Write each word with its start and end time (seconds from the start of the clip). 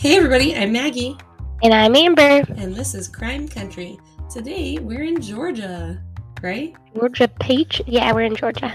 Hey 0.00 0.16
everybody, 0.16 0.56
I'm 0.56 0.72
Maggie, 0.72 1.14
And 1.62 1.74
I'm 1.74 1.94
Amber. 1.94 2.42
and 2.56 2.74
this 2.74 2.94
is 2.94 3.06
Crime 3.06 3.46
Country. 3.46 3.98
Today 4.32 4.78
we're 4.78 5.02
in 5.02 5.20
Georgia, 5.20 6.02
right? 6.42 6.74
Georgia 6.94 7.28
Peach. 7.28 7.82
Yeah, 7.86 8.10
we're 8.14 8.22
in 8.22 8.34
Georgia. 8.34 8.74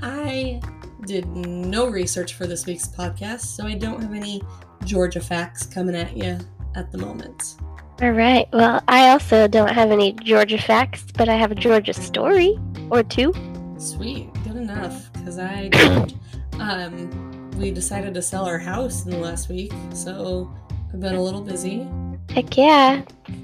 I 0.00 0.60
did 1.06 1.26
no 1.26 1.88
research 1.88 2.34
for 2.34 2.46
this 2.46 2.66
week's 2.66 2.86
podcast, 2.86 3.40
so 3.40 3.66
I 3.66 3.74
don't 3.74 4.00
have 4.00 4.14
any 4.14 4.42
Georgia 4.84 5.20
facts 5.20 5.66
coming 5.66 5.96
at 5.96 6.16
you 6.16 6.38
at 6.76 6.92
the 6.92 6.98
moment. 6.98 7.56
All 8.00 8.12
right. 8.12 8.46
Well, 8.52 8.80
I 8.86 9.10
also 9.10 9.48
don't 9.48 9.72
have 9.72 9.90
any 9.90 10.12
Georgia 10.12 10.56
facts, 10.56 11.04
but 11.18 11.28
I 11.28 11.34
have 11.34 11.50
a 11.50 11.56
Georgia 11.56 11.94
story 11.94 12.56
or 12.92 13.02
two. 13.02 13.34
Sweet, 13.76 14.32
good 14.44 14.54
enough, 14.54 15.12
because 15.14 15.40
I 15.40 15.66
don't. 15.68 16.14
Um, 16.60 17.50
we 17.52 17.70
decided 17.70 18.12
to 18.12 18.20
sell 18.20 18.44
our 18.44 18.58
house 18.58 19.06
in 19.06 19.10
the 19.10 19.16
last 19.16 19.48
week, 19.48 19.72
so 19.94 20.52
I've 20.92 21.00
been 21.00 21.14
a 21.14 21.22
little 21.22 21.42
busy. 21.42 21.88
Heck 22.30 22.56
yeah. 22.56 23.02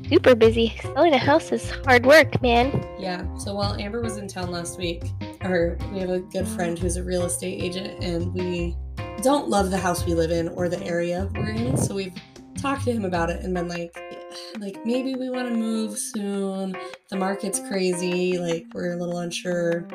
Super 0.08 0.34
busy. 0.34 0.76
Selling 0.82 1.12
a 1.12 1.18
house 1.18 1.52
is 1.52 1.70
hard 1.84 2.04
work, 2.04 2.40
man. 2.42 2.84
Yeah, 2.98 3.24
so 3.36 3.54
while 3.54 3.74
Amber 3.74 4.00
was 4.00 4.16
in 4.16 4.28
town 4.28 4.50
last 4.50 4.78
week, 4.78 5.04
our 5.42 5.76
we 5.92 6.00
have 6.00 6.10
a 6.10 6.20
good 6.20 6.46
friend 6.46 6.78
who's 6.78 6.96
a 6.96 7.04
real 7.04 7.24
estate 7.24 7.62
agent, 7.62 8.02
and 8.02 8.32
we 8.34 8.76
don't 9.22 9.48
love 9.48 9.70
the 9.70 9.78
house 9.78 10.04
we 10.04 10.14
live 10.14 10.30
in 10.30 10.48
or 10.50 10.68
the 10.68 10.82
area 10.84 11.28
we're 11.34 11.50
in. 11.50 11.76
So 11.76 11.94
we've 11.94 12.14
talked 12.56 12.84
to 12.84 12.92
him 12.92 13.04
about 13.04 13.30
it 13.30 13.44
and 13.44 13.54
been 13.54 13.68
like, 13.68 13.96
like 14.58 14.84
maybe 14.84 15.14
we 15.14 15.30
want 15.30 15.48
to 15.48 15.54
move 15.54 15.98
soon. 15.98 16.76
The 17.10 17.16
market's 17.16 17.60
crazy, 17.60 18.38
like 18.38 18.66
we're 18.74 18.92
a 18.92 18.96
little 18.96 19.18
unsure. 19.18 19.86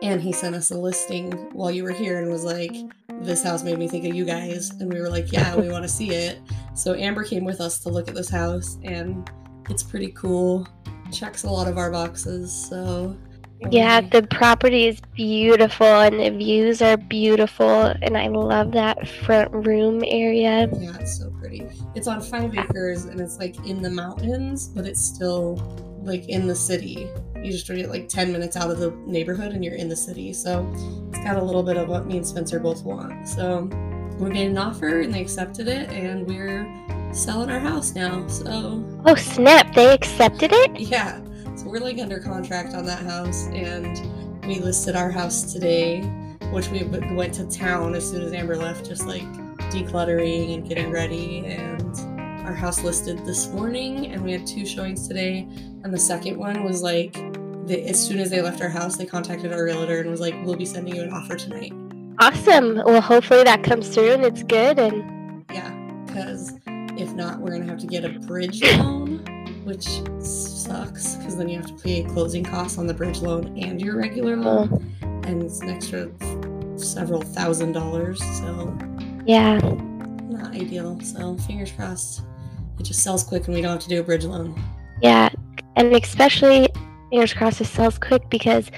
And 0.00 0.20
he 0.20 0.32
sent 0.32 0.54
us 0.54 0.70
a 0.70 0.78
listing 0.78 1.32
while 1.52 1.70
you 1.70 1.82
were 1.82 1.92
here 1.92 2.18
and 2.18 2.30
was 2.30 2.44
like, 2.44 2.72
this 3.20 3.42
house 3.42 3.64
made 3.64 3.78
me 3.78 3.88
think 3.88 4.04
of 4.04 4.14
you 4.14 4.24
guys. 4.24 4.70
And 4.70 4.92
we 4.92 5.00
were 5.00 5.10
like, 5.10 5.32
yeah, 5.32 5.56
we 5.56 5.68
want 5.70 5.82
to 5.82 5.88
see 5.88 6.10
it. 6.10 6.38
So 6.74 6.94
Amber 6.94 7.24
came 7.24 7.44
with 7.44 7.60
us 7.60 7.80
to 7.80 7.88
look 7.88 8.08
at 8.08 8.14
this 8.14 8.28
house, 8.28 8.78
and 8.84 9.28
it's 9.68 9.82
pretty 9.82 10.12
cool. 10.12 10.68
Checks 11.12 11.42
a 11.42 11.50
lot 11.50 11.66
of 11.66 11.78
our 11.78 11.90
boxes, 11.90 12.52
so. 12.52 13.16
Yeah, 13.72 14.00
the 14.00 14.22
property 14.22 14.86
is 14.86 15.00
beautiful 15.16 15.84
and 15.84 16.20
the 16.20 16.30
views 16.30 16.80
are 16.80 16.96
beautiful, 16.96 17.92
and 18.02 18.16
I 18.16 18.28
love 18.28 18.70
that 18.72 19.08
front 19.08 19.52
room 19.52 20.04
area. 20.06 20.68
Yeah, 20.78 20.96
it's 21.00 21.18
so 21.18 21.30
pretty. 21.40 21.66
It's 21.96 22.06
on 22.06 22.20
five 22.20 22.56
acres 22.56 23.06
and 23.06 23.20
it's 23.20 23.38
like 23.38 23.56
in 23.66 23.82
the 23.82 23.90
mountains, 23.90 24.68
but 24.68 24.86
it's 24.86 25.02
still 25.04 25.56
like 26.02 26.28
in 26.28 26.46
the 26.46 26.54
city. 26.56 27.08
You 27.36 27.50
just 27.52 27.66
get 27.66 27.88
like 27.88 28.08
10 28.08 28.32
minutes 28.32 28.56
out 28.56 28.70
of 28.70 28.78
the 28.78 28.90
neighborhood 29.06 29.52
and 29.52 29.64
you're 29.64 29.74
in 29.74 29.88
the 29.88 29.96
city. 29.96 30.32
So 30.32 30.68
it's 31.10 31.18
got 31.24 31.36
a 31.36 31.42
little 31.42 31.62
bit 31.62 31.76
of 31.76 31.88
what 31.88 32.06
me 32.06 32.16
and 32.16 32.26
Spencer 32.26 32.58
both 32.60 32.82
want. 32.84 33.28
So 33.28 33.62
we 34.18 34.30
made 34.30 34.48
an 34.50 34.58
offer 34.58 35.00
and 35.00 35.12
they 35.14 35.20
accepted 35.20 35.68
it 35.68 35.88
and 35.90 36.26
we're 36.26 36.66
selling 37.12 37.50
our 37.50 37.60
house 37.60 37.94
now. 37.94 38.26
So 38.26 38.84
Oh, 39.06 39.14
snap. 39.14 39.74
They 39.74 39.92
accepted 39.94 40.50
it? 40.52 40.78
yeah, 40.80 41.20
so 41.56 41.66
we're 41.68 41.80
like 41.80 41.98
under 41.98 42.18
contract 42.18 42.74
on 42.74 42.84
that 42.86 43.04
house 43.04 43.46
and 43.48 44.44
we 44.46 44.58
listed 44.60 44.96
our 44.96 45.10
house 45.10 45.52
today, 45.52 46.00
which 46.50 46.68
we 46.68 46.82
went 46.82 47.34
to 47.34 47.46
town 47.46 47.94
as 47.94 48.08
soon 48.08 48.22
as 48.22 48.32
Amber 48.32 48.56
left, 48.56 48.86
just 48.86 49.06
like 49.06 49.22
decluttering 49.70 50.54
and 50.54 50.68
getting 50.68 50.90
ready. 50.90 51.44
And 51.46 51.96
our 52.48 52.54
house 52.54 52.82
listed 52.82 53.24
this 53.26 53.48
morning, 53.48 54.06
and 54.06 54.24
we 54.24 54.32
had 54.32 54.46
two 54.46 54.64
showings 54.64 55.06
today. 55.06 55.46
And 55.84 55.92
the 55.92 55.98
second 55.98 56.38
one 56.38 56.64
was 56.64 56.80
like, 56.80 57.12
the, 57.66 57.86
as 57.86 58.02
soon 58.02 58.18
as 58.18 58.30
they 58.30 58.40
left 58.40 58.62
our 58.62 58.70
house, 58.70 58.96
they 58.96 59.04
contacted 59.04 59.52
our 59.52 59.62
realtor 59.62 60.00
and 60.00 60.10
was 60.10 60.20
like, 60.20 60.34
"We'll 60.44 60.56
be 60.56 60.64
sending 60.64 60.96
you 60.96 61.02
an 61.02 61.12
offer 61.12 61.36
tonight." 61.36 61.74
Awesome. 62.18 62.76
Well, 62.86 63.02
hopefully 63.02 63.44
that 63.44 63.62
comes 63.62 63.88
through 63.90 64.12
and 64.12 64.24
it's 64.24 64.42
good. 64.42 64.78
And 64.78 65.44
Yeah, 65.52 65.70
because 66.06 66.54
if 66.66 67.12
not, 67.12 67.38
we're 67.38 67.52
gonna 67.52 67.66
have 67.66 67.78
to 67.80 67.86
get 67.86 68.06
a 68.06 68.18
bridge 68.20 68.62
loan, 68.78 69.18
which 69.64 69.86
sucks 70.20 71.16
because 71.16 71.36
then 71.36 71.50
you 71.50 71.58
have 71.58 71.66
to 71.66 71.74
pay 71.74 72.02
closing 72.04 72.42
costs 72.42 72.78
on 72.78 72.86
the 72.86 72.94
bridge 72.94 73.20
loan 73.20 73.58
and 73.58 73.80
your 73.80 73.98
regular 73.98 74.36
mm. 74.36 74.44
loan, 74.44 75.22
and 75.24 75.42
it's 75.42 75.60
an 75.60 75.68
extra 75.68 76.10
several 76.78 77.20
thousand 77.20 77.72
dollars. 77.72 78.18
So 78.38 78.74
yeah. 79.26 79.58
not 80.30 80.54
ideal. 80.54 80.98
So 81.00 81.36
fingers 81.36 81.72
crossed, 81.72 82.22
it 82.78 82.84
just 82.84 83.02
sells 83.02 83.24
quick 83.24 83.46
and 83.46 83.54
we 83.54 83.62
don't 83.62 83.72
have 83.72 83.82
to 83.82 83.88
do 83.88 84.00
a 84.00 84.02
bridge 84.02 84.24
loan. 84.24 84.60
Yeah, 85.02 85.28
and 85.76 85.94
especially 85.94 86.68
fingers 87.10 87.32
crossed 87.32 87.60
it 87.60 87.66
sells 87.66 87.98
quick 87.98 88.28
because 88.30 88.70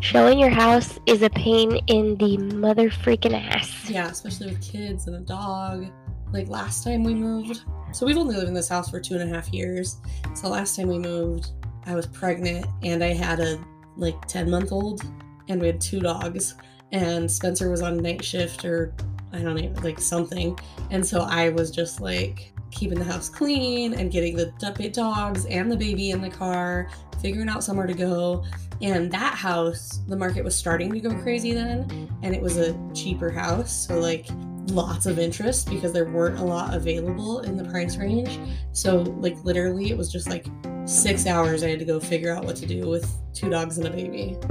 showing 0.00 0.38
your 0.38 0.50
house 0.50 0.98
is 1.06 1.22
a 1.22 1.30
pain 1.30 1.76
in 1.86 2.16
the 2.16 2.38
mother 2.38 2.90
freaking 2.90 3.34
ass. 3.34 3.88
Yeah, 3.88 4.08
especially 4.08 4.48
with 4.48 4.62
kids 4.62 5.06
and 5.06 5.16
a 5.16 5.20
dog. 5.20 5.86
Like 6.32 6.48
last 6.48 6.82
time 6.82 7.04
we 7.04 7.14
moved, 7.14 7.62
so 7.92 8.04
we've 8.04 8.18
only 8.18 8.34
lived 8.34 8.48
in 8.48 8.54
this 8.54 8.68
house 8.68 8.90
for 8.90 9.00
two 9.00 9.14
and 9.14 9.22
a 9.30 9.34
half 9.34 9.52
years. 9.52 9.98
So 10.34 10.48
last 10.48 10.76
time 10.76 10.88
we 10.88 10.98
moved, 10.98 11.50
I 11.86 11.94
was 11.94 12.06
pregnant 12.06 12.66
and 12.82 13.02
I 13.02 13.12
had 13.12 13.38
a 13.40 13.58
like 13.96 14.26
10 14.26 14.50
month 14.50 14.72
old, 14.72 15.02
and 15.48 15.60
we 15.60 15.68
had 15.68 15.80
two 15.80 16.00
dogs. 16.00 16.56
And 16.92 17.30
Spencer 17.30 17.70
was 17.70 17.82
on 17.82 17.98
night 17.98 18.24
shift 18.24 18.64
or 18.64 18.94
I 19.32 19.38
don't 19.38 19.54
know, 19.54 19.80
like 19.82 20.00
something. 20.00 20.58
And 20.90 21.04
so 21.04 21.20
I 21.20 21.50
was 21.50 21.70
just 21.70 22.00
like 22.00 22.52
keeping 22.76 22.98
the 22.98 23.04
house 23.04 23.28
clean 23.28 23.94
and 23.94 24.12
getting 24.12 24.36
the 24.36 24.52
dogs 24.92 25.46
and 25.46 25.70
the 25.72 25.76
baby 25.76 26.10
in 26.10 26.20
the 26.20 26.30
car, 26.30 26.88
figuring 27.20 27.48
out 27.48 27.64
somewhere 27.64 27.86
to 27.86 27.94
go. 27.94 28.44
And 28.82 29.10
that 29.10 29.34
house, 29.34 30.00
the 30.06 30.16
market 30.16 30.44
was 30.44 30.54
starting 30.54 30.92
to 30.92 31.00
go 31.00 31.14
crazy 31.22 31.52
then, 31.52 32.08
and 32.22 32.34
it 32.34 32.40
was 32.42 32.58
a 32.58 32.78
cheaper 32.94 33.30
house. 33.30 33.86
So, 33.86 33.98
like, 33.98 34.26
lots 34.68 35.06
of 35.06 35.18
interest 35.18 35.70
because 35.70 35.92
there 35.92 36.04
weren't 36.04 36.38
a 36.38 36.44
lot 36.44 36.74
available 36.74 37.40
in 37.40 37.56
the 37.56 37.64
price 37.64 37.96
range. 37.96 38.38
So, 38.72 38.98
like, 39.20 39.42
literally, 39.44 39.90
it 39.90 39.96
was 39.96 40.12
just 40.12 40.28
like 40.28 40.46
six 40.84 41.26
hours 41.26 41.62
I 41.62 41.70
had 41.70 41.78
to 41.78 41.84
go 41.86 41.98
figure 41.98 42.34
out 42.34 42.44
what 42.44 42.56
to 42.56 42.66
do 42.66 42.86
with 42.86 43.10
two 43.32 43.48
dogs 43.48 43.78
and 43.78 43.86
a 43.86 43.90
baby. 43.90 44.36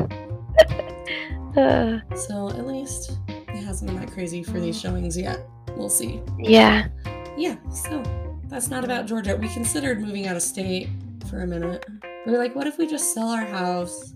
Uh, 1.56 2.00
So, 2.14 2.50
at 2.50 2.68
least 2.68 3.18
it 3.30 3.64
hasn't 3.64 3.90
been 3.90 3.98
that 4.02 4.12
crazy 4.12 4.44
for 4.44 4.60
these 4.60 4.78
showings 4.78 5.18
yet. 5.18 5.48
We'll 5.78 5.88
see. 5.88 6.22
yeah. 6.38 6.90
Yeah, 7.38 7.56
so 7.70 8.02
that's 8.48 8.70
not 8.70 8.84
about 8.84 9.08
Georgia. 9.08 9.36
We 9.36 9.50
considered 9.50 10.00
moving 10.00 10.28
out 10.28 10.36
of 10.36 10.42
state 10.42 10.90
for 11.30 11.42
a 11.42 11.48
minute. 11.48 11.86
We 12.26 12.32
were 12.32 12.38
like, 12.38 12.56
what 12.56 12.68
if 12.68 12.78
we 12.78 12.88
just 12.88 13.14
sell 13.14 13.30
our 13.30 13.46
house, 13.46 14.14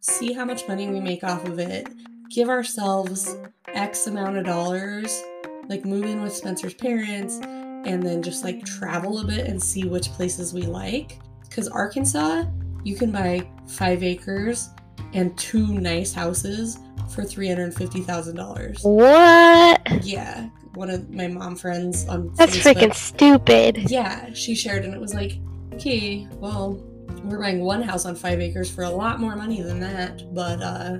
see 0.00 0.32
how 0.32 0.44
much 0.44 0.68
money 0.68 0.88
we 0.88 1.00
make 1.00 1.24
off 1.24 1.46
of 1.46 1.58
it, 1.58 1.88
give 2.30 2.48
ourselves 2.48 3.36
X 3.68 4.06
amount 4.06 4.36
of 4.36 4.44
dollars, 4.44 5.22
like 5.68 5.84
move 5.84 6.04
in 6.04 6.22
with 6.22 6.32
Spencer's 6.32 6.74
parents, 6.74 7.40
and 7.42 8.02
then 8.02 8.22
just 8.22 8.44
like 8.44 8.64
travel 8.64 9.18
a 9.20 9.24
bit 9.24 9.46
and 9.46 9.62
see 9.62 9.84
which 9.84 10.08
places 10.12 10.54
we 10.54 10.62
like? 10.62 11.18
Because 11.48 11.68
Arkansas, 11.68 12.44
you 12.84 12.96
can 12.96 13.10
buy 13.10 13.46
five 13.66 14.02
acres 14.02 14.70
and 15.14 15.36
two 15.36 15.78
nice 15.78 16.12
houses 16.12 16.78
for 17.10 17.22
$350,000. 17.22 18.84
What? 18.84 20.04
Yeah, 20.04 20.48
one 20.74 20.90
of 20.90 21.10
my 21.10 21.28
mom 21.28 21.56
friends 21.56 22.06
on 22.08 22.32
That's 22.34 22.56
Facebook- 22.56 22.74
freaking 22.74 22.94
stupid. 22.94 23.90
Yeah, 23.90 24.32
she 24.32 24.54
shared 24.54 24.84
and 24.84 24.94
it 24.94 25.00
was 25.00 25.14
like, 25.14 25.38
okay, 25.74 26.26
well, 26.32 26.82
we're 27.24 27.38
buying 27.40 27.60
one 27.60 27.82
house 27.82 28.04
on 28.04 28.16
five 28.16 28.40
acres 28.40 28.70
for 28.70 28.84
a 28.84 28.90
lot 28.90 29.20
more 29.20 29.36
money 29.36 29.62
than 29.62 29.80
that, 29.80 30.34
but 30.34 30.62
uh 30.62 30.98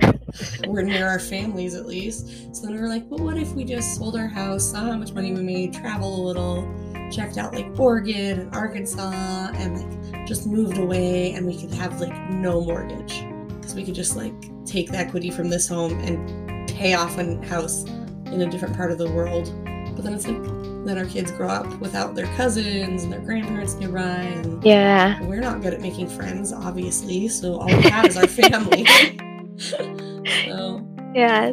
we're 0.66 0.82
near 0.82 1.06
our 1.08 1.18
families 1.18 1.74
at 1.74 1.86
least. 1.86 2.54
So 2.54 2.62
then 2.62 2.74
we 2.74 2.80
were 2.80 2.88
like, 2.88 3.04
well, 3.08 3.24
what 3.24 3.36
if 3.36 3.52
we 3.52 3.64
just 3.64 3.96
sold 3.96 4.16
our 4.16 4.26
house, 4.26 4.70
saw 4.70 4.80
how 4.80 4.96
much 4.96 5.12
money 5.12 5.32
we 5.32 5.42
made, 5.42 5.72
travel 5.72 6.22
a 6.22 6.22
little, 6.26 6.68
checked 7.10 7.38
out 7.38 7.54
like 7.54 7.66
Oregon 7.78 8.40
and 8.40 8.54
Arkansas, 8.54 9.50
and 9.54 10.10
like 10.10 10.26
just 10.26 10.46
moved 10.46 10.78
away, 10.78 11.32
and 11.32 11.46
we 11.46 11.58
could 11.58 11.72
have 11.72 12.00
like 12.00 12.14
no 12.30 12.60
mortgage 12.60 13.24
because 13.48 13.74
we 13.74 13.84
could 13.84 13.94
just 13.94 14.16
like 14.16 14.34
take 14.66 14.90
the 14.90 14.98
equity 14.98 15.30
from 15.30 15.48
this 15.48 15.68
home 15.68 15.92
and 16.00 16.68
pay 16.68 16.94
off 16.94 17.16
a 17.18 17.36
house 17.46 17.84
in 18.26 18.40
a 18.42 18.50
different 18.50 18.76
part 18.76 18.90
of 18.90 18.98
the 18.98 19.10
world. 19.10 19.52
But 19.94 20.02
then 20.04 20.12
it's 20.14 20.26
like, 20.26 20.42
then 20.84 20.98
our 20.98 21.04
kids 21.04 21.30
grow 21.30 21.48
up 21.48 21.66
without 21.80 22.14
their 22.14 22.26
cousins 22.36 23.04
and 23.04 23.12
their 23.12 23.20
grandparents 23.20 23.74
nearby, 23.74 24.02
and 24.02 24.62
Yeah. 24.64 25.22
we're 25.24 25.40
not 25.40 25.62
good 25.62 25.72
at 25.72 25.80
making 25.80 26.08
friends, 26.08 26.52
obviously. 26.52 27.28
So 27.28 27.58
all 27.60 27.66
we 27.66 27.82
have 27.88 28.06
is 28.06 28.16
our 28.16 28.26
family. 28.42 28.84
so 29.56 30.86
Yeah. 31.14 31.52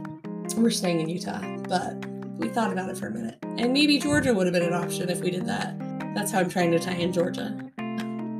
we're 0.57 0.69
staying 0.71 1.01
in 1.01 1.09
Utah, 1.09 1.41
but 1.69 2.03
we 2.37 2.47
thought 2.49 2.71
about 2.73 2.89
it 2.89 2.97
for 2.97 3.07
a 3.07 3.11
minute, 3.11 3.37
and 3.57 3.71
maybe 3.73 3.99
Georgia 3.99 4.33
would 4.33 4.47
have 4.47 4.53
been 4.53 4.63
an 4.63 4.73
option 4.73 5.09
if 5.09 5.21
we 5.21 5.29
did 5.31 5.45
that. 5.45 5.75
That's 6.15 6.31
how 6.31 6.39
I'm 6.39 6.49
trying 6.49 6.71
to 6.71 6.79
tie 6.79 6.93
in 6.95 7.13
Georgia. 7.13 7.55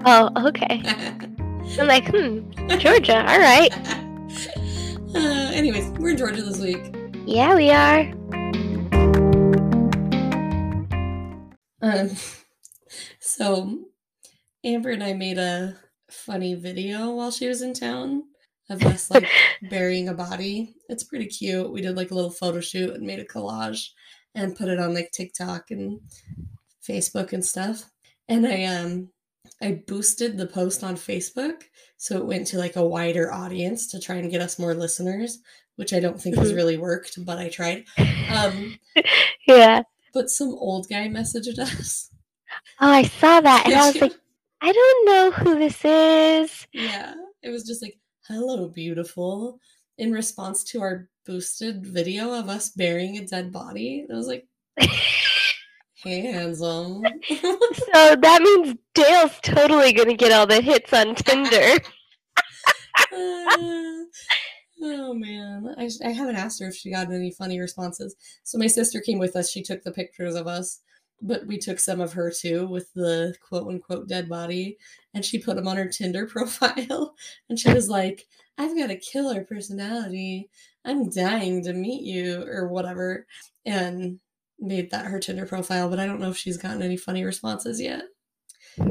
Oh, 0.06 0.30
okay. 0.48 0.81
I'm 1.80 1.88
like, 1.88 2.07
hmm, 2.10 2.39
Georgia. 2.80 3.18
All 3.31 3.39
right. 3.39 3.69
uh, 5.16 5.51
anyways, 5.54 5.89
we're 6.00 6.10
in 6.10 6.18
Georgia 6.18 6.42
this 6.42 6.60
week. 6.60 6.94
Yeah, 7.25 7.56
we 7.56 7.69
are. 7.69 8.12
Um, 11.81 12.12
so 13.19 13.80
Amber 14.63 14.89
and 14.92 15.04
I 15.04 15.13
made 15.13 15.38
a 15.38 15.78
funny 16.10 16.56
video 16.56 17.12
while 17.12 17.31
she 17.31 17.48
was 17.48 17.62
in 17.62 17.74
town 17.74 18.24
of 18.69 18.83
us 18.86 19.10
like 19.12 19.28
burying 19.69 20.10
a 20.10 20.13
body. 20.13 20.75
It's 20.89 21.04
pretty 21.04 21.28
cute. 21.28 21.72
We 21.72 21.81
did 21.81 21.95
like 21.95 22.12
a 22.12 22.16
little 22.16 22.31
photo 22.31 22.60
shoot 22.62 22.94
and 22.94 23.06
made 23.06 23.19
a 23.19 23.25
collage. 23.25 23.89
and 24.36 24.56
put 24.56 24.69
it 24.69 24.80
on 24.80 24.94
like 24.94 25.12
TikTok 25.12 25.72
and 25.72 26.00
Facebook 26.88 27.33
and 27.33 27.44
stuff. 27.45 27.89
And 28.30 28.45
I 28.48 28.66
um 28.66 29.10
I 29.62 29.81
boosted 29.88 30.38
the 30.38 30.48
post 30.48 30.84
on 30.84 30.95
Facebook 30.95 31.63
so 31.98 32.18
it 32.18 32.25
went 32.25 32.48
to 32.48 32.57
like 32.57 32.75
a 32.77 32.86
wider 32.88 33.31
audience 33.31 33.88
to 33.88 34.00
try 34.00 34.16
and 34.16 34.31
get 34.31 34.42
us 34.42 34.57
more 34.60 34.74
listeners, 34.74 35.39
which 35.75 35.94
I 35.94 36.00
don't 36.00 36.19
think 36.22 36.38
has 36.38 36.51
Mhm. 36.51 36.56
really 36.56 36.77
worked, 36.77 37.24
but 37.25 37.38
I 37.39 37.50
tried. 37.50 37.86
Um 38.31 38.80
yeah. 39.48 39.84
But 40.13 40.30
some 40.30 40.50
old 40.50 40.88
guy 40.90 41.08
messaged 41.08 41.58
us. 41.60 42.10
Oh, 42.81 42.90
I 42.90 43.04
saw 43.04 43.42
that, 43.42 43.66
and 43.66 43.75
I 43.75 43.88
was 43.88 44.02
like. 44.02 44.13
I 44.63 44.72
don't 44.72 45.06
know 45.08 45.31
who 45.31 45.58
this 45.58 45.84
is. 45.84 46.68
yeah, 46.72 47.16
it 47.42 47.50
was 47.50 47.66
just 47.66 47.81
like, 47.81 47.98
"Hello, 48.28 48.68
beautiful," 48.68 49.60
in 49.98 50.12
response 50.12 50.63
to 50.66 50.81
our 50.81 51.10
boosted 51.25 51.84
video 51.84 52.31
of 52.31 52.48
us 52.48 52.69
burying 52.69 53.18
a 53.18 53.25
dead 53.25 53.52
body. 53.52 54.02
And 54.02 54.13
I 54.13 54.18
was 54.18 54.28
like, 54.28 54.46
"Hey, 54.78 56.22
handsome." 56.22 57.02
so 57.28 58.16
that 58.16 58.42
means 58.44 58.75
Dale's 58.94 59.40
totally 59.42 59.94
gonna 59.94 60.13
get 60.13 60.31
all 60.31 60.46
the 60.46 60.62
hits 60.62 60.94
on 60.94 61.16
Tinder. 61.16 61.80
Uh, 63.12 64.04
oh 64.81 65.13
man, 65.13 65.75
I, 65.78 65.89
I 66.04 66.10
haven't 66.10 66.36
asked 66.36 66.60
her 66.62 66.68
if 66.68 66.75
she 66.75 66.92
got 66.92 67.12
any 67.12 67.31
funny 67.31 67.60
responses. 67.60 68.16
So 68.44 68.57
my 68.57 68.68
sister 68.68 69.00
came 69.00 69.19
with 69.19 69.36
us. 69.36 69.50
She 69.50 69.62
took 69.62 69.83
the 69.83 69.92
pictures 69.92 70.36
of 70.36 70.48
us, 70.48 70.81
but 71.22 71.45
we 71.45 71.57
took 71.57 71.80
some 71.80 72.01
of 72.01 72.13
her 72.13 72.31
too 72.31 72.68
with 72.68 72.92
the 72.94 73.36
quote 73.48 73.68
unquote 73.68 74.07
dead 74.07 74.28
body, 74.28 74.78
and 75.13 75.24
she 75.24 75.39
put 75.39 75.56
them 75.56 75.68
on 75.68 75.78
her 75.78 75.88
Tinder 75.88 76.25
profile. 76.28 77.16
And 77.50 77.60
she 77.60 77.72
was 77.72 77.89
like, 77.89 78.28
"I've 78.57 78.78
got 78.78 78.92
a 78.92 78.95
killer 78.95 79.44
personality. 79.44 80.50
I'm 80.84 81.10
dying 81.10 81.63
to 81.63 81.74
meet 81.74 82.04
you," 82.04 82.44
or 82.48 82.68
whatever, 82.68 83.27
and 83.66 84.19
made 84.60 84.92
that 84.92 85.06
her 85.06 85.19
Tinder 85.19 85.45
profile. 85.45 85.89
But 85.89 86.00
I 86.00 86.06
don't 86.06 86.19
know 86.19 86.31
if 86.31 86.38
she's 86.38 86.57
gotten 86.57 86.81
any 86.81 86.98
funny 86.98 87.24
responses 87.24 87.80
yet. 87.80 88.04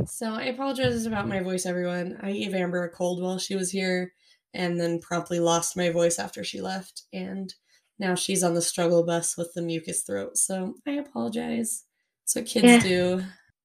So 0.06 0.34
I 0.34 0.44
apologize 0.44 1.06
about 1.06 1.26
my 1.26 1.40
voice, 1.40 1.64
everyone. 1.64 2.19
I 2.22 2.32
gave 2.32 2.54
Amber 2.54 2.84
a 2.84 2.90
cold 2.90 3.22
while 3.22 3.38
she 3.38 3.56
was 3.56 3.70
here 3.70 4.12
and 4.55 4.81
then 4.81 5.00
promptly 5.00 5.41
lost 5.41 5.76
my 5.76 5.91
voice 5.91 6.19
after 6.19 6.43
she 6.44 6.61
left. 6.61 7.02
And 7.12 7.52
now 7.99 8.14
she's 8.14 8.43
on 8.43 8.55
the 8.55 8.62
struggle 8.62 9.05
bus 9.05 9.37
with 9.37 9.52
the 9.55 9.62
mucus 9.62 10.02
throat. 10.02 10.37
So 10.37 10.75
I 10.87 10.93
apologize. 10.93 11.85
That's 12.23 12.37
what 12.37 12.47
kids 12.47 12.64
Yeah. 12.67 12.81
do. 12.81 13.25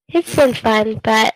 It's 0.09 0.35
been 0.35 0.53
fun, 0.53 0.99
but 1.03 1.33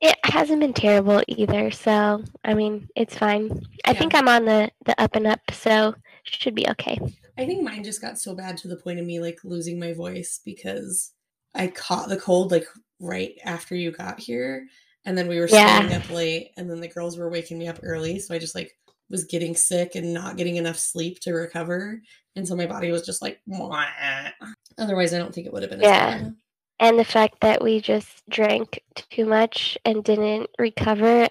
it 0.00 0.16
hasn't 0.24 0.60
been 0.60 0.74
terrible 0.74 1.22
either. 1.26 1.70
So 1.70 2.22
I 2.44 2.54
mean, 2.54 2.88
it's 2.94 3.16
fine. 3.16 3.50
I 3.84 3.94
think 3.94 4.14
I'm 4.14 4.28
on 4.28 4.44
the 4.44 4.70
the 4.84 5.00
up 5.00 5.16
and 5.16 5.26
up, 5.26 5.40
so 5.52 5.94
should 6.24 6.54
be 6.54 6.68
okay. 6.68 6.98
I 7.38 7.46
think 7.46 7.62
mine 7.62 7.84
just 7.84 8.00
got 8.02 8.18
so 8.18 8.34
bad 8.34 8.56
to 8.58 8.68
the 8.68 8.76
point 8.76 8.98
of 8.98 9.06
me 9.06 9.20
like 9.20 9.38
losing 9.44 9.78
my 9.78 9.92
voice 9.94 10.40
because 10.44 11.12
I 11.54 11.68
caught 11.68 12.08
the 12.08 12.16
cold 12.16 12.50
like 12.50 12.66
right 13.00 13.32
after 13.44 13.74
you 13.74 13.90
got 13.92 14.20
here. 14.20 14.66
And 15.04 15.16
then 15.16 15.28
we 15.28 15.38
were 15.38 15.48
Yeah. 15.48 15.84
staying 15.86 16.00
up 16.00 16.10
late 16.10 16.52
and 16.56 16.68
then 16.70 16.80
the 16.80 16.88
girls 16.88 17.16
were 17.16 17.30
waking 17.30 17.58
me 17.58 17.68
up 17.68 17.78
early. 17.82 18.18
So 18.18 18.34
I 18.34 18.38
just 18.38 18.54
like 18.54 18.76
was 19.10 19.24
getting 19.24 19.56
sick 19.56 19.94
and 19.94 20.12
not 20.12 20.36
getting 20.36 20.56
enough 20.56 20.76
sleep 20.78 21.18
to 21.20 21.32
recover. 21.32 22.00
And 22.36 22.46
so 22.46 22.54
my 22.54 22.66
body 22.66 22.90
was 22.90 23.06
just 23.06 23.22
like, 23.22 23.40
"Mwah." 23.48 24.32
otherwise, 24.76 25.14
I 25.14 25.18
don't 25.18 25.34
think 25.34 25.46
it 25.46 25.52
would 25.52 25.62
have 25.62 25.70
been 25.70 25.80
Yeah. 25.80 26.28
And 26.80 26.98
the 26.98 27.04
fact 27.04 27.40
that 27.40 27.62
we 27.62 27.80
just 27.80 28.22
drank 28.28 28.80
too 28.94 29.24
much 29.26 29.76
and 29.84 30.04
didn't 30.04 30.48
recover, 30.58 31.26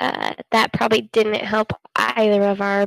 uh, 0.00 0.34
that 0.50 0.72
probably 0.74 1.02
didn't 1.12 1.36
help 1.42 1.72
either 1.96 2.42
of 2.42 2.60
our 2.60 2.86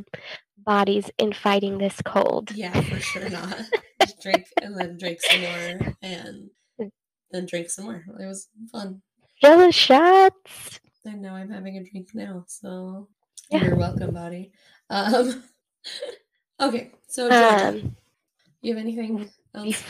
bodies 0.58 1.10
in 1.18 1.32
fighting 1.32 1.78
this 1.78 2.00
cold. 2.04 2.52
Yeah, 2.52 2.78
for 2.82 3.00
sure 3.00 3.28
not. 3.30 3.56
Just 4.02 4.20
drink 4.20 4.46
and 4.62 4.78
then 4.78 4.96
drink 4.98 5.20
some 5.20 5.40
more 5.40 5.94
and 6.02 6.50
then 7.30 7.46
drink 7.46 7.70
some 7.70 7.86
more. 7.86 8.04
It 8.20 8.26
was 8.26 8.48
fun. 8.72 9.02
Jealous 9.44 9.74
shots. 9.74 10.80
And 11.04 11.20
now 11.20 11.34
I'm 11.34 11.50
having 11.50 11.76
a 11.76 11.84
drink 11.84 12.14
now. 12.14 12.44
So 12.48 13.08
Yeah. 13.50 13.62
you're 13.62 13.76
welcome, 13.76 14.14
body. 14.14 14.52
Um, 14.88 15.44
okay, 16.60 16.92
so 17.08 17.30
Um, 17.30 17.94
you 18.62 18.74
have 18.74 18.80
anything 18.82 19.28
else? 19.54 19.82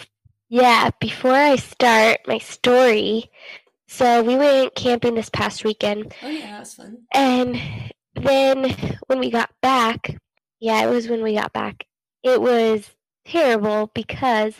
yeah, 0.48 0.90
before 1.00 1.30
I 1.34 1.54
start 1.54 2.18
my 2.26 2.38
story, 2.38 3.30
so 3.86 4.24
we 4.24 4.34
went 4.36 4.74
camping 4.74 5.14
this 5.14 5.30
past 5.30 5.64
weekend, 5.64 6.12
Oh 6.20 6.30
yeah, 6.30 6.50
that 6.50 6.58
was 6.60 6.74
fun. 6.74 6.98
and 7.14 7.60
then 8.16 8.76
when 9.06 9.20
we 9.20 9.30
got 9.30 9.50
back, 9.62 10.16
yeah, 10.58 10.84
it 10.84 10.90
was 10.90 11.06
when 11.08 11.22
we 11.22 11.34
got 11.34 11.52
back, 11.52 11.86
it 12.24 12.42
was 12.42 12.90
terrible 13.24 13.92
because 13.94 14.56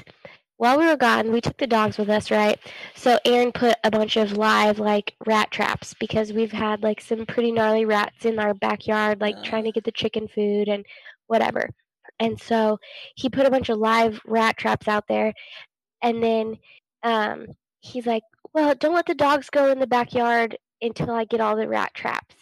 while 0.57 0.79
we 0.79 0.87
were 0.87 0.97
gone, 0.97 1.33
we 1.33 1.41
took 1.41 1.59
the 1.59 1.67
dogs 1.67 1.99
with 1.99 2.09
us, 2.09 2.31
right? 2.31 2.59
So 2.95 3.19
Aaron 3.25 3.53
put 3.53 3.77
a 3.83 3.91
bunch 3.91 4.17
of 4.17 4.37
live 4.37 4.79
like 4.79 5.15
rat 5.27 5.51
traps 5.51 5.95
because 5.99 6.33
we've 6.33 6.53
had 6.53 6.83
like 6.83 7.01
some 7.01 7.27
pretty 7.27 7.51
gnarly 7.53 7.85
rats 7.85 8.25
in 8.25 8.39
our 8.39 8.55
backyard, 8.55 9.21
like 9.21 9.43
trying 9.43 9.65
to 9.65 9.73
get 9.73 9.85
the 9.85 9.93
chicken 9.93 10.29
food 10.29 10.69
and 10.69 10.85
whatever. 11.27 11.69
And 12.21 12.41
so 12.41 12.79
he 13.17 13.29
put 13.29 13.47
a 13.47 13.51
bunch 13.51 13.69
of 13.69 13.79
live 13.79 14.21
rat 14.25 14.57
traps 14.57 14.87
out 14.87 15.09
there, 15.09 15.35
and 16.03 16.23
then 16.23 16.59
um, 17.03 17.47
he's 17.81 18.07
like, 18.07 18.23
"Well, 18.53 18.75
don't 18.77 18.95
let 18.95 19.07
the 19.07 19.15
dogs 19.15 19.51
go 19.51 19.71
in 19.71 19.81
the 19.81 19.87
backyard 19.87 20.57
until 20.81 21.11
I 21.11 21.25
get 21.25 21.41
all 21.41 21.57
the 21.57 21.69
rat 21.69 21.93
traps." 21.95 22.37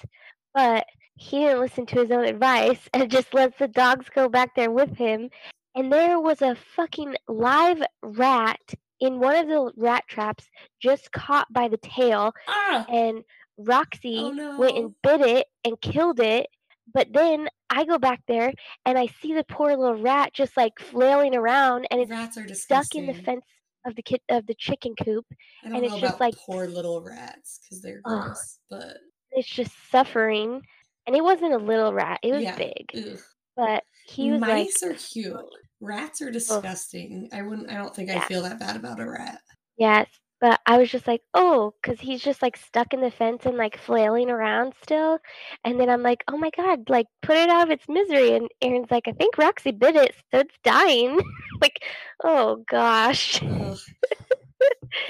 But 0.55 0.87
he 1.17 1.41
didn't 1.41 1.61
listen 1.61 1.87
to 1.87 2.01
his 2.01 2.11
own 2.11 2.25
advice 2.25 2.89
and 2.93 3.11
just 3.11 3.33
lets 3.35 3.59
the 3.59 3.69
dogs 3.69 4.07
go 4.15 4.29
back 4.29 4.55
there 4.55 4.71
with 4.71 4.97
him. 4.97 5.31
And 5.75 5.93
there 5.93 6.21
was 6.21 6.43
a 6.43 6.55
fucking 6.77 7.17
live 7.29 7.83
rat 8.03 8.61
in 9.01 9.19
one 9.21 9.37
of 9.37 9.49
the 9.49 9.73
rat 9.77 10.05
traps 10.09 10.49
just 10.81 11.11
caught 11.13 11.51
by 11.53 11.69
the 11.69 11.79
tail 11.79 12.33
Ah! 12.47 12.85
and 12.89 13.25
Roxy 13.59 14.19
Oh 14.19 14.59
went 14.59 14.77
and 14.77 14.95
bit 15.03 15.21
it 15.23 15.47
and 15.65 15.81
killed 15.81 16.21
it. 16.21 16.47
But 16.93 17.09
then 17.13 17.49
I 17.71 17.85
go 17.85 17.99
back 17.99 18.21
there 18.29 18.53
and 18.85 18.99
I 18.99 19.07
see 19.07 19.33
the 19.35 19.45
poor 19.45 19.77
little 19.77 20.03
rat 20.03 20.35
just 20.35 20.57
like 20.57 20.79
flailing 20.79 21.35
around 21.35 21.87
and 21.91 22.01
it's 22.01 22.11
Rats 22.11 22.37
are 22.37 22.55
stuck 22.55 22.95
in 22.95 23.07
the 23.07 23.15
fence 23.15 23.45
of 23.87 23.97
the 23.97 24.03
kid 24.03 24.21
of 24.29 24.47
the 24.47 24.55
chicken 24.59 24.95
coop. 25.03 25.25
I 25.65 25.69
don't 25.69 25.77
and 25.77 25.87
know 25.87 25.93
it's 25.95 26.01
just 26.01 26.21
like- 26.21 26.35
poor 26.47 26.67
little 26.67 27.01
rats 27.01 27.61
because 27.63 27.81
they're 27.83 28.03
Ugh. 28.05 28.25
gross, 28.27 28.59
but 28.69 28.99
It's 29.31 29.49
just 29.49 29.73
suffering. 29.91 30.63
And 31.07 31.17
it 31.17 31.25
wasn't 31.25 31.55
a 31.55 31.59
little 31.59 31.93
rat; 31.93 32.21
it 32.23 32.33
was 32.33 32.43
Yeah. 32.45 32.57
big. 32.57 32.91
ugh. 32.95 33.19
But 33.57 33.83
he 34.07 34.31
was 34.31 34.41
like, 34.41 34.67
mice 34.67 34.83
are 34.83 34.95
cute. 34.95 35.37
Rats 35.81 36.23
are 36.23 36.31
disgusting. 36.31 37.29
I 37.33 37.43
wouldn't. 37.43 37.71
I 37.71 37.75
don't 37.75 37.95
think 37.95 38.11
I 38.11 38.21
feel 38.21 38.43
that 38.43 38.61
bad 38.61 38.77
about 38.77 39.01
a 39.01 39.09
rat. 39.09 39.41
yes. 39.77 40.09
But 40.41 40.61
I 40.67 40.77
was 40.77 40.91
just 40.91 41.07
like, 41.07 41.23
oh, 41.35 41.73
because 41.81 42.01
he's 42.01 42.21
just 42.21 42.43
like 42.43 42.57
stuck 42.57 42.93
in 42.93 43.01
the 43.01 43.13
fence 43.13 43.47
and 43.47 43.57
like 43.57 43.79
flailing 43.79 44.29
around 44.29 44.73
still. 44.83 45.21
And 45.63 45.79
then 45.79 45.89
I'm 45.89 46.03
like, 46.03 46.25
oh 46.27 46.37
my 46.37 46.51
god, 46.57 46.91
like 46.91 47.07
put 47.23 47.37
it 47.37 47.49
out 47.49 47.63
of 47.63 47.71
its 47.71 47.89
misery. 47.89 48.35
And 48.35 48.49
Aaron's 48.61 48.91
like, 48.91 49.07
I 49.07 49.13
think 49.13 49.39
Roxy 49.39 49.71
bit 49.71 49.95
it, 49.95 50.17
so 50.33 50.41
it's 50.41 50.57
dying. 50.65 51.17
like, 51.61 51.85
oh 52.25 52.65
gosh. 52.69 53.41
Ugh. 53.43 53.79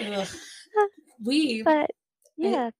Ugh. 0.00 0.28
We 1.24 1.62
But 1.62 1.90
yeah, 2.36 2.70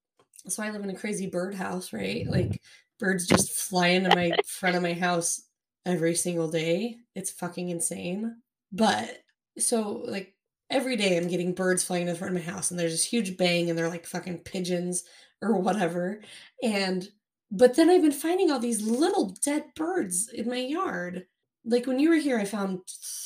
so 0.48 0.62
I 0.62 0.70
live 0.70 0.82
in 0.82 0.90
a 0.90 0.96
crazy 0.96 1.28
bird 1.28 1.54
house, 1.54 1.92
right? 1.92 2.26
Like 2.26 2.60
birds 2.98 3.26
just 3.26 3.52
fly 3.52 3.88
into 3.88 4.14
my 4.14 4.32
front 4.46 4.76
of 4.76 4.82
my 4.82 4.94
house 4.94 5.40
every 5.86 6.14
single 6.14 6.48
day. 6.48 6.96
It's 7.14 7.30
fucking 7.30 7.68
insane. 7.68 8.36
But 8.72 9.22
so 9.58 10.02
like 10.06 10.34
every 10.70 10.96
day 10.96 11.16
I'm 11.18 11.28
getting 11.28 11.52
birds 11.52 11.84
flying 11.84 12.08
in 12.08 12.16
front 12.16 12.36
of 12.36 12.44
my 12.44 12.50
house 12.52 12.70
and 12.70 12.80
there's 12.80 12.92
this 12.92 13.04
huge 13.04 13.36
bang 13.36 13.68
and 13.68 13.78
they're 13.78 13.88
like 13.88 14.06
fucking 14.06 14.38
pigeons 14.38 15.04
or 15.42 15.56
whatever. 15.58 16.20
And 16.62 17.06
but 17.50 17.76
then 17.76 17.90
I've 17.90 18.00
been 18.02 18.12
finding 18.12 18.50
all 18.50 18.58
these 18.60 18.80
little 18.80 19.36
dead 19.44 19.64
birds 19.76 20.30
in 20.32 20.48
my 20.48 20.56
yard. 20.56 21.26
Like 21.64 21.86
when 21.86 21.98
you 21.98 22.08
were 22.08 22.16
here 22.16 22.38
I 22.38 22.44
found 22.46 22.80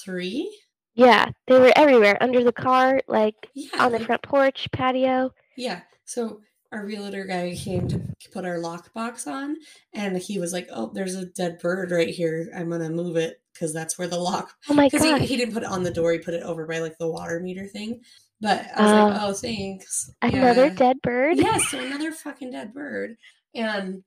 3. 0.04 0.50
yeah, 0.94 1.30
they 1.46 1.58
were 1.60 1.72
everywhere 1.76 2.16
under 2.20 2.42
the 2.42 2.52
car, 2.52 3.00
like 3.06 3.34
Yeah. 3.54 3.84
on 3.84 3.92
the 3.92 3.98
like- 3.98 4.06
front 4.06 4.22
porch, 4.22 4.68
patio. 4.72 5.30
Yeah. 5.56 5.82
So 6.06 6.40
our 6.72 6.84
realtor 6.84 7.24
guy 7.24 7.54
came 7.56 7.88
to 7.88 8.00
put 8.32 8.44
our 8.44 8.56
lockbox 8.58 9.26
on, 9.26 9.56
and 9.94 10.16
he 10.18 10.38
was 10.38 10.52
like, 10.52 10.68
"Oh, 10.72 10.90
there's 10.94 11.14
a 11.14 11.26
dead 11.26 11.58
bird 11.60 11.90
right 11.90 12.08
here. 12.08 12.50
I'm 12.56 12.70
gonna 12.70 12.90
move 12.90 13.16
it 13.16 13.40
because 13.52 13.72
that's 13.72 13.98
where 13.98 14.08
the 14.08 14.18
lock." 14.18 14.52
Oh 14.68 14.74
my 14.74 14.86
Because 14.86 15.02
he, 15.04 15.18
he 15.26 15.36
didn't 15.36 15.54
put 15.54 15.62
it 15.62 15.68
on 15.68 15.82
the 15.82 15.90
door. 15.90 16.12
He 16.12 16.18
put 16.18 16.34
it 16.34 16.42
over 16.42 16.66
by 16.66 16.78
like 16.80 16.98
the 16.98 17.10
water 17.10 17.40
meter 17.40 17.66
thing. 17.66 18.00
But 18.40 18.66
I 18.76 18.82
was 18.82 18.92
like, 18.92 19.22
Oh. 19.22 19.28
"Oh, 19.28 19.32
thanks." 19.32 20.10
another 20.22 20.66
Yeah. 20.66 20.74
dead 20.74 21.00
bird. 21.02 21.38
Yes, 21.38 21.68
so 21.70 21.78
another 21.78 22.12
fucking 22.12 22.50
dead 22.50 22.74
bird. 22.74 23.16
And 23.54 24.02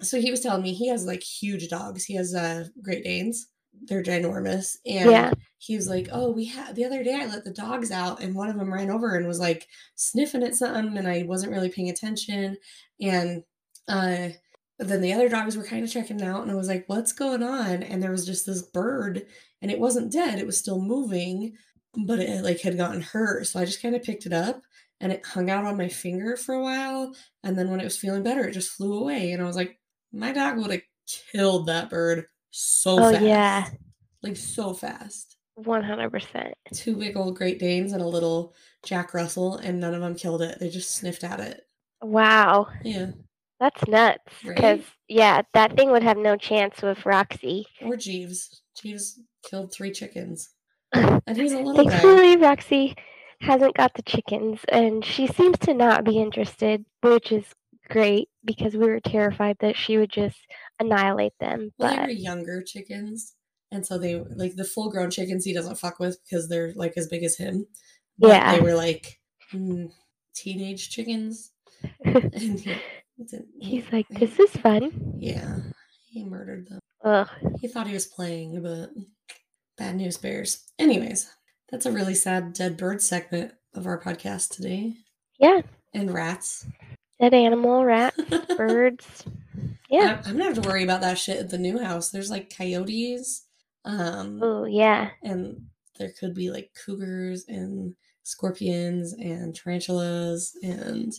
so 0.00 0.20
he 0.20 0.30
was 0.30 0.40
telling 0.40 0.62
me 0.62 0.72
he 0.72 0.88
has 0.88 1.04
like 1.04 1.22
huge 1.22 1.68
dogs. 1.68 2.04
He 2.04 2.14
has 2.14 2.34
uh 2.34 2.64
Great 2.82 3.04
Danes. 3.04 3.48
They're 3.84 4.02
ginormous. 4.02 4.76
And 4.86 5.10
Yeah. 5.10 5.32
he 5.58 5.76
was 5.76 5.88
like, 5.88 6.08
Oh, 6.12 6.30
we 6.30 6.44
had 6.46 6.74
the 6.76 6.84
other 6.84 7.02
day 7.04 7.14
I 7.14 7.26
let 7.26 7.44
the 7.44 7.52
dogs 7.52 7.90
out 7.90 8.20
and 8.22 8.34
one 8.34 8.48
of 8.48 8.56
them 8.58 8.72
ran 8.72 8.90
over 8.90 9.14
and 9.16 9.26
was 9.26 9.40
like 9.40 9.66
sniffing 9.94 10.42
at 10.42 10.54
something 10.54 10.96
and 10.98 11.08
I 11.08 11.22
wasn't 11.24 11.52
really 11.52 11.68
paying 11.70 11.90
attention. 11.90 12.56
And 13.00 13.42
uh 13.88 14.28
but 14.78 14.88
then 14.88 15.00
the 15.00 15.14
other 15.14 15.28
dogs 15.30 15.56
were 15.56 15.64
kind 15.64 15.84
of 15.84 15.90
checking 15.90 16.20
out 16.22 16.42
and 16.42 16.50
I 16.50 16.54
was 16.54 16.68
like, 16.68 16.84
What's 16.88 17.12
going 17.12 17.42
on? 17.42 17.82
And 17.82 18.02
there 18.02 18.10
was 18.10 18.26
just 18.26 18.46
this 18.46 18.62
bird 18.62 19.26
and 19.62 19.70
it 19.70 19.78
wasn't 19.80 20.12
dead, 20.12 20.38
it 20.38 20.46
was 20.46 20.58
still 20.58 20.80
moving. 20.80 21.54
but 22.06 22.18
it 22.20 22.44
like 22.44 22.60
had 22.60 22.76
gotten 22.76 23.00
hurt. 23.00 23.46
So 23.46 23.58
I 23.60 23.64
just 23.64 23.80
kind 23.80 23.94
of 23.96 24.02
picked 24.02 24.26
it 24.26 24.32
up 24.32 24.60
and 25.00 25.12
it 25.12 25.24
hung 25.26 25.48
out 25.50 25.64
on 25.64 25.76
my 25.78 25.88
finger 25.88 26.36
for 26.36 26.54
a 26.54 26.62
while. 26.62 27.14
And 27.42 27.58
then 27.58 27.70
when 27.70 27.80
it 27.80 27.84
was 27.84 27.96
feeling 27.98 28.22
better, 28.22 28.44
it 28.46 28.52
just 28.52 28.72
flew 28.72 28.98
away. 28.98 29.32
And 29.32 29.42
I 29.42 29.46
was 29.46 29.56
like, 29.56 29.78
my 30.12 30.32
dog 30.32 30.58
would 30.58 30.70
have 30.72 30.82
killed 31.32 31.66
that 31.68 31.88
bird 31.90 32.26
so 32.58 32.98
Oh 32.98 33.12
fast. 33.12 33.22
yeah, 33.24 33.68
Like 34.22 34.36
so 34.36 34.72
fast. 34.72 35.36
one 35.56 35.82
hundred 35.82 36.10
percent. 36.10 36.54
Two 36.74 36.96
big 36.96 37.16
old 37.16 37.36
Great 37.36 37.58
Danes 37.58 37.92
and 37.92 38.00
a 38.02 38.06
little 38.06 38.54
Jack 38.84 39.12
Russell, 39.14 39.56
and 39.58 39.78
none 39.80 39.94
of 39.94 40.00
them 40.00 40.14
killed 40.14 40.40
it. 40.42 40.58
They 40.58 40.70
just 40.70 40.90
sniffed 40.94 41.22
at 41.24 41.40
it. 41.40 41.62
Wow, 42.02 42.68
Yeah. 42.82 43.10
that's 43.60 43.86
nuts. 43.86 44.22
Right? 44.44 44.54
Because 44.56 44.80
yeah, 45.08 45.42
that 45.54 45.76
thing 45.76 45.90
would 45.90 46.02
have 46.02 46.16
no 46.18 46.36
chance 46.36 46.80
with 46.82 47.04
Roxy. 47.04 47.66
Or 47.82 47.96
Jeeves. 47.96 48.62
Jeeves 48.80 49.20
killed 49.48 49.72
three 49.72 49.90
chickens. 49.92 50.50
And 50.94 51.36
he's 51.36 51.52
a 51.52 51.58
little 51.60 51.84
guy. 51.84 51.90
Thankfully, 51.90 52.36
Roxy 52.36 52.94
hasn't 53.40 53.74
got 53.76 53.92
the 53.94 54.02
chickens, 54.02 54.60
and 54.68 55.04
she 55.04 55.26
seems 55.26 55.58
to 55.60 55.74
not 55.74 56.04
be 56.04 56.18
interested, 56.18 56.84
which 57.02 57.32
is 57.32 57.44
great 57.90 58.28
because 58.44 58.74
we 58.74 58.86
were 58.86 59.00
terrified 59.00 59.56
that 59.60 59.76
she 59.76 59.98
would 59.98 60.10
just 60.10 60.38
annihilate 60.80 61.32
them. 61.40 61.72
Well, 61.78 61.90
they 61.90 61.96
But 61.96 62.06
were 62.06 62.10
younger 62.12 62.62
chickens. 62.62 63.34
And 63.72 63.84
so 63.84 63.98
they 63.98 64.14
like 64.36 64.54
the 64.56 64.64
full 64.64 64.90
grown 64.90 65.10
chickens 65.10 65.44
he 65.44 65.52
doesn't 65.52 65.78
fuck 65.78 65.98
with 65.98 66.18
because 66.24 66.48
they're 66.48 66.72
like 66.74 66.94
as 66.96 67.08
big 67.08 67.24
as 67.24 67.36
him. 67.36 67.66
But 68.18 68.28
Yeah. 68.28 68.54
They 68.54 68.60
were 68.60 68.74
like 68.74 69.18
mm, 69.52 69.90
teenage 70.34 70.90
chickens. 70.90 71.50
And 72.04 72.60
he 72.60 72.76
he's 73.60 73.84
like, 73.92 74.06
"This 74.10 74.38
is 74.38 74.50
fun." 74.50 75.14
Yeah. 75.18 75.58
He 76.10 76.22
murdered 76.24 76.68
them. 76.68 76.80
Ugh. 77.02 77.28
He 77.60 77.66
thought 77.68 77.86
he 77.86 77.94
was 77.94 78.06
playing, 78.06 78.62
but 78.62 78.90
bad 79.78 79.96
news 79.96 80.18
bears. 80.18 80.64
Anyways, 80.78 81.30
that's 81.70 81.86
a 81.86 81.92
really 81.92 82.14
sad 82.14 82.52
dead 82.52 82.76
bird 82.76 83.00
segment 83.00 83.52
of 83.74 83.86
our 83.86 83.98
podcast 84.00 84.54
today. 84.54 84.94
Yeah, 85.38 85.62
And 85.94 86.12
rats. 86.12 86.66
dead 87.20 87.32
animal, 87.34 87.84
rat, 87.84 88.14
birds. 88.56 89.24
Yeah. 89.90 90.20
I, 90.24 90.28
I'm 90.28 90.36
gonna 90.36 90.44
have 90.44 90.60
to 90.62 90.68
worry 90.68 90.82
about 90.84 91.00
that 91.02 91.18
shit 91.18 91.38
at 91.38 91.50
the 91.50 91.58
new 91.58 91.78
house. 91.78 92.10
There's 92.10 92.30
like 92.30 92.54
coyotes. 92.56 93.44
Um 93.84 94.40
Oh 94.42 94.64
yeah. 94.64 95.10
and 95.22 95.66
there 95.98 96.12
could 96.18 96.34
be 96.34 96.50
like 96.50 96.70
cougars 96.84 97.44
and 97.48 97.94
scorpions 98.22 99.12
and 99.14 99.54
tarantulas 99.54 100.56
and 100.62 101.12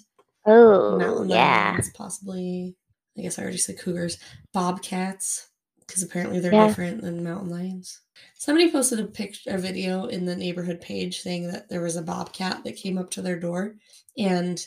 Oh 0.45 0.97
mountain 0.97 1.29
yeah. 1.29 1.71
lions, 1.71 1.89
possibly. 1.95 2.75
I 3.17 3.21
guess 3.21 3.39
I 3.39 3.41
already 3.41 3.57
said 3.57 3.79
cougars. 3.79 4.17
Bobcats, 4.53 5.49
because 5.79 6.03
apparently 6.03 6.39
they're 6.39 6.53
Yeah. 6.53 6.67
different 6.67 7.01
than 7.01 7.23
mountain 7.23 7.49
lions. 7.49 8.01
Somebody 8.37 8.71
posted 8.71 8.99
a 8.99 9.05
picture, 9.05 9.49
a 9.51 9.57
video 9.57 10.05
in 10.05 10.25
the 10.25 10.35
neighborhood 10.35 10.79
page 10.81 11.21
saying 11.21 11.47
that 11.51 11.69
there 11.69 11.81
was 11.81 11.95
a 11.95 12.01
bobcat 12.01 12.63
that 12.63 12.75
came 12.75 12.97
up 12.97 13.09
to 13.11 13.21
their 13.21 13.39
door, 13.39 13.75
and 14.17 14.65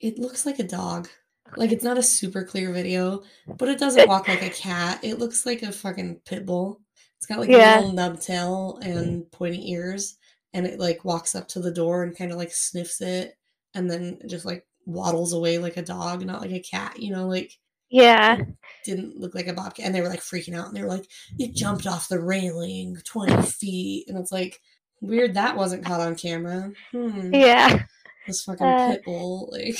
it 0.00 0.18
looks 0.18 0.46
like 0.46 0.58
a 0.58 0.64
dog. 0.64 1.08
Like 1.56 1.72
it's 1.72 1.84
not 1.84 1.98
a 1.98 2.02
super 2.02 2.44
clear 2.44 2.72
video, 2.72 3.22
but 3.46 3.68
it 3.68 3.78
doesn't 3.78 4.08
walk 4.08 4.28
like 4.28 4.42
a 4.42 4.50
cat. 4.50 5.00
It 5.02 5.18
looks 5.18 5.44
like 5.46 5.62
a 5.62 5.72
fucking 5.72 6.20
pit 6.24 6.44
bull. 6.46 6.80
It's 7.16 7.26
got 7.26 7.38
like 7.40 7.48
Yeah. 7.48 7.76
a 7.76 7.80
little 7.80 7.92
nub 7.92 8.20
tail 8.20 8.78
and 8.82 9.30
pointy 9.32 9.70
ears, 9.72 10.16
and 10.52 10.66
it 10.66 10.78
like 10.78 11.04
walks 11.04 11.34
up 11.34 11.48
to 11.48 11.60
the 11.60 11.72
door 11.72 12.02
and 12.02 12.16
kind 12.16 12.30
of 12.32 12.38
like 12.38 12.52
sniffs 12.52 13.00
it, 13.00 13.34
and 13.74 13.90
then 13.90 14.20
just 14.26 14.44
like 14.44 14.66
waddles 14.86 15.32
away 15.32 15.58
like 15.58 15.76
a 15.76 15.82
dog, 15.82 16.24
not 16.24 16.40
like 16.42 16.52
a 16.52 16.60
cat. 16.60 17.00
You 17.00 17.12
know, 17.12 17.26
like 17.26 17.52
Yeah. 17.88 18.38
didn't 18.84 19.16
look 19.18 19.34
like 19.34 19.46
a 19.46 19.52
bobcat. 19.54 19.86
And 19.86 19.94
they 19.94 20.00
were 20.02 20.08
like 20.08 20.20
freaking 20.20 20.54
out, 20.58 20.68
and 20.68 20.76
they 20.76 20.82
were 20.82 20.88
like, 20.88 21.06
"It 21.38 21.54
jumped 21.54 21.86
off 21.86 22.08
the 22.08 22.20
railing 22.20 22.96
twenty 23.04 23.40
feet," 23.42 24.06
and 24.08 24.18
it's 24.18 24.32
like 24.32 24.60
weird 25.00 25.34
that 25.34 25.56
wasn't 25.56 25.84
caught 25.84 26.00
on 26.00 26.14
camera. 26.16 26.72
Hmm. 26.90 27.32
Yeah. 27.34 27.84
This 28.26 28.42
fucking 28.44 28.66
Uh, 28.66 28.90
pit 28.92 29.02
bull, 29.04 29.50
like 29.52 29.76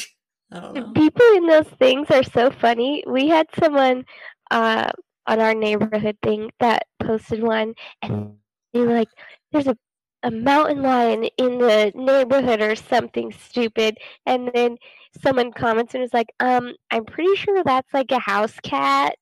I 0.50 0.60
don't 0.60 0.74
know. 0.74 0.92
People 0.94 1.24
in 1.36 1.46
those 1.46 1.68
things 1.78 2.10
are 2.10 2.22
so 2.22 2.50
funny. 2.50 3.02
We 3.06 3.28
had 3.28 3.46
someone 3.58 4.04
uh, 4.50 4.90
on 5.26 5.40
our 5.40 5.54
neighborhood 5.54 6.18
thing 6.22 6.50
that 6.60 6.86
posted 7.02 7.42
one, 7.42 7.74
and 8.02 8.36
they 8.72 8.80
were 8.80 8.94
like, 8.94 9.08
"There's 9.52 9.66
a 9.66 9.76
a 10.22 10.30
mountain 10.30 10.80
lion 10.82 11.24
in 11.36 11.58
the 11.58 11.92
neighborhood 11.94 12.60
or 12.60 12.76
something 12.76 13.32
stupid," 13.32 13.98
and 14.26 14.50
then 14.54 14.76
someone 15.22 15.52
comments 15.52 15.94
and 15.94 16.02
was 16.02 16.14
like, 16.14 16.32
"Um, 16.40 16.74
I'm 16.90 17.04
pretty 17.04 17.36
sure 17.36 17.62
that's 17.64 17.92
like 17.92 18.10
a 18.12 18.18
house 18.20 18.58
cat." 18.62 19.16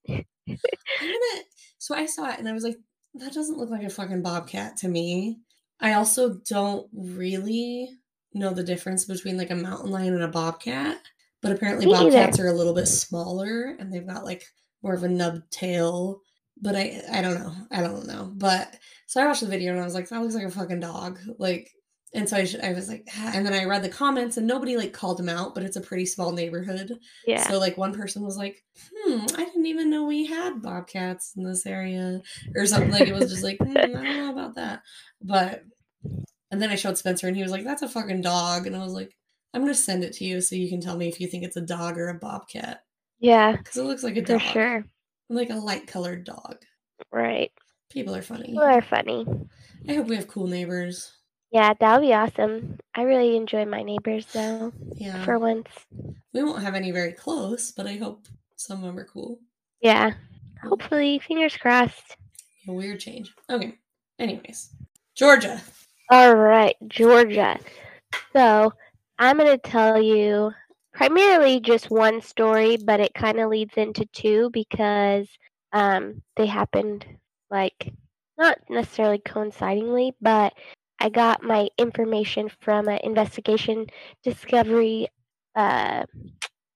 Gonna. 1.01 1.43
So 1.79 1.95
I 1.95 2.07
saw 2.07 2.31
it 2.31 2.39
and 2.39 2.49
I 2.49 2.53
was 2.53 2.65
like, 2.65 2.77
that 3.15 3.33
doesn't 3.33 3.59
look 3.59 3.71
like 3.71 3.83
a 3.83 3.91
fucking 3.91 4.23
bobcat 4.23 4.77
to 4.79 4.89
me. 4.89 5.41
I 5.81 5.95
also 5.95 6.35
don't 6.49 6.89
really 6.93 7.91
know 8.35 8.53
the 8.53 8.63
difference 8.65 9.05
between 9.05 9.37
like 9.37 9.51
a 9.51 9.55
mountain 9.57 9.91
lion 9.91 10.15
and 10.15 10.23
a 10.23 10.29
bobcat, 10.29 10.99
but 11.41 11.53
apparently 11.53 11.87
Me 11.87 11.95
either. 11.95 12.11
bobcats 12.11 12.39
are 12.41 12.49
a 12.49 12.53
little 12.53 12.75
bit 12.75 12.87
smaller 12.87 13.77
and 13.79 13.93
they've 13.93 14.07
got 14.07 14.25
like 14.25 14.45
more 14.83 14.95
of 14.95 15.03
a 15.05 15.09
nub 15.09 15.43
tail. 15.51 16.21
But 16.61 16.77
I, 16.77 17.03
I 17.11 17.23
don't 17.23 17.35
know. 17.35 17.53
I 17.71 17.81
don't 17.81 18.07
know. 18.07 18.31
But 18.35 18.77
so 19.07 19.21
I 19.23 19.27
watched 19.27 19.41
the 19.41 19.47
video 19.49 19.73
and 19.73 19.81
I 19.81 19.85
was 19.85 19.95
like, 19.95 20.09
that 20.11 20.21
looks 20.21 20.35
like 20.35 20.45
a 20.47 20.51
fucking 20.51 20.81
dog. 20.81 21.19
Like, 21.39 21.71
and 22.15 22.29
so 22.29 22.37
I, 22.37 22.45
sh- 22.45 22.57
I 22.63 22.75
was 22.75 22.89
like, 22.91 23.09
"Ah," 23.17 23.33
and 23.35 23.45
then 23.45 23.55
I 23.55 23.65
read 23.65 23.83
the 23.83 23.89
comments 23.89 24.37
and 24.37 24.47
nobody 24.47 24.77
like 24.77 24.93
called 24.93 25.19
him 25.19 25.31
out, 25.31 25.55
but 25.55 25.65
it's 25.65 25.79
a 25.79 25.81
pretty 25.81 26.05
small 26.05 26.31
neighborhood. 26.31 26.93
Yeah. 27.27 27.43
So 27.49 27.59
like 27.59 27.79
one 27.79 27.95
person 27.95 28.23
was 28.23 28.37
like, 28.37 28.63
"Hmm, 28.95 29.25
I 29.35 29.45
didn't 29.47 29.65
even 29.65 29.89
know 29.89 30.05
we 30.05 30.27
had 30.27 30.61
bobcats 30.61 31.33
in 31.37 31.43
this 31.43 31.65
area," 31.65 32.21
or 32.55 32.67
something. 32.67 32.91
Like 32.91 33.09
it 33.09 33.15
was 33.15 33.31
just 33.31 33.43
like, 33.43 33.57
hmm, 33.59 33.77
I 33.79 33.87
don't 33.87 34.05
know 34.05 34.31
about 34.31 34.57
that. 34.57 34.83
But 35.23 35.63
and 36.53 36.63
then 36.63 36.71
I 36.71 36.77
showed 36.77 36.97
Spencer, 36.99 37.27
and 37.27 37.37
he 37.37 37.43
was 37.43 37.51
like, 37.51 37.65
"That's 37.65 37.83
a 37.83 37.89
fucking 37.89 38.21
dog," 38.21 38.67
and 38.69 38.77
I 38.77 38.85
was 38.85 38.93
like, 38.93 39.17
"I'm 39.53 39.63
gonna 39.63 39.75
send 39.75 40.05
it 40.05 40.13
to 40.15 40.25
you 40.25 40.41
so 40.41 40.55
you 40.55 40.69
can 40.69 40.81
tell 40.81 40.97
me 40.97 41.09
if 41.09 41.21
you 41.21 41.27
think 41.27 41.43
it's 41.43 41.57
a 41.57 41.61
dog 41.63 41.99
or 41.99 42.09
a 42.09 42.15
bobcat 42.15 42.85
yeah, 43.19 43.57
because 43.57 43.77
it 43.77 43.85
looks 43.85 44.03
like 44.05 44.17
a 44.17 44.21
for 44.21 44.33
dog, 44.35 44.41
sure. 44.43 44.85
like 45.29 45.51
a 45.51 45.55
light 45.57 45.87
colored 45.89 46.23
dog." 46.25 46.59
Right. 47.11 47.51
People 47.91 48.15
are 48.15 48.23
funny. 48.23 48.47
People 48.47 48.63
are 48.63 48.81
funny. 48.83 49.27
I 49.89 49.95
hope 49.95 50.07
we 50.07 50.17
have 50.17 50.29
cool 50.29 50.47
neighbors. 50.47 51.13
Yeah, 51.51 51.75
that 51.79 51.95
would 52.01 52.07
be 52.07 52.15
awesome. 52.15 52.79
I 52.95 53.03
really 53.03 53.37
enjoy 53.37 53.67
my 53.67 53.83
neighbors 53.83 54.25
though, 54.33 54.73
Yeah, 54.95 55.23
for 55.25 55.39
once. 55.39 55.69
we 56.33 56.43
won't 56.43 56.63
have 56.63 56.75
any 56.75 56.91
very 56.93 57.13
close, 57.13 57.73
but 57.73 57.87
I 57.87 57.97
hope 57.97 58.27
some 58.57 58.79
of 58.79 58.85
them 58.85 58.99
are 58.99 59.05
cool. 59.05 59.41
Yeah. 59.83 60.13
Hopefully, 60.63 61.19
fingers 61.19 61.57
crossed. 61.57 62.17
A 62.69 62.73
weird 62.73 63.01
change. 63.01 63.35
Okay. 63.51 63.75
Anyways, 64.19 64.71
Georgia. 65.15 65.61
All 66.13 66.37
right, 66.37 66.77
Georgia. 66.89 67.59
So, 68.35 68.75
I'm 69.19 69.39
going 69.39 69.51
to 69.51 69.57
tell 69.57 69.99
you 69.99 70.53
primarily 70.93 71.59
just 71.59 71.91
one 71.91 72.21
story, 72.21 72.77
but 72.77 73.01
it 73.01 73.15
kind 73.15 73.41
of 73.41 73.49
leads 73.49 73.79
into 73.79 74.05
two 74.13 74.51
because 74.53 75.27
um, 75.73 76.21
they 76.37 76.45
happened 76.45 77.07
like 77.51 77.95
not 78.37 78.59
necessarily 78.69 79.21
coincidingly, 79.21 80.13
but 80.21 80.53
I 81.01 81.09
got 81.09 81.43
my 81.43 81.71
information 81.79 82.51
from 82.61 82.89
an 82.89 83.01
investigation 83.05 83.87
discovery 84.23 85.09
uh, 85.57 86.05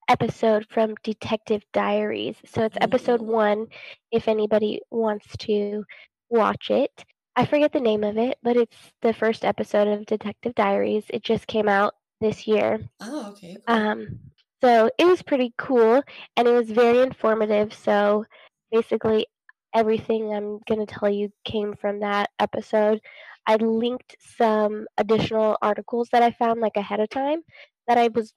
episode 0.08 0.66
from 0.70 0.94
Detective 1.04 1.62
Diaries. 1.74 2.36
So, 2.46 2.62
it's 2.62 2.78
episode 2.80 3.20
one 3.20 3.66
if 4.10 4.28
anybody 4.28 4.80
wants 4.90 5.26
to 5.40 5.84
watch 6.30 6.70
it. 6.70 7.04
I 7.36 7.44
forget 7.44 7.72
the 7.72 7.80
name 7.80 8.02
of 8.02 8.16
it, 8.16 8.38
but 8.42 8.56
it's 8.56 8.76
the 9.02 9.12
first 9.12 9.44
episode 9.44 9.88
of 9.88 10.06
Detective 10.06 10.54
Diaries. 10.54 11.04
It 11.10 11.22
just 11.22 11.46
came 11.46 11.68
out 11.68 11.94
this 12.20 12.46
year. 12.46 12.80
Oh, 13.00 13.30
okay. 13.32 13.58
cool. 13.66 13.76
Um, 13.76 14.20
so 14.62 14.90
it 14.98 15.04
was 15.06 15.22
pretty 15.22 15.52
cool 15.58 16.02
and 16.36 16.48
it 16.48 16.52
was 16.52 16.70
very 16.70 17.02
informative. 17.02 17.74
So 17.74 18.24
basically, 18.72 19.26
everything 19.74 20.32
I'm 20.32 20.60
going 20.66 20.84
to 20.84 20.86
tell 20.86 21.10
you 21.10 21.30
came 21.44 21.74
from 21.76 22.00
that 22.00 22.30
episode. 22.38 23.00
I 23.46 23.56
linked 23.56 24.16
some 24.38 24.86
additional 24.96 25.58
articles 25.60 26.08
that 26.12 26.22
I 26.22 26.30
found 26.30 26.60
like 26.60 26.76
ahead 26.76 27.00
of 27.00 27.10
time 27.10 27.42
that 27.86 27.98
I 27.98 28.08
was 28.08 28.32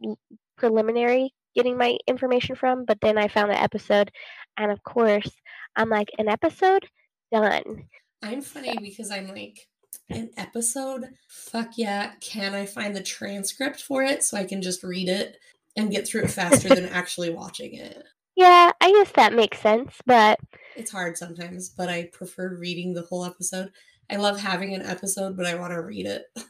preliminary 0.58 1.34
getting 1.56 1.78
my 1.78 1.98
information 2.06 2.56
from, 2.56 2.86
but 2.86 3.00
then 3.02 3.18
I 3.18 3.28
found 3.30 3.50
the 3.50 3.60
episode. 3.60 4.12
And 4.58 4.72
of 4.72 4.84
course, 4.84 5.32
I'm 5.76 5.90
like, 5.90 6.10
an 6.18 6.28
episode? 6.28 6.88
Done. 7.32 7.88
I'm 8.22 8.42
funny 8.42 8.78
because 8.82 9.12
I'm 9.12 9.28
like, 9.30 9.68
an 10.10 10.32
episode? 10.38 11.10
Fuck 11.28 11.78
yeah. 11.78 12.14
Can 12.22 12.54
I 12.54 12.66
find 12.66 12.96
the 12.96 13.04
transcript 13.04 13.82
for 13.82 14.04
it 14.04 14.24
so 14.24 14.38
I 14.38 14.44
can 14.44 14.62
just 14.62 14.84
read 14.84 15.08
it 15.08 15.38
and 15.76 15.92
get 15.92 16.08
through 16.08 16.24
it 16.24 16.32
faster 16.32 16.70
than 16.70 16.86
actually 16.90 17.30
watching 17.30 17.76
it? 17.76 18.04
Yeah, 18.36 18.72
I 18.80 18.92
guess 18.92 19.12
that 19.14 19.34
makes 19.34 19.60
sense, 19.60 19.96
but 20.06 20.40
It's 20.76 20.92
hard 20.92 21.18
sometimes, 21.18 21.70
but 21.70 21.90
I 21.90 22.10
prefer 22.14 22.56
reading 22.58 22.94
the 22.94 23.02
whole 23.04 23.26
episode. 23.26 23.72
I 24.10 24.16
love 24.16 24.40
having 24.40 24.74
an 24.74 24.82
episode, 24.82 25.36
but 25.36 25.46
I 25.46 25.56
want 25.56 25.74
to 25.74 25.82
read 25.82 26.06
it. 26.06 26.24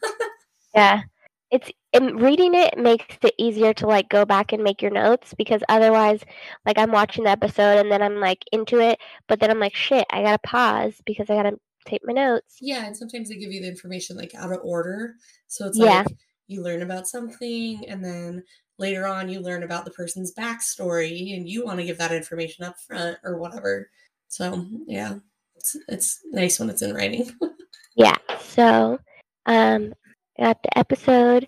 Yeah. 0.75 1.01
It's 1.51 1.71
and 1.93 2.21
reading 2.21 2.53
it 2.53 2.77
makes 2.77 3.17
it 3.23 3.33
easier 3.39 3.73
to 3.75 3.87
like 3.87 4.09
go 4.09 4.23
back 4.25 4.53
and 4.53 4.63
make 4.63 4.81
your 4.81 4.91
notes 4.91 5.33
because 5.33 5.61
otherwise 5.67 6.21
like 6.65 6.77
I'm 6.77 6.91
watching 6.91 7.23
the 7.23 7.31
episode 7.31 7.79
and 7.79 7.91
then 7.91 8.01
I'm 8.01 8.19
like 8.19 8.43
into 8.51 8.79
it, 8.79 8.99
but 9.27 9.39
then 9.39 9.49
I'm 9.49 9.59
like 9.59 9.75
shit, 9.75 10.05
I 10.11 10.21
got 10.21 10.41
to 10.41 10.47
pause 10.47 10.93
because 11.05 11.29
I 11.29 11.35
got 11.35 11.49
to 11.49 11.59
tape 11.85 12.01
my 12.05 12.13
notes. 12.13 12.57
Yeah, 12.61 12.85
and 12.85 12.95
sometimes 12.95 13.29
they 13.29 13.35
give 13.35 13.51
you 13.51 13.61
the 13.61 13.67
information 13.67 14.15
like 14.15 14.35
out 14.35 14.51
of 14.51 14.59
order. 14.63 15.15
So 15.47 15.65
it's 15.67 15.77
Yeah. 15.79 16.03
like 16.05 16.17
you 16.47 16.61
learn 16.63 16.81
about 16.83 17.07
something 17.07 17.83
and 17.87 18.03
then 18.03 18.43
later 18.77 19.07
on 19.07 19.29
you 19.29 19.39
learn 19.39 19.63
about 19.63 19.85
the 19.85 19.91
person's 19.91 20.33
backstory 20.33 21.35
and 21.35 21.47
you 21.49 21.65
want 21.65 21.79
to 21.79 21.85
give 21.85 21.97
that 21.97 22.11
information 22.11 22.63
up 22.65 22.79
front 22.79 23.17
or 23.23 23.37
whatever. 23.39 23.89
So 24.27 24.65
yeah, 24.87 25.15
it's, 25.55 25.75
it's 25.87 26.19
nice 26.31 26.59
when 26.59 26.69
it's 26.69 26.81
in 26.81 26.93
writing. 26.93 27.31
Yeah. 27.95 28.15
So, 28.39 28.97
um, 29.45 29.93
got 30.39 30.61
the 30.63 30.77
episode, 30.77 31.47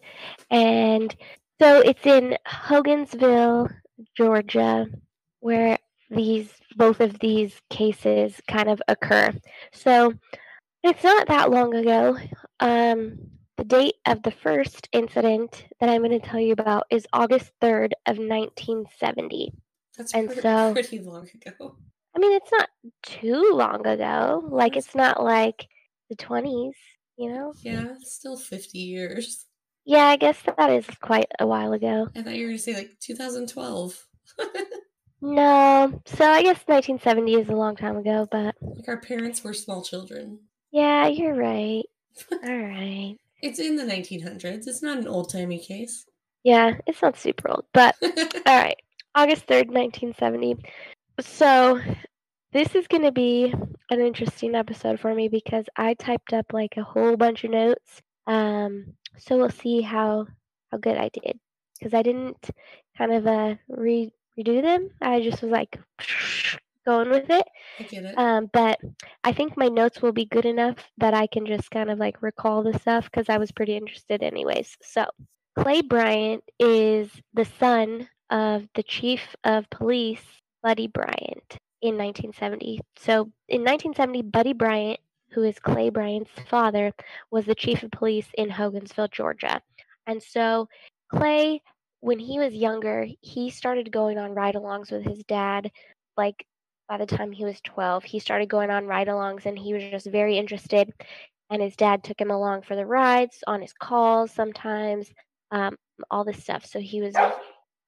and 0.50 1.16
so 1.62 1.80
it's 1.80 2.06
in 2.06 2.38
Hogansville, 2.48 3.72
Georgia, 4.18 4.88
where 5.40 5.78
these 6.10 6.50
both 6.76 7.00
of 7.00 7.20
these 7.20 7.54
cases 7.70 8.40
kind 8.48 8.70
of 8.70 8.82
occur. 8.88 9.32
So 9.74 10.14
it's 10.84 11.04
not 11.04 11.28
that 11.28 11.52
long 11.52 11.74
ago. 11.76 12.18
Um, 12.60 13.18
the 13.58 13.64
date 13.66 13.96
of 14.08 14.24
the 14.24 14.32
first 14.32 14.88
incident 14.92 15.66
that 15.80 15.90
I'm 15.90 16.02
going 16.04 16.20
to 16.20 16.26
tell 16.28 16.40
you 16.40 16.54
about 16.54 16.86
is 16.90 17.06
August 17.14 17.52
3rd 17.62 17.92
of 18.08 18.18
1970. 18.18 19.52
That's 19.98 20.14
And 20.14 20.28
pretty, 20.28 20.42
so- 20.42 20.74
pretty 20.74 21.00
long 21.00 21.28
ago. 21.46 21.76
I 22.16 22.20
mean, 22.20 22.34
it's 22.34 22.52
not 22.52 22.70
too 23.04 23.52
long 23.54 23.86
ago. 23.88 24.44
Like 24.50 24.76
it's 24.76 24.96
not 24.96 25.24
like 25.24 25.68
the 26.10 26.16
20s, 26.16 26.74
you 27.22 27.30
know? 27.32 27.54
Yeah, 27.62 27.94
still 28.02 28.36
50 28.38 28.78
years. 28.80 29.46
Yeah, 29.86 30.06
I 30.06 30.16
guess 30.18 30.38
that 30.58 30.70
is 30.72 30.86
quite 31.02 31.32
a 31.40 31.48
while 31.48 31.74
ago. 31.74 32.08
I 32.16 32.22
thought 32.22 32.36
you 32.36 32.44
were 32.44 32.50
going 32.50 32.58
to 32.58 32.64
say 32.64 32.74
like 32.76 32.98
2012. 33.00 34.06
No, 35.24 36.02
so 36.06 36.26
I 36.26 36.42
guess 36.42 36.64
1970 36.66 37.36
is 37.36 37.50
a 37.50 37.54
long 37.54 37.76
time 37.76 37.96
ago, 37.98 38.28
but 38.32 38.56
like 38.62 38.88
our 38.88 38.98
parents 39.00 39.44
were 39.44 39.54
small 39.54 39.84
children. 39.84 40.40
yeah, 40.72 41.08
you're 41.08 41.36
right. 41.36 41.84
All 42.32 42.58
right. 42.58 43.18
It's 43.44 43.60
in 43.60 43.76
the 43.76 43.84
1900s. 43.84 44.68
It's 44.68 44.82
not 44.82 44.98
an 44.98 45.08
old 45.08 45.32
timey 45.32 45.60
case. 45.60 46.06
Yeah, 46.44 46.78
it's 46.88 47.04
not 47.04 47.18
super 47.18 47.52
old, 47.52 47.66
but 47.72 47.96
all 48.02 48.58
right. 48.58 48.78
August 49.14 49.46
3rd, 49.46 49.68
1970. 49.68 50.58
So, 51.20 51.80
this 52.54 52.76
is 52.76 52.88
going 52.88 53.04
to 53.04 53.12
be 53.12 53.54
an 53.90 54.02
interesting 54.02 54.56
episode 54.56 55.00
for 55.00 55.14
me 55.14 55.28
because 55.30 55.66
I 55.76 55.94
typed 55.94 56.34
up 56.34 56.48
like 56.54 56.78
a 56.78 56.84
whole 56.84 57.16
bunch 57.18 57.44
of 57.44 57.52
notes. 57.52 58.02
Um, 58.28 58.94
so 59.18 59.38
we'll 59.38 59.50
see 59.50 59.82
how 59.82 60.28
how 60.72 60.78
good 60.78 60.98
I 60.98 61.10
did 61.10 61.40
because 61.78 61.94
I 61.94 62.02
didn't 62.02 62.50
kind 62.98 63.12
of 63.12 63.28
uh 63.28 63.56
re- 63.70 64.14
redo 64.38 64.62
them. 64.62 64.90
I 65.02 65.22
just 65.22 65.42
was 65.42 65.52
like 65.52 65.80
going 66.86 67.10
with 67.10 67.30
it. 67.30 67.46
I 67.80 67.84
get 67.84 68.04
it. 68.04 68.18
Um, 68.18 68.50
but 68.52 68.80
I 69.24 69.34
think 69.34 69.58
my 69.58 69.68
notes 69.68 70.02
will 70.02 70.12
be 70.14 70.26
good 70.26 70.46
enough 70.46 70.78
that 70.98 71.14
I 71.14 71.28
can 71.28 71.46
just 71.46 71.72
kind 71.72 71.90
of 71.90 72.00
like 72.00 72.22
recall 72.22 72.64
the 72.64 72.78
stuff 72.80 73.06
because 73.06 73.30
I 73.30 73.38
was 73.38 73.52
pretty 73.52 73.76
interested, 73.76 74.24
anyways. 74.24 74.78
So, 74.82 75.06
Clay 75.58 75.82
Bryant 75.82 76.44
is 76.60 77.10
the 77.34 77.46
son 77.60 78.08
of 78.30 78.68
the 78.76 78.84
chief 78.84 79.36
of 79.44 79.70
police, 79.70 80.24
Buddy 80.64 80.88
Bryant, 80.88 81.58
in 81.82 81.98
1970. 81.98 82.82
So, 82.98 83.32
in 83.48 83.62
1970, 83.62 84.22
Buddy 84.24 84.54
Bryant, 84.54 85.00
who 85.32 85.44
is 85.44 85.60
Clay 85.60 85.90
Bryant's 85.90 86.32
father, 86.50 86.94
was 87.32 87.46
the 87.46 87.56
chief 87.56 87.84
of 87.84 87.92
police 87.92 88.28
in 88.38 88.50
Hogansville, 88.50 89.12
Georgia. 89.12 89.62
And 90.08 90.22
so, 90.22 90.68
Clay, 91.10 91.62
when 92.02 92.20
he 92.20 92.40
was 92.40 92.54
younger, 92.54 93.08
he 93.22 93.50
started 93.50 93.92
going 93.92 94.18
on 94.18 94.34
ride 94.34 94.56
alongs 94.56 94.92
with 94.92 95.04
his 95.04 95.24
dad, 95.24 95.72
like 96.18 96.46
by 96.90 96.98
the 96.98 97.06
time 97.06 97.32
he 97.32 97.46
was 97.46 97.62
12. 97.62 98.04
He 98.04 98.20
started 98.20 98.50
going 98.50 98.70
on 98.70 98.86
ride 98.86 99.08
alongs 99.08 99.46
and 99.46 99.58
he 99.58 99.74
was 99.74 99.84
just 99.84 100.08
very 100.08 100.38
interested. 100.38 100.92
And 101.50 101.62
his 101.62 101.76
dad 101.76 102.04
took 102.04 102.20
him 102.20 102.32
along 102.32 102.64
for 102.64 102.76
the 102.76 102.86
rides, 102.86 103.44
on 103.48 103.62
his 103.62 103.74
calls 103.74 104.32
sometimes, 104.32 105.10
um, 105.52 105.78
all 106.10 106.24
this 106.24 106.42
stuff. 106.44 106.66
So 106.66 106.80
he 106.80 107.02
was, 107.02 107.14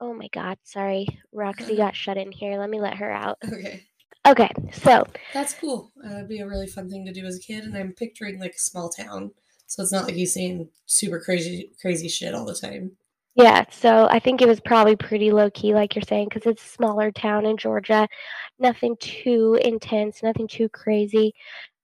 oh 0.04 0.14
my 0.14 0.28
God, 0.34 0.58
sorry. 0.64 1.08
Roxy 1.32 1.76
got 1.78 1.96
shut 1.96 2.18
in 2.18 2.32
here. 2.32 2.60
Let 2.60 2.70
me 2.70 2.82
let 2.82 2.98
her 2.98 3.12
out. 3.12 3.38
Okay. 3.46 3.84
Okay, 4.26 4.50
so 4.72 5.06
That's 5.34 5.54
cool. 5.54 5.92
Uh, 6.04 6.10
That'd 6.10 6.30
be 6.30 6.40
a 6.40 6.48
really 6.48 6.68
fun 6.68 6.90
thing 6.90 7.06
to 7.06 7.12
do 7.12 7.26
as 7.26 7.36
a 7.38 7.42
kid. 7.42 7.66
And 7.66 7.76
I'm 7.76 7.92
picturing 7.92 8.40
like 8.40 8.54
a 8.54 8.60
small 8.60 8.88
town. 8.90 9.32
So 9.68 9.84
it's 9.84 9.92
not 9.92 10.06
like 10.06 10.14
he's 10.14 10.34
seeing 10.34 10.70
super 10.86 11.20
crazy, 11.20 11.72
crazy 11.82 12.08
shit 12.08 12.34
all 12.34 12.46
the 12.46 12.56
time. 12.56 12.92
Yeah, 13.36 13.66
so 13.70 14.08
I 14.10 14.20
think 14.20 14.42
it 14.42 14.48
was 14.48 14.60
probably 14.62 14.96
pretty 14.96 15.32
low 15.32 15.50
key, 15.50 15.74
like 15.74 15.96
you're 15.96 16.04
saying, 16.08 16.30
because 16.30 16.50
it's 16.50 16.64
a 16.64 16.70
smaller 16.70 17.12
town 17.12 17.46
in 17.46 17.58
Georgia. 17.58 18.08
Nothing 18.60 18.96
too 19.00 19.58
intense, 19.62 20.22
nothing 20.22 20.48
too 20.48 20.70
crazy. 20.70 21.34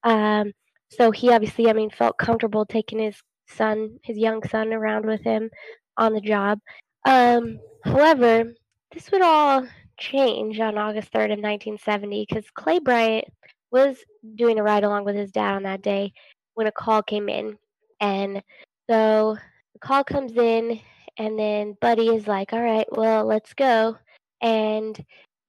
Um, 0.03 0.53
so 0.91 1.11
he 1.11 1.31
obviously, 1.31 1.67
I 1.67 1.73
mean, 1.73 1.89
felt 1.89 2.19
comfortable 2.19 2.65
taking 2.65 2.99
his 2.99 3.15
son, 3.47 3.99
his 4.03 4.17
young 4.17 4.47
son, 4.47 4.71
around 4.71 5.05
with 5.05 5.21
him 5.21 5.49
on 5.97 6.13
the 6.13 6.21
job. 6.21 6.59
Um, 7.05 7.59
however, 7.83 8.53
this 8.93 9.11
would 9.11 9.21
all 9.21 9.67
change 9.97 10.59
on 10.59 10.77
August 10.77 11.11
3rd 11.11 11.33
of 11.33 11.39
1970 11.39 12.25
because 12.27 12.49
Clay 12.51 12.79
Bryant 12.79 13.25
was 13.71 13.97
doing 14.35 14.59
a 14.59 14.63
ride 14.63 14.83
along 14.83 15.05
with 15.05 15.15
his 15.15 15.31
dad 15.31 15.55
on 15.55 15.63
that 15.63 15.81
day 15.81 16.13
when 16.55 16.67
a 16.67 16.71
call 16.71 17.03
came 17.03 17.29
in. 17.29 17.57
And 17.99 18.41
so 18.89 19.37
the 19.73 19.79
call 19.79 20.03
comes 20.03 20.35
in 20.35 20.79
and 21.17 21.37
then 21.37 21.77
Buddy 21.81 22.07
is 22.07 22.27
like, 22.27 22.53
all 22.53 22.61
right, 22.63 22.87
well, 22.91 23.25
let's 23.25 23.53
go. 23.53 23.97
And 24.41 24.97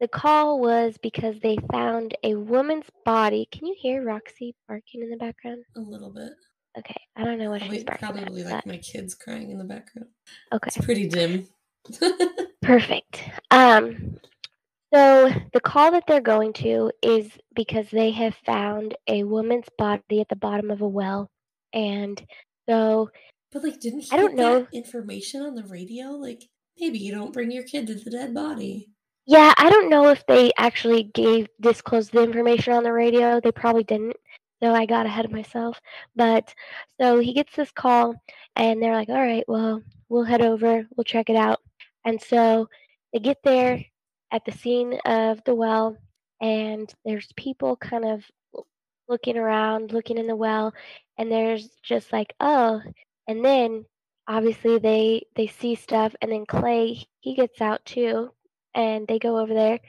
the 0.00 0.08
call 0.08 0.60
was 0.60 0.96
because 1.00 1.38
they 1.40 1.56
found 1.70 2.16
a 2.24 2.34
woman's 2.34 2.86
body. 3.04 3.46
Can 3.52 3.66
you 3.66 3.76
hear 3.78 4.02
Roxy 4.02 4.54
barking 4.66 5.02
in 5.02 5.10
the 5.10 5.16
background? 5.16 5.62
A 5.76 5.80
little 5.80 6.10
bit. 6.10 6.32
Okay, 6.78 7.00
I 7.16 7.24
don't 7.24 7.38
know 7.38 7.50
what 7.50 7.60
Probably, 7.60 7.78
she's 7.78 7.84
barking 7.84 8.08
probably 8.08 8.40
at. 8.42 8.46
like 8.50 8.64
but- 8.64 8.66
my 8.72 8.78
kids 8.78 9.14
crying 9.14 9.50
in 9.50 9.58
the 9.58 9.64
background. 9.64 10.08
okay, 10.52 10.68
It's 10.68 10.84
pretty 10.84 11.08
dim. 11.08 11.48
perfect. 12.62 13.22
Um, 13.50 14.18
so 14.94 15.30
the 15.52 15.60
call 15.60 15.92
that 15.92 16.04
they're 16.06 16.20
going 16.20 16.52
to 16.54 16.90
is 17.02 17.30
because 17.54 17.86
they 17.90 18.10
have 18.12 18.34
found 18.44 18.96
a 19.06 19.24
woman's 19.24 19.66
body 19.78 20.20
at 20.20 20.28
the 20.28 20.36
bottom 20.36 20.70
of 20.70 20.80
a 20.80 20.88
well, 20.88 21.30
and 21.72 22.20
so 22.68 23.10
but 23.52 23.64
like, 23.64 23.80
didn't 23.80 24.00
he 24.00 24.08
I 24.12 24.16
don't 24.16 24.34
know. 24.36 24.66
information 24.72 25.42
on 25.42 25.54
the 25.54 25.64
radio? 25.64 26.10
Like, 26.10 26.44
maybe 26.78 26.98
you 26.98 27.12
don't 27.12 27.32
bring 27.32 27.50
your 27.50 27.64
kid 27.64 27.86
to 27.88 27.94
the 27.94 28.10
dead 28.10 28.32
body. 28.34 28.90
Yeah, 29.26 29.52
I 29.56 29.70
don't 29.70 29.90
know 29.90 30.08
if 30.08 30.24
they 30.26 30.50
actually 30.58 31.04
gave 31.14 31.48
disclosed 31.60 32.12
the 32.12 32.22
information 32.22 32.72
on 32.72 32.82
the 32.84 32.92
radio. 32.92 33.40
They 33.40 33.52
probably 33.52 33.84
didn't. 33.84 34.16
So 34.62 34.74
I 34.74 34.86
got 34.86 35.06
ahead 35.06 35.24
of 35.24 35.32
myself. 35.32 35.80
But 36.16 36.54
so 37.00 37.18
he 37.18 37.32
gets 37.34 37.56
this 37.56 37.70
call 37.72 38.14
and 38.56 38.82
they're 38.82 38.94
like, 38.94 39.08
"All 39.08 39.16
right, 39.20 39.44
well, 39.48 39.82
we'll 40.08 40.24
head 40.24 40.42
over. 40.42 40.86
We'll 40.96 41.04
check 41.04 41.30
it 41.30 41.36
out." 41.36 41.60
And 42.04 42.20
so 42.20 42.68
they 43.12 43.18
get 43.20 43.38
there 43.44 43.84
at 44.32 44.44
the 44.44 44.52
scene 44.52 44.94
of 45.04 45.42
the 45.44 45.54
well 45.54 45.96
and 46.40 46.92
there's 47.04 47.28
people 47.36 47.76
kind 47.76 48.04
of 48.04 48.24
looking 49.08 49.36
around, 49.36 49.92
looking 49.92 50.18
in 50.18 50.26
the 50.26 50.36
well, 50.36 50.72
and 51.18 51.30
there's 51.30 51.68
just 51.82 52.12
like, 52.12 52.34
"Oh." 52.40 52.80
And 53.28 53.44
then 53.44 53.86
obviously 54.28 54.78
they 54.78 55.24
they 55.36 55.46
see 55.48 55.74
stuff 55.74 56.14
and 56.22 56.30
then 56.32 56.46
Clay, 56.46 57.04
he 57.20 57.34
gets 57.34 57.60
out 57.60 57.84
too 57.84 58.30
and 58.74 59.06
they 59.08 59.18
go 59.18 59.38
over 59.38 59.52
there 59.54 59.80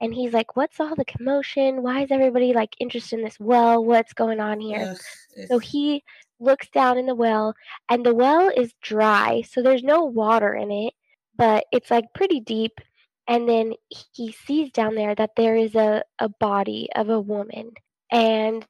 and 0.00 0.14
he's 0.14 0.32
like 0.32 0.56
what's 0.56 0.80
all 0.80 0.94
the 0.94 1.04
commotion? 1.04 1.82
Why 1.82 2.02
is 2.02 2.10
everybody 2.10 2.52
like 2.52 2.76
interested 2.78 3.18
in 3.18 3.24
this 3.24 3.38
well? 3.38 3.84
What's 3.84 4.12
going 4.12 4.40
on 4.40 4.60
here? 4.60 4.96
Ugh, 4.96 5.46
so 5.48 5.58
he 5.58 6.04
looks 6.40 6.68
down 6.70 6.98
in 6.98 7.06
the 7.06 7.14
well 7.14 7.54
and 7.88 8.04
the 8.04 8.14
well 8.14 8.50
is 8.56 8.72
dry 8.80 9.42
so 9.42 9.62
there's 9.62 9.82
no 9.82 10.04
water 10.04 10.54
in 10.54 10.70
it 10.70 10.94
but 11.36 11.64
it's 11.70 11.90
like 11.90 12.06
pretty 12.14 12.40
deep 12.40 12.80
and 13.28 13.48
then 13.48 13.74
he 13.88 14.32
sees 14.32 14.72
down 14.72 14.94
there 14.94 15.14
that 15.14 15.30
there 15.36 15.54
is 15.54 15.74
a, 15.74 16.02
a 16.18 16.28
body 16.28 16.88
of 16.96 17.10
a 17.10 17.20
woman 17.20 17.70
and 18.10 18.66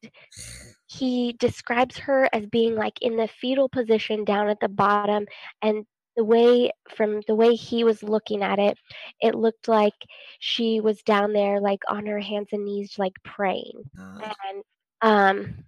he 0.86 1.32
describes 1.34 1.96
her 1.96 2.28
as 2.32 2.44
being 2.46 2.74
like 2.74 3.00
in 3.00 3.16
the 3.16 3.28
fetal 3.28 3.68
position 3.68 4.24
down 4.24 4.48
at 4.48 4.60
the 4.60 4.68
bottom 4.68 5.26
and 5.62 5.86
the 6.16 6.24
way 6.24 6.70
from 6.88 7.20
the 7.26 7.34
way 7.34 7.54
he 7.54 7.84
was 7.84 8.02
looking 8.02 8.42
at 8.42 8.58
it 8.58 8.76
it 9.20 9.34
looked 9.34 9.68
like 9.68 9.94
she 10.38 10.80
was 10.80 11.02
down 11.02 11.32
there 11.32 11.60
like 11.60 11.80
on 11.88 12.06
her 12.06 12.20
hands 12.20 12.48
and 12.52 12.64
knees 12.64 12.98
like 12.98 13.14
praying 13.24 13.82
God. 13.96 14.34
and 14.48 14.62
um 15.02 15.64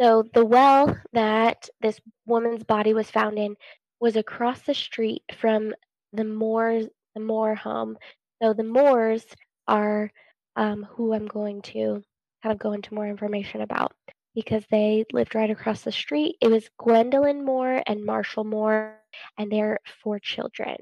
so 0.00 0.24
the 0.34 0.44
well 0.44 0.96
that 1.12 1.68
this 1.80 2.00
woman's 2.26 2.64
body 2.64 2.94
was 2.94 3.10
found 3.10 3.38
in 3.38 3.56
was 4.00 4.16
across 4.16 4.60
the 4.62 4.74
street 4.74 5.22
from 5.36 5.74
the 6.12 6.24
Moores 6.24 6.86
the 7.14 7.20
Moore 7.20 7.54
home. 7.54 7.96
So 8.42 8.52
the 8.52 8.64
Moores 8.64 9.26
are 9.66 10.10
um, 10.56 10.84
who 10.84 11.12
I'm 11.12 11.26
going 11.26 11.62
to 11.62 12.02
kind 12.42 12.52
of 12.52 12.58
go 12.58 12.72
into 12.72 12.94
more 12.94 13.08
information 13.08 13.60
about 13.60 13.92
because 14.34 14.64
they 14.70 15.04
lived 15.12 15.34
right 15.34 15.50
across 15.50 15.82
the 15.82 15.92
street. 15.92 16.36
It 16.40 16.48
was 16.48 16.70
Gwendolyn 16.78 17.44
Moore 17.44 17.82
and 17.86 18.04
Marshall 18.04 18.44
Moore 18.44 18.94
and 19.36 19.50
their 19.50 19.78
four 20.02 20.18
children 20.18 20.76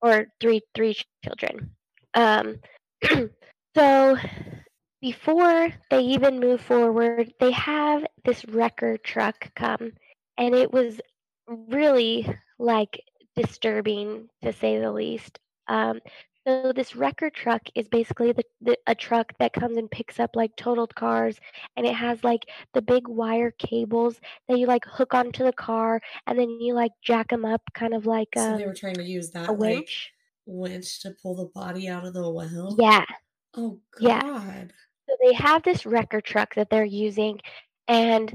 or 0.00 0.26
three 0.40 0.62
three 0.74 0.96
children. 1.24 1.70
Um, 2.14 2.56
so 3.76 4.16
before 5.00 5.68
they 5.90 6.00
even 6.00 6.40
move 6.40 6.60
forward, 6.60 7.32
they 7.40 7.52
have 7.52 8.04
this 8.24 8.44
wrecker 8.46 8.96
truck 8.96 9.50
come, 9.54 9.92
and 10.36 10.54
it 10.54 10.72
was 10.72 11.00
really 11.46 12.28
like 12.58 13.02
disturbing 13.36 14.28
to 14.42 14.52
say 14.52 14.78
the 14.78 14.92
least. 14.92 15.38
Um, 15.68 16.00
so 16.48 16.72
this 16.72 16.96
wrecker 16.96 17.30
truck 17.30 17.62
is 17.74 17.88
basically 17.88 18.32
the, 18.32 18.44
the 18.62 18.78
a 18.86 18.94
truck 18.94 19.32
that 19.38 19.52
comes 19.52 19.76
and 19.76 19.90
picks 19.90 20.18
up 20.18 20.30
like 20.34 20.54
totaled 20.56 20.94
cars, 20.94 21.38
and 21.76 21.86
it 21.86 21.94
has 21.94 22.24
like 22.24 22.42
the 22.74 22.82
big 22.82 23.06
wire 23.06 23.50
cables 23.58 24.20
that 24.48 24.58
you 24.58 24.66
like 24.66 24.84
hook 24.86 25.14
onto 25.14 25.44
the 25.44 25.52
car, 25.52 26.00
and 26.26 26.38
then 26.38 26.48
you 26.60 26.74
like 26.74 26.92
jack 27.02 27.28
them 27.28 27.44
up, 27.44 27.62
kind 27.74 27.92
of 27.94 28.06
like 28.06 28.28
So 28.34 28.40
um, 28.40 28.58
they 28.58 28.66
were 28.66 28.74
trying 28.74 28.94
to 28.94 29.04
use 29.04 29.30
that 29.32 29.50
like 29.50 29.58
winch. 29.58 30.12
winch 30.46 31.00
to 31.02 31.10
pull 31.22 31.36
the 31.36 31.50
body 31.54 31.88
out 31.88 32.06
of 32.06 32.14
the 32.14 32.28
well. 32.30 32.76
Yeah, 32.78 33.04
Oh 33.54 33.80
Yeah. 34.00 34.22
God. 34.22 34.72
So 35.08 35.16
they 35.22 35.34
have 35.34 35.62
this 35.62 35.86
wrecker 35.86 36.20
truck 36.20 36.54
that 36.54 36.70
they're 36.70 36.84
using, 36.84 37.40
and 37.88 38.34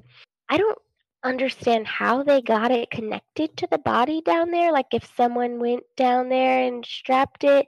I 0.50 0.58
don't 0.58 0.78
understand 1.24 1.88
how 1.88 2.24
they 2.24 2.42
got 2.42 2.72
it 2.72 2.92
connected 2.92 3.56
to 3.58 3.68
the 3.72 3.78
body 3.78 4.22
down 4.22 4.52
there. 4.52 4.72
Like 4.72 4.88
if 4.94 5.10
someone 5.16 5.60
went 5.60 5.84
down 5.96 6.30
there 6.30 6.64
and 6.64 6.86
strapped 6.86 7.44
it, 7.44 7.68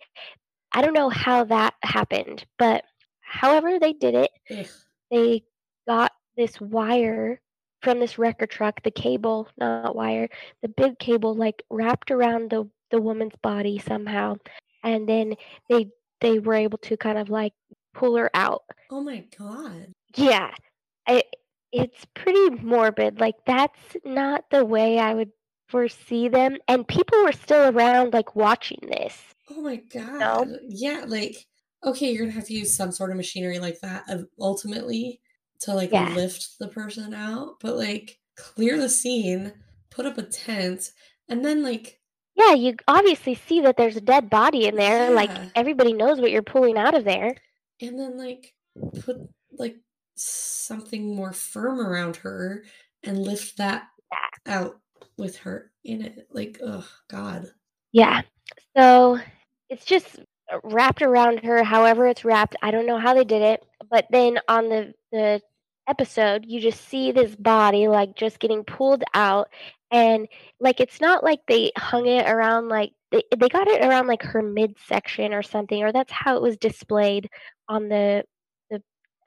I 0.74 0.82
don't 0.82 0.94
know 0.94 1.10
how 1.10 1.46
that 1.46 1.74
happened, 1.84 2.46
but 2.58 2.84
however 3.22 3.80
they 3.80 3.94
did 3.94 4.16
it, 4.16 4.32
Ugh. 4.52 4.68
they 5.10 5.44
got 5.88 6.12
this 6.36 6.60
wire 6.60 7.40
from 7.82 8.00
this 8.00 8.18
wrecker 8.18 8.48
truck, 8.48 8.82
the 8.84 8.92
cable, 8.92 9.48
not 9.58 9.96
wire, 9.96 10.28
the 10.62 10.68
big 10.70 11.00
cable 11.00 11.36
like 11.36 11.64
wrapped 11.70 12.12
around 12.12 12.50
the 12.50 12.70
the 12.92 13.02
woman's 13.02 13.36
body 13.42 13.80
somehow, 13.80 14.36
and 14.84 15.08
then 15.08 15.36
they 15.70 15.90
they 16.22 16.40
were 16.40 16.54
able 16.54 16.78
to 16.80 16.98
kind 16.98 17.18
of 17.18 17.30
like 17.30 17.54
pull 17.94 18.16
her 18.18 18.30
out. 18.34 18.64
Oh 18.90 19.02
my 19.02 19.24
God. 19.38 19.94
Yeah. 20.16 20.52
I 21.08 21.24
it's 21.76 22.06
pretty 22.14 22.50
morbid. 22.62 23.20
Like 23.20 23.36
that's 23.46 23.80
not 24.04 24.46
the 24.52 24.66
way 24.66 25.00
I 25.00 25.14
would 25.14 25.32
foresee 25.68 26.28
them. 26.30 26.58
And 26.68 26.88
people 26.88 27.24
were 27.24 27.32
still 27.32 27.70
around 27.76 28.14
like 28.14 28.36
watching 28.36 28.80
this. 28.84 29.18
Oh 29.50 29.62
my 29.62 29.78
God. 29.78 30.48
Yeah, 30.68 31.06
like 31.08 31.36
okay, 31.84 32.12
you're 32.12 32.24
gonna 32.26 32.32
have 32.34 32.48
to 32.48 32.54
use 32.54 32.76
some 32.76 32.92
sort 32.92 33.12
of 33.12 33.18
machinery 33.18 33.60
like 33.60 33.80
that 33.82 34.06
ultimately 34.40 35.20
to 35.62 35.74
like 35.74 35.92
Yeah. 35.92 36.14
lift 36.16 36.58
the 36.60 36.68
person 36.68 37.14
out, 37.14 37.56
but 37.62 37.76
like 37.76 38.20
clear 38.38 38.78
the 38.78 38.90
scene, 38.90 39.54
put 39.90 40.06
up 40.06 40.18
a 40.18 40.24
tent, 40.24 40.92
and 41.30 41.44
then 41.46 41.64
like 41.64 42.00
Yeah, 42.36 42.54
you 42.54 42.76
obviously 42.88 43.36
see 43.36 43.62
that 43.62 43.78
there's 43.78 43.96
a 43.98 44.02
dead 44.02 44.30
body 44.30 44.68
in 44.68 44.76
there. 44.76 45.12
Like 45.12 45.32
everybody 45.56 45.94
knows 45.94 46.20
what 46.20 46.32
you're 46.32 46.42
pulling 46.44 46.78
out 46.78 46.96
of 46.96 47.04
there. 47.06 47.36
and 47.82 48.00
then 48.00 48.18
like 48.18 48.54
put 49.04 49.18
like 49.58 49.78
something 50.16 51.16
more 51.16 51.34
firm 51.34 51.80
around 51.80 52.16
her 52.18 52.64
and 53.04 53.22
lift 53.22 53.58
that 53.58 53.88
out 54.46 54.80
with 55.18 55.38
her 55.38 55.72
in 55.84 56.02
it. 56.02 56.28
Like, 56.32 56.60
oh 56.64 56.88
God. 57.10 57.52
Yeah. 57.92 58.22
So 58.76 59.20
it's 59.70 59.86
just 59.86 60.20
wrapped 60.64 61.02
around 61.02 61.44
her 61.44 61.64
however 61.64 62.08
it's 62.08 62.26
wrapped. 62.26 62.56
I 62.62 62.72
don't 62.72 62.86
know 62.86 63.00
how 63.00 63.14
they 63.14 63.24
did 63.24 63.42
it, 63.42 63.64
but 63.90 64.06
then 64.12 64.40
on 64.48 64.70
the 64.70 64.94
the 65.12 65.42
episode 65.88 66.46
you 66.48 66.60
just 66.60 66.88
see 66.88 67.12
this 67.12 67.36
body 67.36 67.88
like 67.88 68.16
just 68.16 68.40
getting 68.40 68.64
pulled 68.64 69.04
out 69.14 69.50
and 69.92 70.28
like 70.60 70.80
it's 70.80 71.00
not 71.00 71.24
like 71.24 71.40
they 71.48 71.72
hung 71.78 72.08
it 72.08 72.28
around 72.28 72.70
like 72.70 72.92
they, 73.12 73.22
they 73.38 73.48
got 73.48 73.68
it 73.68 73.86
around 73.86 74.08
like 74.08 74.24
her 74.24 74.42
midsection 74.42 75.32
or 75.32 75.44
something 75.44 75.84
or 75.84 75.92
that's 75.92 76.12
how 76.12 76.36
it 76.36 76.42
was 76.42 76.58
displayed 76.58 77.30
on 77.70 77.88
the 77.88 78.24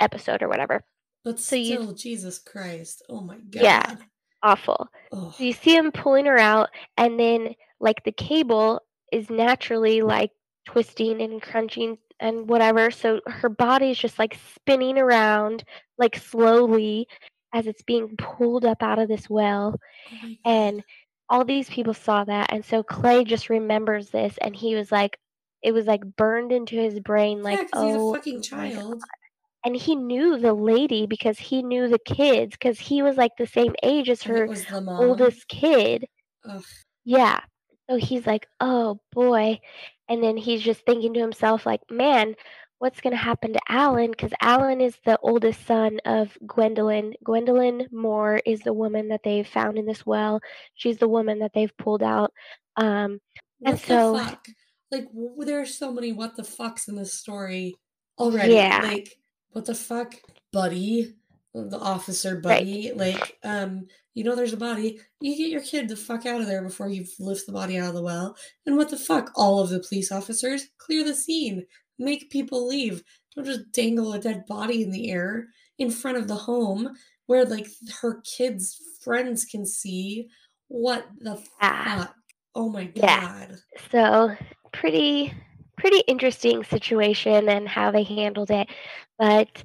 episode 0.00 0.42
or 0.42 0.48
whatever. 0.48 0.84
But 1.24 1.38
So 1.40 1.56
you- 1.56 1.64
still, 1.82 1.92
Jesus 1.92 2.38
Christ. 2.38 3.02
Oh 3.08 3.20
my 3.20 3.36
God. 3.36 3.62
Yeah. 3.62 3.96
Awful. 4.42 4.88
Oh, 5.12 5.34
So 5.36 5.42
you 5.44 5.52
see 5.52 5.74
him 5.76 5.90
pulling 5.90 6.26
her 6.26 6.38
out, 6.38 6.68
and 6.96 7.18
then 7.18 7.54
like 7.80 8.04
the 8.04 8.12
cable 8.12 8.80
is 9.12 9.30
naturally 9.30 10.02
like 10.02 10.30
twisting 10.66 11.20
and 11.22 11.42
crunching 11.42 11.98
and 12.20 12.48
whatever. 12.48 12.90
So 12.90 13.20
her 13.26 13.48
body 13.48 13.90
is 13.90 13.98
just 13.98 14.18
like 14.18 14.38
spinning 14.54 14.98
around 14.98 15.64
like 15.98 16.16
slowly 16.16 17.08
as 17.52 17.66
it's 17.66 17.82
being 17.82 18.14
pulled 18.16 18.64
up 18.64 18.82
out 18.82 18.98
of 18.98 19.08
this 19.08 19.28
well. 19.28 19.80
oh. 20.12 20.28
And 20.44 20.84
all 21.30 21.44
these 21.44 21.68
people 21.68 21.94
saw 21.94 22.24
that. 22.24 22.52
And 22.52 22.64
so 22.64 22.82
Clay 22.82 23.24
just 23.24 23.50
remembers 23.50 24.10
this, 24.10 24.38
and 24.40 24.54
he 24.54 24.74
was 24.74 24.92
like, 24.92 25.18
it 25.62 25.72
was 25.72 25.86
like 25.86 26.02
burned 26.16 26.52
into 26.52 26.76
his 26.76 27.00
brain, 27.00 27.42
like, 27.42 27.58
yeah, 27.58 27.66
oh, 27.72 27.86
he's 27.86 27.96
a 27.96 27.98
oh 27.98 28.14
fucking 28.14 28.42
child. 28.42 29.02
And 29.64 29.76
he 29.76 29.96
knew 29.96 30.38
the 30.38 30.52
lady 30.54 31.06
because 31.06 31.38
he 31.38 31.62
knew 31.62 31.88
the 31.88 31.98
kids 31.98 32.52
because 32.52 32.78
he 32.78 33.02
was 33.02 33.16
like 33.16 33.32
the 33.38 33.46
same 33.46 33.74
age 33.82 34.08
as 34.08 34.22
her 34.22 34.46
was 34.46 34.64
the 34.66 34.80
mom. 34.80 35.00
oldest 35.04 35.48
kid. 35.48 36.06
Ugh. 36.48 36.62
Yeah. 37.04 37.40
So 37.90 37.96
he's 37.96 38.26
like, 38.26 38.46
oh 38.60 39.00
boy. 39.12 39.58
And 40.08 40.22
then 40.22 40.36
he's 40.36 40.62
just 40.62 40.84
thinking 40.86 41.12
to 41.14 41.20
himself, 41.20 41.66
like, 41.66 41.80
man, 41.90 42.34
what's 42.78 43.00
going 43.00 43.10
to 43.10 43.16
happen 43.16 43.52
to 43.52 43.60
Alan? 43.68 44.10
Because 44.10 44.32
Alan 44.40 44.80
is 44.80 44.96
the 45.04 45.18
oldest 45.22 45.66
son 45.66 45.98
of 46.04 46.36
Gwendolyn. 46.46 47.14
Gwendolyn 47.24 47.88
Moore 47.90 48.40
is 48.46 48.60
the 48.60 48.72
woman 48.72 49.08
that 49.08 49.22
they've 49.24 49.46
found 49.46 49.76
in 49.78 49.84
this 49.86 50.06
well. 50.06 50.40
She's 50.74 50.98
the 50.98 51.08
woman 51.08 51.40
that 51.40 51.52
they've 51.54 51.76
pulled 51.76 52.02
out. 52.02 52.32
Um, 52.76 53.20
What 53.58 53.70
And 53.72 53.78
the 53.80 53.86
so- 53.86 54.16
fuck? 54.18 54.46
Like, 54.90 55.08
there 55.40 55.60
are 55.60 55.66
so 55.66 55.92
many 55.92 56.12
what 56.12 56.36
the 56.36 56.42
fucks 56.42 56.88
in 56.88 56.94
this 56.96 57.12
story 57.12 57.74
already. 58.18 58.54
Yeah. 58.54 58.80
Like, 58.82 59.18
what 59.52 59.64
the 59.66 59.74
fuck, 59.74 60.14
buddy? 60.52 61.14
The 61.54 61.78
officer 61.78 62.34
Right. 62.36 62.42
buddy. 62.42 62.92
Like, 62.94 63.38
um, 63.42 63.86
you 64.14 64.22
know 64.24 64.34
there's 64.36 64.52
a 64.52 64.56
body. 64.58 65.00
You 65.20 65.36
get 65.36 65.50
your 65.50 65.62
kid 65.62 65.88
the 65.88 65.96
fuck 65.96 66.26
out 66.26 66.40
of 66.40 66.46
there 66.46 66.62
before 66.62 66.88
you 66.88 67.04
lift 67.18 67.46
the 67.46 67.52
body 67.52 67.78
out 67.78 67.88
of 67.88 67.94
the 67.94 68.02
well. 68.02 68.36
And 68.66 68.76
what 68.76 68.90
the 68.90 68.98
fuck? 68.98 69.30
All 69.34 69.60
of 69.60 69.70
the 69.70 69.80
police 69.80 70.12
officers 70.12 70.68
clear 70.78 71.04
the 71.04 71.14
scene. 71.14 71.66
Make 71.98 72.30
people 72.30 72.66
leave. 72.66 73.02
Don't 73.34 73.44
just 73.44 73.72
dangle 73.72 74.12
a 74.12 74.18
dead 74.18 74.44
body 74.46 74.82
in 74.82 74.90
the 74.90 75.10
air 75.10 75.48
in 75.78 75.90
front 75.90 76.16
of 76.18 76.28
the 76.28 76.34
home 76.34 76.96
where 77.26 77.44
like 77.44 77.66
her 78.02 78.20
kids' 78.22 78.80
friends 79.02 79.44
can 79.44 79.64
see. 79.66 80.28
What 80.68 81.06
the 81.18 81.40
Ah. 81.60 81.96
fuck? 82.06 82.14
Oh 82.54 82.68
my 82.68 82.90
Yeah. 82.94 83.20
god. 83.48 83.58
So 83.90 84.36
pretty 84.72 85.32
pretty 85.78 86.00
interesting 86.08 86.64
situation 86.64 87.48
and 87.48 87.68
how 87.68 87.90
they 87.90 88.02
handled 88.04 88.50
it. 88.50 88.68
But 89.18 89.62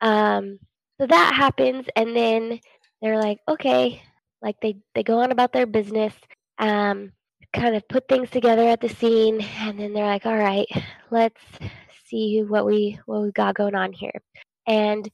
um 0.00 0.58
so 1.00 1.06
that 1.06 1.34
happens 1.34 1.86
and 1.96 2.16
then 2.16 2.60
they're 3.02 3.20
like, 3.20 3.38
okay, 3.48 4.02
like 4.42 4.56
they 4.60 4.76
they 4.94 5.02
go 5.02 5.18
on 5.20 5.32
about 5.32 5.52
their 5.52 5.66
business, 5.66 6.14
um, 6.58 7.12
kind 7.52 7.74
of 7.76 7.86
put 7.88 8.08
things 8.08 8.30
together 8.30 8.62
at 8.68 8.80
the 8.80 8.88
scene, 8.88 9.40
and 9.58 9.78
then 9.78 9.92
they're 9.92 10.06
like, 10.06 10.26
all 10.26 10.36
right, 10.36 10.66
let's 11.10 11.40
see 12.06 12.42
what 12.42 12.64
we 12.66 12.98
what 13.06 13.22
we 13.22 13.32
got 13.32 13.56
going 13.56 13.74
on 13.74 13.92
here. 13.92 14.22
And 14.66 15.08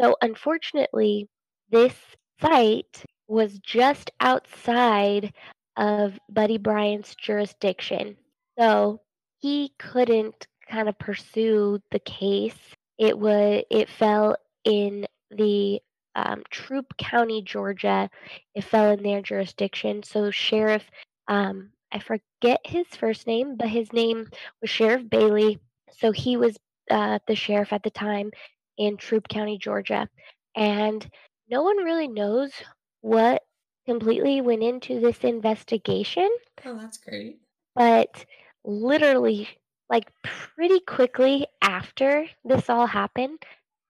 so 0.00 0.16
unfortunately, 0.22 1.28
this 1.70 1.94
site 2.40 3.04
was 3.28 3.58
just 3.60 4.10
outside 4.20 5.32
of 5.76 6.18
Buddy 6.28 6.58
Bryant's 6.58 7.14
jurisdiction. 7.14 8.16
So 8.58 9.00
he 9.38 9.72
couldn't 9.78 10.46
kind 10.68 10.88
of 10.88 10.98
pursue 10.98 11.80
the 11.90 11.98
case. 12.00 12.56
It 12.98 13.18
was 13.18 13.62
it 13.70 13.88
fell 13.88 14.36
in 14.64 15.06
the 15.30 15.80
um, 16.14 16.42
Troup 16.50 16.96
County, 16.96 17.42
Georgia. 17.42 18.08
It 18.54 18.64
fell 18.64 18.90
in 18.92 19.02
their 19.02 19.20
jurisdiction. 19.22 20.02
So 20.02 20.30
Sheriff, 20.30 20.84
um, 21.28 21.70
I 21.92 21.98
forget 21.98 22.60
his 22.64 22.86
first 22.88 23.26
name, 23.26 23.56
but 23.56 23.68
his 23.68 23.92
name 23.92 24.28
was 24.60 24.70
Sheriff 24.70 25.08
Bailey. 25.08 25.58
So 25.98 26.12
he 26.12 26.36
was 26.36 26.56
uh, 26.90 27.18
the 27.26 27.34
sheriff 27.34 27.72
at 27.72 27.82
the 27.82 27.90
time 27.90 28.30
in 28.78 28.96
Troup 28.96 29.28
County, 29.28 29.58
Georgia, 29.58 30.08
and 30.54 31.06
no 31.50 31.62
one 31.62 31.76
really 31.78 32.08
knows 32.08 32.52
what 33.00 33.42
completely 33.86 34.40
went 34.40 34.62
into 34.62 35.00
this 35.00 35.18
investigation 35.22 36.28
Oh, 36.64 36.76
that's 36.76 36.98
great. 36.98 37.38
but 37.74 38.24
literally 38.66 39.48
like 39.88 40.10
pretty 40.22 40.80
quickly 40.80 41.46
after 41.62 42.26
this 42.44 42.68
all 42.68 42.86
happened 42.86 43.38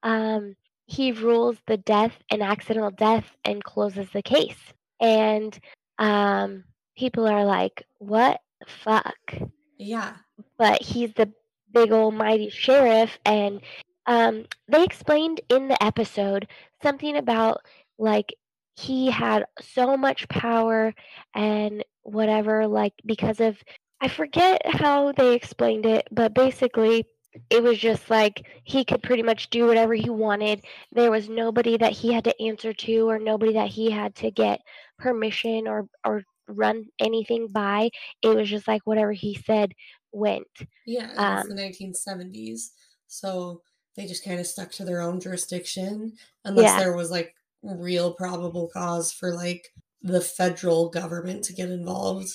um, 0.03 0.55
he 0.85 1.11
rules 1.11 1.57
the 1.67 1.77
death 1.77 2.13
an 2.31 2.41
accidental 2.41 2.91
death 2.91 3.35
and 3.43 3.63
closes 3.63 4.09
the 4.11 4.21
case 4.21 4.73
and 5.01 5.59
um, 5.99 6.63
people 6.97 7.27
are 7.27 7.45
like 7.45 7.83
what 7.97 8.39
the 8.59 8.67
fuck 8.83 9.49
Yeah. 9.77 10.13
but 10.57 10.81
he's 10.81 11.13
the 11.13 11.31
big 11.73 11.91
almighty 11.91 12.49
sheriff 12.49 13.17
and 13.25 13.61
um, 14.05 14.45
they 14.69 14.83
explained 14.83 15.41
in 15.49 15.67
the 15.67 15.83
episode 15.83 16.47
something 16.81 17.17
about 17.17 17.61
like 17.99 18.33
he 18.75 19.09
had 19.09 19.45
so 19.59 19.97
much 19.97 20.29
power 20.29 20.93
and 21.35 21.83
whatever 22.03 22.67
like 22.67 22.93
because 23.05 23.39
of 23.41 23.57
i 24.01 24.07
forget 24.07 24.61
how 24.65 25.11
they 25.11 25.33
explained 25.35 25.85
it 25.85 26.07
but 26.11 26.33
basically 26.33 27.05
it 27.49 27.61
was 27.61 27.77
just 27.77 28.09
like 28.09 28.47
he 28.63 28.83
could 28.83 29.03
pretty 29.03 29.21
much 29.21 29.51
do 29.51 29.67
whatever 29.67 29.93
he 29.93 30.09
wanted. 30.09 30.65
There 30.91 31.11
was 31.11 31.29
nobody 31.29 31.77
that 31.77 31.91
he 31.93 32.11
had 32.11 32.23
to 32.23 32.41
answer 32.41 32.73
to 32.73 33.09
or 33.09 33.19
nobody 33.19 33.53
that 33.53 33.67
he 33.67 33.91
had 33.91 34.15
to 34.15 34.31
get 34.31 34.59
permission 34.97 35.67
or 35.67 35.87
or 36.03 36.23
run 36.47 36.85
anything 36.97 37.47
by. 37.49 37.91
It 38.23 38.29
was 38.29 38.49
just 38.49 38.67
like 38.67 38.81
whatever 38.87 39.11
he 39.11 39.35
said 39.35 39.73
went. 40.11 40.47
Yeah, 40.85 41.11
it's 41.29 41.43
Um, 41.43 41.47
the 41.47 41.53
1970s, 41.55 42.71
so 43.07 43.61
they 43.95 44.05
just 44.07 44.23
kind 44.23 44.39
of 44.39 44.47
stuck 44.47 44.71
to 44.73 44.85
their 44.85 45.01
own 45.01 45.19
jurisdiction 45.19 46.17
unless 46.45 46.73
Yeah. 46.73 46.75
there 46.75 46.95
was 46.95 47.11
like 47.11 47.35
real 47.63 48.13
probable 48.13 48.67
cause 48.69 49.11
for 49.11 49.33
like 49.33 49.73
the 50.01 50.21
federal 50.21 50.89
government 50.89 51.43
to 51.45 51.53
get 51.53 51.69
involved, 51.69 52.29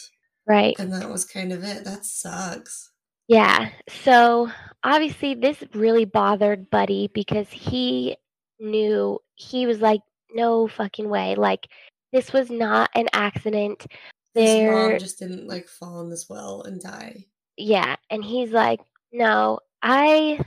right. 0.46 0.74
and 0.78 0.92
that 0.92 1.08
was 1.08 1.24
kind 1.24 1.52
of 1.52 1.64
it. 1.64 1.84
That 1.84 2.04
sucks. 2.04 2.90
Yeah. 3.28 3.70
So 3.88 4.50
obviously, 4.84 5.34
this 5.34 5.62
really 5.74 6.04
bothered 6.04 6.70
Buddy 6.70 7.10
because 7.14 7.48
he 7.50 8.16
knew 8.60 9.18
he 9.34 9.66
was 9.66 9.80
like, 9.80 10.00
no 10.34 10.68
fucking 10.68 11.08
way. 11.08 11.34
Like, 11.34 11.68
this 12.12 12.32
was 12.32 12.50
not 12.50 12.90
an 12.94 13.08
accident. 13.12 13.86
His 14.34 14.70
mom 14.70 14.98
just 14.98 15.18
didn't 15.18 15.46
like 15.46 15.68
fall 15.68 16.00
in 16.00 16.10
this 16.10 16.28
well 16.28 16.62
and 16.62 16.80
die. 16.80 17.26
yeah. 17.56 17.96
And 18.10 18.24
he's 18.24 18.50
like, 18.50 18.80
no, 19.12 19.60
I, 19.82 20.40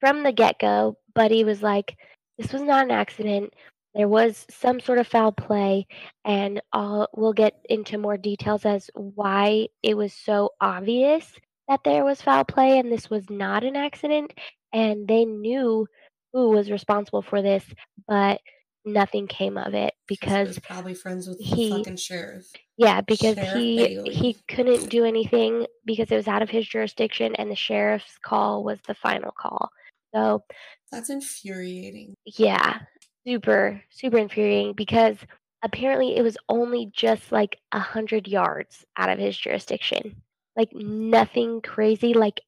from 0.00 0.22
the 0.22 0.32
get 0.32 0.58
go, 0.58 0.96
Buddy 1.14 1.44
was 1.44 1.62
like, 1.62 1.96
this 2.38 2.52
was 2.52 2.62
not 2.62 2.84
an 2.84 2.90
accident. 2.90 3.54
There 3.94 4.08
was 4.08 4.46
some 4.50 4.80
sort 4.80 4.98
of 4.98 5.06
foul 5.06 5.32
play, 5.32 5.86
and 6.24 6.60
I'll, 6.72 7.08
we'll 7.14 7.34
get 7.34 7.54
into 7.68 7.98
more 7.98 8.16
details 8.16 8.64
as 8.64 8.90
why 8.94 9.68
it 9.82 9.96
was 9.96 10.12
so 10.14 10.50
obvious 10.60 11.30
that 11.68 11.80
there 11.84 12.04
was 12.04 12.22
foul 12.22 12.44
play 12.44 12.78
and 12.78 12.90
this 12.90 13.10
was 13.10 13.28
not 13.30 13.64
an 13.64 13.76
accident. 13.76 14.32
And 14.72 15.06
they 15.06 15.24
knew 15.26 15.86
who 16.32 16.50
was 16.50 16.70
responsible 16.70 17.20
for 17.22 17.42
this, 17.42 17.64
but 18.08 18.40
nothing 18.84 19.26
came 19.28 19.56
of 19.58 19.74
it 19.74 19.92
because 20.08 20.48
was 20.48 20.58
probably 20.60 20.94
friends 20.94 21.28
with 21.28 21.38
he- 21.38 21.68
the 21.68 21.76
fucking 21.78 21.96
sheriff. 21.96 22.46
yeah, 22.78 23.00
because 23.02 23.36
Sheriff 23.36 23.52
he 23.54 23.76
Bailey. 23.76 24.10
he 24.14 24.36
couldn't 24.48 24.88
do 24.88 25.04
anything 25.04 25.66
because 25.84 26.10
it 26.10 26.16
was 26.16 26.26
out 26.28 26.42
of 26.42 26.48
his 26.50 26.66
jurisdiction 26.66 27.34
and 27.36 27.50
the 27.50 27.54
sheriff's 27.54 28.18
call 28.24 28.64
was 28.64 28.78
the 28.88 28.94
final 28.94 29.30
call. 29.38 29.70
So, 30.14 30.42
That's 30.90 31.10
infuriating. 31.10 32.14
yeah, 32.24 32.80
super 33.26 33.82
super 33.90 34.18
infuriating 34.18 34.72
because 34.74 35.16
apparently 35.62 36.16
it 36.16 36.22
was 36.22 36.36
only 36.48 36.90
just 36.92 37.32
like 37.32 37.58
a 37.72 37.78
hundred 37.78 38.26
yards 38.26 38.84
out 38.96 39.10
of 39.10 39.18
his 39.18 39.36
jurisdiction. 39.36 40.16
Like 40.56 40.72
nothing 40.74 41.62
crazy, 41.62 42.12
like 42.12 42.40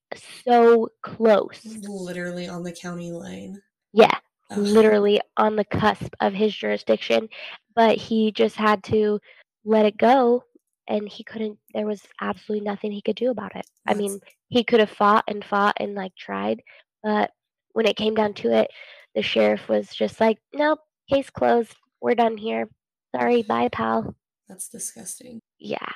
so 0.44 0.88
close. 1.02 1.64
Literally 1.88 2.48
on 2.48 2.62
the 2.62 2.72
county 2.72 3.12
line. 3.12 3.62
Yeah, 3.92 4.16
literally 4.56 5.20
on 5.36 5.56
the 5.56 5.64
cusp 5.64 6.12
of 6.20 6.34
his 6.34 6.54
jurisdiction, 6.54 7.28
but 7.74 7.96
he 7.96 8.32
just 8.32 8.56
had 8.56 8.82
to 8.84 9.20
let 9.64 9.86
it 9.86 9.96
go 9.96 10.44
and 10.86 11.08
he 11.08 11.24
couldn't 11.24 11.58
there 11.72 11.86
was 11.86 12.02
absolutely 12.20 12.64
nothing 12.64 12.92
he 12.92 13.00
could 13.00 13.16
do 13.16 13.30
about 13.30 13.56
it. 13.56 13.64
I 13.86 13.94
mean, 13.94 14.20
he 14.48 14.64
could 14.64 14.80
have 14.80 14.90
fought 14.90 15.24
and 15.28 15.44
fought 15.44 15.76
and 15.78 15.94
like 15.94 16.14
tried, 16.14 16.62
but 17.02 17.30
when 17.72 17.86
it 17.86 17.96
came 17.96 18.14
down 18.14 18.34
to 18.34 18.52
it, 18.52 18.70
the 19.14 19.22
sheriff 19.22 19.68
was 19.68 19.94
just 19.94 20.20
like, 20.20 20.38
"Nope, 20.52 20.80
case 21.10 21.30
closed. 21.30 21.74
We're 22.00 22.14
done 22.14 22.36
here. 22.36 22.68
Sorry, 23.14 23.42
bye, 23.42 23.68
pal." 23.68 24.14
That's 24.48 24.68
disgusting. 24.68 25.40
Yeah. 25.58 25.92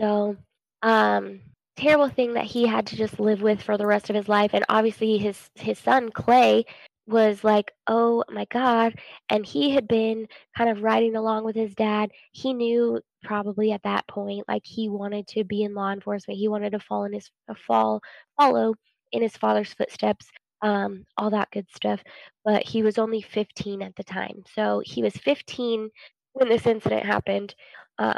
So, 0.00 0.36
um, 0.82 1.40
terrible 1.76 2.08
thing 2.08 2.34
that 2.34 2.44
he 2.44 2.66
had 2.66 2.86
to 2.88 2.96
just 2.96 3.20
live 3.20 3.42
with 3.42 3.62
for 3.62 3.76
the 3.76 3.86
rest 3.86 4.10
of 4.10 4.16
his 4.16 4.28
life. 4.28 4.50
And 4.54 4.64
obviously, 4.68 5.18
his 5.18 5.50
his 5.54 5.78
son 5.78 6.10
Clay 6.10 6.64
was 7.06 7.44
like, 7.44 7.72
"Oh 7.86 8.24
my 8.30 8.46
God!" 8.46 8.98
And 9.28 9.44
he 9.46 9.70
had 9.70 9.88
been 9.88 10.28
kind 10.56 10.70
of 10.70 10.82
riding 10.82 11.16
along 11.16 11.44
with 11.44 11.56
his 11.56 11.74
dad. 11.74 12.10
He 12.32 12.54
knew 12.54 13.00
probably 13.24 13.72
at 13.72 13.82
that 13.84 14.06
point, 14.08 14.44
like 14.48 14.62
he 14.64 14.88
wanted 14.88 15.26
to 15.28 15.44
be 15.44 15.62
in 15.62 15.74
law 15.74 15.92
enforcement. 15.92 16.38
He 16.38 16.48
wanted 16.48 16.70
to 16.70 16.80
fall 16.80 17.04
in 17.04 17.12
his 17.12 17.30
uh, 17.48 17.54
fall 17.66 18.00
follow 18.38 18.74
in 19.12 19.22
his 19.22 19.36
father's 19.36 19.72
footsteps. 19.74 20.26
Um, 20.62 21.04
all 21.18 21.30
that 21.30 21.50
good 21.50 21.66
stuff. 21.74 22.02
But 22.44 22.64
he 22.64 22.82
was 22.82 22.98
only 22.98 23.20
15 23.22 23.82
at 23.82 23.96
the 23.96 24.04
time. 24.04 24.44
So 24.54 24.82
he 24.84 25.02
was 25.02 25.14
15 25.16 25.90
when 26.34 26.48
this 26.48 26.66
incident 26.66 27.04
happened. 27.04 27.54
Uh, 27.98 28.14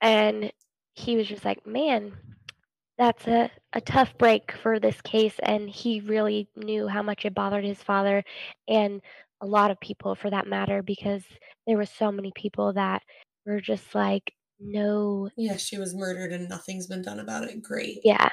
and 0.00 0.52
he 0.94 1.16
was 1.16 1.26
just 1.26 1.44
like, 1.44 1.66
man, 1.66 2.12
that's 2.98 3.26
a, 3.26 3.50
a 3.72 3.80
tough 3.80 4.16
break 4.18 4.52
for 4.52 4.78
this 4.80 5.00
case. 5.02 5.34
And 5.42 5.68
he 5.68 6.00
really 6.00 6.48
knew 6.56 6.88
how 6.88 7.02
much 7.02 7.24
it 7.24 7.34
bothered 7.34 7.64
his 7.64 7.82
father 7.82 8.24
and 8.68 9.00
a 9.42 9.46
lot 9.46 9.70
of 9.70 9.80
people 9.80 10.14
for 10.14 10.30
that 10.30 10.46
matter, 10.46 10.82
because 10.82 11.22
there 11.66 11.76
were 11.76 11.84
so 11.86 12.10
many 12.10 12.32
people 12.34 12.72
that 12.72 13.02
were 13.44 13.60
just 13.60 13.94
like, 13.94 14.32
no, 14.58 15.28
Yeah, 15.36 15.56
she 15.56 15.78
was 15.78 15.94
murdered 15.94 16.32
and 16.32 16.48
nothing's 16.48 16.86
been 16.86 17.02
done 17.02 17.20
about 17.20 17.44
it. 17.44 17.62
Great. 17.62 17.98
yeah. 18.02 18.30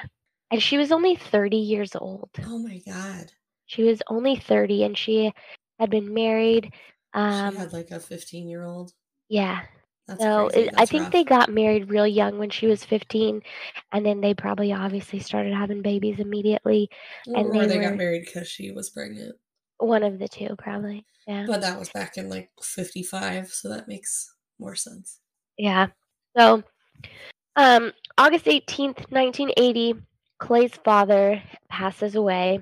And 0.50 0.62
she 0.62 0.78
was 0.78 0.92
only 0.92 1.16
30 1.16 1.56
years 1.56 1.94
old. 1.96 2.30
Oh 2.44 2.58
my 2.58 2.80
god. 2.86 3.32
She 3.66 3.82
was 3.82 4.02
only 4.08 4.36
30 4.36 4.84
and 4.84 4.96
she 4.96 5.32
had 5.78 5.90
been 5.90 6.12
married. 6.14 6.72
Um, 7.14 7.52
she 7.52 7.58
had 7.58 7.72
like 7.72 7.90
a 7.90 8.00
15 8.00 8.48
year 8.48 8.64
old. 8.64 8.92
yeah. 9.28 9.62
That's 10.06 10.20
So 10.20 10.48
it, 10.48 10.74
I 10.76 10.84
think 10.84 11.04
rough. 11.04 11.12
they 11.12 11.24
got 11.24 11.50
married 11.50 11.88
real 11.88 12.06
young 12.06 12.36
when 12.38 12.50
she 12.50 12.66
was 12.66 12.84
15, 12.84 13.40
and 13.90 14.04
then 14.04 14.20
they 14.20 14.34
probably 14.34 14.70
obviously 14.70 15.18
started 15.18 15.54
having 15.54 15.80
babies 15.80 16.20
immediately. 16.20 16.90
and 17.26 17.46
or 17.46 17.66
they 17.66 17.78
they 17.78 17.78
got 17.80 17.96
married 17.96 18.26
because 18.26 18.46
she 18.46 18.70
was 18.70 18.90
pregnant. 18.90 19.34
One 19.78 20.02
of 20.02 20.18
the 20.18 20.28
two, 20.28 20.56
probably. 20.58 21.06
Yeah. 21.26 21.46
But 21.46 21.62
that 21.62 21.78
was 21.78 21.88
back 21.88 22.18
in 22.18 22.28
like 22.28 22.50
55, 22.60 23.48
so 23.48 23.70
that 23.70 23.88
makes 23.88 24.30
more 24.58 24.74
sense. 24.74 25.20
Yeah. 25.56 25.86
So, 26.36 26.62
um, 27.56 27.92
August 28.18 28.44
18th, 28.44 29.10
1980, 29.10 29.94
Clay's 30.38 30.74
father 30.84 31.42
passes 31.70 32.14
away. 32.14 32.60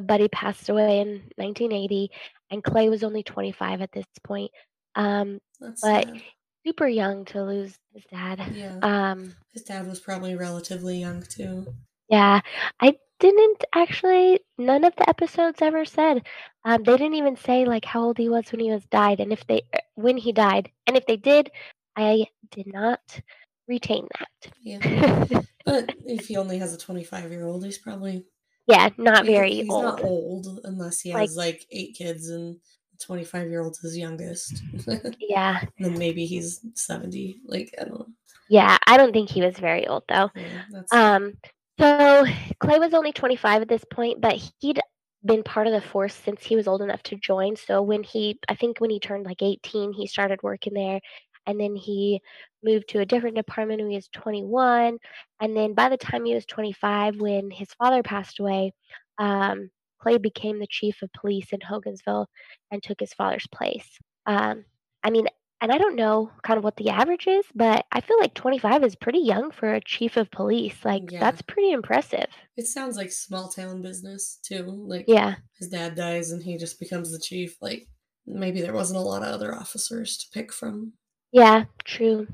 Buddy 0.00 0.28
passed 0.28 0.68
away 0.68 1.00
in 1.00 1.22
1980, 1.36 2.10
and 2.50 2.64
Clay 2.64 2.88
was 2.88 3.02
only 3.02 3.22
25 3.22 3.82
at 3.82 3.92
this 3.92 4.06
point. 4.24 4.50
Um, 4.94 5.40
That's 5.60 5.80
But- 5.82 6.04
sad. 6.06 6.22
super 6.66 6.86
young 6.88 7.24
to 7.26 7.42
lose 7.42 7.76
his 7.92 8.04
dad. 8.10 8.40
Yeah. 8.54 8.78
Um, 8.82 9.34
His 9.52 9.62
dad 9.64 9.86
was 9.86 10.00
probably 10.00 10.34
relatively 10.36 10.98
young 11.00 11.22
too. 11.22 11.66
Yeah, 12.08 12.40
I 12.80 12.96
didn't 13.20 13.64
actually. 13.74 14.40
None 14.58 14.84
of 14.84 14.94
the 14.96 15.08
episodes 15.08 15.60
ever 15.62 15.84
said. 15.84 16.26
Um, 16.64 16.82
they 16.84 16.96
didn't 16.96 17.14
even 17.14 17.36
say 17.36 17.64
like 17.64 17.84
how 17.84 18.02
old 18.04 18.18
he 18.18 18.28
was 18.28 18.50
when 18.52 18.60
he 18.60 18.70
was 18.70 18.84
died, 18.86 19.20
and 19.20 19.32
if 19.32 19.46
they 19.46 19.62
er, 19.74 19.80
when 19.94 20.16
he 20.16 20.32
died, 20.32 20.70
and 20.86 20.96
if 20.96 21.06
they 21.06 21.16
did, 21.16 21.50
I 21.96 22.26
did 22.50 22.66
not 22.66 23.20
retain 23.68 24.08
that. 24.18 24.52
Yeah. 24.60 24.78
that. 24.78 25.46
But 25.64 25.94
if 26.04 26.26
he 26.26 26.36
only 26.36 26.58
has 26.58 26.74
a 26.74 26.78
25 26.78 27.30
year 27.30 27.46
old, 27.46 27.64
he's 27.64 27.78
probably 27.78 28.24
yeah, 28.66 28.88
not 28.98 29.26
he- 29.26 29.32
very 29.32 29.50
he's 29.54 29.70
old. 29.70 29.82
not 29.84 30.02
old 30.02 30.60
unless 30.64 31.00
he 31.00 31.10
has 31.10 31.36
like 31.36 31.66
eight 31.70 31.94
kids 31.94 32.28
and 32.28 32.56
25 33.00 33.48
year 33.48 33.62
old's 33.62 33.80
his 33.80 33.96
youngest. 33.98 34.62
Yeah, 35.18 35.60
then 35.78 35.98
maybe 35.98 36.26
he's 36.26 36.60
70. 36.74 37.40
Like, 37.46 37.74
I 37.80 37.84
don't 37.84 37.98
know. 37.98 38.06
yeah. 38.48 38.76
I 38.86 38.96
don't 38.96 39.12
think 39.12 39.30
he 39.30 39.40
was 39.42 39.56
very 39.58 39.86
old 39.86 40.04
though. 40.08 40.30
Yeah, 40.36 40.62
that's 40.70 40.92
Um, 40.92 41.32
so 41.80 42.24
Clay 42.60 42.78
was 42.78 42.92
only 42.94 43.12
25 43.12 43.62
at 43.62 43.68
this 43.68 43.84
point, 43.90 44.20
but 44.20 44.34
he'd 44.60 44.78
been 45.24 45.42
part 45.42 45.66
of 45.66 45.72
the 45.72 45.80
force 45.80 46.14
since 46.14 46.44
he 46.44 46.54
was 46.54 46.68
old 46.68 46.82
enough 46.82 47.02
to 47.04 47.16
join. 47.16 47.56
So 47.56 47.80
when 47.82 48.02
he, 48.02 48.38
I 48.48 48.54
think 48.54 48.78
when 48.80 48.90
he 48.90 49.00
turned 49.00 49.24
like 49.24 49.40
18, 49.42 49.92
he 49.92 50.06
started 50.06 50.42
working 50.42 50.74
there. 50.74 51.00
And 51.46 51.58
then 51.60 51.74
he 51.76 52.20
moved 52.62 52.88
to 52.90 53.00
a 53.00 53.06
different 53.06 53.36
department 53.36 53.80
when 53.80 53.90
he 53.90 53.96
was 53.96 54.08
21. 54.08 54.98
And 55.40 55.56
then 55.56 55.74
by 55.74 55.88
the 55.88 55.96
time 55.96 56.24
he 56.24 56.34
was 56.34 56.46
25, 56.46 57.16
when 57.20 57.50
his 57.50 57.68
father 57.74 58.02
passed 58.02 58.38
away, 58.38 58.72
um, 59.18 59.70
Clay 60.00 60.18
became 60.18 60.58
the 60.58 60.66
chief 60.68 61.02
of 61.02 61.12
police 61.12 61.52
in 61.52 61.60
Hogansville 61.60 62.26
and 62.70 62.82
took 62.82 63.00
his 63.00 63.14
father's 63.14 63.46
place. 63.48 63.98
Um, 64.26 64.64
I 65.04 65.10
mean, 65.10 65.26
and 65.60 65.70
I 65.70 65.78
don't 65.78 65.94
know 65.94 66.28
kind 66.42 66.58
of 66.58 66.64
what 66.64 66.76
the 66.76 66.90
average 66.90 67.28
is, 67.28 67.44
but 67.54 67.86
I 67.92 68.00
feel 68.00 68.18
like 68.18 68.34
25 68.34 68.82
is 68.82 68.96
pretty 68.96 69.20
young 69.20 69.52
for 69.52 69.72
a 69.72 69.80
chief 69.80 70.16
of 70.16 70.28
police. 70.32 70.84
Like, 70.84 71.10
Yeah. 71.12 71.20
that's 71.20 71.42
pretty 71.42 71.70
impressive. 71.70 72.26
it 72.56 72.66
sounds 72.66 72.96
like 72.96 73.10
small 73.12 73.48
town 73.48 73.80
business 73.80 74.38
too. 74.42 74.64
Like, 74.64 75.04
Yeah. 75.08 75.36
his 75.58 75.68
dad 75.68 75.94
dies 75.94 76.32
and 76.32 76.42
he 76.42 76.58
just 76.58 76.80
becomes 76.80 77.12
the 77.12 77.18
chief. 77.20 77.56
Like, 77.62 77.86
maybe 78.26 78.60
there 78.60 78.74
wasn't 78.74 78.98
a 78.98 79.02
lot 79.02 79.22
of 79.22 79.28
other 79.32 79.54
officers 79.54 80.16
to 80.18 80.26
pick 80.32 80.52
from. 80.52 80.94
Yeah, 81.32 81.64
true. 81.84 82.26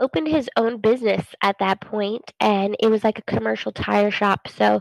opened 0.00 0.26
his 0.26 0.50
own 0.56 0.80
business 0.80 1.24
at 1.44 1.54
that 1.60 1.80
point 1.80 2.22
and 2.40 2.74
it 2.80 2.88
was 2.88 3.04
like 3.04 3.20
a 3.20 3.32
commercial 3.32 3.70
tire 3.70 4.10
shop. 4.10 4.48
So 4.48 4.80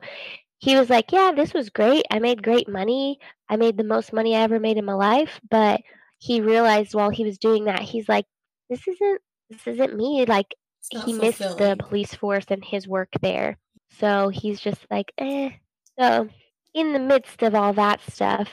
he 0.58 0.76
was 0.76 0.90
like, 0.90 1.12
"Yeah, 1.12 1.32
this 1.36 1.54
was 1.54 1.70
great. 1.70 2.06
I 2.10 2.18
made 2.18 2.42
great 2.42 2.68
money. 2.68 3.20
I 3.50 3.56
made 3.56 3.78
the 3.78 3.84
most 3.84 4.14
money 4.14 4.36
I 4.36 4.42
ever 4.42 4.60
made 4.60 4.78
in 4.78 4.86
my 4.86 4.94
life." 4.94 5.40
But 5.52 5.82
he 6.20 6.42
realized 6.42 6.94
while 6.94 7.10
he 7.10 7.26
was 7.26 7.38
doing 7.38 7.66
that, 7.66 7.82
he's 7.82 8.08
like, 8.08 8.26
"This 8.70 8.88
isn't 8.88 9.22
this 9.50 9.66
isn't 9.68 9.96
me. 9.96 10.26
Like 10.26 10.54
he 10.90 11.14
missed 11.14 11.40
the 11.40 11.76
police 11.80 12.14
force 12.14 12.46
and 12.50 12.64
his 12.64 12.88
work 12.88 13.10
there. 13.22 13.58
So 14.00 14.30
he's 14.30 14.60
just 14.60 14.86
like, 14.90 15.12
eh. 15.18 15.52
So 16.00 16.30
in 16.74 16.94
the 16.94 17.00
midst 17.00 17.44
of 17.44 17.56
all 17.56 17.74
that 17.74 18.00
stuff, 18.10 18.50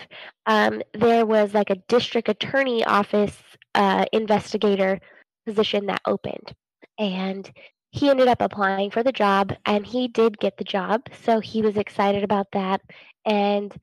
um, 0.47 0.83
there 0.95 1.27
was 1.27 1.55
like 1.55 1.71
a 1.71 1.83
district 1.89 2.29
attorney 2.29 2.85
office 2.85 3.37
uh, 3.75 4.07
investigator 4.13 4.99
position 5.47 5.87
that 5.87 6.01
opened. 6.07 6.55
And 6.99 7.51
he 7.91 8.11
ended 8.11 8.29
up 8.29 8.41
applying 8.41 8.91
for 8.91 9.03
the 9.03 9.13
job 9.13 9.55
and 9.65 9.87
he 9.87 10.09
did 10.09 10.39
get 10.39 10.57
the 10.57 10.65
job. 10.65 11.03
So 11.25 11.41
he 11.41 11.63
was 11.63 11.77
excited 11.77 12.25
about 12.25 12.47
that. 12.53 12.81
And 13.25 13.75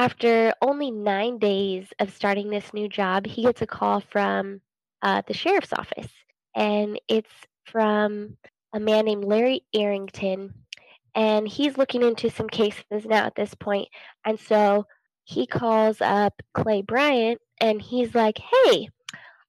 after 0.00 0.54
only 0.62 0.90
nine 0.90 1.38
days 1.38 1.86
of 1.98 2.10
starting 2.10 2.48
this 2.48 2.72
new 2.72 2.88
job, 2.88 3.26
he 3.26 3.42
gets 3.42 3.60
a 3.60 3.66
call 3.66 4.00
from 4.00 4.62
uh, 5.02 5.20
the 5.26 5.34
sheriff's 5.34 5.74
office. 5.74 6.10
And 6.56 6.98
it's 7.06 7.28
from 7.66 8.38
a 8.72 8.80
man 8.80 9.04
named 9.04 9.24
Larry 9.24 9.60
Arrington. 9.74 10.54
And 11.14 11.46
he's 11.46 11.76
looking 11.76 12.02
into 12.02 12.30
some 12.30 12.48
cases 12.48 13.04
now 13.04 13.26
at 13.26 13.34
this 13.34 13.52
point. 13.52 13.88
And 14.24 14.40
so 14.40 14.86
he 15.24 15.46
calls 15.46 16.00
up 16.00 16.32
Clay 16.54 16.80
Bryant 16.80 17.38
and 17.60 17.82
he's 17.82 18.14
like, 18.14 18.38
hey, 18.38 18.88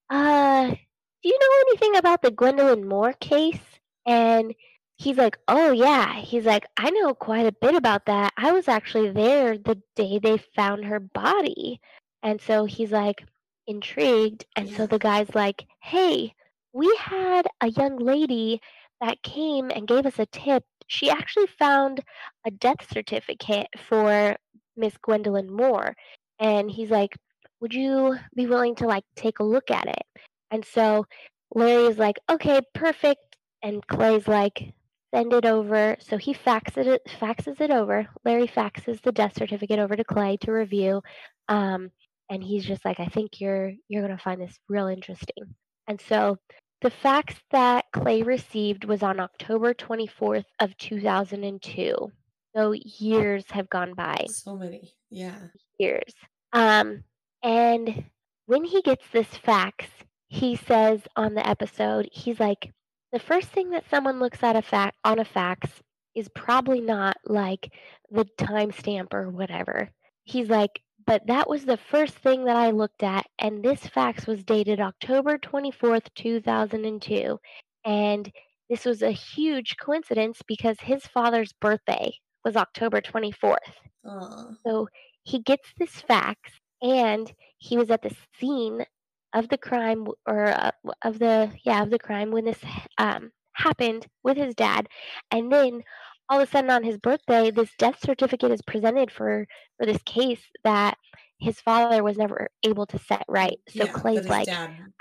uh, 0.10 0.68
do 0.68 1.30
you 1.30 1.40
know 1.40 1.70
anything 1.70 1.96
about 1.96 2.22
the 2.22 2.32
Gwendolyn 2.32 2.86
Moore 2.86 3.14
case? 3.22 3.80
And 4.06 4.54
he's 5.02 5.18
like, 5.18 5.40
oh, 5.48 5.72
yeah. 5.72 6.14
He's 6.20 6.46
like, 6.46 6.68
I 6.78 6.92
know 6.92 7.16
quite 7.16 7.48
a 7.48 7.52
bit 7.52 7.74
about 7.74 8.06
that. 8.06 8.34
I 8.38 8.52
was 8.52 8.68
actually 8.68 9.10
there 9.10 9.58
the 9.58 9.82
day 9.96 10.20
they 10.20 10.38
found 10.38 10.86
her 10.86 11.00
body. 11.00 11.82
And 12.22 12.40
so 12.40 12.66
he's 12.66 12.92
like 12.92 13.24
intrigued. 13.66 14.46
And 14.56 14.70
so 14.70 14.86
the 14.86 15.00
guy's 15.00 15.34
like, 15.34 15.66
hey, 15.82 16.36
we 16.72 16.96
had 17.00 17.48
a 17.62 17.70
young 17.70 17.98
lady 17.98 18.62
that 19.02 19.24
came 19.24 19.72
and 19.72 19.88
gave 19.88 20.06
us 20.06 20.20
a 20.20 20.28
tip. 20.28 20.64
She 20.86 21.10
actually 21.10 21.48
found 21.48 22.02
a 22.46 22.52
death 22.52 22.88
certificate 22.94 23.70
for 23.90 24.36
Miss 24.78 24.96
Gwendolyn 24.98 25.52
Moore. 25.52 25.96
And 26.40 26.70
he's 26.70 26.92
like, 26.92 27.18
would 27.60 27.74
you 27.74 28.18
be 28.36 28.46
willing 28.46 28.76
to 28.76 28.86
like 28.86 29.04
take 29.16 29.40
a 29.40 29.44
look 29.44 29.72
at 29.72 29.88
it? 29.88 30.22
And 30.52 30.64
so 30.64 31.08
Larry's 31.56 31.98
like, 31.98 32.20
okay, 32.30 32.62
perfect. 32.76 33.22
And 33.64 33.86
Clay's 33.88 34.28
like, 34.28 34.74
send 35.14 35.34
it 35.34 35.46
over. 35.46 35.98
So 36.00 36.18
he 36.18 36.34
faxes 36.34 36.88
it, 36.88 37.02
faxes 37.20 37.60
it 37.62 37.72
over. 37.72 38.08
Larry 38.26 38.48
faxes 38.48 39.02
the 39.02 39.12
death 39.12 39.34
certificate 39.38 39.80
over 39.80 39.96
to 39.96 40.04
Clay 40.04 40.38
to 40.38 40.52
review. 40.52 41.02
Um, 41.48 41.92
and 42.30 42.44
he's 42.44 42.66
just 42.66 42.86
like, 42.86 43.00
I 43.00 43.08
think 43.08 43.42
you're 43.42 43.74
you're 43.90 44.02
gonna 44.02 44.18
find 44.18 44.42
this 44.42 44.58
real 44.70 44.88
interesting. 44.88 45.56
And 45.88 46.00
so 46.02 46.38
the 46.82 46.90
fax 46.90 47.36
that 47.52 47.86
Clay 47.94 48.24
received 48.24 48.86
was 48.86 49.04
on 49.04 49.20
October 49.20 49.74
24th 49.74 50.46
of 50.60 50.76
2002. 50.78 52.12
So 52.56 52.72
years 52.74 53.46
have 53.52 53.70
gone 53.70 53.94
by 53.94 54.26
So 54.30 54.56
many. 54.56 54.94
Yeah. 55.10 55.36
years. 55.78 56.14
Um, 56.54 57.04
and 57.44 58.06
when 58.46 58.64
he 58.64 58.82
gets 58.82 59.06
this 59.12 59.28
fax, 59.28 59.86
he 60.28 60.56
says 60.56 61.02
on 61.16 61.34
the 61.34 61.48
episode, 61.48 62.10
he's 62.12 62.40
like, 62.40 62.72
the 63.12 63.20
first 63.20 63.50
thing 63.50 63.72
that 63.72 63.90
someone 63.90 64.20
looks 64.20 64.44
at 64.44 64.56
a 64.56 64.62
fact 64.62 64.98
on 65.04 65.20
a 65.20 65.26
fax 65.26 65.70
is 66.16 66.30
probably 66.30 66.82
not 66.82 67.18
like 67.26 67.72
the 68.10 68.26
timestamp 68.38 69.14
or 69.14 69.30
whatever. 69.30 69.90
He's 70.24 70.50
like, 70.50 70.82
but 71.06 71.26
that 71.28 71.50
was 71.50 71.66
the 71.66 71.78
first 71.78 72.16
thing 72.16 72.46
that 72.46 72.56
I 72.56 72.72
looked 72.72 73.04
at, 73.04 73.26
and 73.40 73.64
this 73.64 73.88
fax 73.88 74.28
was 74.28 74.44
dated 74.44 74.80
October 74.80 75.38
24th, 75.38 76.06
2002. 76.16 77.40
And 77.86 78.32
this 78.70 78.86
was 78.86 79.02
a 79.02 79.12
huge 79.12 79.78
coincidence 79.78 80.42
because 80.48 80.78
his 80.80 81.06
father's 81.08 81.54
birthday 81.60 82.14
was 82.46 82.56
October 82.56 83.02
24th. 83.02 83.58
Aw. 84.06 84.52
So 84.66 84.88
he 85.24 85.40
gets 85.40 85.74
this 85.78 86.02
fax, 86.02 86.52
and 86.82 87.32
he 87.58 87.78
was 87.78 87.90
at 87.90 88.04
the 88.04 88.16
scene 88.40 88.86
of 89.34 89.50
the 89.50 89.58
crime, 89.58 90.08
or 90.28 90.48
uh, 90.48 90.72
of 91.04 91.20
the 91.20 91.52
yeah 91.64 91.84
of 91.84 91.90
the 91.90 92.00
crime 92.00 92.32
when 92.32 92.46
this 92.46 92.60
um, 92.98 93.32
happened 93.54 94.08
with 94.24 94.38
his 94.38 94.56
dad, 94.56 94.88
and 95.32 95.52
then 95.52 95.82
all 96.30 96.40
of 96.40 96.48
a 96.48 96.52
sudden 96.52 96.70
on 96.70 96.84
his 96.84 96.98
birthday, 96.98 97.52
this 97.52 97.70
death 97.78 98.00
certificate 98.00 98.52
is 98.52 98.62
presented 98.62 99.12
for 99.12 99.46
for 99.78 99.86
this 99.86 100.02
case 100.04 100.42
that 100.64 100.98
his 101.40 101.60
father 101.60 102.04
was 102.04 102.18
never 102.18 102.48
able 102.64 102.86
to 102.86 103.00
set 103.00 103.26
right. 103.28 103.58
So 103.70 103.86
Yeah, 103.86 103.92
Clay's 103.92 104.30
like, 104.30 104.48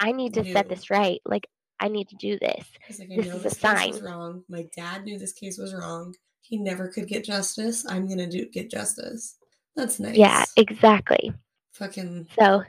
I 0.01 0.13
need 0.13 0.35
to 0.35 0.45
set 0.53 0.69
this 0.69 0.91
right. 0.91 1.21
Like 1.25 1.47
I 1.79 1.89
need 1.89 2.09
to 2.09 2.17
do 2.17 2.39
this. 2.41 2.67
Like, 2.99 3.09
This 3.15 3.27
is 3.27 3.35
a 3.35 3.43
this 3.43 3.43
was 3.45 3.59
sign. 3.61 4.03
wrong. 4.03 4.43
My 4.49 4.67
dad 4.75 5.05
knew 5.05 5.19
this 5.19 5.33
case 5.33 5.59
was 5.59 5.75
wrong. 5.75 6.15
He 6.41 6.57
never 6.57 6.89
could 6.89 7.07
get 7.07 7.25
justice. 7.25 7.85
I'm 7.89 8.09
gonna 8.09 8.27
do 8.27 8.47
get 8.49 8.71
justice. 8.71 9.37
That's 9.77 10.01
nice. 10.01 10.17
Yeah, 10.17 10.45
exactly. 10.57 11.33
Fucking 11.73 12.27
So 12.39 12.65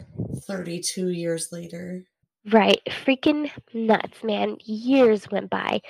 32 0.45 1.09
years 1.09 1.51
later. 1.51 2.03
right, 2.51 2.79
freaking 3.05 3.51
nuts, 3.73 4.23
man. 4.23 4.57
Years 4.63 5.29
went 5.31 5.49
by. 5.49 5.81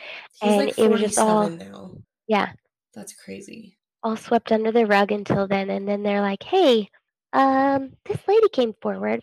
He's 0.41 0.51
And 0.51 0.57
like 0.67 0.79
it 0.79 0.89
was 0.89 1.01
just 1.01 1.19
all- 1.19 1.49
now. 1.49 1.91
Yeah, 2.27 2.53
That's 2.93 3.13
crazy. 3.13 3.77
all 4.03 4.15
swept 4.17 4.51
under 4.51 4.71
the 4.71 4.85
rug 4.85 5.11
until 5.11 5.47
then 5.47 5.69
and 5.69 5.87
then 5.87 6.01
they're 6.03 6.21
like 6.21 6.41
hey 6.43 6.89
um 7.33 7.91
this 8.05 8.17
lady 8.27 8.49
came 8.49 8.73
forward 8.81 9.21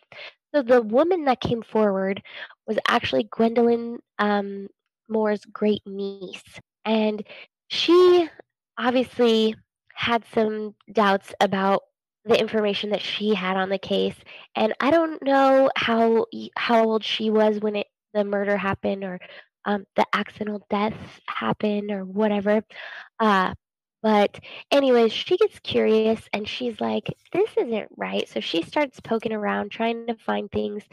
so 0.55 0.63
the 0.63 0.81
woman 0.83 1.25
that 1.25 1.41
came 1.41 1.63
forward 1.63 2.23
was 2.67 2.79
actually 2.87 3.25
gwendolyn 3.25 3.99
um 4.21 4.69
moore's 5.09 5.45
great 5.47 5.83
niece 5.85 6.45
and 6.85 7.27
she 7.69 8.29
obviously 8.79 9.55
had 9.95 10.23
some 10.33 10.75
doubts 10.93 11.35
about 11.41 11.83
the 12.29 12.39
information 12.39 12.91
that 12.91 13.03
she 13.03 13.35
had 13.35 13.57
on 13.57 13.69
the 13.69 13.79
case 13.79 14.17
and 14.55 14.75
i 14.81 14.91
don't 14.91 15.23
know 15.23 15.71
how 15.77 16.27
how 16.57 16.85
old 16.85 17.05
she 17.05 17.31
was 17.31 17.59
when 17.61 17.77
it 17.77 17.87
the 18.15 18.25
murder 18.25 18.57
happened 18.57 19.05
or 19.05 19.19
um, 19.65 19.85
the 19.97 20.07
accidental 20.15 20.65
death 20.71 20.95
happened 21.27 21.91
or 21.91 22.05
whatever 22.05 22.63
uh, 23.21 23.53
but 24.03 24.39
anyways, 24.71 25.13
she 25.13 25.37
gets 25.37 25.59
curious 25.61 26.21
and 26.33 26.49
she's 26.49 26.81
like, 26.81 27.13
this 27.33 27.51
isn't 27.57 27.89
right. 27.97 28.29
So 28.29 28.41
she 28.41 28.63
starts 28.63 29.01
poking 29.01 29.33
around, 29.33 29.71
trying 29.71 30.07
to 30.07 30.15
find 30.15 30.51
things, 30.51 30.85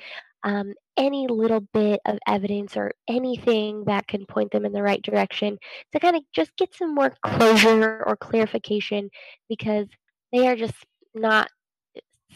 um, 0.43 0.73
any 0.97 1.27
little 1.27 1.59
bit 1.59 1.99
of 2.05 2.17
evidence 2.27 2.77
or 2.77 2.93
anything 3.07 3.83
that 3.85 4.07
can 4.07 4.25
point 4.25 4.51
them 4.51 4.65
in 4.65 4.73
the 4.73 4.83
right 4.83 5.01
direction 5.01 5.57
to 5.91 5.99
kind 5.99 6.15
of 6.15 6.23
just 6.33 6.55
get 6.57 6.73
some 6.73 6.95
more 6.95 7.13
closure 7.23 8.03
or 8.05 8.15
clarification 8.15 9.09
because 9.49 9.87
they 10.31 10.47
are 10.47 10.55
just 10.55 10.75
not 11.16 11.49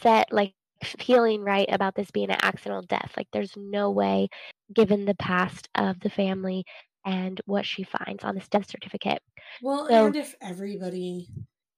set, 0.02 0.32
like, 0.32 0.54
feeling 0.98 1.42
right 1.42 1.68
about 1.70 1.94
this 1.94 2.10
being 2.10 2.30
an 2.30 2.38
accidental 2.42 2.82
death. 2.82 3.12
Like, 3.16 3.28
there's 3.32 3.52
no 3.56 3.90
way, 3.90 4.28
given 4.74 5.04
the 5.04 5.14
past 5.16 5.68
of 5.74 6.00
the 6.00 6.10
family 6.10 6.64
and 7.04 7.40
what 7.46 7.66
she 7.66 7.82
finds 7.82 8.24
on 8.24 8.34
this 8.34 8.48
death 8.48 8.68
certificate. 8.70 9.22
Well, 9.62 9.86
So- 9.88 10.06
and 10.06 10.16
if 10.16 10.34
everybody 10.40 11.28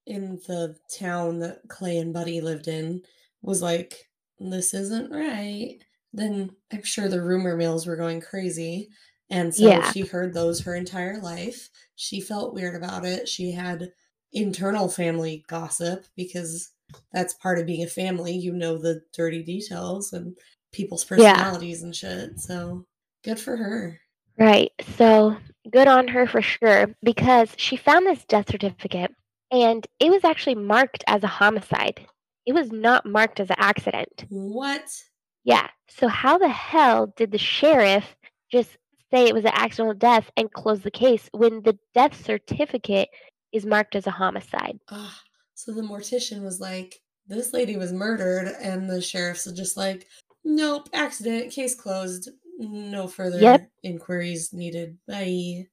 in 0.07 0.36
the 0.46 0.76
town 0.92 1.38
that 1.40 1.61
Clay 1.68 1.98
and 1.98 2.12
Buddy 2.12 2.40
lived 2.40 2.68
in 2.68 3.03
was 3.40 3.62
like, 3.62 4.09
this 4.38 4.74
isn't 4.74 5.12
right, 5.12 5.78
then 6.12 6.50
I'm 6.72 6.82
sure 6.82 7.09
the 7.09 7.22
rumor 7.22 7.57
mills 7.57 7.86
were 7.86 7.96
going 7.96 8.20
crazy. 8.20 8.90
And 9.30 9.55
so 9.55 9.68
Yeah. 9.68 9.90
she 9.92 10.00
heard 10.03 10.34
those 10.34 10.61
her 10.61 10.74
entire 10.74 11.20
life. 11.20 11.70
She 11.94 12.20
felt 12.20 12.53
weird 12.55 12.74
about 12.74 13.07
it. 13.07 13.28
She 13.28 13.53
had 13.53 13.92
internal 14.32 14.88
family 14.88 15.44
gossip 15.48 16.05
because 16.16 16.72
that's 17.12 17.34
part 17.34 17.59
of 17.59 17.66
being 17.66 17.82
a 17.82 17.88
family. 17.88 18.32
You 18.32 18.53
know 18.53 18.78
the 18.78 19.03
dirty 19.14 19.43
details 19.43 20.12
and 20.12 20.36
people's 20.72 21.05
Yeah. 21.11 21.32
personalities 21.34 21.82
and 21.82 21.95
shit. 21.95 22.40
So 22.40 22.86
good 23.24 23.38
for 23.38 23.57
her. 23.57 24.01
Right. 24.38 24.72
So 24.97 25.36
good 25.70 25.88
on 25.88 26.09
her 26.09 26.26
for 26.26 26.43
sure 26.43 26.95
because 27.03 27.51
she 27.57 27.76
found 27.76 28.07
this 28.07 28.24
death 28.24 28.51
certificate 28.51 29.12
and 29.51 29.86
it 30.01 30.11
was 30.11 30.24
actually 30.24 30.55
marked 30.55 31.05
as 31.07 31.22
a 31.22 31.28
homicide. 31.28 32.07
It 32.47 32.55
was 32.55 32.72
not 32.72 33.07
marked 33.07 33.38
as 33.38 33.51
an 33.51 33.57
accident. 33.59 34.24
What? 34.30 34.82
Yeah. 35.45 35.68
So 35.88 36.09
how 36.09 36.38
the 36.38 36.49
hell 36.49 37.12
did 37.16 37.30
the 37.30 37.38
sheriff 37.38 38.16
just 38.51 38.70
say 39.11 39.26
it 39.26 39.34
was 39.34 39.45
an 39.45 39.53
accidental 39.55 39.95
death 39.95 40.30
and 40.36 40.51
close 40.53 40.80
the 40.80 40.90
case 40.90 41.28
when 41.32 41.62
the 41.62 41.78
death 41.95 42.24
certificate 42.24 43.11
is 43.53 43.66
marked 43.66 43.95
as 43.95 44.07
a 44.07 44.11
homicide? 44.11 44.78
Ugh. 44.88 45.11
So 45.55 45.72
the 45.72 45.82
mortician 45.82 46.42
was 46.42 46.61
like, 46.61 47.00
this 47.26 47.53
lady 47.53 47.76
was 47.76 47.92
murdered, 47.92 48.48
and 48.61 48.88
the 48.90 49.00
sheriff's 49.00 49.50
just 49.53 49.76
like, 49.76 50.07
nope, 50.44 50.88
accident, 50.92 51.53
case 51.53 51.74
closed. 51.74 52.28
No 52.59 53.07
further 53.09 53.40
Yep. 53.40 53.70
inquiries 53.82 54.53
needed. 54.53 54.98
Bye. 55.07 55.68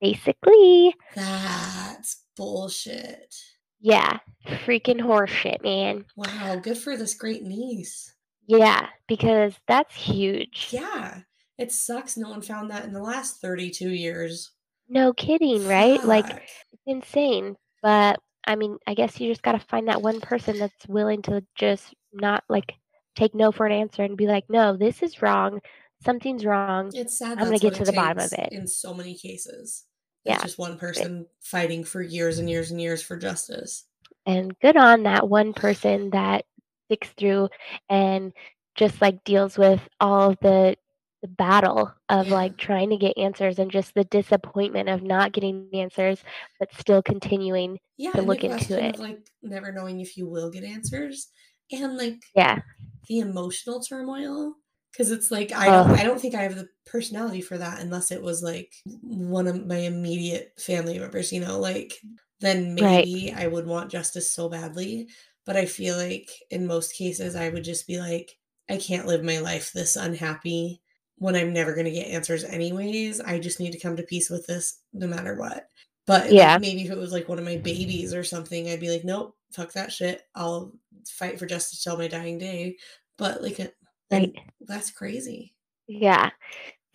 Basically, 0.00 0.94
That's 1.14 2.22
bullshit. 2.36 3.34
yeah, 3.80 4.18
freaking 4.44 5.00
horseshit, 5.00 5.62
man. 5.62 6.04
Wow, 6.16 6.56
good 6.56 6.76
for 6.78 6.96
this 6.96 7.14
great 7.14 7.42
niece. 7.42 8.12
Yeah, 8.46 8.88
because 9.08 9.54
that's 9.66 9.94
huge. 9.94 10.68
Yeah, 10.70 11.20
it 11.58 11.72
sucks 11.72 12.16
no 12.16 12.28
one 12.28 12.42
found 12.42 12.70
that 12.70 12.84
in 12.84 12.92
the 12.92 13.02
last 13.02 13.40
32 13.40 13.88
years. 13.90 14.52
No 14.88 15.12
kidding, 15.14 15.66
right? 15.66 16.02
Like 16.04 16.26
it's 16.30 16.82
insane. 16.86 17.56
But 17.82 18.20
I 18.46 18.56
mean, 18.56 18.78
I 18.86 18.94
guess 18.94 19.18
you 19.20 19.30
just 19.30 19.42
got 19.42 19.52
to 19.52 19.58
find 19.58 19.88
that 19.88 20.02
one 20.02 20.20
person 20.20 20.58
that's 20.58 20.86
willing 20.86 21.22
to 21.22 21.44
just 21.54 21.94
not 22.12 22.44
like 22.48 22.74
take 23.16 23.34
no 23.34 23.50
for 23.50 23.66
an 23.66 23.72
answer 23.72 24.02
and 24.02 24.16
be 24.16 24.26
like, 24.26 24.44
no, 24.48 24.76
this 24.76 25.02
is 25.02 25.22
wrong. 25.22 25.60
Something's 26.04 26.44
wrong. 26.44 26.90
It's 26.94 27.18
sad. 27.18 27.38
I'm 27.38 27.44
gonna 27.44 27.58
get 27.58 27.74
to 27.74 27.84
the 27.84 27.92
bottom 27.92 28.18
of 28.18 28.32
it. 28.32 28.52
in 28.52 28.66
so 28.66 28.92
many 28.92 29.14
cases. 29.14 29.84
Yeah. 30.24 30.42
Just 30.42 30.58
one 30.58 30.78
person 30.78 31.26
fighting 31.40 31.84
for 31.84 32.02
years 32.02 32.38
and 32.38 32.50
years 32.50 32.70
and 32.70 32.80
years 32.80 33.02
for 33.02 33.16
justice. 33.16 33.84
And 34.26 34.58
good 34.60 34.76
on 34.76 35.04
that 35.04 35.28
one 35.28 35.52
person 35.52 36.10
that 36.10 36.44
sticks 36.86 37.08
through 37.16 37.48
and 37.88 38.32
just 38.74 39.00
like 39.00 39.24
deals 39.24 39.56
with 39.56 39.80
all 40.00 40.30
of 40.30 40.38
the 40.42 40.76
the 41.22 41.28
battle 41.28 41.92
of 42.08 42.28
Yeah. 42.28 42.34
like 42.34 42.56
trying 42.58 42.90
to 42.90 42.96
get 42.96 43.16
answers 43.18 43.58
and 43.58 43.70
just 43.70 43.94
the 43.94 44.04
disappointment 44.04 44.88
of 44.88 45.02
not 45.02 45.32
getting 45.32 45.68
answers 45.72 46.22
but 46.60 46.72
still 46.74 47.02
continuing. 47.02 47.78
Yeah, 47.96 48.12
To 48.12 48.22
look 48.22 48.44
into 48.44 48.82
it. 48.82 48.94
of 48.96 49.00
like 49.00 49.26
never 49.42 49.72
knowing 49.72 50.00
if 50.00 50.16
you 50.16 50.28
will 50.28 50.50
get 50.50 50.64
answers, 50.64 51.28
and 51.72 51.96
like 51.96 52.20
Yeah. 52.34 52.60
the 53.08 53.20
emotional 53.20 53.80
turmoil. 53.80 54.54
Because 54.92 55.10
it's 55.10 55.30
like 55.30 55.52
I 55.52 55.66
don't. 55.66 55.90
I 55.90 56.04
don't 56.04 56.18
think 56.18 56.34
I 56.34 56.42
have 56.42 56.56
the 56.56 56.68
personality 56.86 57.42
for 57.42 57.58
that 57.58 57.80
unless 57.80 58.10
it 58.10 58.22
was 58.22 58.42
like 58.42 58.72
one 59.02 59.46
of 59.46 59.66
my 59.66 59.76
immediate 59.78 60.54
family 60.58 60.98
members. 60.98 61.32
You 61.32 61.40
know, 61.40 61.58
like 61.58 61.92
then 62.40 62.76
Right. 62.76 63.04
maybe 63.06 63.30
I 63.32 63.46
would 63.46 63.66
want 63.66 63.90
justice 63.90 64.30
so 64.32 64.48
badly. 64.48 65.08
But 65.44 65.56
I 65.56 65.66
feel 65.66 65.96
like 65.98 66.28
in 66.50 66.66
most 66.66 66.94
cases 66.94 67.36
I 67.36 67.50
would 67.50 67.62
just 67.62 67.86
be 67.86 67.98
like, 68.00 68.38
I 68.70 68.78
can't 68.78 69.06
live 69.06 69.22
my 69.22 69.38
life 69.38 69.70
this 69.72 69.96
unhappy 69.96 70.80
when 71.18 71.34
I'm 71.34 71.52
never 71.52 71.72
going 71.74 71.86
to 71.86 71.90
get 71.90 72.08
answers 72.08 72.44
anyways. 72.44 73.20
I 73.20 73.38
just 73.38 73.60
need 73.60 73.72
to 73.72 73.78
come 73.80 73.96
to 73.96 74.02
peace 74.02 74.30
with 74.30 74.46
this 74.46 74.80
no 74.92 75.06
matter 75.06 75.34
what. 75.34 75.68
But 76.06 76.24
like, 76.24 76.32
Yeah. 76.32 76.58
maybe 76.58 76.82
if 76.84 76.90
it 76.90 76.98
was 76.98 77.12
like 77.12 77.28
one 77.28 77.38
of 77.38 77.44
my 77.44 77.56
babies 77.56 78.14
or 78.14 78.22
something, 78.22 78.68
I'd 78.68 78.80
be 78.80 78.90
like, 78.90 79.04
nope, 79.04 79.34
fuck 79.52 79.72
that 79.72 79.92
shit. 79.92 80.22
I'll 80.34 80.72
fight 81.08 81.38
for 81.38 81.46
justice 81.46 81.82
till 81.82 81.96
my 81.96 82.08
dying 82.08 82.38
day. 82.38 82.76
But 83.18 83.42
like, 83.42 83.58
and 83.58 83.72
Right. 84.10 84.34
that's 84.60 84.90
crazy. 84.90 85.54
Yeah. 85.88 86.30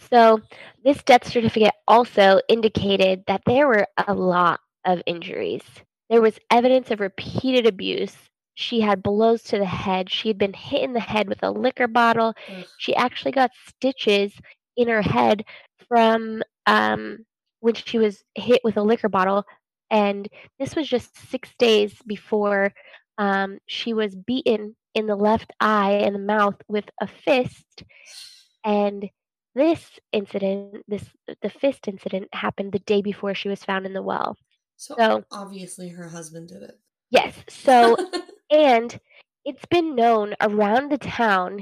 So 0.09 0.41
this 0.83 1.01
death 1.03 1.27
certificate 1.27 1.73
also 1.87 2.39
indicated 2.47 3.23
that 3.27 3.41
there 3.45 3.67
were 3.67 3.85
a 4.07 4.13
lot 4.13 4.59
of 4.85 5.01
injuries. 5.05 5.61
There 6.09 6.21
was 6.21 6.39
evidence 6.49 6.89
of 6.91 6.99
repeated 6.99 7.65
abuse. 7.67 8.15
She 8.53 8.81
had 8.81 9.03
blows 9.03 9.43
to 9.43 9.57
the 9.57 9.65
head. 9.65 10.11
She 10.11 10.27
had 10.27 10.37
been 10.37 10.53
hit 10.53 10.83
in 10.83 10.93
the 10.93 10.99
head 10.99 11.27
with 11.29 11.43
a 11.43 11.51
liquor 11.51 11.87
bottle. 11.87 12.33
Ugh. 12.49 12.65
She 12.77 12.95
actually 12.95 13.31
got 13.31 13.51
stitches 13.67 14.33
in 14.75 14.87
her 14.87 15.01
head 15.01 15.45
from 15.87 16.43
um, 16.65 17.25
when 17.59 17.75
she 17.75 17.97
was 17.97 18.23
hit 18.35 18.61
with 18.63 18.77
a 18.77 18.83
liquor 18.83 19.09
bottle. 19.09 19.45
And 19.89 20.27
this 20.59 20.75
was 20.75 20.87
just 20.87 21.17
six 21.29 21.49
days 21.59 21.93
before 22.05 22.73
um, 23.17 23.59
she 23.67 23.93
was 23.93 24.15
beaten 24.15 24.75
in 24.93 25.05
the 25.05 25.15
left 25.15 25.51
eye 25.59 26.01
and 26.03 26.15
the 26.15 26.19
mouth 26.19 26.55
with 26.67 26.85
a 26.99 27.07
fist. 27.07 27.83
And 28.63 29.09
this 29.55 29.99
incident, 30.11 30.83
this 30.87 31.05
the 31.41 31.49
fist 31.49 31.87
incident, 31.87 32.29
happened 32.33 32.71
the 32.71 32.79
day 32.79 33.01
before 33.01 33.33
she 33.33 33.49
was 33.49 33.63
found 33.63 33.85
in 33.85 33.93
the 33.93 34.01
well. 34.01 34.37
So 34.77 34.95
So 34.97 35.23
obviously 35.31 35.89
her 35.89 36.09
husband 36.09 36.49
did 36.49 36.63
it. 36.63 36.79
Yes, 37.11 37.33
so 37.49 37.95
and 38.51 38.99
it's 39.45 39.65
been 39.69 39.95
known 39.95 40.33
around 40.41 40.91
the 40.91 40.97
town 40.97 41.59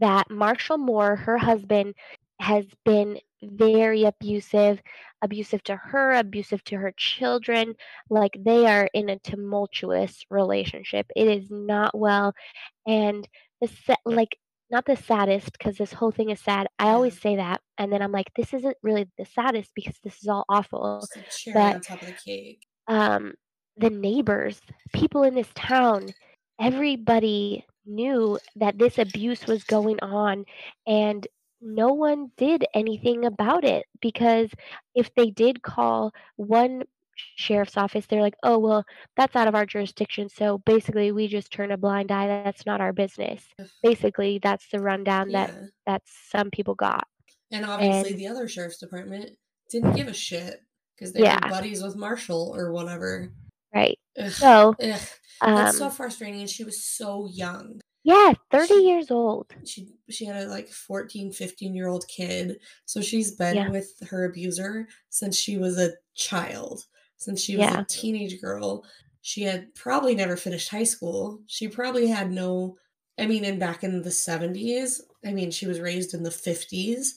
that 0.00 0.30
Marshall 0.30 0.78
Moore, 0.78 1.16
her 1.16 1.38
husband, 1.38 1.94
has 2.40 2.64
been 2.84 3.18
very 3.42 4.04
abusive, 4.04 4.80
abusive 5.22 5.62
to 5.64 5.76
her, 5.76 6.12
abusive 6.12 6.62
to 6.64 6.76
her 6.76 6.92
children. 6.96 7.74
Like 8.10 8.36
they 8.38 8.66
are 8.66 8.88
in 8.94 9.08
a 9.08 9.18
tumultuous 9.18 10.24
relationship. 10.30 11.06
It 11.16 11.28
is 11.28 11.50
not 11.50 11.96
well. 11.96 12.34
And 12.86 13.26
the 13.60 13.68
set, 13.86 13.98
like 14.04 14.36
not 14.70 14.86
the 14.86 14.96
saddest 14.96 15.52
because 15.52 15.76
this 15.76 15.92
whole 15.92 16.10
thing 16.10 16.30
is 16.30 16.40
sad. 16.40 16.66
I 16.78 16.88
always 16.90 17.20
say 17.20 17.36
that. 17.36 17.60
And 17.78 17.92
then 17.92 18.02
I'm 18.02 18.12
like, 18.12 18.30
this 18.34 18.54
isn't 18.54 18.76
really 18.82 19.06
the 19.18 19.26
saddest 19.26 19.70
because 19.74 19.94
this 20.02 20.20
is 20.22 20.28
all 20.28 20.44
awful 20.48 21.00
Just 21.00 21.16
a 21.16 21.38
cherry 21.38 21.54
but- 21.54 21.74
on 21.76 21.80
top 21.80 22.02
of 22.02 22.08
the 22.08 22.14
cake. 22.14 22.62
um, 22.88 23.34
the 23.82 23.90
neighbors, 23.90 24.60
people 24.92 25.24
in 25.24 25.34
this 25.34 25.50
town, 25.54 26.08
everybody 26.60 27.66
knew 27.84 28.38
that 28.56 28.78
this 28.78 28.96
abuse 28.96 29.46
was 29.46 29.64
going 29.64 29.98
on, 30.00 30.44
and 30.86 31.26
no 31.60 31.88
one 31.92 32.30
did 32.36 32.64
anything 32.74 33.24
about 33.24 33.64
it 33.64 33.84
because 34.00 34.50
if 34.94 35.12
they 35.16 35.30
did 35.30 35.62
call 35.62 36.12
one 36.36 36.84
sheriff's 37.36 37.76
office, 37.76 38.06
they're 38.06 38.22
like, 38.22 38.36
oh, 38.42 38.58
well, 38.58 38.84
that's 39.16 39.36
out 39.36 39.48
of 39.48 39.54
our 39.54 39.66
jurisdiction. 39.66 40.28
So 40.28 40.58
basically, 40.58 41.12
we 41.12 41.28
just 41.28 41.52
turn 41.52 41.70
a 41.72 41.76
blind 41.76 42.10
eye. 42.10 42.26
That's 42.26 42.64
not 42.66 42.80
our 42.80 42.92
business. 42.92 43.44
Basically, 43.82 44.38
that's 44.42 44.66
the 44.70 44.80
rundown 44.80 45.30
that, 45.32 45.50
Yeah. 45.50 45.66
that 45.86 46.02
some 46.30 46.50
people 46.50 46.74
got. 46.74 47.06
And 47.50 47.64
obviously 47.66 48.12
and- 48.12 48.18
the 48.20 48.28
other 48.28 48.48
sheriff's 48.48 48.78
department 48.78 49.36
didn't 49.70 49.94
give 49.94 50.08
a 50.08 50.14
shit 50.14 50.62
because 50.96 51.12
they 51.12 51.20
Yeah. 51.22 51.38
were 51.44 51.50
buddies 51.50 51.82
with 51.82 51.96
Marshall 51.96 52.54
or 52.56 52.72
whatever. 52.72 53.32
Right. 53.74 53.98
Ugh. 54.18 54.30
So, 54.30 54.74
Ugh. 54.82 55.00
um, 55.40 55.54
That's 55.56 55.78
so 55.78 55.90
frustrating. 55.90 56.40
And 56.40 56.50
she 56.50 56.64
was 56.64 56.84
so 56.84 57.26
young. 57.32 57.80
yeah, 58.04 58.32
30 58.50 58.66
She- 58.68 58.86
years 58.86 59.10
old. 59.10 59.52
she 59.64 59.88
she 60.10 60.24
had 60.24 60.42
a 60.44 60.48
like 60.48 60.68
14 60.68 61.32
15 61.32 61.74
year 61.74 61.86
old 61.88 62.06
kid 62.08 62.58
so 62.84 63.00
she's 63.00 63.30
been 63.36 63.54
Yeah. 63.56 63.70
with 63.70 63.90
her 64.10 64.24
abuser 64.24 64.88
since 65.08 65.36
she 65.36 65.56
was 65.56 65.78
a 65.78 65.92
child 66.14 66.84
since 67.16 67.40
she 67.40 67.56
was 67.56 67.64
Yeah. 67.66 67.80
a 67.80 67.84
teenage 67.84 68.40
girl 68.42 68.84
she 69.22 69.42
had 69.42 69.72
probably 69.76 70.14
never 70.16 70.36
finished 70.36 70.68
high 70.68 70.82
school 70.84 71.40
she 71.46 71.68
probably 71.68 72.08
had 72.08 72.30
no 72.32 72.76
i 73.20 73.24
mean 73.26 73.44
and 73.44 73.60
back 73.60 73.84
in 73.84 74.02
the 74.02 74.10
70s 74.10 75.00
i 75.24 75.32
mean 75.32 75.50
she 75.52 75.66
was 75.68 75.78
raised 75.80 76.12
in 76.12 76.24
the 76.24 76.30
50s 76.30 77.10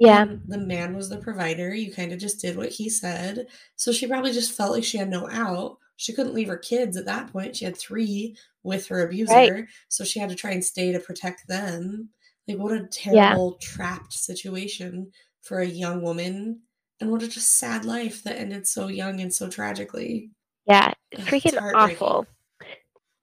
Yeah. 0.00 0.26
the 0.48 0.58
man 0.58 0.94
was 0.96 1.08
the 1.08 1.18
provider 1.18 1.72
you 1.72 1.92
kind 1.92 2.12
of 2.12 2.18
just 2.18 2.40
did 2.40 2.56
what 2.56 2.70
he 2.70 2.90
said 2.90 3.46
so 3.76 3.92
she 3.92 4.08
probably 4.08 4.32
just 4.32 4.52
felt 4.52 4.72
like 4.72 4.84
she 4.84 4.98
had 4.98 5.08
no 5.08 5.30
out 5.30 5.78
she 6.02 6.12
couldn't 6.12 6.34
leave 6.34 6.48
her 6.48 6.56
kids 6.56 6.96
at 6.96 7.04
that 7.06 7.32
point. 7.32 7.54
She 7.56 7.64
had 7.64 7.76
three 7.76 8.36
with 8.64 8.88
her 8.88 9.06
abuser 9.06 9.68
so 9.88 10.04
she 10.04 10.18
had 10.18 10.28
to 10.30 10.34
try 10.34 10.50
and 10.50 10.64
stay 10.64 10.90
to 10.92 10.98
protect 10.98 11.46
them. 11.46 12.08
Like 12.48 12.58
what 12.58 12.72
a 12.72 12.88
terrible 12.90 13.52
trapped 13.60 14.12
situation 14.12 15.12
for 15.42 15.60
a 15.60 15.66
young 15.66 16.02
woman 16.02 16.62
and 17.00 17.10
what 17.10 17.22
a 17.22 17.28
just 17.28 17.56
sad 17.56 17.84
life 17.84 18.24
that 18.24 18.38
ended 18.38 18.66
so 18.66 18.88
young 18.88 19.20
and 19.20 19.32
so 19.32 19.48
tragically. 19.48 20.30
Yeah, 20.66 20.92
freaking 21.18 21.60
awful. 21.74 22.26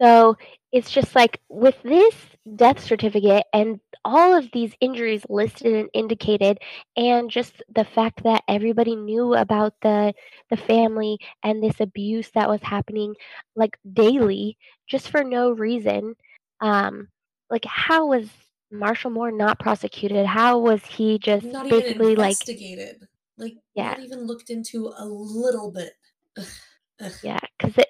So 0.01 0.37
it's 0.71 0.91
just 0.91 1.15
like 1.15 1.39
with 1.49 1.75
this 1.83 2.15
death 2.55 2.79
certificate 2.83 3.43
and 3.53 3.79
all 4.05 4.33
of 4.35 4.49
these 4.53 4.73
injuries 4.79 5.23
listed 5.29 5.73
and 5.73 5.89
indicated, 5.93 6.59
and 6.95 7.29
just 7.29 7.61
the 7.75 7.83
fact 7.83 8.23
that 8.23 8.43
everybody 8.47 8.95
knew 8.95 9.33
about 9.35 9.73
the 9.81 10.13
the 10.49 10.57
family 10.57 11.17
and 11.43 11.61
this 11.61 11.79
abuse 11.79 12.29
that 12.33 12.49
was 12.49 12.61
happening 12.61 13.13
like 13.55 13.77
daily, 13.93 14.57
just 14.87 15.09
for 15.09 15.23
no 15.23 15.51
reason. 15.51 16.15
Um, 16.61 17.07
like 17.49 17.65
how 17.65 18.07
was 18.07 18.29
Marshall 18.71 19.11
Moore 19.11 19.31
not 19.31 19.59
prosecuted? 19.59 20.25
How 20.25 20.59
was 20.59 20.83
he 20.85 21.17
just 21.19 21.45
not 21.45 21.69
basically 21.69 22.15
like 22.15 22.31
investigated 22.31 23.07
like 23.37 23.55
Yeah. 23.73 23.91
not 23.91 23.99
even 24.01 24.27
looked 24.27 24.49
into 24.49 24.93
a 24.97 25.05
little 25.05 25.71
bit 25.71 25.93
Ugh, 26.37 26.45
ugh. 27.01 27.11
Yeah, 27.23 27.39
because 27.57 27.83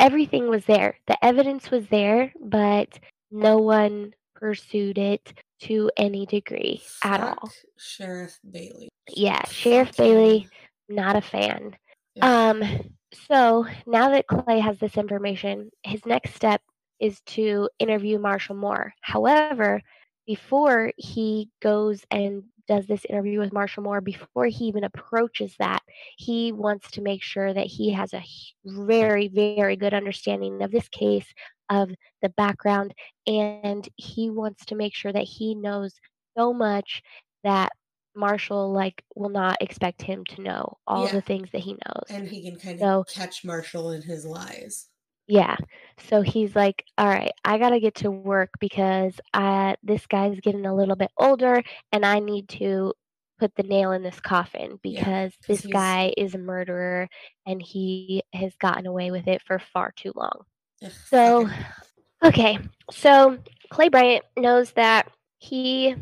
everything 0.00 0.48
was 0.48 0.64
there. 0.66 0.96
The 1.06 1.22
evidence 1.24 1.70
was 1.70 1.86
there, 1.88 2.32
but 2.40 2.98
no 3.30 3.58
one 3.58 4.14
pursued 4.34 4.98
it 4.98 5.34
to 5.62 5.90
any 5.96 6.26
degree 6.26 6.82
at 7.04 7.20
all. 7.20 7.50
Sheriff 7.78 8.38
bailey 8.50 8.88
Yeah, 9.08 9.44
Sheriff 9.48 9.88
Fuck. 9.88 9.96
Bailey, 9.98 10.48
not 10.88 11.16
a 11.16 11.20
fan. 11.22 11.76
Ugh. 12.20 12.56
Um, 12.62 12.64
so 13.28 13.66
now 13.86 14.10
that 14.10 14.26
Clay 14.26 14.60
has 14.60 14.78
this 14.78 14.96
information, 14.96 15.70
his 15.82 16.04
next 16.06 16.34
step 16.34 16.62
is 17.00 17.20
to 17.26 17.68
interview 17.78 18.18
Marshall 18.18 18.56
Moore. 18.56 18.94
However, 19.02 19.82
before 20.26 20.92
he 20.96 21.50
goes 21.60 22.04
and 22.10 22.44
does 22.66 22.86
this 22.86 23.04
interview 23.04 23.38
with 23.40 23.52
Marshall 23.52 23.82
Moore, 23.82 24.00
before 24.00 24.46
he 24.46 24.66
even 24.66 24.84
approaches 24.84 25.54
that, 25.58 25.82
he 26.16 26.52
wants 26.52 26.90
to 26.92 27.00
make 27.02 27.22
sure 27.22 27.52
that 27.52 27.66
he 27.66 27.90
has 27.92 28.12
a 28.14 28.22
very, 28.64 29.28
very 29.28 29.76
good 29.76 29.94
understanding 29.94 30.62
of 30.62 30.70
this 30.70 30.88
case, 30.88 31.26
of 31.68 31.90
the 32.22 32.28
background, 32.30 32.94
and 33.26 33.88
he 33.96 34.30
wants 34.30 34.66
to 34.66 34.74
make 34.74 34.94
sure 34.94 35.12
that 35.12 35.24
he 35.24 35.54
knows 35.54 35.94
so 36.36 36.52
much 36.52 37.02
that 37.44 37.70
Marshall 38.14 38.72
like 38.72 39.02
will 39.14 39.28
not 39.28 39.56
expect 39.60 40.02
him 40.02 40.24
to 40.26 40.42
know 40.42 40.78
all 40.86 41.06
Yeah. 41.06 41.12
the 41.12 41.20
things 41.20 41.48
that 41.52 41.60
he 41.60 41.72
knows. 41.72 42.04
And 42.08 42.28
he 42.28 42.42
can 42.42 42.58
kind 42.58 42.82
of 42.82 43.08
So- 43.08 43.14
catch 43.20 43.44
Marshall 43.44 43.90
in 43.92 44.02
his 44.02 44.24
lies. 44.26 44.88
Yeah. 45.30 45.56
So 46.08 46.22
he's 46.22 46.56
like, 46.56 46.84
"All 46.98 47.06
right, 47.08 47.32
I 47.44 47.58
got 47.58 47.70
to 47.70 47.80
get 47.80 47.94
to 47.96 48.10
work 48.10 48.50
because 48.58 49.20
uh 49.32 49.76
this 49.82 50.06
guy's 50.06 50.40
getting 50.40 50.66
a 50.66 50.74
little 50.74 50.96
bit 50.96 51.10
older 51.18 51.62
and 51.92 52.04
I 52.04 52.18
need 52.18 52.48
to 52.60 52.92
put 53.38 53.54
the 53.54 53.62
nail 53.62 53.92
in 53.92 54.02
this 54.02 54.20
coffin 54.20 54.78
Yeah, 54.82 55.28
this 55.48 55.60
he's- 55.62 55.72
guy 55.72 56.12
is 56.16 56.34
a 56.34 56.38
murderer 56.38 57.08
and 57.46 57.62
he 57.62 58.22
has 58.34 58.54
gotten 58.56 58.86
away 58.86 59.10
with 59.10 59.28
it 59.28 59.40
for 59.46 59.58
far 59.58 59.92
too 59.96 60.12
long." 60.16 60.42
Ugh, 60.84 60.90
So, 61.08 61.48
okay. 62.24 62.58
So 62.90 63.38
Clay 63.70 63.88
Bryant 63.88 64.24
knows 64.36 64.72
that 64.72 65.10
he 65.38 65.94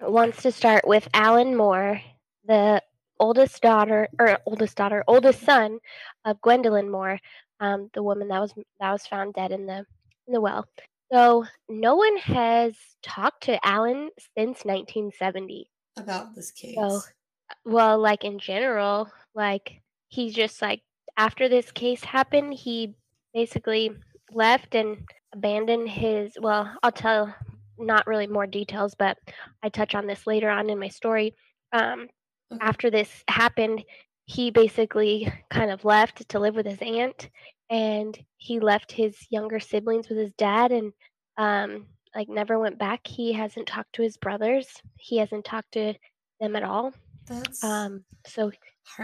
wants 0.00 0.42
to 0.42 0.52
start 0.52 0.86
with 0.86 1.08
Alan 1.14 1.56
Moore, 1.56 2.00
the 2.46 2.82
oldest 3.20 3.62
daughter 3.62 4.08
or 4.18 4.38
oldest 4.46 4.76
daughter, 4.76 5.02
oldest 5.06 5.40
son 5.42 5.78
of 6.24 6.40
Gwendolyn 6.42 6.90
Moore, 6.90 7.18
um, 7.60 7.90
the 7.94 8.02
woman 8.02 8.28
that 8.28 8.40
was 8.40 8.52
that 8.80 8.92
was 8.92 9.06
found 9.06 9.34
dead 9.34 9.52
in 9.52 9.66
the 9.66 9.86
in 10.26 10.32
the 10.32 10.40
well. 10.40 10.66
So 11.12 11.44
no 11.68 11.96
one 11.96 12.16
has 12.18 12.74
talked 13.02 13.44
to 13.44 13.64
Alan 13.66 14.10
since 14.36 14.64
1970 14.64 15.70
about 15.96 16.34
this 16.34 16.50
case. 16.50 16.76
So- 16.76 17.02
well 17.64 17.98
like 17.98 18.24
in 18.24 18.38
general 18.38 19.10
like 19.34 19.80
he's 20.08 20.34
just 20.34 20.62
like 20.62 20.80
after 21.16 21.48
this 21.48 21.70
case 21.70 22.02
happened 22.02 22.54
he 22.54 22.94
basically 23.34 23.90
left 24.32 24.74
and 24.74 25.06
abandoned 25.34 25.88
his 25.88 26.36
well 26.40 26.74
i'll 26.82 26.90
tell 26.92 27.34
not 27.78 28.06
really 28.06 28.26
more 28.26 28.46
details 28.46 28.94
but 28.98 29.18
i 29.62 29.68
touch 29.68 29.94
on 29.94 30.06
this 30.06 30.26
later 30.26 30.48
on 30.48 30.70
in 30.70 30.78
my 30.78 30.88
story 30.88 31.34
um, 31.72 32.08
Okay. 32.52 32.58
after 32.60 32.90
this 32.90 33.24
happened 33.28 33.84
he 34.26 34.50
basically 34.50 35.30
kind 35.50 35.70
of 35.70 35.84
left 35.84 36.28
to 36.28 36.38
live 36.38 36.54
with 36.54 36.66
his 36.66 36.80
aunt 36.80 37.28
and 37.70 38.18
he 38.36 38.60
left 38.60 38.92
his 38.92 39.16
younger 39.30 39.60
siblings 39.60 40.08
with 40.08 40.18
his 40.18 40.32
dad 40.32 40.72
and 40.72 40.92
um, 41.36 41.86
like 42.14 42.28
never 42.28 42.58
went 42.58 42.78
back 42.78 43.06
he 43.06 43.32
hasn't 43.32 43.66
talked 43.66 43.92
to 43.92 44.02
his 44.02 44.16
brothers 44.16 44.66
he 44.96 45.18
hasn't 45.18 45.44
talked 45.44 45.72
to 45.72 45.94
them 46.40 46.56
at 46.56 46.62
all 46.62 46.92
That's 47.26 47.62
um, 47.62 48.04
so 48.26 48.50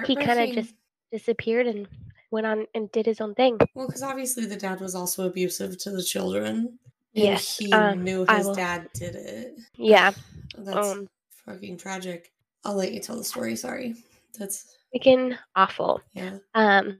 he 0.06 0.16
kind 0.16 0.40
of 0.40 0.54
just 0.54 0.74
disappeared 1.12 1.66
and 1.66 1.88
went 2.30 2.46
on 2.46 2.66
and 2.74 2.90
did 2.92 3.06
his 3.06 3.20
own 3.20 3.34
thing. 3.34 3.58
Well, 3.74 3.86
because 3.86 4.02
obviously 4.02 4.46
the 4.46 4.56
dad 4.56 4.80
was 4.80 4.94
also 4.94 5.26
abusive 5.26 5.78
to 5.78 5.90
the 5.90 6.02
children. 6.02 6.78
Yes, 7.12 7.58
he 7.58 7.72
um, 7.72 8.04
knew 8.04 8.24
his 8.28 8.48
dad 8.50 8.88
did 8.94 9.16
it. 9.16 9.58
Yeah, 9.76 10.12
That's 10.58 10.88
um, 10.88 11.08
fucking 11.44 11.78
tragic. 11.78 12.30
I'll 12.64 12.76
let 12.76 12.92
you 12.92 13.00
tell 13.00 13.16
the 13.16 13.24
story. 13.24 13.56
Sorry. 13.56 13.94
That's 14.38 14.76
freaking 14.94 15.36
awful. 15.56 16.00
yeah. 16.12 16.38
Um, 16.54 16.98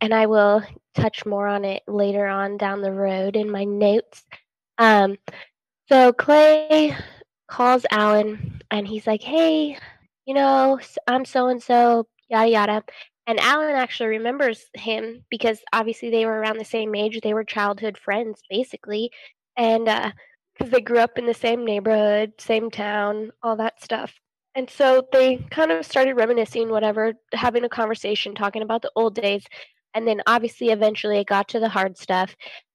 and 0.00 0.14
I 0.14 0.26
will 0.26 0.62
touch 0.94 1.24
more 1.26 1.46
on 1.46 1.64
it 1.64 1.82
later 1.86 2.26
on 2.26 2.56
down 2.56 2.82
the 2.82 2.92
road 2.92 3.36
in 3.36 3.50
my 3.50 3.64
notes. 3.64 4.24
Um, 4.78 5.18
so 5.88 6.12
Clay 6.12 6.96
calls 7.48 7.84
Alan 7.90 8.62
and 8.70 8.86
he's 8.86 9.06
like, 9.06 9.22
"Hey, 9.22 9.76
you 10.26 10.34
know, 10.34 10.78
I'm 11.06 11.24
so 11.24 11.48
and 11.48 11.62
so, 11.62 12.06
yada 12.28 12.48
yada." 12.50 12.84
And 13.26 13.38
Alan 13.40 13.76
actually 13.76 14.08
remembers 14.08 14.66
him 14.74 15.24
because 15.30 15.60
obviously 15.72 16.10
they 16.10 16.26
were 16.26 16.38
around 16.38 16.58
the 16.58 16.64
same 16.64 16.94
age. 16.94 17.20
They 17.20 17.34
were 17.34 17.44
childhood 17.44 17.98
friends, 17.98 18.42
basically, 18.48 19.10
and 19.56 19.84
because 20.58 20.70
they 20.70 20.80
grew 20.80 20.98
up 20.98 21.18
in 21.18 21.26
the 21.26 21.34
same 21.34 21.64
neighborhood, 21.64 22.32
same 22.38 22.70
town, 22.70 23.30
all 23.42 23.56
that 23.56 23.82
stuff. 23.82 24.20
And 24.54 24.68
so 24.68 25.06
they 25.12 25.36
kind 25.50 25.70
of 25.70 25.86
started 25.86 26.14
reminiscing, 26.14 26.70
whatever, 26.70 27.14
having 27.32 27.64
a 27.64 27.68
conversation, 27.68 28.34
talking 28.34 28.62
about 28.62 28.82
the 28.82 28.90
old 28.96 29.14
days. 29.14 29.44
And 29.94 30.06
then 30.06 30.22
obviously, 30.26 30.70
eventually, 30.70 31.18
it 31.18 31.26
got 31.26 31.48
to 31.48 31.60
the 31.60 31.68
hard 31.68 31.96
stuff. 31.96 32.34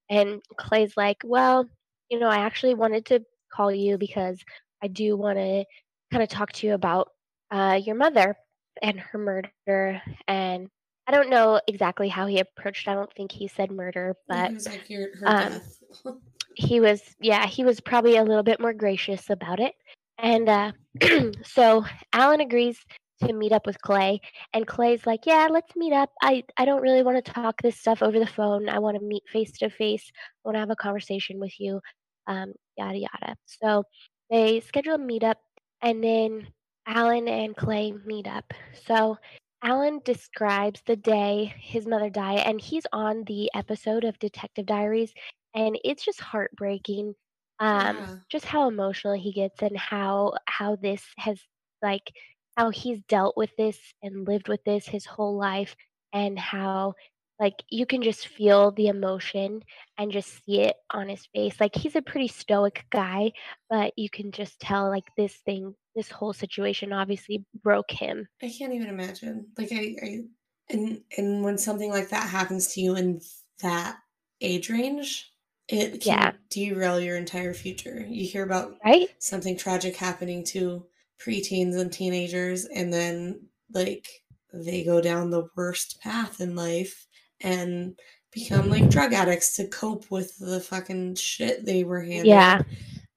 And 0.09 0.41
Clay's 0.57 0.95
like, 0.95 1.17
Well, 1.23 1.69
you 2.09 2.19
know, 2.19 2.29
I 2.29 2.37
actually 2.37 2.75
wanted 2.75 3.05
to 3.07 3.21
call 3.51 3.71
you 3.71 3.97
because 3.97 4.39
I 4.81 4.87
do 4.87 5.17
want 5.17 5.37
to 5.37 5.65
kind 6.11 6.23
of 6.23 6.29
talk 6.29 6.51
to 6.53 6.67
you 6.67 6.73
about 6.73 7.09
uh, 7.51 7.79
your 7.83 7.95
mother 7.95 8.37
and 8.81 8.99
her 8.99 9.17
murder. 9.17 10.01
And 10.27 10.69
I 11.07 11.11
don't 11.11 11.29
know 11.29 11.59
exactly 11.67 12.09
how 12.09 12.25
he 12.25 12.39
approached. 12.39 12.87
I 12.87 12.93
don't 12.93 13.13
think 13.13 13.31
he 13.31 13.47
said 13.47 13.71
murder, 13.71 14.15
but 14.27 14.49
he 14.49 14.53
was 14.55 14.67
like 14.67 14.87
her 14.87 15.11
um, 15.25 15.51
death. 15.51 15.77
he 16.55 16.79
was 16.79 17.01
yeah 17.19 17.45
he 17.45 17.63
was 17.63 17.81
probably 17.81 18.15
a 18.15 18.23
little 18.23 18.43
bit 18.43 18.61
more 18.61 18.73
gracious 18.73 19.29
about 19.29 19.59
it 19.59 19.73
and 20.17 20.49
uh, 20.49 20.71
so 21.43 21.85
alan 22.13 22.41
agrees 22.41 22.77
to 23.23 23.33
meet 23.33 23.51
up 23.53 23.65
with 23.65 23.81
clay 23.81 24.19
and 24.53 24.67
clay's 24.67 25.05
like 25.05 25.25
yeah 25.25 25.47
let's 25.49 25.75
meet 25.75 25.93
up. 25.93 26.09
I 26.21 26.43
i 26.57 26.65
don't 26.65 26.81
really 26.81 27.03
want 27.03 27.23
to 27.23 27.31
talk 27.31 27.61
this 27.61 27.79
stuff 27.79 28.01
over 28.01 28.19
the 28.19 28.27
phone. 28.27 28.67
I 28.69 28.79
want 28.79 28.97
to 28.97 29.03
meet 29.05 29.23
face 29.31 29.51
to 29.59 29.69
face 29.69 30.11
i 30.13 30.47
want 30.47 30.55
to 30.55 30.59
have 30.59 30.69
a 30.69 30.75
conversation 30.75 31.39
with 31.39 31.53
you 31.59 31.79
um 32.27 32.53
yada 32.77 32.97
yada. 32.97 33.35
So 33.45 33.83
they 34.29 34.59
schedule 34.61 34.95
a 34.95 34.99
meetup 34.99 35.35
and 35.81 36.03
then 36.03 36.47
alan 36.87 37.27
and 37.27 37.55
clay 37.55 37.93
meet 38.05 38.27
up. 38.27 38.53
So 38.85 39.17
alan 39.63 40.01
describes 40.03 40.81
the 40.85 40.95
day 40.97 41.53
his 41.59 41.87
mother 41.87 42.09
died 42.09 42.39
and 42.45 42.59
he's 42.59 42.85
on 42.91 43.23
the 43.27 43.49
episode 43.55 44.03
of 44.03 44.19
detective 44.19 44.65
diaries 44.65 45.13
and 45.55 45.79
it's 45.83 46.03
just 46.03 46.19
heartbreaking 46.21 47.15
um 47.59 47.97
Yeah. 47.99 48.15
just 48.31 48.45
how 48.45 48.67
emotional 48.67 49.13
he 49.13 49.31
gets 49.33 49.61
and 49.61 49.77
how 49.77 50.33
how 50.47 50.75
this 50.75 51.03
has 51.17 51.39
like 51.81 52.11
how 52.57 52.69
he's 52.69 53.01
dealt 53.03 53.35
with 53.37 53.51
this 53.57 53.79
and 54.03 54.27
lived 54.27 54.47
with 54.47 54.63
this 54.65 54.87
his 54.87 55.05
whole 55.05 55.37
life 55.37 55.75
and 56.13 56.39
how 56.39 56.93
like 57.39 57.55
you 57.69 57.85
can 57.85 58.01
just 58.01 58.27
feel 58.27 58.71
the 58.71 58.87
emotion 58.87 59.61
and 59.97 60.11
just 60.11 60.43
see 60.45 60.61
it 60.61 60.75
on 60.91 61.09
his 61.09 61.25
face 61.35 61.59
like 61.59 61.75
he's 61.75 61.95
a 61.95 62.01
pretty 62.01 62.27
stoic 62.27 62.85
guy 62.91 63.31
but 63.69 63.93
you 63.97 64.09
can 64.09 64.31
just 64.31 64.59
tell 64.59 64.89
like 64.89 65.05
this 65.17 65.35
thing 65.45 65.75
this 65.95 66.09
whole 66.09 66.33
situation 66.33 66.93
obviously 66.93 67.45
broke 67.63 67.91
him 67.91 68.27
I 68.41 68.49
can't 68.49 68.73
even 68.73 68.89
imagine. 68.89 69.51
Like 69.57 69.69
I, 69.71 69.95
I 70.01 70.23
and 70.69 71.03
and 71.17 71.43
when 71.43 71.57
something 71.57 71.89
like 71.89 72.09
that 72.09 72.29
happens 72.29 72.67
to 72.73 72.81
you 72.81 72.95
in 72.95 73.21
that 73.61 73.99
age 74.41 74.69
range, 74.69 75.31
it 75.67 76.01
can 76.01 76.19
Yeah. 76.19 76.31
derail 76.49 76.99
your 76.99 77.17
entire 77.17 77.53
future. 77.53 78.05
You 78.07 78.25
hear 78.25 78.43
about 78.43 78.77
right? 78.85 79.09
something 79.19 79.57
tragic 79.57 79.95
happening 79.95 80.43
to 80.45 80.85
preteens 81.19 81.79
and 81.79 81.91
teenagers 81.91 82.65
and 82.65 82.91
then 82.93 83.39
like 83.73 84.07
they 84.53 84.83
go 84.83 85.01
down 85.01 85.29
the 85.29 85.47
worst 85.55 85.99
path 86.01 86.39
in 86.39 86.55
life 86.55 87.07
and 87.41 87.97
become 88.31 88.69
like 88.69 88.89
drug 88.89 89.13
addicts 89.13 89.55
to 89.55 89.67
cope 89.67 90.09
with 90.11 90.37
the 90.39 90.59
fucking 90.59 91.15
shit 91.15 91.65
they 91.65 91.83
were 91.83 92.01
handed 92.01 92.27
yeah. 92.27 92.61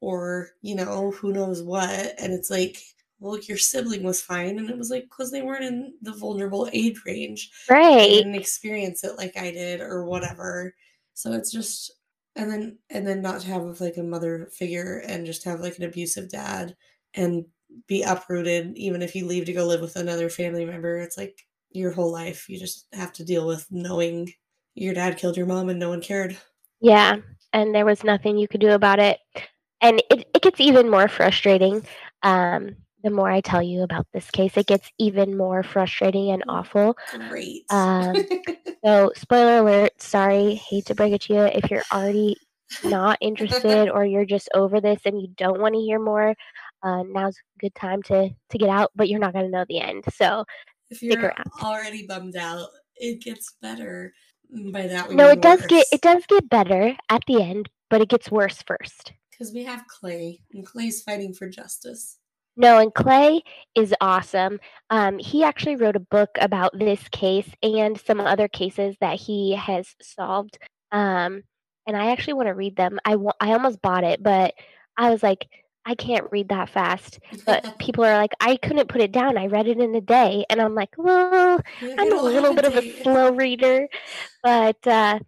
or 0.01 0.51
you 0.63 0.75
know 0.75 1.11
who 1.11 1.33
knows 1.33 1.63
what. 1.63 2.15
And 2.19 2.33
it's 2.33 2.51
like 2.51 2.79
well 3.21 3.39
your 3.41 3.59
sibling 3.59 4.05
was 4.05 4.23
fine 4.23 4.59
and 4.59 4.71
it 4.71 4.79
was 4.79 4.91
like 4.91 5.05
because 5.05 5.31
they 5.31 5.43
weren't 5.43 5.65
in 5.65 5.93
the 6.03 6.13
vulnerable 6.13 6.69
age 6.73 7.03
range. 7.05 7.51
They 7.69 7.75
right. 7.75 8.09
didn't 8.09 8.37
experience 8.37 9.05
it 9.05 9.19
like 9.19 9.37
i 9.37 9.51
did 9.51 9.81
or 9.81 10.05
whatever. 10.05 10.75
So 11.15 11.33
it's 11.33 11.51
just 11.51 11.91
and 12.39 12.51
then 12.51 12.79
and 12.89 13.07
then 13.07 13.21
not 13.21 13.43
to 13.43 13.49
have 13.49 13.81
like 13.81 13.99
a 13.99 14.03
mother 14.03 14.49
figure 14.53 15.03
and 15.07 15.27
just 15.27 15.45
have 15.45 15.61
like 15.61 15.77
an 15.77 15.85
abusive 15.85 16.31
dad 16.31 16.75
and 17.15 17.45
be 17.87 18.03
uprooted 18.03 18.75
even 18.77 19.03
if 19.03 19.15
you 19.15 19.27
leave 19.27 19.45
to 19.45 19.53
go 19.53 19.67
live 19.67 19.83
with 19.83 19.97
another 19.97 20.31
family 20.31 20.65
member 20.65 20.97
it's 20.97 21.19
like 21.19 21.39
your 21.71 21.93
whole 21.93 22.11
life 22.11 22.49
you 22.49 22.59
just 22.59 22.87
have 22.95 23.13
to 23.13 23.25
deal 23.25 23.47
with 23.47 23.67
knowing 23.71 24.33
your 24.75 24.95
dad 24.95 25.19
killed 25.19 25.37
your 25.37 25.45
mom 25.45 25.69
and 25.69 25.79
no 25.79 25.91
one 25.91 26.01
cared 26.01 26.37
Yeah, 26.81 27.17
and 27.53 27.75
there 27.75 27.85
was 27.85 28.05
nothing 28.05 28.39
you 28.39 28.49
could 28.49 28.61
do 28.61 28.71
about 28.71 28.99
it. 28.99 29.19
And 29.81 30.03
it, 30.11 30.29
it 30.35 30.43
gets 30.43 30.61
even 30.61 30.91
more 30.91 31.09
frustrating. 31.09 31.85
Um, 32.23 32.77
the 33.03 33.11
more 33.11 33.31
I 33.31 33.41
tell 33.41 33.63
you 33.63 33.83
about 33.83 34.07
this 34.13 34.31
case, 34.31 34.57
it 34.57 34.67
gets 34.67 34.91
even 34.99 35.37
more 35.37 35.63
frustrating 35.63 36.31
and 36.31 36.45
awful. 36.49 36.97
great 37.29 37.65
Um, 37.71 38.17
So, 38.85 39.13
spoiler 39.17 39.59
alert, 39.59 40.01
sorry, 40.01 40.55
hate 40.55 40.87
to 40.87 40.95
break 40.95 41.13
it 41.13 41.23
to 41.23 41.35
you. 41.35 41.41
If 41.41 41.71
you're 41.71 41.83
already 41.93 42.37
not 42.85 43.19
interested 43.21 43.89
or 43.93 44.05
you're 44.05 44.25
just 44.25 44.49
over 44.55 44.81
this 44.81 45.01
and 45.05 45.21
you 45.21 45.29
don't 45.37 45.61
want 45.61 45.75
to 45.75 45.81
hear 45.81 45.99
more, 45.99 46.35
uh, 46.83 47.03
now's 47.03 47.37
a 47.37 47.59
good 47.61 47.75
time 47.75 48.03
to, 48.05 48.31
to 48.51 48.59
get 48.59 48.69
out, 48.69 48.93
but 48.95 49.09
you're 49.09 49.19
not 49.19 49.33
going 49.33 49.47
to 49.47 49.51
know 49.51 49.65
the 49.69 49.81
end. 49.81 50.05
So, 50.15 50.45
if 50.91 51.03
you're 51.03 51.35
already 51.61 52.07
bummed 52.07 52.37
out 52.37 52.69
it 52.99 53.23
gets 53.23 53.55
better. 53.61 54.13
By 54.51 54.87
that 54.87 55.11
we 55.11 55.15
no, 55.15 55.29
it 55.29 55.43
does 55.43 55.67
get 55.67 55.87
it 55.93 56.01
does 56.01 56.25
get 56.27 56.49
better 56.49 56.97
at 57.11 57.23
the 57.27 57.43
end, 57.43 57.69
but 57.91 58.01
it 58.01 58.09
gets 58.09 58.31
worse 58.31 58.63
first. 58.63 59.13
Because 59.31 59.53
we 59.53 59.65
have 59.65 59.85
Clay, 59.87 60.41
and 60.53 60.65
Clay's 60.65 61.03
fighting 61.03 61.35
for 61.35 61.49
justice. 61.51 62.19
No, 62.59 62.79
and 62.79 62.93
Clay 62.93 63.43
is 63.77 63.95
awesome. 64.01 64.59
Um, 64.91 65.19
he 65.19 65.45
actually 65.45 65.77
wrote 65.77 65.95
a 65.95 66.01
book 66.01 66.31
about 66.41 66.77
this 66.77 67.01
case 67.11 67.49
and 67.63 67.99
some 67.99 68.21
other 68.21 68.49
cases 68.49 68.97
that 69.01 69.15
he 69.17 69.55
has 69.55 69.95
solved. 70.03 70.59
Um, 70.91 71.45
and 71.87 71.97
I 71.97 72.11
actually 72.11 72.33
want 72.35 72.49
to 72.49 72.55
read 72.55 72.75
them. 72.75 72.99
I 73.05 73.17
I 73.41 73.53
almost 73.53 73.81
bought 73.81 74.03
it, 74.03 74.23
but 74.23 74.55
I 74.97 75.11
was 75.11 75.23
like, 75.23 75.47
I 75.87 75.95
can't 75.95 76.31
read 76.33 76.49
that 76.49 76.69
fast. 76.69 77.21
But 77.47 77.79
people 77.79 78.05
are 78.05 78.17
like, 78.17 78.33
I 78.41 78.57
couldn't 78.57 78.89
put 78.89 79.03
it 79.03 79.13
down. 79.13 79.39
I 79.39 79.47
read 79.47 79.69
it 79.69 79.79
in 79.79 79.95
a 79.95 80.01
day, 80.01 80.45
and 80.51 80.61
I'm 80.61 80.75
like, 80.75 80.91
well, 80.99 81.61
I'm 81.81 82.13
a 82.13 82.23
little 82.23 82.55
bit 82.55 82.65
of 82.65 82.77
a 82.77 83.03
slow 83.03 83.31
reader, 83.31 83.89
but 84.43 84.85
uh, 84.85 85.21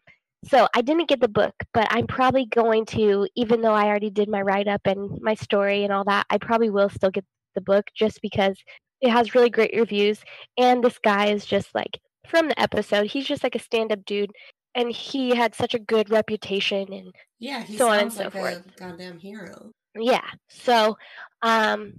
so 0.45 0.69
I 0.75 0.81
didn't 0.83 1.09
get 1.09 1.21
the 1.21 1.29
book, 1.29 1.55
but 1.75 1.87
I'm 1.91 2.07
probably 2.07 2.47
going 2.47 2.87
to, 2.87 3.29
even 3.37 3.61
though 3.61 3.75
I 3.75 3.87
already 3.87 4.11
did 4.11 4.29
my 4.29 4.41
write 4.41 4.69
up 4.69 4.83
and 4.87 5.21
my 5.21 5.35
story 5.35 5.85
and 5.85 5.93
all 5.93 6.05
that, 6.05 6.27
I 6.31 6.39
probably 6.39 6.71
will 6.71 6.89
still 6.89 7.11
get 7.11 7.25
the 7.55 7.61
book 7.61 7.87
just 7.95 8.21
because 8.23 8.57
it 9.01 9.11
has 9.11 9.35
really 9.35 9.51
great 9.51 9.75
reviews. 9.75 10.21
And 10.57 10.83
this 10.83 10.99
guy 10.99 11.27
is 11.27 11.45
just 11.45 11.75
like, 11.75 11.99
from 12.27 12.49
the 12.49 12.61
episode, 12.61 13.07
he's 13.07 13.27
just 13.27 13.43
like 13.43 13.55
a 13.55 13.59
stand 13.59 13.93
up 13.93 14.05
dude. 14.05 14.31
And 14.75 14.91
he 14.93 15.35
had 15.35 15.55
such 15.55 15.75
a 15.75 15.79
good 15.81 16.11
reputation 16.11 16.93
and 16.93 17.13
Yeah, 17.41 17.65
so 17.65 17.89
on 17.91 17.99
and 18.01 18.13
so 18.13 18.25
like 18.25 18.33
forth. 18.33 18.67
a 18.67 18.79
goddamn 18.79 19.19
hero. 19.19 19.73
yeah. 19.97 20.25
So 20.49 20.97
um 21.43 21.95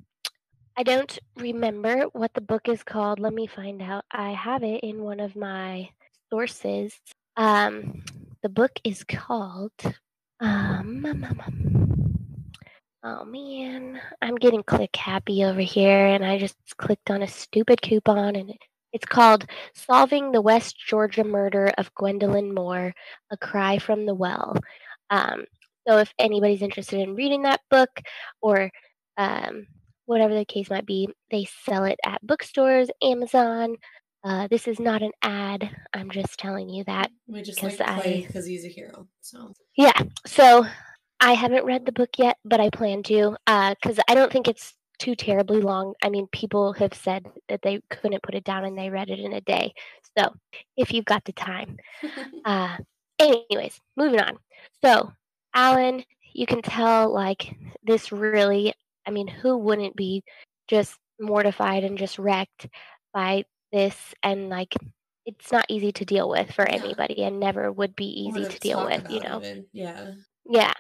I 0.78 0.84
don't 0.84 1.20
remember 1.36 2.04
what 2.14 2.34
the 2.34 2.40
book 2.42 2.70
is 2.70 2.82
called. 2.82 3.20
Let 3.20 3.34
me 3.34 3.46
find 3.46 3.82
out. 3.82 4.06
I 4.10 4.32
have 4.32 4.64
it 4.64 4.82
in 4.84 5.04
one 5.04 5.20
of 5.20 5.36
my 5.36 5.90
sources. 6.32 6.98
Um 7.36 8.04
the 8.44 8.50
book 8.50 8.72
is 8.84 9.04
called 9.04 9.72
um 10.40 11.06
um, 11.06 11.24
um, 11.24 11.42
um. 11.46 12.18
Oh 13.04 13.26
man, 13.26 14.00
I'm 14.22 14.36
getting 14.36 14.64
click 14.64 14.96
happy 14.96 15.44
over 15.44 15.62
here 15.62 16.06
and 16.06 16.24
I 16.26 16.38
just 16.38 16.56
clicked 16.78 17.10
on 17.10 17.24
a 17.24 17.28
stupid 17.28 17.82
coupon 17.82 18.36
and 18.36 18.54
it's 18.94 19.06
called 19.06 19.46
Solving 19.74 20.32
the 20.32 20.42
West 20.42 20.76
Georgia 20.88 21.24
Murder 21.24 21.72
of 21.78 21.94
Gwendolyn 21.96 22.54
Moore: 22.54 22.94
A 23.32 23.38
Cry 23.38 23.80
from 23.80 24.06
the 24.06 24.16
Well. 24.16 24.56
Um 25.10 25.46
so 25.88 25.98
if 25.98 26.14
anybody's 26.20 26.62
interested 26.62 27.00
in 27.00 27.16
reading 27.16 27.44
that 27.44 27.62
book 27.70 27.90
or 28.42 28.70
um, 29.18 29.68
whatever 30.06 30.34
the 30.36 30.46
case 30.46 30.70
might 30.70 30.86
be, 30.86 31.10
they 31.32 31.48
sell 31.66 31.86
it 31.86 32.00
at 32.06 32.26
bookstores, 32.26 32.90
Amazon. 33.02 33.78
Uh, 34.24 34.48
this 34.50 34.68
is 34.68 34.80
not 34.80 35.02
an 35.02 35.12
ad. 35.24 35.70
I'm 35.94 36.12
just 36.12 36.38
telling 36.38 36.70
you 36.70 36.84
that. 36.86 37.10
We 37.28 37.42
just 37.42 37.64
like 37.64 37.78
Clay 37.78 38.24
I- 38.24 38.28
because 38.28 38.46
he's 38.46 38.66
a 38.66 38.70
hero. 38.70 39.08
So 39.22 39.54
Yeah. 39.76 40.00
So 40.28 40.66
I 41.20 41.34
haven't 41.34 41.66
read 41.66 41.86
the 41.86 41.92
book 41.92 42.10
yet, 42.18 42.38
but 42.46 42.60
I 42.60 42.70
plan 42.70 43.04
to 43.04 43.36
because 43.46 44.00
I 44.08 44.14
don't 44.14 44.32
think 44.32 44.48
it's 44.48 44.74
too 45.00 45.16
terribly 45.16 45.62
long. 45.62 45.94
I 46.04 46.10
mean, 46.10 46.28
people 46.32 46.74
have 46.74 46.94
said 46.94 47.26
that 47.50 47.62
they 47.64 47.82
couldn't 47.90 48.22
put 48.22 48.36
it 48.36 48.44
down 48.44 48.66
and 48.66 48.78
they 48.78 48.90
read 48.90 49.10
it 49.10 49.20
in 49.20 49.34
a 49.34 49.42
day. 49.42 49.74
So 50.18 50.34
if 50.78 50.94
you've 50.94 51.06
got 51.06 51.26
the 51.26 51.34
time, 51.34 51.78
uh, 52.46 52.78
anyways, 53.18 53.80
moving 53.98 54.20
on. 54.20 54.38
So, 54.84 55.12
Alan, 55.56 56.04
you 56.34 56.46
can 56.46 56.62
tell 56.62 57.12
like 57.12 57.56
this 57.84 58.12
really, 58.12 58.74
I 59.08 59.12
mean, 59.12 59.28
who 59.28 59.58
wouldn't 59.58 59.96
be 59.96 60.24
just 60.68 60.96
mortified 61.20 61.84
and 61.84 61.98
just 61.98 62.20
wrecked 62.20 62.68
by 63.14 63.44
this? 63.72 63.96
And 64.24 64.50
like, 64.50 64.76
it's 65.26 65.52
not 65.52 65.66
easy 65.70 65.92
to 65.94 66.06
deal 66.06 66.30
with 66.30 66.52
for 66.54 66.66
Yeah. 66.68 66.76
anybody 66.76 67.24
and 67.24 67.40
never 67.40 67.72
would 67.72 67.96
be 67.96 68.06
easy 68.06 68.46
to 68.46 68.60
deal 68.60 68.86
with, 68.86 69.10
you 69.10 69.20
know? 69.22 69.42
Yeah. 69.74 70.14
Yeah. 70.46 70.74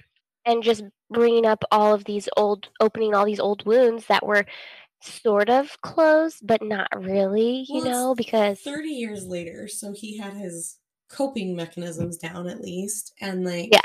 And 0.45 0.63
just 0.63 0.83
bringing 1.11 1.45
up 1.45 1.63
all 1.71 1.93
of 1.93 2.03
these 2.05 2.27
old, 2.37 2.69
opening 2.79 3.13
all 3.13 3.25
these 3.25 3.39
old 3.39 3.65
wounds 3.65 4.07
that 4.07 4.25
were 4.25 4.45
sort 5.01 5.49
of 5.49 5.79
closed, 5.81 6.45
but 6.45 6.61
not 6.63 6.87
really, 6.95 7.65
you 7.69 7.81
Well, 7.81 8.09
know, 8.09 8.15
because 8.15 8.59
30 8.59 8.89
years 8.89 9.27
later, 9.27 9.67
so 9.67 9.93
he 9.93 10.17
had 10.17 10.33
his 10.33 10.77
coping 11.09 11.55
mechanisms 11.55 12.17
down 12.17 12.47
at 12.47 12.61
least. 12.61 13.13
And 13.21 13.43
like, 13.43 13.69
Yeah. 13.71 13.81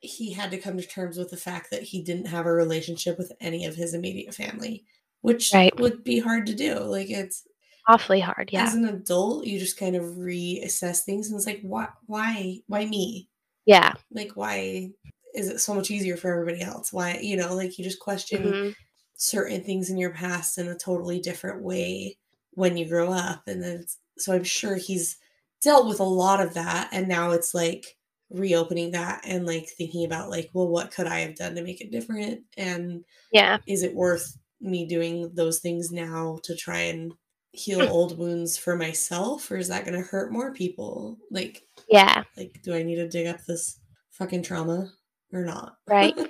he 0.00 0.32
had 0.32 0.50
to 0.50 0.58
come 0.58 0.76
to 0.78 0.86
terms 0.86 1.18
with 1.18 1.30
the 1.30 1.36
fact 1.36 1.70
that 1.70 1.82
he 1.82 2.02
didn't 2.02 2.26
have 2.26 2.46
a 2.46 2.52
relationship 2.52 3.18
with 3.18 3.32
any 3.40 3.64
of 3.66 3.74
his 3.74 3.94
immediate 3.94 4.34
family, 4.34 4.84
which 5.22 5.52
Right. 5.52 5.78
would 5.78 6.04
be 6.04 6.18
hard 6.20 6.46
to 6.46 6.54
do. 6.54 6.78
Like, 6.80 7.10
it's 7.10 7.46
awfully 7.88 8.20
hard. 8.20 8.50
Yeah. 8.52 8.64
as 8.64 8.74
an 8.74 8.86
adult, 8.86 9.46
you 9.46 9.58
just 9.58 9.78
kind 9.78 9.96
of 9.96 10.04
reassess 10.16 11.02
things 11.04 11.28
and 11.28 11.36
it's 11.36 11.46
like, 11.46 11.60
why, 11.62 11.88
why, 12.06 12.60
why 12.66 12.86
me? 12.86 13.28
yeah. 13.66 13.94
Like, 14.10 14.32
why 14.34 14.90
is 15.34 15.48
it 15.48 15.60
so 15.60 15.74
much 15.74 15.90
easier 15.90 16.16
for 16.16 16.30
everybody 16.30 16.62
else? 16.62 16.92
Why, 16.92 17.18
you 17.22 17.36
know, 17.36 17.54
like 17.54 17.78
you 17.78 17.84
just 17.84 17.98
question 17.98 18.42
mhm. 18.42 18.74
certain 19.16 19.62
things 19.64 19.90
in 19.90 19.96
your 19.98 20.10
past 20.12 20.58
in 20.58 20.68
a 20.68 20.76
totally 20.76 21.20
different 21.20 21.62
way 21.62 22.18
when 22.52 22.76
you 22.76 22.88
grow 22.88 23.12
up 23.12 23.42
and 23.48 23.62
then 23.62 23.84
so 24.16 24.32
i'm 24.32 24.44
sure 24.44 24.76
he's 24.76 25.16
dealt 25.60 25.88
with 25.88 25.98
a 25.98 26.04
lot 26.04 26.40
of 26.40 26.54
that 26.54 26.88
and 26.92 27.08
now 27.08 27.32
it's 27.32 27.52
like 27.52 27.96
reopening 28.30 28.92
that 28.92 29.20
and 29.26 29.44
like 29.46 29.68
thinking 29.68 30.04
about 30.04 30.30
like 30.30 30.50
well 30.52 30.68
what 30.68 30.90
could 30.92 31.06
i 31.06 31.18
have 31.20 31.34
done 31.34 31.54
to 31.54 31.62
make 31.62 31.80
it 31.80 31.90
different 31.90 32.42
and 32.56 33.04
Yeah. 33.32 33.58
is 33.66 33.82
it 33.82 33.94
worth 33.94 34.38
me 34.60 34.86
doing 34.86 35.32
those 35.34 35.58
things 35.58 35.90
now 35.90 36.38
to 36.44 36.54
try 36.54 36.80
and 36.82 37.12
heal 37.54 37.82
old 37.82 38.18
wounds 38.18 38.56
for 38.58 38.76
myself 38.76 39.50
or 39.50 39.56
is 39.56 39.68
that 39.68 39.84
going 39.84 39.96
to 39.96 40.06
hurt 40.06 40.32
more 40.32 40.52
people 40.52 41.18
like 41.30 41.62
Yeah. 41.88 42.24
like 42.36 42.60
do 42.62 42.74
i 42.74 42.82
need 42.82 42.96
to 42.96 43.08
dig 43.08 43.26
up 43.26 43.44
this 43.46 43.78
fucking 44.10 44.42
trauma 44.42 44.90
or 45.32 45.44
not 45.44 45.76
Right. 45.88 46.16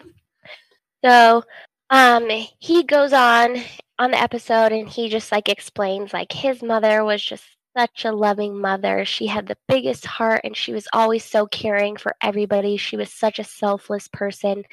So, 1.04 1.42
um, 1.90 2.28
he 2.60 2.82
goes 2.82 3.12
on 3.12 3.58
on 3.98 4.10
the 4.10 4.20
episode 4.20 4.72
and 4.72 4.88
he 4.88 5.08
just 5.10 5.30
like 5.30 5.48
explains 5.50 6.12
like 6.14 6.32
his 6.32 6.62
mother 6.62 7.04
was 7.04 7.22
just 7.22 7.44
such 7.76 8.04
a 8.06 8.12
loving 8.12 8.58
mother. 8.58 9.04
She 9.04 9.26
had 9.26 9.46
the 9.46 9.58
biggest 9.68 10.06
heart 10.06 10.40
and 10.44 10.56
she 10.56 10.72
was 10.72 10.88
always 10.94 11.22
so 11.24 11.46
caring 11.46 11.96
for 11.96 12.14
everybody. 12.22 12.76
She 12.78 12.96
was 12.96 13.12
such 13.12 13.38
a 13.38 13.44
selfless 13.44 14.08
person. 14.08 14.64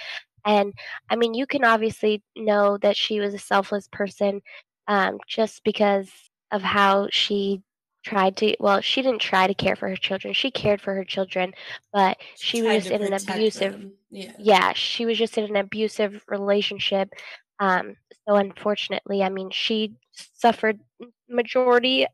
And 0.45 0.73
I 1.09 1.17
mean, 1.17 1.33
you 1.33 1.45
can 1.45 1.65
obviously 1.65 2.23
know 2.35 2.77
that 2.77 2.95
she 2.95 3.19
was 3.19 3.33
a 3.33 3.39
selfless 3.39 3.87
person 3.91 4.41
um, 4.87 5.19
just 5.27 5.63
because 5.65 6.09
of 6.51 6.61
how 6.61 7.07
she 7.11 7.61
tried 8.03 8.35
to, 8.37 8.55
well, 8.59 8.81
she 8.81 9.01
didn't 9.01 9.21
try 9.21 9.47
to 9.47 9.53
care 9.53 9.75
for 9.75 9.87
her 9.89 9.95
children. 9.95 10.33
She 10.33 10.51
cared 10.51 10.81
for 10.81 10.95
her 10.95 11.03
children, 11.03 11.53
but 11.93 12.17
she 12.37 12.61
tried 12.61 12.75
was 12.75 12.85
to 12.85 12.95
in 12.95 13.03
an 13.03 13.13
abusive 13.13 13.85
yeah 14.09 14.31
yeah, 14.37 14.73
she 14.73 15.05
was 15.05 15.17
just 15.17 15.37
in 15.37 15.45
an 15.45 15.55
abusive 15.55 16.23
relationship. 16.27 17.09
Um, 17.59 17.95
so 18.27 18.35
unfortunately, 18.35 19.23
I 19.23 19.29
mean, 19.29 19.49
she 19.51 19.95
suffered 20.33 20.79
majority 21.29 22.07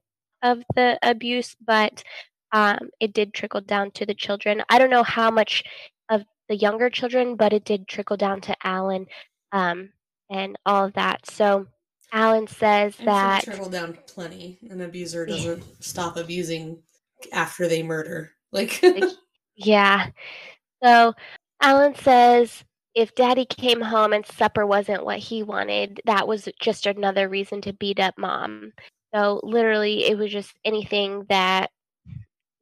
of 0.44 0.62
the 0.76 1.00
abuse, 1.02 1.56
but 1.66 2.04
um, 2.52 2.90
it 3.00 3.14
did 3.14 3.34
trickle 3.34 3.62
down 3.62 3.92
to 3.92 4.06
the 4.06 4.14
children. 4.14 4.64
I 4.70 4.78
don't 4.78 4.90
know 4.90 5.04
how 5.04 5.32
much 5.32 5.64
of 6.10 6.24
the 6.48 6.56
younger 6.56 6.90
children, 6.90 7.36
but 7.36 7.54
it 7.54 7.66
did 7.66 7.88
trickle 7.88 8.18
down 8.18 8.42
to 8.42 8.56
Alan 8.64 9.08
um, 9.52 9.90
and 10.30 10.58
all 10.66 10.86
of 10.86 10.94
that. 10.94 11.26
So 11.26 11.68
Alan 12.12 12.48
says 12.48 12.96
I'm 13.00 13.06
that 13.06 13.44
sure 13.44 13.54
trickle 13.54 13.72
down 13.72 13.98
plenty. 14.08 14.60
An 14.70 14.82
abuser 14.82 15.26
doesn't 15.26 15.64
stop 15.84 16.18
abusing 16.18 16.82
after 17.32 17.68
they 17.68 17.84
murder. 17.84 18.32
Like, 18.52 18.82
Yeah. 19.56 20.10
So 20.84 21.14
Alan 21.62 21.96
says 21.96 22.64
if 22.96 23.14
daddy 23.14 23.46
came 23.46 23.82
home 23.82 24.14
and 24.14 24.26
supper 24.26 24.66
wasn't 24.66 25.06
what 25.06 25.20
he 25.20 25.44
wanted, 25.44 26.02
that 26.06 26.28
was 26.28 26.48
just 26.60 26.86
another 26.86 27.30
reason 27.30 27.62
to 27.62 27.74
beat 27.74 28.00
up 28.00 28.16
mom. 28.18 28.72
So 29.14 29.40
literally, 29.44 30.06
it 30.06 30.18
was 30.18 30.32
just 30.32 30.54
anything 30.66 31.26
that 31.30 31.70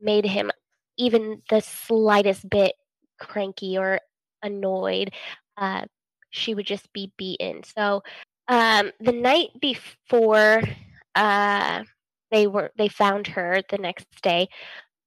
made 0.01 0.25
him 0.25 0.51
even 0.97 1.41
the 1.49 1.61
slightest 1.61 2.49
bit 2.49 2.73
cranky 3.19 3.77
or 3.77 3.99
annoyed. 4.43 5.11
Uh, 5.57 5.85
she 6.31 6.53
would 6.53 6.65
just 6.65 6.91
be 6.93 7.11
beaten. 7.17 7.63
So 7.63 8.03
um, 8.47 8.91
the 8.99 9.11
night 9.11 9.49
before 9.59 10.61
uh, 11.15 11.83
they 12.31 12.47
were 12.47 12.71
they 12.77 12.87
found 12.87 13.27
her 13.27 13.61
the 13.69 13.77
next 13.77 14.07
day, 14.21 14.47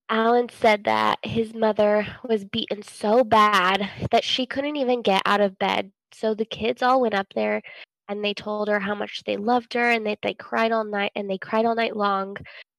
Alan 0.09 0.49
said 0.49 0.85
that 0.85 1.19
his 1.23 1.55
mother 1.55 2.07
was 2.25 2.45
beaten 2.45 2.83
so 2.83 3.25
bad 3.25 3.89
that 4.11 4.25
she 4.25 4.47
couldn't 4.47 4.77
even 4.77 5.03
get 5.03 5.23
out 5.27 5.41
of 5.41 5.59
bed. 5.59 5.93
So 6.13 6.35
the 6.35 6.45
kids 6.47 6.83
all 6.83 7.01
went 7.01 7.15
up 7.15 7.27
there 7.35 7.63
and 8.09 8.25
they 8.25 8.33
told 8.35 8.69
her 8.69 8.81
how 8.81 8.95
much 8.95 9.23
they 9.25 9.37
loved 9.37 9.75
her 9.75 9.91
and 9.91 10.07
that 10.07 10.19
they 10.23 10.35
cried 10.35 10.73
all 10.73 10.85
night 10.85 11.13
and 11.15 11.29
they 11.29 11.39
cried 11.39 11.67
all 11.67 11.75
night 11.75 11.97
long. 11.97 12.37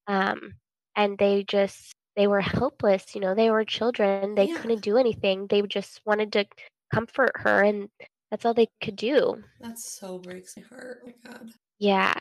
Um, 0.07 0.53
and 0.95 1.17
they 1.17 1.43
just 1.43 1.93
they 2.15 2.27
were 2.27 2.41
helpless, 2.41 3.15
you 3.15 3.21
know, 3.21 3.35
they 3.35 3.51
were 3.51 3.63
children. 3.63 4.35
They 4.35 4.47
Yeah. 4.47 4.57
couldn't 4.57 4.81
do 4.81 4.97
anything. 4.97 5.47
They 5.47 5.61
just 5.61 6.01
wanted 6.05 6.33
to 6.33 6.45
comfort 6.93 7.31
her 7.35 7.63
and 7.63 7.89
that's 8.31 8.45
all 8.45 8.53
they 8.53 8.67
could 8.81 8.95
do. 8.95 9.43
that 9.61 9.77
so 9.77 10.19
breaks 10.19 10.55
my 10.57 10.63
heart. 10.63 10.99
Oh 11.03 11.07
my 11.07 11.31
God. 11.31 11.49
Yeah. 11.79 12.13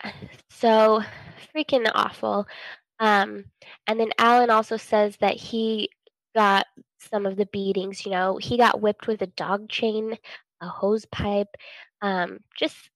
So 0.50 1.02
freaking 1.54 1.90
awful. 1.94 2.46
Um, 3.00 3.44
and 3.86 3.98
then 4.00 4.10
Alan 4.18 4.50
also 4.50 4.76
says 4.76 5.16
that 5.18 5.36
he 5.36 5.90
got 6.34 6.66
some 6.98 7.26
of 7.26 7.36
the 7.36 7.46
beatings. 7.46 8.04
You 8.04 8.12
know, 8.12 8.36
he 8.38 8.56
got 8.56 8.80
whipped 8.80 9.06
with 9.06 9.22
a 9.22 9.26
dog 9.28 9.68
chain, 9.68 10.16
a 10.60 10.68
hose 10.68 11.06
pipe, 11.06 11.48
um, 12.02 12.40
just 12.56 12.90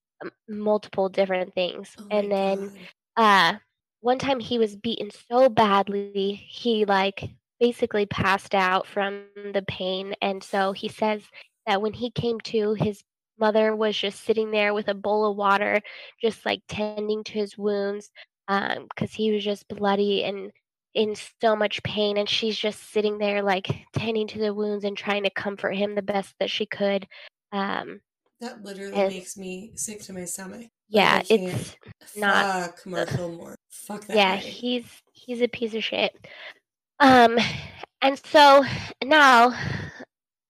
multiple 0.48 1.08
different 1.08 1.54
things. 1.54 1.96
Oh 1.98 2.06
and 2.10 2.30
then 2.30 2.70
God. 3.16 3.54
uh 3.54 3.58
one 4.00 4.18
time 4.18 4.40
he 4.40 4.58
was 4.58 4.76
beaten 4.76 5.10
so 5.30 5.48
badly 5.48 6.34
he 6.48 6.84
like 6.84 7.30
basically 7.60 8.06
passed 8.06 8.54
out 8.54 8.86
from 8.86 9.22
the 9.52 9.62
pain 9.68 10.14
and 10.20 10.42
so 10.42 10.72
he 10.72 10.88
says 10.88 11.22
that 11.66 11.82
when 11.82 11.92
he 11.92 12.10
came 12.10 12.40
to 12.40 12.74
his 12.74 13.02
mother 13.38 13.74
was 13.74 13.96
just 13.96 14.24
sitting 14.24 14.50
there 14.50 14.72
with 14.74 14.88
a 14.88 14.94
bowl 14.94 15.30
of 15.30 15.36
water 15.36 15.80
just 16.20 16.44
like 16.46 16.60
tending 16.68 17.24
to 17.24 17.32
his 17.32 17.56
wounds 17.58 18.10
um 18.48 18.86
because 18.88 19.12
he 19.12 19.32
was 19.32 19.42
just 19.44 19.66
bloody 19.68 20.22
and 20.24 20.50
in 20.94 21.14
so 21.40 21.56
much 21.56 21.82
pain 21.82 22.18
and 22.18 22.28
she's 22.28 22.56
just 22.58 22.92
sitting 22.92 23.16
there 23.18 23.42
like 23.42 23.66
tending 23.94 24.28
to 24.28 24.38
the 24.38 24.52
wounds 24.52 24.84
and 24.84 24.96
trying 24.96 25.22
to 25.24 25.30
comfort 25.30 25.72
him 25.72 25.94
the 25.94 26.02
best 26.02 26.34
that 26.38 26.50
she 26.50 26.66
could 26.66 27.06
um 27.52 28.00
That 28.40 28.62
literally 28.62 28.94
and- 28.94 29.12
makes 29.14 29.36
me 29.36 29.72
sick 29.74 30.02
to 30.02 30.12
my 30.12 30.24
stomach. 30.26 30.66
yeah 30.88 31.22
it's 31.28 31.74
not- 32.16 32.78
Fuck 32.78 32.86
Moore. 32.86 33.56
Fuck 33.70 34.06
that 34.06 34.16
yeah 34.16 34.34
guy. 34.36 34.42
he's 34.42 34.84
he's 35.12 35.40
a 35.40 35.48
piece 35.48 35.74
of 35.74 35.82
shit 35.82 36.14
um 37.00 37.38
and 38.02 38.18
so 38.26 38.62
now 39.02 39.54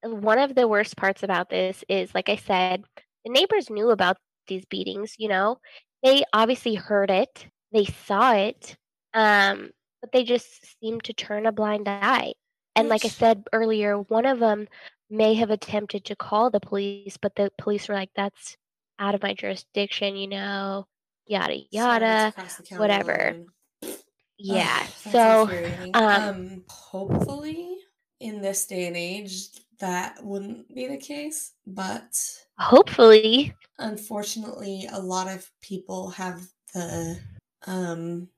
one 0.03 0.39
of 0.39 0.55
the 0.55 0.67
worst 0.67 0.97
parts 0.97 1.23
about 1.23 1.49
this 1.49 1.83
is 1.87 2.13
like 2.13 2.29
i 2.29 2.35
said 2.35 2.83
the 3.25 3.31
neighbors 3.31 3.69
knew 3.69 3.89
about 3.89 4.17
these 4.47 4.65
beatings 4.65 5.15
you 5.17 5.29
know? 5.29 5.57
They 6.03 6.23
obviously 6.33 6.75
heard 6.75 7.09
it. 7.09 7.47
They 7.71 7.85
saw 7.85 8.33
it 8.33 8.75
um 9.13 9.71
but 10.01 10.11
they 10.11 10.23
just 10.23 10.47
seemed 10.81 11.03
to 11.05 11.13
turn 11.13 11.45
a 11.45 11.51
blind 11.53 11.87
eye. 11.87 12.33
And 12.75 12.89
like 12.89 13.05
i 13.05 13.07
said 13.09 13.43
earlier 13.53 13.97
one 13.99 14.25
of 14.25 14.39
them 14.39 14.67
may 15.09 15.35
have 15.35 15.49
attempted 15.51 16.05
to 16.05 16.15
call 16.15 16.49
the 16.49 16.59
police 16.59 17.17
but 17.21 17.35
the 17.35 17.51
police 17.57 17.87
were 17.87 17.95
like 17.95 18.09
that's 18.15 18.57
out 18.99 19.15
of 19.15 19.21
my 19.23 19.33
jurisdiction 19.33 20.15
you 20.17 20.27
know? 20.27 20.85
Yada 21.25 21.57
yada 21.71 22.33
county 22.35 22.75
whatever. 22.77 23.45
line. 23.81 23.95
yeah 24.37 24.79
Ugh, 25.05 25.11
so 25.13 25.49
um, 25.93 26.03
um, 26.03 26.63
hopefully 26.67 27.77
in 28.19 28.41
this 28.41 28.65
day 28.65 28.87
and 28.87 28.97
age 28.97 29.49
that 29.83 30.23
wouldn't 30.23 30.73
be 30.73 30.87
the 30.87 30.97
case, 30.97 31.51
but 31.67 32.17
hopefully. 32.57 33.53
unfortunately 33.79 34.87
a 34.93 34.99
lot 34.99 35.27
of 35.27 35.51
people 35.61 36.09
have 36.11 36.41
the 36.73 37.19
um 37.67 38.29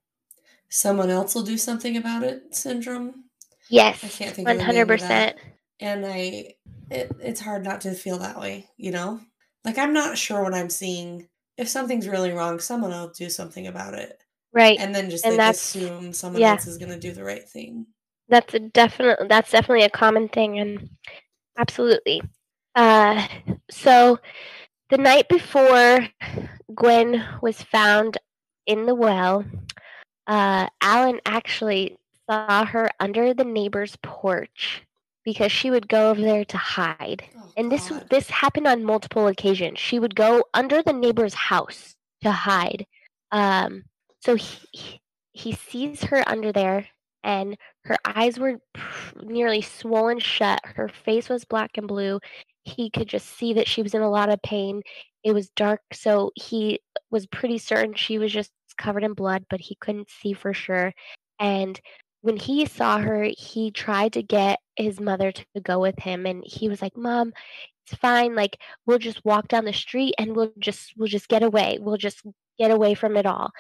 someone 0.70 1.12
else 1.12 1.36
will 1.36 1.44
do 1.44 1.56
something 1.58 1.98
about 1.98 2.24
it 2.24 2.56
syndrome. 2.56 3.26
Yes 3.70 4.04
I 4.04 4.08
can't 4.08 4.36
think 4.36 4.50
of 4.50 4.58
the 4.58 4.64
of 4.64 4.88
100% 4.88 5.36
and 5.82 6.06
i 6.06 6.54
it, 6.90 7.12
it's 7.20 7.42
hard 7.42 7.64
not 7.64 7.82
to 7.82 7.94
feel 7.94 8.18
that 8.20 8.40
way 8.40 8.68
you 8.78 8.90
know? 8.92 9.20
Like 9.64 9.78
i'm 9.78 9.94
not 9.94 10.18
sure 10.18 10.42
what 10.42 10.56
i'm 10.56 10.72
seeing. 10.72 11.30
If 11.58 11.70
something's 11.70 12.08
really 12.08 12.32
wrong 12.32 12.60
someone 12.60 12.90
will 12.90 13.10
do 13.16 13.30
something 13.30 13.68
about 13.68 13.94
it. 13.94 14.24
Right 14.52 14.80
and 14.80 14.96
then 14.96 15.12
just 15.12 15.26
And 15.26 15.38
like 15.38 15.54
assume 15.54 16.12
someone 16.12 16.42
yeah. 16.42 16.54
else 16.54 16.66
is 16.66 16.80
going 16.80 16.92
to 16.92 17.00
do 17.00 17.12
the 17.12 17.24
right 17.24 17.48
thing. 17.48 17.86
That's 18.30 18.56
a 18.56 18.60
definite 18.60 19.20
that's 19.30 19.52
definitely 19.52 19.86
a 19.86 19.90
common 19.92 20.28
thing 20.30 20.58
and 20.58 20.90
absolutely. 21.58 22.22
Uh 22.76 23.28
so 23.72 24.20
the 24.90 24.98
night 24.98 25.28
before 25.30 26.08
gwen 26.76 27.24
was 27.42 27.62
found 27.62 28.18
in 28.68 28.86
the 28.86 28.94
well 28.96 29.46
uh 30.28 30.68
alan 30.82 31.20
actually 31.26 31.98
saw 32.30 32.66
her 32.66 32.90
under 33.00 33.34
the 33.34 33.44
neighbor's 33.46 33.96
porch 34.04 34.84
because 35.24 35.52
she 35.52 35.72
would 35.72 35.88
go 35.88 36.12
over 36.12 36.22
there 36.22 36.46
to 36.46 36.58
hide. 36.58 37.24
Oh, 37.38 37.52
and 37.58 37.72
this 37.72 37.90
God. 37.90 38.08
this 38.10 38.30
happened 38.30 38.68
on 38.68 38.84
multiple 38.84 39.28
occasions. 39.28 39.80
She 39.80 39.98
would 40.00 40.16
go 40.16 40.44
under 40.54 40.84
the 40.84 40.94
neighbor's 40.94 41.34
house 41.34 41.96
to 42.22 42.32
hide. 42.32 42.86
Um 43.32 43.84
so 44.20 44.36
he 44.36 44.58
he- 44.72 45.02
he 45.38 45.52
sees 45.52 46.02
her 46.06 46.24
under 46.28 46.54
there 46.54 46.88
and 47.24 47.58
her 47.86 47.98
eyes 48.06 48.40
were 48.40 48.60
nearly 49.24 49.62
swollen 49.62 50.20
shut 50.20 50.60
her 50.64 50.90
face 50.90 51.30
was 51.30 51.46
black 51.46 51.72
and 51.78 51.88
blue. 51.88 52.20
He 52.64 52.90
could 52.90 53.08
just 53.08 53.38
see 53.38 53.54
that 53.54 53.68
she 53.68 53.84
was 53.84 53.94
in 53.94 54.02
a 54.02 54.10
lot 54.10 54.30
of 54.30 54.42
pain. 54.42 54.82
It 55.24 55.34
was 55.34 55.50
dark 55.52 55.82
so 55.94 56.32
he 56.36 56.80
was 57.12 57.28
pretty 57.28 57.58
certain 57.58 57.94
she 57.94 58.18
was 58.18 58.32
just 58.32 58.52
covered 58.78 59.04
in 59.04 59.14
blood 59.14 59.46
but 59.50 59.62
he 59.62 59.76
couldn't 59.80 60.10
see 60.10 60.34
for 60.34 60.54
sure. 60.54 60.94
And 61.40 61.80
when 62.22 62.38
he 62.38 62.66
saw 62.66 62.98
her 63.00 63.30
he 63.38 63.72
tried 63.72 64.14
to 64.14 64.24
get 64.24 64.60
his 64.76 65.00
mother 65.00 65.32
to 65.32 65.46
go 65.62 65.80
with 65.80 66.00
him 66.00 66.26
and 66.26 66.44
he 66.46 66.70
was 66.70 66.82
like 66.82 66.98
mom 66.98 67.34
it's 67.86 68.00
fine. 68.00 68.36
Like 68.36 68.58
we'll 68.86 68.98
just 68.98 69.24
walk 69.26 69.48
down 69.48 69.66
the 69.66 69.74
street 69.74 70.16
and 70.18 70.36
we'll 70.36 70.52
just 70.60 70.94
we'll 70.98 71.08
just 71.08 71.28
get 71.28 71.44
away. 71.44 71.78
We'll 71.80 71.98
just 71.98 72.24
get 72.58 72.72
away 72.72 72.96
from 72.96 73.18
it 73.18 73.26
all. 73.26 73.52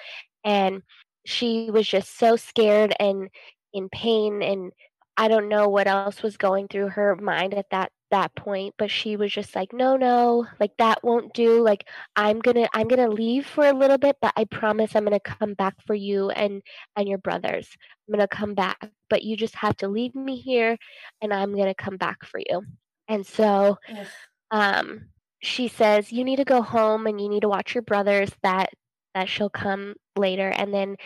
And 0.43 0.81
she 1.25 1.69
was 1.71 1.87
just 1.87 2.17
so 2.17 2.35
scared 2.35 2.95
and 2.99 3.29
in 3.75 3.89
pain 3.89 4.43
and 4.43 4.73
i 5.17 5.27
don't 5.29 5.49
know 5.49 5.69
what 5.69 5.87
else 5.87 6.23
was 6.23 6.37
going 6.37 6.67
through 6.67 6.89
her 6.89 7.15
mind 7.17 7.53
at 7.55 7.69
that 7.71 7.91
that 8.11 8.35
point 8.35 8.73
but 8.77 8.91
she 8.91 9.17
was 9.17 9.31
just 9.33 9.55
like 9.55 9.73
no 9.73 9.97
no 9.97 10.47
like 10.59 10.71
that 10.79 11.03
won't 11.03 11.33
do 11.33 11.61
like 11.63 11.87
i'm 12.15 12.39
gonna 12.39 12.67
i'm 12.73 12.87
gonna 12.87 13.09
leave 13.09 13.45
for 13.47 13.67
a 13.67 13.73
little 13.73 13.97
bit 13.97 14.17
but 14.21 14.33
i 14.37 14.45
promise 14.45 14.95
i'm 14.95 15.05
gonna 15.05 15.19
come 15.19 15.53
back 15.55 15.75
for 15.85 15.95
you 15.95 16.29
and 16.31 16.61
and 16.95 17.09
your 17.09 17.19
brothers. 17.19 17.69
I'm 18.07 18.13
gonna 18.13 18.27
come 18.27 18.55
back 18.55 18.91
but 19.09 19.23
you 19.23 19.37
just 19.37 19.55
have 19.55 19.77
to 19.77 19.89
leave 19.89 20.15
me 20.15 20.37
here 20.37 20.77
and 21.21 21.33
i'm 21.33 21.55
gonna 21.55 21.75
come 21.75 21.97
back 21.97 22.25
for 22.25 22.39
you. 22.39 22.63
And 23.09 23.25
so 23.25 23.77
Ugh. 23.89 24.07
um 24.51 25.09
she 25.41 25.67
says 25.67 26.11
you 26.11 26.23
need 26.23 26.37
to 26.37 26.45
go 26.45 26.61
home 26.61 27.07
and 27.07 27.21
you 27.21 27.29
need 27.29 27.41
to 27.41 27.49
watch 27.49 27.75
your 27.75 27.83
brothers 27.83 28.31
that 28.43 28.69
that 29.15 29.29
she'll 29.29 29.49
come 29.49 29.95
later. 30.17 30.49
And 30.49 30.73
then 30.73 30.97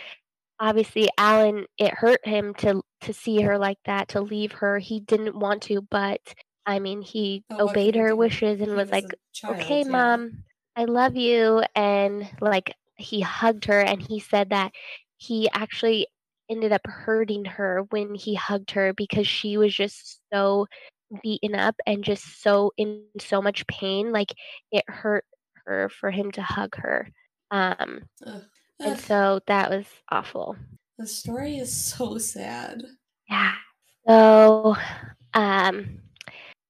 obviously 0.60 1.08
alan 1.18 1.66
it 1.78 1.94
hurt 1.94 2.20
him 2.26 2.54
to 2.54 2.82
to 3.00 3.12
see 3.14 3.40
her 3.40 3.58
like 3.58 3.78
that 3.86 4.08
to 4.08 4.20
leave 4.20 4.52
her 4.52 4.78
he 4.78 5.00
didn't 5.00 5.36
want 5.38 5.62
to 5.62 5.80
but 5.90 6.20
i 6.66 6.78
mean 6.78 7.02
he 7.02 7.44
But 7.48 7.60
obeyed 7.60 7.96
her 7.96 8.10
do? 8.10 8.16
wishes 8.16 8.60
and 8.60 8.70
He 8.70 8.76
was 8.76 8.90
like 8.92 9.14
child, 9.32 9.56
okay 9.56 9.84
yeah. 9.84 9.90
mom 9.90 10.44
i 10.76 10.84
love 10.84 11.16
you 11.16 11.62
and 11.74 12.28
like 12.40 12.74
he 12.96 13.20
hugged 13.20 13.64
her 13.66 13.80
and 13.80 14.02
he 14.02 14.20
said 14.20 14.50
that 14.50 14.72
he 15.16 15.48
actually 15.52 16.06
ended 16.50 16.72
up 16.72 16.86
hurting 16.86 17.44
her 17.46 17.82
when 17.90 18.14
he 18.14 18.34
hugged 18.34 18.72
her 18.72 18.92
because 18.94 19.26
she 19.26 19.56
was 19.56 19.74
just 19.74 20.20
so 20.32 20.66
beaten 21.22 21.54
up 21.54 21.76
and 21.86 22.04
just 22.04 22.42
so 22.42 22.72
in 22.76 23.04
so 23.18 23.40
much 23.42 23.66
pain 23.66 24.12
like 24.12 24.32
it 24.72 24.84
hurt 24.88 25.24
her 25.66 25.88
for 25.88 26.10
him 26.10 26.30
to 26.32 26.42
hug 26.42 26.76
her 26.76 27.08
um 27.50 28.02
Ugh. 28.26 28.44
And 28.80 28.98
so 28.98 29.40
that 29.46 29.70
was 29.70 29.86
awful. 30.10 30.56
The 30.98 31.06
story 31.06 31.58
is 31.58 31.74
so 31.74 32.18
sad. 32.18 32.82
Yeah. 33.28 33.54
So 34.06 34.76
um 35.34 35.98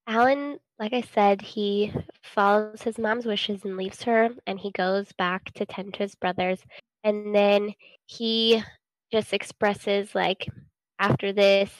alan 0.06 0.58
like 0.78 0.92
i 0.92 1.00
said 1.00 1.40
he 1.40 1.92
follows 2.22 2.82
his 2.82 2.98
mom's 2.98 3.24
wishes 3.24 3.64
and 3.64 3.76
leaves 3.76 4.02
her 4.02 4.28
and 4.46 4.58
he 4.58 4.70
goes 4.72 5.12
back 5.12 5.52
to 5.54 5.64
tend 5.64 5.94
to 5.94 6.00
his 6.00 6.14
brothers. 6.14 6.61
And 7.04 7.34
then 7.34 7.72
he 8.06 8.62
just 9.12 9.32
expresses 9.32 10.14
like 10.14 10.46
after 10.98 11.32
this 11.32 11.70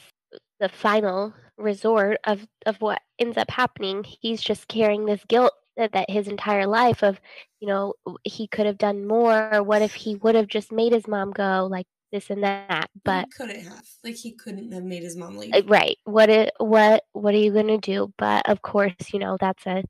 the 0.61 0.69
final 0.69 1.33
resort 1.59 2.19
of 2.25 2.47
of 2.67 2.81
what 2.81 3.01
ends 3.19 3.37
up 3.37 3.51
happening 3.51 4.05
he's 4.05 4.41
just 4.41 4.67
carrying 4.69 5.05
this 5.05 5.25
guilt 5.29 5.53
that, 5.77 5.93
that 5.93 6.11
his 6.11 6.29
entire 6.29 6.67
life 6.67 7.03
of 7.03 7.21
you 7.61 7.69
know 7.69 7.95
he 8.25 8.47
could 8.47 8.67
have 8.67 8.79
done 8.79 9.07
more. 9.07 9.55
Or 9.55 9.63
what 9.63 9.83
if 9.83 9.95
he 9.95 10.17
would 10.17 10.35
have 10.35 10.49
just 10.49 10.73
made 10.73 10.93
his 10.93 11.07
mom 11.07 11.31
go 11.31 11.69
like 11.71 11.87
this 12.13 12.31
and 12.31 12.43
that? 12.43 12.91
But 13.05 13.27
he 13.27 13.45
couldn't 13.45 13.65
have. 13.65 13.87
Like 14.05 14.17
he 14.17 14.33
couldn't 14.33 14.73
have 14.73 14.85
made 14.85 15.03
his 15.03 15.17
mom 15.17 15.37
leave. 15.37 15.55
Uh, 15.55 15.63
right. 15.67 15.97
What 16.05 16.31
it 16.31 16.53
what 16.59 17.05
what 17.13 17.35
are 17.35 17.39
you 17.39 17.53
going 17.53 17.69
to 17.69 17.79
do? 17.79 18.13
But 18.19 18.49
of 18.49 18.63
course 18.63 18.95
you 19.13 19.19
know 19.19 19.37
that's 19.41 19.67
a 19.67 19.85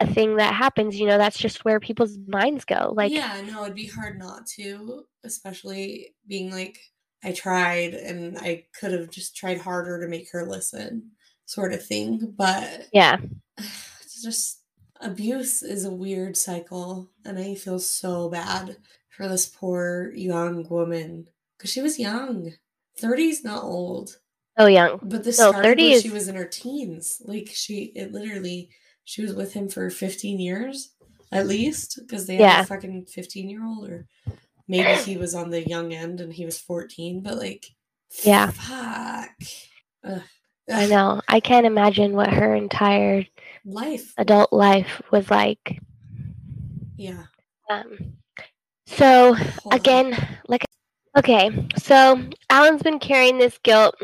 a 0.00 0.06
thing 0.06 0.36
that 0.36 0.54
happens. 0.54 0.98
You 0.98 1.06
know 1.06 1.18
that's 1.18 1.38
just 1.38 1.64
where 1.64 1.80
people's 1.80 2.16
minds 2.26 2.64
go. 2.64 2.92
Like 2.96 3.12
yeah 3.12 3.40
no 3.46 3.64
it'd 3.64 3.74
be 3.74 3.86
hard 3.86 4.18
not 4.18 4.46
to 4.56 5.04
especially 5.24 6.14
being 6.28 6.50
like 6.52 6.78
i 7.24 7.32
tried 7.32 7.92
and 7.92 8.38
i 8.38 8.64
could 8.78 8.92
have 8.92 9.10
just 9.10 9.34
tried 9.34 9.58
harder 9.58 10.00
to 10.00 10.06
make 10.06 10.30
her 10.30 10.46
listen 10.46 11.10
sort 11.48 11.72
of 11.72 11.84
thing. 11.84 12.34
But 12.36 12.88
yeah. 12.92 13.16
it's 13.58 14.22
just 14.22 14.62
abuse 15.00 15.62
is 15.62 15.84
a 15.84 15.90
weird 15.90 16.36
cycle 16.36 17.10
and 17.24 17.38
i 17.38 17.54
feel 17.54 17.78
so 17.78 18.28
bad 18.28 18.76
for 19.10 19.28
this 19.28 19.46
poor 19.46 20.12
young 20.14 20.66
woman 20.68 21.26
because 21.56 21.70
she 21.70 21.80
was 21.80 21.98
young 21.98 22.52
30 22.98 23.24
is 23.28 23.44
not 23.44 23.62
old 23.64 24.18
so 24.58 24.66
young 24.66 24.98
but 25.02 25.24
this 25.24 25.38
No, 25.38 25.50
started 25.50 25.78
30 25.78 25.90
when 25.90 26.00
she 26.00 26.10
was 26.10 26.28
in 26.28 26.36
her 26.36 26.46
teens 26.46 27.22
like 27.24 27.48
she 27.52 27.92
it 27.94 28.12
literally 28.12 28.70
she 29.04 29.22
was 29.22 29.34
with 29.34 29.52
him 29.54 29.68
for 29.68 29.88
15 29.90 30.40
years 30.40 30.92
at 31.30 31.46
least 31.46 31.98
because 32.00 32.26
they 32.26 32.36
had 32.36 32.64
a 32.64 32.66
fucking 32.66 33.06
15 33.06 33.48
year 33.48 33.64
old 33.64 33.88
or 33.88 34.06
maybe 34.68 34.94
he 35.02 35.16
was 35.16 35.34
on 35.34 35.50
the 35.50 35.66
young 35.66 35.92
end 35.92 36.20
and 36.20 36.32
he 36.32 36.44
was 36.44 36.58
14, 36.58 37.20
but 37.22 37.38
like, 37.38 37.66
Yeah. 38.22 38.50
fuck. 38.50 39.30
Ugh. 40.04 40.22
I 40.70 40.86
know. 40.86 41.22
I 41.26 41.40
can't 41.40 41.66
imagine 41.66 42.12
what 42.12 42.30
her 42.30 42.54
entire 42.54 43.24
Life. 43.68 44.14
adult 44.16 44.50
life 44.50 45.02
was 45.10 45.30
like. 45.30 45.78
Yeah. 46.96 47.24
Um, 47.70 48.14
so 48.86 49.34
Hold 49.34 49.50
on. 49.66 49.78
again, 49.78 50.38
like, 50.48 50.64
okay, 51.18 51.68
so 51.76 52.18
Alan's 52.48 52.82
been 52.82 52.98
carrying 52.98 53.36
this 53.36 53.58
guilt 53.62 53.94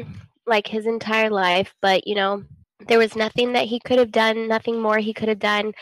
like 0.46 0.66
his 0.66 0.84
entire 0.84 1.30
life, 1.30 1.74
but 1.80 2.06
you 2.06 2.14
know, 2.14 2.44
there 2.88 2.98
was 2.98 3.16
nothing 3.16 3.54
that 3.54 3.64
he 3.64 3.80
could 3.80 3.98
have 3.98 4.12
done, 4.12 4.48
nothing 4.48 4.80
more 4.80 4.98
he 4.98 5.14
could 5.14 5.28
have 5.28 5.38
done. 5.38 5.72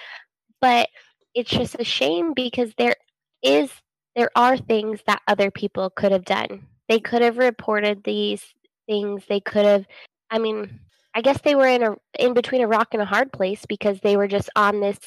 But 0.61 0.89
it's 1.35 1.51
just 1.51 1.75
a 1.81 1.85
shame 1.85 2.35
because 2.35 2.73
there 2.79 2.95
is, 3.43 3.69
there 4.15 4.31
are 4.37 4.57
things 4.57 5.01
that 5.09 5.23
other 5.27 5.51
people 5.51 5.91
could 5.91 6.13
have 6.13 6.25
done. 6.25 6.69
They 6.89 7.01
could 7.01 7.23
have 7.23 7.39
reported 7.39 8.05
these 8.05 8.45
things. 8.87 9.25
They 9.29 9.41
could 9.41 9.65
have, 9.65 9.87
I 10.31 10.39
mean, 10.39 10.79
I 11.15 11.21
guess 11.21 11.41
they 11.43 11.55
were 11.55 11.67
in 11.67 11.83
a 11.83 11.97
in 12.19 12.35
between 12.35 12.63
a 12.63 12.67
rock 12.67 12.89
and 12.93 13.03
a 13.03 13.07
hard 13.07 13.33
place 13.33 13.65
because 13.69 14.01
they 14.01 14.17
were 14.17 14.29
just 14.29 14.49
on 14.57 14.81
this 14.81 14.99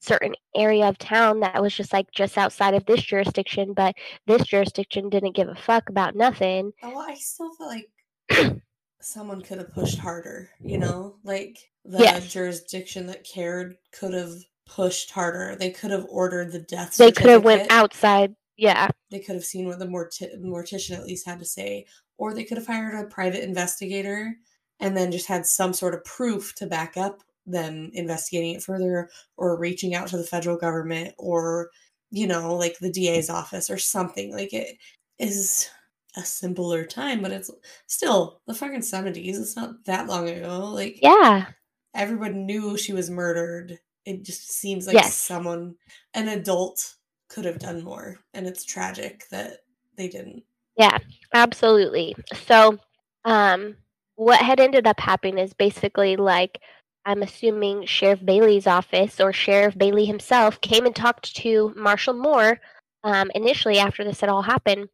certain 0.00 0.34
area 0.56 0.88
of 0.88 0.98
town 0.98 1.40
that 1.40 1.62
was 1.62 1.74
just 1.74 1.92
like 1.92 2.10
just 2.10 2.36
outside 2.36 2.74
of 2.74 2.84
this 2.86 3.02
jurisdiction, 3.02 3.72
but 3.72 3.94
this 4.26 4.44
jurisdiction 4.44 5.08
didn't 5.08 5.36
give 5.36 5.48
a 5.48 5.54
fuck 5.54 5.88
about 5.88 6.16
nothing. 6.16 6.72
Oh, 6.82 6.98
I 6.98 7.14
still 7.14 7.52
feel 7.54 7.68
like 7.68 7.88
someone 9.00 9.42
could 9.42 9.58
have 9.58 9.72
pushed 9.72 9.98
harder, 9.98 10.50
you 10.60 10.78
know? 10.78 11.16
Like 11.22 11.58
the 11.84 11.98
Yes. 11.98 12.32
jurisdiction 12.32 13.06
that 13.06 13.24
cared 13.24 13.76
could 13.92 14.14
have 14.14 14.32
pushed 14.66 15.10
harder. 15.10 15.56
They 15.56 15.70
could 15.70 15.90
have 15.90 16.06
ordered 16.08 16.50
the 16.52 16.60
death 16.60 16.96
They 16.96 17.12
could 17.12 17.30
have 17.30 17.44
went 17.44 17.70
outside. 17.70 18.34
Yeah. 18.56 18.88
They 19.10 19.20
could 19.20 19.34
have 19.34 19.44
seen 19.44 19.66
what 19.66 19.78
the 19.78 19.86
morti- 19.86 20.30
mortician 20.40 20.96
at 20.96 21.04
least 21.06 21.26
had 21.26 21.38
to 21.40 21.44
say, 21.44 21.86
or 22.16 22.32
they 22.34 22.44
could 22.44 22.58
have 22.58 22.66
hired 22.66 22.94
a 22.94 23.08
private 23.08 23.44
investigator 23.44 24.36
and 24.82 24.96
then 24.96 25.10
just 25.12 25.26
had 25.28 25.46
some 25.46 25.72
sort 25.72 25.94
of 25.94 26.04
proof 26.04 26.54
to 26.56 26.66
back 26.66 26.98
up 26.98 27.22
them 27.46 27.90
investigating 27.94 28.54
it 28.54 28.62
further 28.62 29.08
or 29.38 29.58
reaching 29.58 29.94
out 29.94 30.08
to 30.08 30.18
the 30.18 30.24
federal 30.24 30.56
government 30.58 31.14
or 31.18 31.70
you 32.10 32.26
know 32.26 32.54
like 32.54 32.78
the 32.80 32.92
DA's 32.92 33.30
office 33.30 33.70
or 33.70 33.78
something 33.78 34.32
like 34.32 34.52
it 34.52 34.76
is 35.18 35.70
a 36.16 36.22
simpler 36.22 36.84
time 36.84 37.22
but 37.22 37.32
it's 37.32 37.50
still 37.86 38.40
the 38.46 38.54
fucking 38.54 38.80
70s 38.80 39.40
it's 39.40 39.56
not 39.56 39.82
that 39.86 40.06
long 40.08 40.28
ago 40.28 40.70
like 40.72 40.98
Yeah. 41.02 41.46
everyone 41.94 42.46
knew 42.46 42.76
she 42.76 42.92
was 42.92 43.10
murdered 43.10 43.78
it 44.04 44.22
just 44.24 44.50
seems 44.52 44.86
like 44.86 44.94
Yes. 44.94 45.14
someone 45.16 45.74
an 46.14 46.28
adult 46.28 46.94
could 47.28 47.44
have 47.44 47.58
done 47.58 47.82
more 47.82 48.18
and 48.34 48.46
it's 48.46 48.64
tragic 48.64 49.24
that 49.30 49.60
they 49.96 50.08
didn't 50.08 50.44
Yeah, 50.76 50.98
absolutely. 51.34 52.14
So, 52.46 52.78
um, 53.24 53.76
what 54.16 54.40
had 54.40 54.60
ended 54.60 54.86
up 54.86 55.00
happening 55.00 55.38
is 55.38 55.52
basically 55.52 56.16
like 56.16 56.60
I'm 57.04 57.22
assuming 57.22 57.86
Sheriff 57.86 58.24
Bailey's 58.24 58.66
office 58.66 59.20
or 59.20 59.32
Sheriff 59.32 59.76
Bailey 59.76 60.04
himself 60.04 60.60
came 60.60 60.86
and 60.86 60.94
talked 60.94 61.34
to 61.36 61.72
Marshall 61.76 62.14
Moore 62.14 62.60
um, 63.04 63.30
initially 63.34 63.78
after 63.78 64.04
this 64.04 64.20
had 64.20 64.30
all 64.30 64.42
happened. 64.42 64.88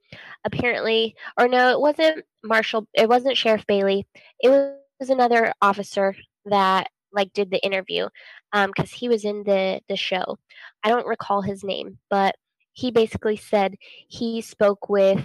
Apparently, 0.45 1.15
or 1.39 1.49
no, 1.49 1.71
it 1.71 1.81
wasn't 1.81 2.25
Marshall. 2.43 2.87
It 2.95 3.09
wasn't 3.09 3.37
Sheriff 3.37 3.67
Bailey. 3.67 4.07
It 4.41 4.49
was 4.49 5.11
another 5.11 5.53
officer 5.61 6.15
that 6.47 6.89
like 7.13 7.33
did 7.33 7.51
the 7.51 7.65
interview 7.65 8.09
because 8.53 8.91
he 8.91 9.09
was 9.09 9.25
in 9.25 9.43
the 9.45 9.81
the 9.89 9.97
show. 9.97 10.39
I 10.83 10.89
don't 10.89 11.07
recall 11.07 11.43
his 11.43 11.63
name, 11.65 11.99
but 12.09 12.37
he 12.73 12.91
basically 12.91 13.37
said 13.37 13.77
he 14.09 14.41
spoke 14.41 14.89
with 14.89 15.21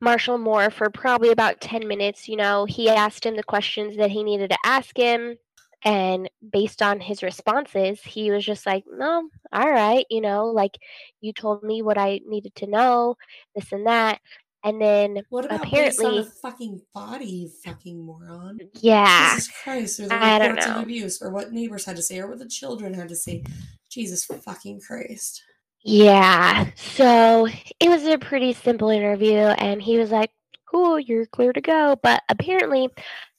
Marshall 0.00 0.38
Moore 0.38 0.70
for 0.70 0.90
probably 0.90 1.30
about 1.30 1.60
10 1.60 1.86
minutes. 1.86 2.28
You 2.28 2.36
know, 2.36 2.64
he 2.64 2.88
asked 2.88 3.24
him 3.24 3.36
the 3.36 3.42
questions 3.42 3.96
that 3.96 4.10
he 4.10 4.22
needed 4.22 4.50
to 4.50 4.58
ask 4.64 4.96
him. 4.96 5.36
And 5.84 6.28
based 6.52 6.82
on 6.82 6.98
his 6.98 7.22
responses, 7.22 8.00
he 8.02 8.32
was 8.32 8.44
just 8.44 8.66
like, 8.66 8.84
no, 8.90 9.28
all 9.52 9.70
right, 9.70 10.04
you 10.10 10.20
know, 10.20 10.46
like 10.46 10.76
you 11.20 11.32
told 11.32 11.62
me 11.62 11.82
what 11.82 11.96
I 11.96 12.20
needed 12.26 12.54
to 12.56 12.66
know, 12.66 13.16
this 13.54 13.70
and 13.70 13.86
that. 13.86 14.20
And 14.64 14.80
then 14.80 15.22
what 15.30 15.44
about 15.44 15.62
based 15.62 16.00
on 16.00 16.06
apparently, 16.06 16.30
fucking 16.42 16.82
body 16.92 17.26
you 17.26 17.48
fucking 17.48 18.04
moron 18.04 18.58
yeah, 18.80 19.34
jesus 19.34 19.50
christ 19.62 20.00
or 20.00 20.08
the 20.08 20.14
I 20.14 20.44
reports 20.44 20.66
of 20.66 20.76
abuse 20.82 21.22
or 21.22 21.30
what 21.30 21.52
neighbors 21.52 21.84
had 21.84 21.94
to 21.94 22.02
say 22.02 22.18
or 22.18 22.26
what 22.26 22.40
the 22.40 22.48
children 22.48 22.92
had 22.92 23.08
to 23.08 23.14
say 23.14 23.44
jesus 23.88 24.24
fucking 24.24 24.80
christ 24.80 25.44
Yeah. 25.90 26.66
So 26.76 27.48
it 27.80 27.88
was 27.88 28.04
a 28.04 28.18
pretty 28.18 28.52
simple 28.52 28.90
interview, 28.90 29.38
and 29.38 29.80
he 29.80 29.96
was 29.96 30.10
like, 30.10 30.30
Cool, 30.70 31.00
you're 31.00 31.24
clear 31.24 31.50
to 31.54 31.62
go. 31.62 31.96
But 32.02 32.22
apparently, 32.28 32.90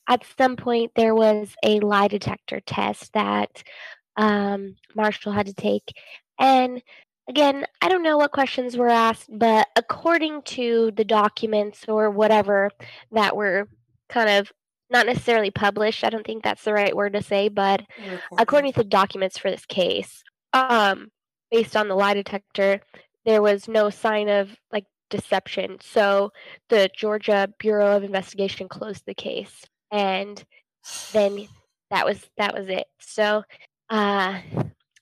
at 0.07 0.23
some 0.35 0.55
point, 0.55 0.91
there 0.95 1.13
was 1.13 1.55
a 1.63 1.79
lie 1.79 2.07
detector 2.07 2.59
test 2.59 3.13
that 3.13 3.61
um, 4.17 4.75
Marshall 4.95 5.31
had 5.31 5.45
to 5.45 5.53
take. 5.53 5.93
And 6.39 6.81
again, 7.27 7.67
I 7.83 7.87
don't 7.87 8.01
know 8.01 8.17
what 8.17 8.31
questions 8.31 8.75
were 8.75 8.89
asked, 8.89 9.29
but 9.31 9.67
according 9.75 10.41
to 10.43 10.91
the 10.95 11.05
documents 11.05 11.85
or 11.87 12.09
whatever 12.09 12.71
that 13.11 13.35
were 13.35 13.69
kind 14.09 14.27
of 14.27 14.51
not 14.89 15.05
necessarily 15.05 15.51
published, 15.51 16.03
I 16.03 16.09
don't 16.09 16.25
think 16.25 16.43
that's 16.43 16.63
the 16.63 16.73
right 16.73 16.95
word 16.95 17.13
to 17.13 17.21
say, 17.21 17.47
but 17.47 17.81
according 18.39 18.73
to 18.73 18.79
the 18.79 18.89
documents 18.89 19.37
for 19.37 19.51
this 19.51 19.67
case, 19.67 20.23
um, 20.53 21.11
based 21.51 21.75
on 21.75 21.87
the 21.87 21.95
lie 21.95 22.13
detector, 22.13 22.81
there 23.25 23.41
was 23.41 23.67
no 23.67 23.89
sign 23.89 24.29
of 24.29 24.49
like 24.71 24.85
deception. 25.09 25.77
So 25.81 26.31
the 26.69 26.89
Georgia 26.95 27.51
Bureau 27.59 27.95
of 27.97 28.03
Investigation 28.03 28.67
closed 28.67 29.05
the 29.05 29.13
case, 29.13 29.65
and 29.91 30.43
then 31.13 31.47
that 31.89 32.05
was 32.05 32.23
that 32.37 32.53
was 32.53 32.67
it. 32.69 32.85
So 32.99 33.43
uh, 33.89 34.39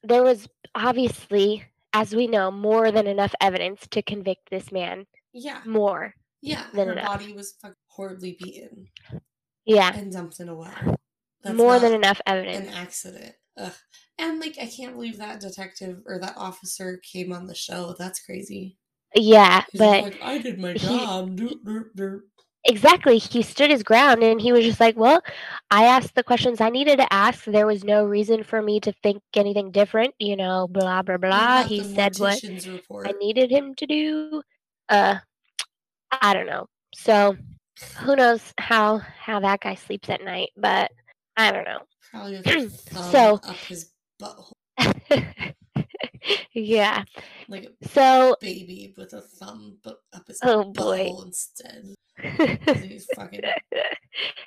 there 0.03 0.23
was 0.23 0.47
obviously, 0.75 1.63
as 1.93 2.15
we 2.15 2.27
know, 2.27 2.51
more 2.51 2.91
than 2.91 3.07
enough 3.07 3.35
evidence 3.41 3.85
to 3.91 4.01
convict 4.01 4.49
this 4.49 4.71
man. 4.71 5.05
yeah 5.33 5.61
More, 5.65 6.13
yeah 6.41 6.65
Then 6.73 6.87
her 6.87 6.93
enough. 6.93 7.05
body 7.19 7.33
was 7.33 7.55
horribly 7.89 8.37
beaten 8.41 8.87
yeah, 9.65 9.91
and 9.93 10.11
dumped 10.11 10.39
in 10.39 10.47
a 10.49 10.55
well 10.55 10.71
That's 11.43 11.57
more 11.57 11.79
than 11.79 11.93
enough 11.93 12.21
an 12.25 12.37
evidence. 12.37 12.75
accident 12.75 13.35
Ugh. 13.57 13.73
And 14.19 14.39
like 14.39 14.57
i 14.61 14.65
can't 14.65 14.93
believe 14.95 15.17
that 15.17 15.39
detective 15.39 16.01
or 16.05 16.19
that 16.19 16.33
officer 16.37 16.97
came 17.03 17.31
on 17.33 17.45
the 17.47 17.55
show. 17.55 17.95
That's 17.97 18.19
crazy. 18.25 18.77
Yeah, 19.15 19.63
He's 19.71 19.79
but 19.79 20.03
like 20.03 20.19
i 20.21 20.37
did 20.37 20.59
my 20.59 20.73
job. 20.73 21.35
Doot, 21.35 21.63
doot." 21.95 22.23
exactly. 22.65 23.17
He 23.17 23.41
stood 23.41 23.69
his 23.69 23.81
ground 23.83 24.21
and 24.23 24.41
he 24.41 24.51
was 24.51 24.65
just 24.65 24.79
like 24.81 24.97
well 24.97 25.21
i 25.71 25.85
asked 25.85 26.15
the 26.15 26.23
questions 26.23 26.59
i 26.61 26.69
needed 26.69 26.97
to 26.97 27.13
ask. 27.13 27.45
There 27.45 27.67
was 27.67 27.83
no 27.83 28.03
reason 28.05 28.43
for 28.43 28.61
me 28.61 28.79
to 28.81 28.91
think 29.03 29.21
anything 29.35 29.71
different 29.71 30.13
you 30.19 30.35
know 30.35 30.67
blah 30.67 31.01
blah 31.01 31.17
blah. 31.17 31.63
he 31.63 31.83
said 31.83 32.17
what 32.17 32.41
report 32.67 33.07
i 33.07 33.11
needed 33.13 33.49
him 33.51 33.73
to 33.75 33.85
do. 33.85 34.41
Uh 34.89 35.15
i 36.21 36.33
don't 36.33 36.45
know. 36.47 36.67
So 36.95 37.37
who 37.99 38.15
knows 38.15 38.53
how 38.59 38.97
how 38.97 39.39
that 39.39 39.59
guy 39.61 39.75
sleeps 39.75 40.09
at 40.09 40.23
night 40.23 40.49
but 40.57 40.91
i 41.37 41.51
don't 41.51 41.65
know. 41.65 41.79
Probably 42.11 42.37
with 42.37 42.47
a 42.47 42.69
thumb 42.69 43.11
So- 43.11 43.39
up 43.43 43.55
his 43.55 43.91
butthole 44.21 44.53
yeah 46.53 47.03
like 47.47 47.63
a 47.65 47.87
so 47.89 48.35
baby 48.41 48.93
with 48.97 49.13
a 49.13 49.21
thumb 49.21 49.77
but 49.83 49.97
up 50.13 50.27
his 50.27 50.39
Oh, 50.43 50.65
boy. 50.65 51.11
instead. 51.25 51.93
he 52.21 52.99
fucking 53.15 53.41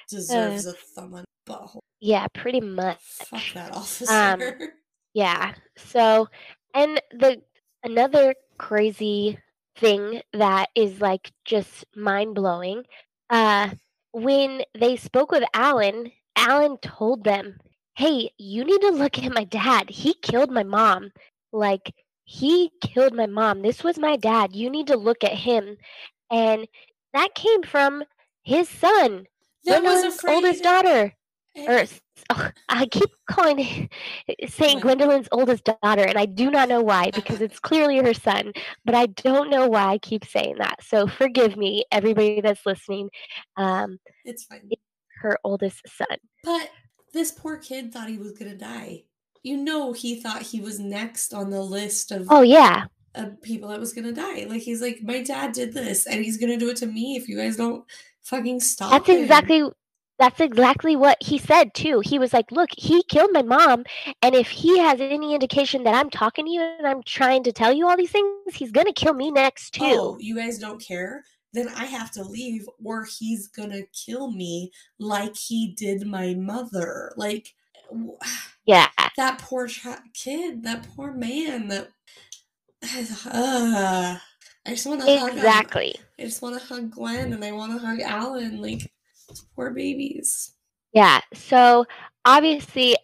deserves 0.08 0.66
Uh. 0.66 0.70
a 0.70 0.72
thumb 0.94 1.14
on 1.14 1.24
butthole 1.48 1.80
yeah 2.00 2.26
pretty 2.34 2.60
much 2.60 2.98
fuck 3.02 3.42
that 3.54 3.72
officer 3.74 4.12
Um, 4.12 4.40
Yeah. 5.12 5.54
So, 5.76 6.28
and 6.72 7.00
the 7.10 7.42
another 7.82 8.34
crazy 8.58 9.38
thing 9.76 10.22
that 10.32 10.68
is 10.76 11.00
like 11.00 11.32
just 11.44 11.84
mind 11.96 12.36
blowing. 12.36 12.84
Uh, 13.28 13.70
when 14.12 14.62
they 14.78 14.96
spoke 14.96 15.32
with 15.32 15.42
Alan, 15.52 16.12
Alan 16.36 16.76
told 16.78 17.24
them, 17.24 17.58
"Hey, 18.00 18.30
you 18.38 18.64
need 18.64 18.80
to 18.80 18.90
look 18.90 19.18
at 19.18 19.34
my 19.34 19.44
dad. 19.44 19.90
He 19.90 20.14
killed 20.14 20.50
my 20.50 20.62
mom. 20.62 21.10
Like 21.52 21.92
he 22.24 22.70
killed 22.80 23.14
my 23.14 23.26
mom. 23.26 23.62
This 23.62 23.84
was 23.84 23.98
my 23.98 24.16
dad. 24.16 24.54
You 24.54 24.70
need 24.70 24.86
to 24.88 24.96
look 24.96 25.24
at 25.24 25.32
him." 25.32 25.76
And 26.30 26.66
that 27.12 27.34
came 27.34 27.62
from 27.62 28.04
his 28.42 28.68
son, 28.68 29.26
that 29.64 29.82
was 29.82 30.00
Gwendolyn's 30.00 30.24
oldest 30.24 30.62
daughter 30.62 31.14
or 31.56 31.84
oh, 32.30 32.50
I 32.68 32.86
keep 32.86 33.10
calling 33.30 33.88
saying 34.48 34.80
Gwen. 34.80 34.96
Gwendolyn's 34.96 35.28
oldest 35.32 35.64
daughter, 35.82 36.04
and 36.04 36.18
I 36.18 36.26
do 36.26 36.50
not 36.50 36.68
know 36.68 36.82
why 36.82 37.10
because 37.14 37.40
it's 37.40 37.58
clearly 37.58 37.98
her 37.98 38.14
son, 38.14 38.52
but 38.84 38.94
I 38.94 39.06
don't 39.06 39.50
know 39.50 39.66
why 39.66 39.84
I 39.92 39.98
keep 39.98 40.24
saying 40.24 40.56
that. 40.58 40.82
So 40.82 41.06
forgive 41.06 41.56
me, 41.56 41.84
everybody 41.90 42.40
that's 42.40 42.64
listening. 42.66 43.10
Um, 43.56 43.98
it's 44.24 44.44
fine 44.44 44.70
her 45.22 45.38
oldest 45.44 45.82
son. 45.86 46.16
but 46.42 46.70
this 47.12 47.32
poor 47.32 47.56
kid 47.56 47.92
thought 47.92 48.08
he 48.08 48.18
was 48.18 48.32
gonna 48.32 48.56
die 48.56 49.02
you 49.42 49.56
know 49.56 49.92
he 49.92 50.20
thought 50.20 50.42
he 50.42 50.60
was 50.60 50.78
next 50.78 51.32
on 51.32 51.50
the 51.50 51.62
list 51.62 52.12
of 52.12 52.26
Oh 52.30 52.42
yeah, 52.42 52.84
of 53.14 53.40
people 53.42 53.68
that 53.70 53.80
was 53.80 53.92
gonna 53.92 54.12
die. 54.12 54.46
Like 54.48 54.62
he's 54.62 54.82
like, 54.82 55.02
my 55.02 55.22
dad 55.22 55.52
did 55.52 55.72
this, 55.72 56.06
and 56.06 56.24
he's 56.24 56.38
gonna 56.38 56.58
do 56.58 56.70
it 56.70 56.76
to 56.78 56.86
me 56.86 57.16
if 57.16 57.28
you 57.28 57.36
guys 57.36 57.56
don't 57.56 57.84
fucking 58.22 58.60
stop. 58.60 58.90
That's 58.90 59.08
him." 59.08 59.22
exactly 59.22 59.70
that's 60.18 60.40
exactly 60.40 60.96
what 60.96 61.16
he 61.22 61.38
said 61.38 61.72
too. 61.72 62.00
He 62.00 62.18
was 62.18 62.32
like, 62.32 62.52
"Look, 62.52 62.68
he 62.76 63.02
killed 63.04 63.30
my 63.32 63.42
mom, 63.42 63.84
and 64.22 64.34
if 64.34 64.48
he 64.48 64.78
has 64.78 65.00
any 65.00 65.34
indication 65.34 65.84
that 65.84 65.94
I'm 65.94 66.10
talking 66.10 66.44
to 66.44 66.50
you 66.50 66.60
and 66.60 66.86
I'm 66.86 67.02
trying 67.02 67.42
to 67.44 67.52
tell 67.52 67.72
you 67.72 67.88
all 67.88 67.96
these 67.96 68.10
things, 68.10 68.54
he's 68.54 68.72
gonna 68.72 68.92
kill 68.92 69.14
me 69.14 69.30
next 69.30 69.72
too." 69.74 69.84
Oh, 69.84 70.16
you 70.20 70.36
guys 70.36 70.58
don't 70.58 70.80
care? 70.80 71.24
Then 71.52 71.68
I 71.68 71.86
have 71.86 72.10
to 72.12 72.22
leave, 72.22 72.68
or 72.84 73.04
he's 73.04 73.48
gonna 73.48 73.82
kill 74.06 74.30
me 74.30 74.70
like 74.98 75.36
he 75.36 75.74
did 75.76 76.06
my 76.06 76.34
mother. 76.34 77.12
Like 77.16 77.54
Yeah, 78.66 78.88
that 79.16 79.38
poor 79.38 79.68
kid, 80.14 80.62
that 80.62 80.86
poor 80.94 81.12
man. 81.12 81.68
That 81.68 81.88
uh, 83.26 84.16
I 84.66 84.70
just 84.70 84.86
want 84.86 85.00
to 85.00 85.18
hug 85.18 85.30
him. 85.30 85.38
exactly. 85.38 85.94
I 86.18 86.22
just 86.24 86.42
want 86.42 86.60
to 86.60 86.66
hug 86.66 86.90
Gwen 86.90 87.32
and 87.32 87.44
I 87.44 87.52
want 87.52 87.72
to 87.72 87.84
hug 87.84 88.00
Alan. 88.00 88.60
Like 88.60 88.92
poor 89.56 89.70
babies. 89.70 90.54
Yeah. 90.92 91.20
So 91.34 91.86
obviously, 92.24 92.96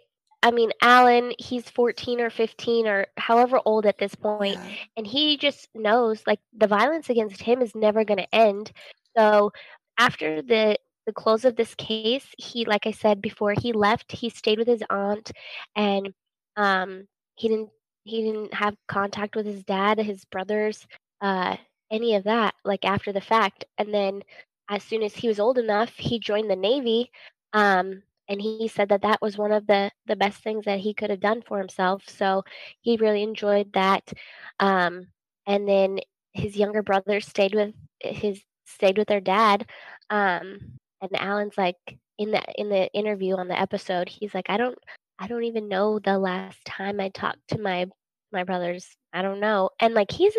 I 0.47 0.53
mean, 0.53 0.71
Alan, 0.81 1.33
he's 1.41 1.69
14 1.71 2.21
or 2.21 2.31
15 2.31 2.87
or 2.87 3.07
however 3.19 3.59
old 3.65 3.85
at 3.85 3.99
this 3.99 4.15
point, 4.15 4.61
Yeah. 4.63 4.77
and 4.97 5.07
he 5.07 5.37
just 5.37 5.69
knows 5.75 6.23
like 6.27 6.39
the 6.57 6.69
violence 6.69 7.11
against 7.11 7.43
him 7.43 7.61
is 7.63 7.75
never 7.75 8.05
going 8.05 8.19
to 8.21 8.35
end. 8.35 8.71
So 9.17 9.53
after 9.99 10.43
the 10.43 10.79
the 11.07 11.13
close 11.13 11.45
of 11.45 11.57
this 11.57 11.75
case, 11.77 12.27
he, 12.39 12.65
like 12.65 12.87
I 12.87 12.93
said 12.93 13.21
before, 13.21 13.55
he 13.55 13.73
left. 13.73 14.13
He 14.13 14.29
stayed 14.31 14.59
with 14.59 14.69
his 14.69 14.83
aunt, 14.91 15.33
and 15.77 16.15
um, 16.57 17.09
he 17.37 17.49
didn't 17.49 17.71
he 18.05 18.23
didn't 18.23 18.55
have 18.55 18.77
contact 18.89 19.35
with 19.37 19.47
his 19.47 19.65
dad, 19.65 19.99
his 19.99 20.25
brothers, 20.27 20.87
uh, 21.21 21.57
any 21.91 22.15
of 22.15 22.25
that. 22.25 22.55
Like 22.65 22.85
after 22.85 23.13
the 23.13 23.21
fact, 23.21 23.65
and 23.79 23.93
then 23.93 24.23
as 24.71 24.85
soon 24.85 25.03
as 25.03 25.15
he 25.17 25.29
was 25.29 25.41
old 25.41 25.59
enough, 25.59 25.93
he 25.97 26.21
joined 26.21 26.51
the 26.51 26.57
Navy. 26.57 27.11
Um, 27.53 28.03
and 28.29 28.41
he 28.41 28.69
said 28.69 28.89
that 28.89 29.03
that 29.03 29.23
was 29.23 29.39
one 29.39 29.53
of 29.53 29.67
the 29.67 29.91
the 30.07 30.17
best 30.17 30.43
things 30.43 30.65
that 30.65 30.81
he 30.81 30.95
could 30.95 31.11
have 31.11 31.21
done 31.21 31.43
for 31.47 31.59
himself. 31.59 32.03
So 32.09 32.45
he 32.81 32.97
really 32.97 33.23
enjoyed 33.23 33.73
that. 33.75 34.13
Um, 34.61 35.09
and 35.47 35.69
then 35.69 36.01
his 36.33 36.57
younger 36.57 36.83
brother 36.83 37.21
stayed 37.21 37.55
with 37.55 37.75
his 38.01 38.43
stayed 38.65 38.99
with 38.99 39.09
their 39.09 39.21
dad. 39.21 39.67
Um, 40.11 40.59
and 41.01 41.11
Alan's 41.15 41.57
like 41.59 41.77
in 42.19 42.31
the 42.31 42.43
in 42.57 42.69
the 42.69 42.93
interview 42.93 43.37
on 43.37 43.49
the 43.49 43.59
episode, 43.61 44.09
he's 44.09 44.35
like, 44.35 44.47
I 44.49 44.57
don't 44.57 44.79
I 45.19 45.29
don't 45.29 45.45
even 45.45 45.69
know 45.69 45.99
the 45.99 46.19
last 46.19 46.65
time 46.65 47.01
I 47.01 47.09
talked 47.11 47.49
to 47.49 47.59
my 47.59 47.87
my 48.33 48.45
brothers. 48.45 48.87
I 49.13 49.23
don't 49.23 49.41
know. 49.41 49.71
And 49.81 49.95
like 49.95 50.11
he's 50.11 50.35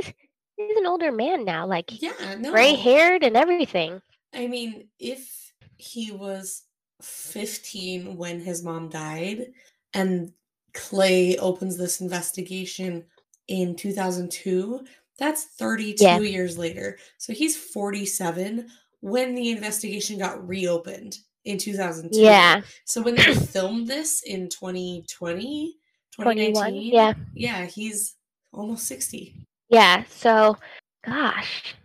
he's 0.58 0.78
an 0.78 0.86
older 0.86 1.12
man 1.12 1.46
now, 1.46 1.66
like 1.68 2.02
Yeah, 2.02 2.36
no. 2.38 2.52
gray 2.52 2.76
haired 2.76 3.24
and 3.24 3.38
everything. 3.38 4.02
I 4.34 4.48
mean, 4.48 4.90
if 5.00 5.54
he 5.78 6.12
was 6.12 6.64
15 7.02 8.18
when 8.18 8.40
his 8.40 8.64
mom 8.64 8.90
died 8.90 9.48
and 9.94 10.32
Clay 10.74 11.38
opens 11.38 11.78
this 11.78 12.02
investigation 12.02 13.06
in 13.48 13.76
2002, 13.76 14.86
that's 15.18 15.46
32 15.58 16.04
Yeah. 16.04 16.20
years 16.20 16.58
later. 16.58 16.98
So 17.18 17.34
he's 17.34 17.58
47 17.58 18.70
when 19.00 19.36
the 19.36 19.50
investigation 19.52 20.18
got 20.20 20.48
reopened 20.48 21.18
in 21.46 21.58
2002. 21.58 22.20
Yeah. 22.20 22.62
So 22.86 23.02
when 23.02 23.16
they 23.16 23.34
filmed 23.54 23.88
this 23.88 24.22
in 24.24 24.50
2020, 24.50 25.78
2019, 26.20 26.94
Yeah. 26.94 27.14
yeah, 27.34 27.66
he's 27.66 28.16
almost 28.52 28.86
60. 28.88 29.34
Yeah, 29.70 30.04
so 30.10 30.58
gosh. 31.06 31.76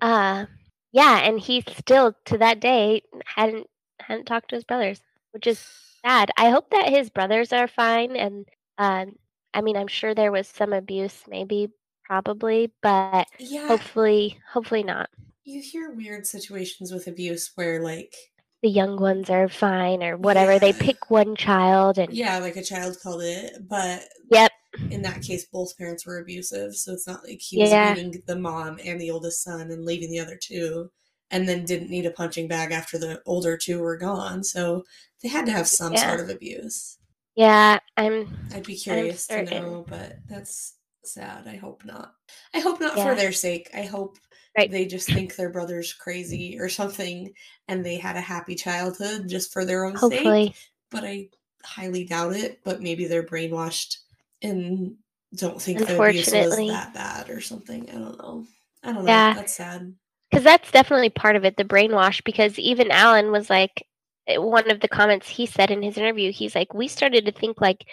Uh 0.00 0.46
yeah, 0.92 1.18
and 1.20 1.40
he 1.40 1.64
still 1.78 2.14
to 2.26 2.38
that 2.38 2.60
day 2.60 3.02
hadn't 3.24 3.66
hadn't 4.12 4.26
talked 4.26 4.50
to 4.50 4.56
his 4.56 4.64
brothers, 4.64 5.00
which 5.32 5.46
is 5.46 5.58
sad. 6.04 6.30
I 6.36 6.50
hope 6.50 6.70
that 6.70 6.88
his 6.90 7.10
brothers 7.10 7.52
are 7.52 7.68
fine 7.68 8.16
and 8.16 8.48
um 8.78 9.16
I 9.54 9.60
mean, 9.62 9.76
I'm 9.76 9.88
sure 9.88 10.14
there 10.14 10.32
was 10.32 10.48
some 10.48 10.72
abuse 10.72 11.24
maybe 11.28 11.70
probably, 12.04 12.72
but 12.82 13.26
Yeah, 13.38 13.68
hopefully 13.68 14.38
hopefully 14.52 14.82
not. 14.82 15.10
you 15.44 15.60
hear 15.60 15.90
weird 15.90 16.26
situations 16.26 16.92
with 16.92 17.06
abuse 17.06 17.52
where 17.54 17.82
like 17.82 18.14
The 18.62 18.70
young 18.70 18.98
ones 18.98 19.28
are 19.30 19.48
fine 19.48 20.02
or 20.02 20.16
whatever. 20.16 20.58
They 20.58 20.72
pick 20.72 21.10
one 21.10 21.36
child 21.36 21.98
and 21.98 22.16
yeah, 22.16 22.38
like 22.38 22.56
a 22.56 22.62
child 22.64 22.98
called 23.02 23.22
it, 23.22 23.68
but 23.68 24.02
yep, 24.30 24.52
in 24.90 25.02
that 25.02 25.22
case 25.22 25.46
both 25.46 25.76
parents 25.78 26.06
were 26.06 26.18
abusive, 26.20 26.74
so 26.76 26.92
it's 26.92 27.06
not 27.06 27.24
like 27.24 27.40
he 27.40 27.58
was 27.58 27.70
Yeah. 27.70 27.94
beating 27.94 28.22
the 28.26 28.36
mom 28.36 28.78
and 28.84 29.00
the 29.00 29.10
oldest 29.10 29.42
son 29.42 29.70
and 29.70 29.84
leaving 29.84 30.10
the 30.10 30.20
other 30.20 30.38
two 30.40 30.90
and 31.32 31.48
then 31.48 31.64
didn't 31.64 31.90
need 31.90 32.06
a 32.06 32.10
punching 32.12 32.46
bag 32.46 32.70
after 32.70 32.98
the 32.98 33.20
older 33.26 33.56
two 33.56 33.80
were 33.80 33.96
gone. 33.96 34.44
So 34.44 34.84
they 35.22 35.28
had 35.28 35.46
to 35.46 35.52
have 35.52 35.66
some 35.66 35.94
Yeah. 35.94 36.08
sort 36.08 36.20
of 36.20 36.28
abuse. 36.30 36.98
yeah, 37.34 37.78
I'm 37.96 38.36
I'd 38.54 38.64
be 38.66 38.76
curious 38.76 39.26
to 39.28 39.42
know, 39.44 39.84
but 39.88 40.18
that's 40.28 40.74
sad. 41.04 41.48
I 41.48 41.56
hope 41.56 41.82
not. 41.84 42.14
I 42.54 42.60
hope 42.60 42.78
not 42.80 42.96
Yeah. 42.96 43.04
for 43.08 43.14
their 43.14 43.32
sake. 43.32 43.70
I 43.74 43.82
hope 43.82 44.18
Right. 44.56 44.70
they 44.70 44.84
just 44.84 45.08
think 45.08 45.34
their 45.34 45.48
brother's 45.48 45.94
crazy 45.94 46.58
or 46.60 46.68
something 46.68 47.32
and 47.68 47.84
they 47.84 47.96
had 47.96 48.16
a 48.16 48.20
happy 48.20 48.54
childhood 48.54 49.28
just 49.28 49.50
for 49.50 49.64
their 49.64 49.86
own 49.86 49.92
sake. 49.94 50.00
hopefully 50.12 50.54
But 50.90 51.04
I 51.04 51.30
highly 51.64 52.04
doubt 52.04 52.36
it. 52.36 52.60
But 52.64 52.82
maybe 52.82 53.06
they're 53.06 53.22
brainwashed 53.26 53.96
and 54.42 54.96
don't 55.34 55.60
think 55.62 55.78
the 55.78 55.98
abuse 55.98 56.30
was 56.30 56.54
that 56.68 56.92
bad 56.92 57.30
or 57.30 57.40
something. 57.40 57.88
I 57.88 57.94
don't 57.94 58.18
know. 58.18 58.46
I 58.82 58.92
don't 58.92 59.04
know. 59.06 59.10
Yeah. 59.10 59.32
That's 59.32 59.54
sad. 59.54 59.94
Because 60.32 60.44
that's 60.44 60.70
definitely 60.70 61.10
part 61.10 61.36
of 61.36 61.44
it 61.44 61.56
the 61.58 61.64
brainwash 61.64 62.24
because 62.24 62.58
even 62.58 62.90
alan 62.90 63.30
was 63.30 63.50
like 63.50 63.86
eh, 64.26 64.38
one 64.38 64.70
of 64.70 64.80
the 64.80 64.88
comments 64.88 65.28
he 65.28 65.44
said 65.46 65.70
in 65.70 65.82
his 65.82 65.98
interview 65.98 66.32
he's 66.32 66.54
like 66.54 66.72
we 66.72 66.88
started 66.88 67.26
to 67.26 67.32
think 67.32 67.60
like 67.60 67.84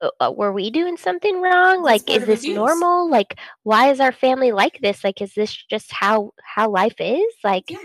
uh, 0.00 0.10
uh, 0.20 0.30
were 0.30 0.52
we 0.52 0.70
doing 0.70 0.96
something 0.96 1.42
wrong 1.42 1.82
That's 1.82 2.06
like 2.06 2.10
is 2.10 2.24
this 2.26 2.44
abuse. 2.44 2.54
normal 2.54 3.10
like 3.10 3.36
why 3.64 3.90
is 3.90 3.98
our 3.98 4.12
family 4.12 4.52
like 4.52 4.78
this 4.80 5.02
like 5.02 5.20
is 5.20 5.34
this 5.34 5.52
just 5.68 5.92
how 5.92 6.30
how 6.42 6.70
life 6.70 6.94
is 7.00 7.34
like 7.42 7.70
Yeah. 7.70 7.78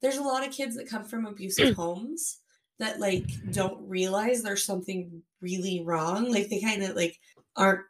There's 0.00 0.16
a 0.16 0.22
lot 0.22 0.46
of 0.46 0.52
kids 0.52 0.76
that 0.76 0.88
come 0.88 1.04
from 1.04 1.26
abusive 1.26 1.74
homes 1.76 2.38
that 2.78 3.00
like 3.00 3.28
don't 3.50 3.88
realize 3.88 4.42
there's 4.42 4.64
something 4.64 5.22
really 5.40 5.82
wrong. 5.84 6.30
Like 6.30 6.48
they 6.48 6.60
kind 6.60 6.82
of 6.84 6.94
like 6.94 7.18
aren't 7.56 7.80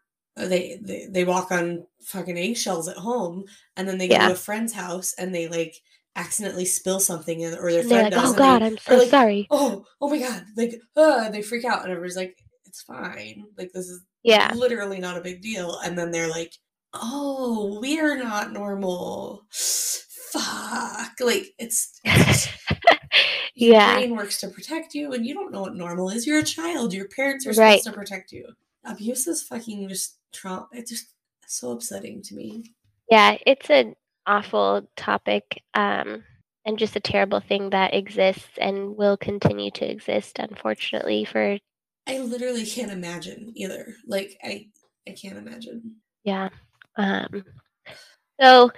they, 0.47 0.78
they 0.82 1.09
they 1.11 1.24
walk 1.24 1.51
on 1.51 1.84
fucking 2.03 2.39
eggshells 2.39 2.86
at 2.89 2.97
home 2.97 3.45
and 3.76 3.89
then 3.89 3.99
they 3.99 4.09
go 4.09 4.14
Yeah. 4.14 4.28
to 4.28 4.34
a 4.34 4.36
friend's 4.36 4.72
house 4.72 5.14
and 5.18 5.34
they 5.34 5.49
like 5.49 5.74
accidentally 6.16 6.64
spill 6.64 7.01
something 7.01 7.45
or 7.45 7.70
their 7.72 7.82
friend 7.84 8.05
like 8.05 8.12
does 8.12 8.34
oh 8.34 8.36
god 8.36 8.61
they, 8.62 8.66
i'm 8.66 8.78
so 8.78 8.97
like, 8.99 9.09
sorry. 9.09 9.47
Oh 9.51 9.84
oh 10.01 10.09
my 10.11 10.18
god 10.18 10.45
like 10.57 10.80
uh, 10.97 11.28
they 11.30 11.43
freak 11.43 11.64
out 11.64 11.82
and 11.82 11.91
everybody's 11.91 12.16
like 12.16 12.36
it's 12.66 12.82
fine. 12.82 13.47
Like 13.57 13.72
this 13.72 13.89
is 13.89 14.03
yeah. 14.22 14.53
literally 14.55 14.99
not 15.01 15.16
a 15.16 15.22
big 15.22 15.41
deal. 15.41 15.78
And 15.84 15.99
then 15.99 16.11
they're 16.11 16.28
like 16.28 16.53
oh 16.95 17.78
we're 17.80 18.16
not 18.22 18.53
normal. 18.53 19.45
Fuck. 19.51 21.12
Like 21.20 21.55
it's, 21.59 21.99
it's 22.05 22.49
yeah. 23.55 23.95
brain 23.95 24.14
works 24.14 24.39
to 24.41 24.49
protect 24.49 24.95
you 24.95 25.12
and 25.14 25.24
you 25.24 25.32
don't 25.34 25.53
know 25.53 25.62
what 25.62 25.74
normal 25.74 26.11
is. 26.11 26.26
You're 26.26 26.41
a 26.41 26.45
child. 26.45 26.93
Your 26.93 27.09
parents 27.09 27.47
are 27.47 27.53
Right. 27.53 27.80
supposed 27.80 27.84
to 27.84 27.93
protect 27.93 28.32
you. 28.32 28.47
Abuse 28.84 29.26
is 29.26 29.43
fucking 29.43 29.89
just 29.89 30.18
trauma 30.33 30.68
it's 30.72 30.91
just 30.91 31.09
so 31.47 31.72
upsetting 31.72 32.22
to 32.22 32.35
me 32.35 32.64
yeah 33.11 33.37
it's 33.47 33.70
an 33.70 33.95
awful 34.26 34.87
topic 34.97 35.62
um 35.74 36.22
and 36.66 36.79
just 36.79 36.97
a 36.97 37.01
terrible 37.01 37.41
thing 37.41 37.70
that 37.70 37.95
exists 37.95 38.51
and 38.61 38.97
will 38.97 39.16
continue 39.16 39.70
to 39.70 39.91
exist 39.91 40.39
unfortunately 40.39 41.24
for 41.24 41.59
i 42.07 42.18
literally 42.18 42.66
can't 42.66 42.91
imagine 42.93 43.53
either 43.55 43.95
like 44.07 44.37
i 44.45 44.66
i 45.09 45.12
can't 45.12 45.39
imagine 45.39 45.97
Yeah. 46.24 46.51
Um, 46.97 47.45
so 48.41 48.70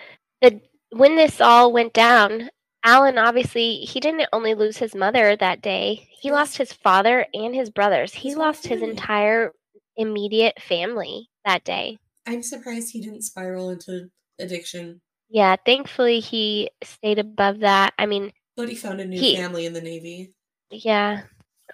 the 0.42 0.60
when 0.90 1.16
this 1.16 1.40
all 1.40 1.72
went 1.72 1.92
down, 1.92 2.50
Alan 2.84 3.18
obviously 3.18 3.76
he 3.76 4.00
didn't 4.00 4.28
only 4.32 4.54
lose 4.54 4.76
his 4.76 4.94
mother 4.94 5.36
that 5.36 5.62
day. 5.62 6.06
He 6.10 6.30
lost- 6.30 6.56
his 6.58 6.72
father 6.72 7.26
and 7.34 7.54
his 7.54 7.70
brothers. 7.70 8.12
He 8.12 8.34
lost 8.34 8.66
his 8.66 8.82
entire 8.82 9.52
immediate 10.00 10.60
family 10.60 11.28
that 11.44 11.64
day. 11.64 11.98
i'm 12.26 12.42
surprised 12.42 12.92
he 12.92 13.00
didn't 13.00 13.22
spiral 13.22 13.70
into 13.70 14.08
addiction 14.38 15.00
Yeah, 15.28 15.56
thankfully 15.64 16.18
he 16.20 16.70
stayed 16.82 17.18
above 17.18 17.60
that. 17.60 17.94
I 17.98 18.06
mean, 18.06 18.32
but 18.56 18.68
he 18.68 18.74
found 18.74 19.00
a 19.00 19.04
new 19.04 19.20
He- 19.20 19.36
family 19.36 19.64
in 19.66 19.72
the 19.72 19.80
navy 19.80 20.32
yeah. 20.70 21.22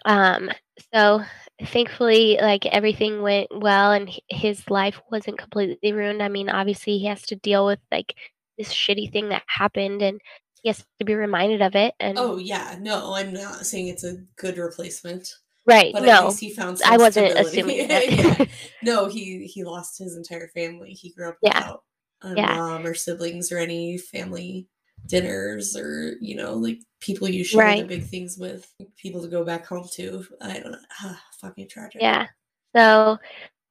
Um, 0.04 0.50
so 0.94 1.22
thankfully 1.66 2.38
like 2.40 2.66
everything 2.66 3.22
went 3.22 3.48
well 3.50 3.92
and 3.92 4.10
his 4.28 4.68
life 4.70 5.00
wasn't 5.10 5.38
completely 5.38 5.92
ruined. 5.92 6.22
I 6.22 6.28
mean, 6.28 6.48
obviously 6.48 6.98
he 6.98 7.06
has 7.06 7.22
to 7.22 7.36
deal 7.36 7.66
with 7.66 7.78
like 7.90 8.14
this 8.58 8.72
shitty 8.72 9.12
thing 9.12 9.30
that 9.30 9.42
happened 9.46 10.02
and 10.02 10.20
he 10.62 10.68
has 10.68 10.84
to 10.98 11.04
be 11.04 11.14
reminded 11.14 11.62
of 11.62 11.74
it 11.76 11.94
and 12.00 12.18
oh 12.18 12.38
yeah 12.38 12.76
no 12.80 13.12
i'm 13.14 13.32
not 13.32 13.66
saying 13.66 13.88
it's 13.88 14.04
a 14.04 14.16
good 14.36 14.56
replacement 14.56 15.34
right 15.66 15.92
but 15.92 16.02
at 16.02 16.06
no 16.06 16.26
least 16.28 16.40
he 16.40 16.50
found 16.50 16.80
i 16.86 16.96
wasn't 16.96 17.30
stability. 17.30 17.58
assuming 17.80 17.90
yeah. 18.38 18.44
no 18.82 19.06
he 19.06 19.46
he 19.46 19.64
lost 19.64 19.98
his 19.98 20.16
entire 20.16 20.48
family 20.48 20.90
he 20.92 21.10
grew 21.12 21.28
up 21.28 21.36
Yeah. 21.42 21.58
without 21.58 21.82
a 22.22 22.34
Yeah. 22.36 22.56
mom 22.56 22.86
or 22.86 22.94
siblings 22.94 23.50
or 23.52 23.58
any 23.58 23.98
family 23.98 24.66
dinners 25.06 25.76
or 25.76 26.14
you 26.20 26.34
know 26.36 26.54
like 26.54 26.78
people 27.00 27.28
you 27.28 27.44
share 27.44 27.60
Right. 27.64 27.82
the 27.82 27.98
big 27.98 28.04
things 28.06 28.38
with 28.38 28.72
people 28.96 29.20
to 29.22 29.28
go 29.28 29.44
back 29.44 29.66
home 29.66 29.86
to 29.94 30.24
i 30.40 30.58
don't 30.58 30.72
know 30.72 30.78
ah, 31.02 31.22
fucking 31.40 31.68
tragic 31.68 32.00
Yeah. 32.00 32.26
So, 32.74 33.18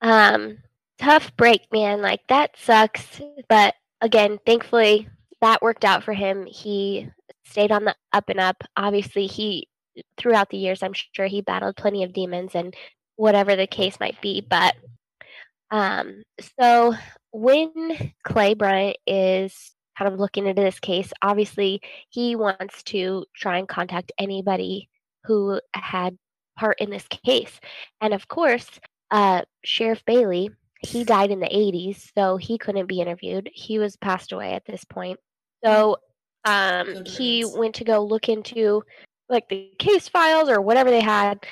um, 0.02 0.58
tough 0.98 1.36
break, 1.38 1.72
man. 1.72 2.02
Like 2.02 2.22
that 2.30 2.56
sucks. 2.58 3.22
But 3.50 3.76
again, 4.02 4.40
thankfully 4.48 5.08
that 5.42 5.62
worked 5.62 5.86
out 5.86 6.04
for 6.04 6.14
him. 6.14 6.48
He 6.48 7.08
stayed 7.46 7.72
on 7.72 7.86
the 7.86 7.96
up 8.14 8.30
and 8.30 8.40
up. 8.40 8.64
Obviously, 8.78 9.28
he 9.28 9.68
throughout 10.18 10.50
the 10.50 10.58
years, 10.58 10.84
I'm 10.84 10.94
sure 10.94 11.28
he 11.28 11.42
battled 11.42 11.76
plenty 11.76 12.04
of 12.04 12.14
demons 12.14 12.56
and 12.56 12.76
whatever 13.16 13.56
the 13.56 13.68
case 13.68 14.00
might 14.00 14.20
be. 14.22 14.42
But 14.42 14.76
um, 15.72 16.24
so 16.60 16.94
when 17.32 18.14
Clay 18.24 18.54
Bryant 18.54 18.98
is 19.06 19.72
kind 19.98 20.12
of 20.12 20.20
looking 20.20 20.46
into 20.46 20.62
this 20.62 20.80
case, 20.80 21.12
obviously 21.22 21.82
he 22.10 22.36
wants 22.36 22.84
to 22.84 23.26
try 23.36 23.58
and 23.58 23.68
contact 23.68 24.12
anybody 24.18 24.90
who 25.24 25.60
had 25.74 26.18
part 26.58 26.80
in 26.80 26.90
this 26.90 27.08
case. 27.08 27.60
And 28.02 28.14
of 28.14 28.28
course, 28.28 28.68
uh, 29.12 29.44
Sheriff 29.64 30.04
Bailey, 30.06 30.50
he 30.80 31.04
died 31.04 31.32
in 31.32 31.40
the 31.40 31.48
80s, 31.48 32.12
so 32.18 32.38
he 32.38 32.58
couldn't 32.58 32.88
be 32.88 33.02
interviewed. 33.02 33.50
He 33.54 33.80
was 33.80 33.96
passed 33.98 34.32
away 34.32 34.54
at 34.54 34.66
this 34.66 34.84
point. 34.84 35.20
So 35.64 35.98
um, 36.44 37.06
he 37.06 37.44
went 37.44 37.76
to 37.76 37.84
go 37.84 38.04
look 38.04 38.30
into 38.30 38.84
like 39.30 39.48
the 39.50 39.72
case 39.80 40.08
files 40.08 40.50
or 40.50 40.62
whatever 40.62 40.90
they 40.90 41.02
had, 41.02 41.46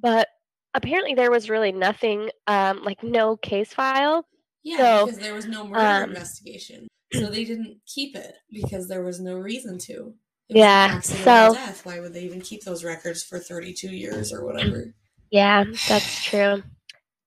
but 0.00 0.28
apparently 0.74 1.14
there 1.14 1.30
was 1.30 1.50
really 1.50 1.72
nothing, 1.72 2.30
um, 2.46 2.82
like 2.82 3.02
no 3.02 3.36
case 3.36 3.72
file. 3.72 4.26
yeah 4.62 4.76
So, 4.78 5.06
because 5.06 5.20
there 5.20 5.34
was 5.34 5.46
no 5.46 5.66
murder 5.66 6.04
um, 6.04 6.10
investigation. 6.10 6.88
So 7.12 7.28
they 7.28 7.44
didn't 7.44 7.78
keep 7.86 8.16
it 8.16 8.34
because 8.50 8.88
there 8.88 9.02
was 9.02 9.20
no 9.20 9.36
reason 9.38 9.78
to. 9.78 10.14
It 10.48 10.56
Yeah, 10.56 11.00
so- 11.00 11.54
death. 11.54 11.84
Why 11.84 12.00
would 12.00 12.14
they 12.14 12.24
even 12.24 12.40
keep 12.40 12.64
those 12.64 12.84
records 12.84 13.22
for 13.22 13.38
32 13.38 13.90
years 13.90 14.32
or 14.32 14.44
whatever? 14.44 14.94
Yeah, 15.30 15.64
that's 15.88 16.24
true. 16.24 16.62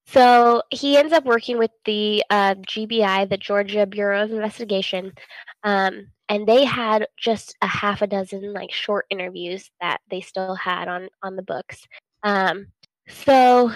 So 0.08 0.62
he 0.72 0.98
ends 0.98 1.14
up 1.14 1.26
working 1.26 1.58
with 1.58 1.72
the 1.86 2.24
uh, 2.30 2.56
GBI, 2.56 3.26
the 3.26 3.38
Georgia 3.38 3.86
Bureau 3.86 4.24
of 4.24 4.32
Investigation, 4.32 5.12
um, 5.64 6.08
and 6.30 6.48
they 6.48 6.66
had 6.66 7.08
just 7.18 7.56
a 7.62 7.68
half 7.68 8.02
a 8.02 8.08
dozen 8.08 8.54
like 8.54 8.72
short 8.72 9.06
interviews 9.10 9.70
that 9.82 10.00
they 10.10 10.22
still 10.22 10.56
had 10.56 10.88
on 10.88 11.10
on 11.22 11.36
the 11.36 11.44
books. 11.44 11.88
Um, 12.24 12.68
so 13.08 13.72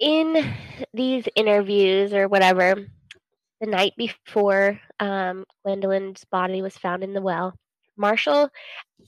in 0.00 0.54
these 0.92 1.26
interviews 1.36 2.12
or 2.12 2.28
whatever, 2.28 2.86
the 3.60 3.66
night 3.66 3.92
before 3.96 4.80
um, 5.00 5.44
Gwendolyn's 5.64 6.24
body 6.30 6.62
was 6.62 6.76
found 6.76 7.04
in 7.04 7.12
the 7.12 7.22
well, 7.22 7.54
Marshall 7.96 8.48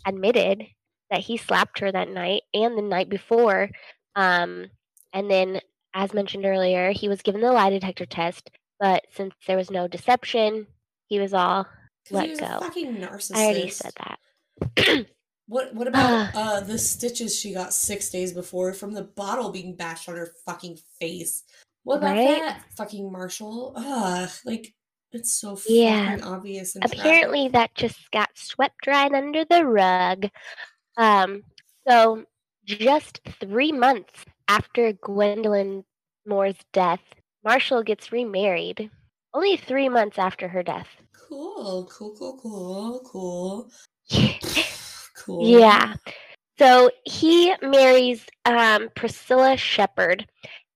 admitted 0.07 0.66
that 1.11 1.20
he 1.20 1.37
slapped 1.37 1.79
her 1.79 1.91
that 1.91 2.11
night 2.11 2.43
and 2.53 2.77
the 2.77 2.83
night 2.83 3.09
before. 3.09 3.70
Um, 4.14 4.66
and 5.12 5.31
then, 5.31 5.61
as 5.95 6.12
mentioned 6.12 6.45
earlier, 6.45 6.91
he 6.93 7.09
was 7.09 7.22
given 7.22 7.41
the 7.41 7.53
lie 7.53 7.70
detector 7.70 8.07
test, 8.07 8.51
but 8.79 9.05
since 9.12 9.35
there 9.47 9.57
was 9.57 9.70
no 9.70 9.89
deception, 9.89 10.66
he 11.07 11.20
was 11.20 11.33
all 11.33 11.66
Let 12.11 12.38
go. 12.38 12.59
fucking 12.61 12.96
narcissist 12.96 13.36
I 13.36 13.44
already 13.44 13.70
said 13.70 13.92
that. 13.98 15.07
What 15.48 15.72
what 15.76 15.86
about 15.86 16.34
uh 16.34 16.61
the 16.61 16.76
stitches 16.76 17.38
she 17.38 17.54
got 17.54 17.72
six 17.72 18.11
days 18.11 18.32
before 18.32 18.72
from 18.72 18.92
the 18.92 19.04
bottle 19.04 19.50
being 19.52 19.76
bashed 19.76 20.09
on 20.09 20.16
her 20.16 20.32
fucking 20.44 20.76
face? 21.00 21.44
What 21.84 21.98
about 21.98 22.16
Right? 22.16 22.26
that 22.40 22.62
fucking 22.76 23.12
Marshall? 23.12 23.72
Ugh, 23.76 24.28
like 24.44 24.74
it's 25.12 25.32
so 25.32 25.57
Yeah. 25.68 26.09
fucking 26.16 26.24
obvious 26.24 26.74
and 26.74 26.84
Apparently, 26.84 27.42
tragic. 27.48 27.52
that 27.52 27.74
just 27.76 28.11
got 28.11 28.30
swept 28.34 28.88
right 28.88 29.12
under 29.12 29.44
the 29.44 29.64
rug. 29.64 30.26
Um, 30.96 31.44
so, 31.88 32.24
just 32.64 33.20
three 33.38 33.70
months 33.70 34.24
after 34.48 34.94
Gwendolyn 34.94 35.84
Moore's 36.26 36.59
death, 36.72 37.02
Marshall 37.44 37.84
gets 37.84 38.11
remarried. 38.11 38.90
Only 39.32 39.57
three 39.57 39.88
months 39.88 40.18
after 40.18 40.48
her 40.48 40.64
death. 40.64 40.88
Cool, 41.29 41.89
cool, 41.91 42.14
cool, 42.16 42.39
cool, 42.41 43.01
cool. 43.05 43.70
cool. 45.16 45.47
Yeah. 45.47 45.95
So 46.59 46.91
he 47.05 47.55
marries 47.62 48.24
um, 48.45 48.89
Priscilla 48.95 49.57
Shepard, 49.57 50.27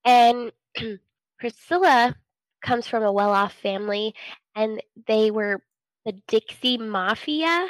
and 0.04 0.52
Priscilla 1.38 2.16
comes 2.62 2.86
from 2.86 3.02
a 3.02 3.12
well-off 3.12 3.54
family, 3.54 4.14
and 4.54 4.82
they 5.06 5.30
were 5.30 5.62
the 6.04 6.12
Dixie 6.28 6.78
Mafia. 6.78 7.68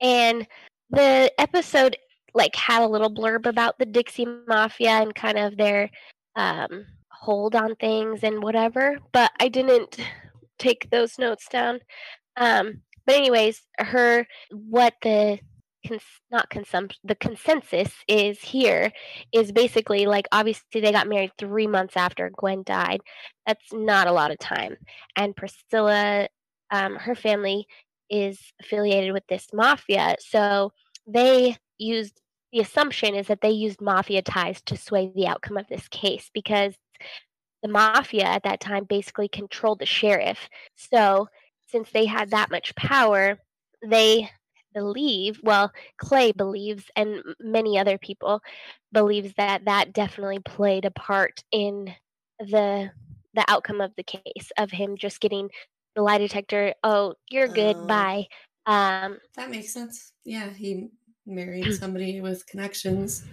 And 0.00 0.46
the 0.90 1.32
episode 1.38 1.96
like 2.34 2.56
had 2.56 2.82
a 2.82 2.88
little 2.88 3.12
blurb 3.12 3.46
about 3.46 3.78
the 3.78 3.86
Dixie 3.86 4.26
Mafia 4.48 4.90
and 4.90 5.14
kind 5.14 5.38
of 5.38 5.56
their 5.56 5.90
um, 6.34 6.86
hold 7.10 7.54
on 7.54 7.76
things 7.76 8.24
and 8.24 8.42
whatever, 8.42 8.98
but 9.12 9.30
I 9.38 9.48
didn't 9.48 9.98
take 10.58 10.90
those 10.90 11.18
notes 11.18 11.46
down. 11.48 11.80
Um, 12.36 12.82
but 13.06 13.16
anyways, 13.16 13.62
her 13.78 14.26
what 14.50 14.94
the 15.02 15.38
cons- 15.86 16.20
not 16.30 16.50
consum- 16.50 16.94
the 17.04 17.14
consensus 17.14 17.92
is 18.08 18.40
here 18.40 18.92
is 19.32 19.52
basically 19.52 20.06
like 20.06 20.26
obviously 20.32 20.80
they 20.80 20.92
got 20.92 21.08
married 21.08 21.32
three 21.38 21.66
months 21.66 21.96
after 21.96 22.30
Gwen 22.30 22.62
died. 22.64 23.00
That's 23.46 23.72
not 23.72 24.06
a 24.06 24.12
lot 24.12 24.30
of 24.30 24.38
time. 24.38 24.76
And 25.16 25.36
Priscilla, 25.36 26.28
um, 26.70 26.96
her 26.96 27.14
family 27.14 27.66
is 28.08 28.38
affiliated 28.60 29.12
with 29.12 29.26
this 29.28 29.48
mafia, 29.52 30.16
so 30.20 30.72
they 31.06 31.56
used 31.78 32.20
the 32.52 32.60
assumption 32.60 33.14
is 33.14 33.28
that 33.28 33.40
they 33.40 33.50
used 33.50 33.80
mafia 33.80 34.20
ties 34.22 34.60
to 34.66 34.76
sway 34.76 35.10
the 35.14 35.26
outcome 35.26 35.56
of 35.56 35.66
this 35.68 35.88
case 35.88 36.30
because 36.34 36.74
the 37.62 37.68
mafia 37.68 38.24
at 38.24 38.42
that 38.42 38.60
time 38.60 38.84
basically 38.84 39.28
controlled 39.28 39.78
the 39.78 39.86
sheriff. 39.86 40.50
So 40.76 41.28
since 41.72 41.90
they 41.90 42.06
had 42.06 42.30
that 42.30 42.50
much 42.52 42.74
power, 42.76 43.38
they 43.84 44.30
believe 44.74 45.40
well 45.42 45.70
clay 45.98 46.32
believes 46.32 46.84
and 46.96 47.22
many 47.40 47.78
other 47.78 47.98
people 47.98 48.40
believes 48.92 49.34
that 49.36 49.66
that 49.66 49.92
definitely 49.92 50.38
played 50.38 50.86
a 50.86 50.90
part 50.92 51.42
in 51.52 51.94
the 52.38 52.90
the 53.34 53.44
outcome 53.48 53.82
of 53.82 53.92
the 53.96 54.02
case 54.02 54.50
of 54.58 54.70
him 54.70 54.96
just 54.96 55.20
getting 55.20 55.50
the 55.94 56.02
lie 56.02 56.16
detector 56.18 56.72
oh 56.84 57.14
you're 57.30 57.48
good 57.48 57.76
Oh. 57.76 57.86
bye 57.86 58.26
um 58.66 59.18
That 59.36 59.50
makes 59.50 59.74
sense. 59.74 60.12
Yeah, 60.24 60.50
he 60.50 60.88
married 61.26 61.74
somebody 61.74 62.20
with 62.22 62.46
connections 62.46 63.24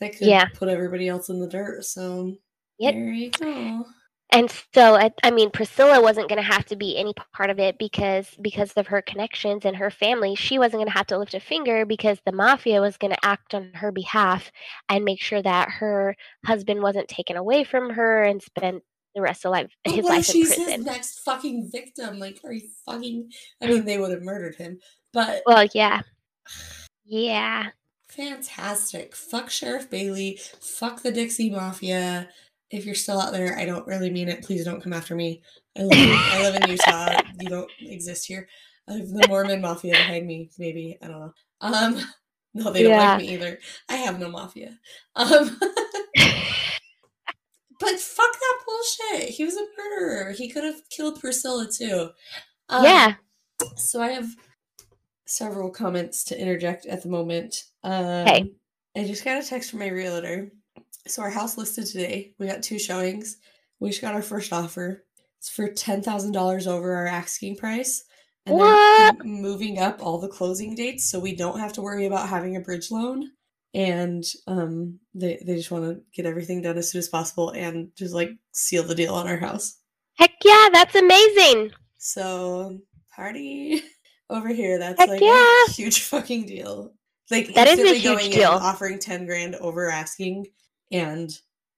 that 0.00 0.12
could 0.16 0.28
Yeah. 0.28 0.46
put 0.54 0.68
everybody 0.70 1.08
else 1.08 1.28
in 1.28 1.40
the 1.40 1.48
dirt. 1.48 1.84
So 1.84 2.34
Yep. 2.78 2.94
there 2.94 3.12
you 3.12 3.30
go. 3.30 3.84
And 4.30 4.50
so 4.74 4.94
I, 4.94 5.12
I 5.22 5.30
mean 5.30 5.50
priscilla 5.50 6.00
wasn't 6.00 6.28
going 6.28 6.42
to 6.42 6.42
have 6.42 6.64
to 6.66 6.76
be 6.76 6.96
any 6.96 7.14
part 7.32 7.50
of 7.50 7.58
it 7.58 7.78
because 7.78 8.28
because 8.40 8.72
of 8.72 8.86
her 8.88 9.02
connections 9.02 9.64
and 9.64 9.76
her 9.76 9.90
family 9.90 10.34
she 10.34 10.58
wasn't 10.58 10.80
going 10.80 10.88
to 10.88 10.96
have 10.96 11.06
to 11.08 11.18
lift 11.18 11.34
a 11.34 11.40
finger 11.40 11.86
because 11.86 12.18
the 12.24 12.32
mafia 12.32 12.80
was 12.80 12.96
going 12.96 13.12
to 13.12 13.24
act 13.24 13.54
on 13.54 13.70
her 13.74 13.92
behalf 13.92 14.50
and 14.88 15.04
make 15.04 15.20
sure 15.20 15.42
that 15.42 15.70
her 15.70 16.14
husband 16.44 16.82
wasn't 16.82 17.08
taken 17.08 17.36
away 17.36 17.64
from 17.64 17.90
her 17.90 18.22
and 18.22 18.42
spent 18.42 18.82
the 19.14 19.22
rest 19.22 19.44
of 19.44 19.52
life 19.52 19.70
But 19.84 19.94
his 19.94 20.04
life 20.04 20.28
in 20.28 20.32
she's 20.34 20.54
prison 20.54 20.72
his 20.72 20.84
next 20.84 21.20
fucking 21.20 21.70
victim? 21.72 22.18
Like, 22.18 22.38
are 22.44 22.52
you 22.52 22.68
fucking? 22.84 23.32
I 23.60 23.66
mean, 23.66 23.84
they 23.84 23.98
would 23.98 24.12
have 24.12 24.22
murdered 24.22 24.54
him, 24.54 24.78
but 25.12 25.42
well 25.46 25.66
yeah 25.74 26.02
yeah 27.04 27.70
fantastic. 28.18 29.14
Fuck 29.14 29.48
Sheriff 29.48 29.88
Bailey. 29.88 30.40
Fuck 30.60 31.02
the 31.02 31.12
Dixie 31.12 31.50
Mafia. 31.50 32.28
If 32.70 32.84
you're 32.84 32.94
still 32.94 33.20
out 33.20 33.32
there, 33.32 33.56
I 33.58 33.64
don't 33.64 33.86
really 33.86 34.10
mean 34.10 34.28
it. 34.28 34.44
Please 34.44 34.64
don't 34.64 34.82
come 34.82 34.92
after 34.92 35.14
me. 35.14 35.42
I 35.78 35.82
live, 35.82 35.98
in, 35.98 36.10
I 36.10 36.42
live 36.42 36.54
in 36.62 36.68
Utah. 36.70 37.22
You 37.40 37.48
don't 37.48 37.70
exist 37.80 38.26
here. 38.26 38.48
I 38.88 38.92
have 38.94 39.08
the 39.08 39.26
Mormon 39.28 39.60
Mafia 39.60 39.92
behind 39.94 40.26
me. 40.26 40.50
Maybe 40.58 40.98
I 41.02 41.06
don't 41.08 41.20
know. 41.20 41.32
Um, 41.60 42.00
no, 42.54 42.70
they 42.70 42.82
don't 42.82 42.92
Yeah. 42.92 43.10
like 43.12 43.18
me 43.22 43.28
either. 43.34 43.58
I 43.88 43.96
have 43.96 44.18
no 44.20 44.30
mafia. 44.30 44.78
Um, 45.16 45.58
but 47.80 47.98
fuck 47.98 48.32
that 48.32 48.58
bullshit. 48.66 49.28
He 49.30 49.44
was 49.44 49.56
a 49.56 49.66
murderer. 49.76 50.32
He 50.32 50.48
could 50.50 50.64
have 50.64 50.80
killed 50.90 51.20
Priscilla 51.20 51.66
too. 51.70 52.10
Um, 52.68 52.84
yeah 52.84 53.14
So 53.76 54.02
I 54.02 54.08
have 54.08 54.28
several 55.26 55.70
comments 55.70 56.24
to 56.24 56.38
interject 56.40 56.86
at 56.86 57.02
the 57.02 57.08
moment. 57.08 57.64
Um, 57.82 58.04
Okay. 58.26 58.52
I 58.96 59.04
just 59.04 59.24
got 59.24 59.42
a 59.42 59.46
text 59.46 59.70
from 59.70 59.78
my 59.80 59.88
realtor. 59.88 60.50
So 61.08 61.22
our 61.22 61.30
house 61.30 61.56
listed 61.58 61.86
today. 61.86 62.32
We 62.38 62.46
got 62.46 62.62
two 62.62 62.78
showings. 62.78 63.38
We 63.80 63.90
just 63.90 64.02
got 64.02 64.14
our 64.14 64.22
first 64.22 64.52
offer. 64.52 65.04
It's 65.38 65.48
for 65.48 65.68
ten 65.68 66.02
thousand 66.02 66.32
dollars 66.32 66.66
over 66.66 66.94
our 66.96 67.06
asking 67.06 67.56
price. 67.56 68.04
And 68.46 68.56
What? 68.56 69.16
they're 69.18 69.26
moving 69.26 69.78
up 69.78 70.02
all 70.02 70.18
the 70.18 70.28
closing 70.28 70.74
dates 70.74 71.08
so 71.10 71.20
we 71.20 71.34
don't 71.36 71.58
have 71.60 71.72
to 71.74 71.82
worry 71.82 72.06
about 72.06 72.28
having 72.28 72.56
a 72.56 72.60
bridge 72.60 72.90
loan. 72.90 73.30
And 73.74 74.24
um 74.46 74.98
they, 75.14 75.38
they 75.44 75.56
just 75.56 75.70
want 75.70 75.84
to 75.84 76.00
get 76.14 76.26
everything 76.26 76.62
done 76.62 76.78
as 76.78 76.90
soon 76.90 76.98
as 77.00 77.08
possible 77.08 77.50
and 77.50 77.90
just 77.96 78.14
like 78.14 78.30
seal 78.52 78.82
the 78.82 78.94
deal 78.94 79.14
on 79.14 79.28
our 79.28 79.36
house. 79.36 79.78
heck 80.14 80.32
yeah 80.44 80.68
that's 80.72 80.94
amazing 80.94 81.70
So 81.98 82.80
party 83.14 83.82
over 84.30 84.48
here. 84.48 84.78
That's 84.78 84.98
Heck 84.98 85.08
like 85.10 85.20
yeah. 85.20 85.64
a 85.68 85.70
huge 85.70 86.00
fucking 86.12 86.46
deal. 86.46 86.94
Like 87.30 87.52
That 87.54 87.68
is 87.68 87.78
a 87.80 87.94
huge 87.94 88.04
going 88.04 88.30
deal. 88.30 88.52
in, 88.56 88.62
offering 88.62 88.98
ten 88.98 89.26
grand 89.26 89.54
over 89.56 89.90
asking, 89.90 90.46
and 90.92 91.30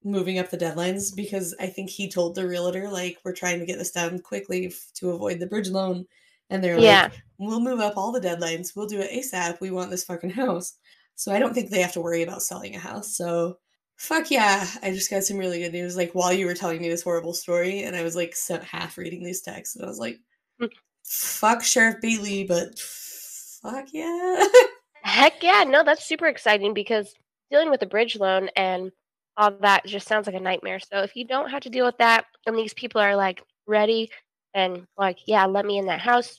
moving 0.03 0.39
up 0.39 0.49
the 0.51 0.57
deadlines 0.57 1.15
because 1.15 1.55
I 1.61 1.66
think 1.66 1.91
he 1.91 2.09
told 2.11 2.35
the 2.35 2.49
realtor 2.49 2.89
like 2.89 3.19
we're 3.24 3.35
trying 3.35 3.59
to 3.61 3.66
get 3.66 3.77
this 3.78 3.91
done 3.91 4.19
quickly 4.20 4.66
f- 4.69 4.87
to 4.95 5.11
avoid 5.11 5.39
the 5.41 5.47
bridge 5.47 5.69
loan, 5.69 6.07
and 6.49 6.65
they're 6.65 6.78
Yeah. 6.78 7.05
like, 7.05 7.23
we'll 7.39 7.61
move 7.61 7.81
up 7.81 7.97
all 7.97 8.11
the 8.12 8.20
deadlines. 8.20 8.74
We'll 8.74 8.87
do 8.87 9.01
it 9.01 9.11
ASAP. 9.11 9.61
We 9.61 9.70
want 9.70 9.91
this 9.91 10.05
fucking 10.05 10.31
house. 10.31 10.74
So 11.16 11.32
I 11.32 11.39
don't 11.39 11.53
think 11.53 11.69
they 11.70 11.82
have 11.82 11.93
to 11.93 12.01
worry 12.01 12.23
about 12.23 12.43
selling 12.43 12.74
a 12.74 12.78
house. 12.78 13.15
So 13.16 13.59
fuck 13.97 14.31
yeah. 14.31 14.66
I 14.82 14.91
just 14.93 15.11
got 15.11 15.23
some 15.24 15.37
really 15.37 15.59
good 15.61 15.73
news. 15.73 15.97
Like 15.97 16.12
while 16.15 16.32
you 16.32 16.47
were 16.47 16.55
telling 16.55 16.81
me 16.81 16.89
this 16.89 17.03
horrible 17.03 17.35
story, 17.35 17.82
and 17.82 17.95
I 17.95 18.03
was 18.03 18.16
like 18.16 18.35
half 18.62 18.97
reading 18.97 19.23
these 19.23 19.43
texts, 19.43 19.77
and 19.77 19.85
I 19.85 19.89
was 19.89 19.99
like, 19.99 20.19
Hmm. 20.59 20.66
fuck 21.05 21.62
Sheriff 21.62 22.01
Bailey, 22.01 22.45
but 22.45 22.78
fuck 22.78 23.89
yeah. 23.93 24.47
Heck 25.03 25.43
yeah, 25.43 25.65
no, 25.66 25.82
that's 25.85 26.05
super 26.07 26.27
exciting 26.27 26.73
because 26.73 27.15
dealing 27.51 27.69
with 27.70 27.82
a 27.82 27.87
bridge 27.87 28.16
loan 28.19 28.49
and 28.57 28.93
all 29.36 29.52
that 29.61 29.86
just 29.86 30.07
sounds 30.07 30.27
like 30.27 30.36
a 30.36 30.40
nightmare. 30.40 30.81
So 30.81 30.98
if 31.02 31.16
you 31.16 31.24
don't 31.27 31.51
have 31.51 31.62
to 31.62 31.70
deal 31.70 31.86
with 31.86 31.98
that 31.98 32.24
and 32.47 32.57
these 32.57 32.74
people 32.74 33.01
are 33.01 33.16
like 33.16 33.43
ready 33.66 34.11
and 34.55 34.86
like, 34.98 35.19
yeah, 35.27 35.47
let 35.47 35.65
me 35.65 35.78
in 35.78 35.86
that 35.86 36.01
house. 36.01 36.39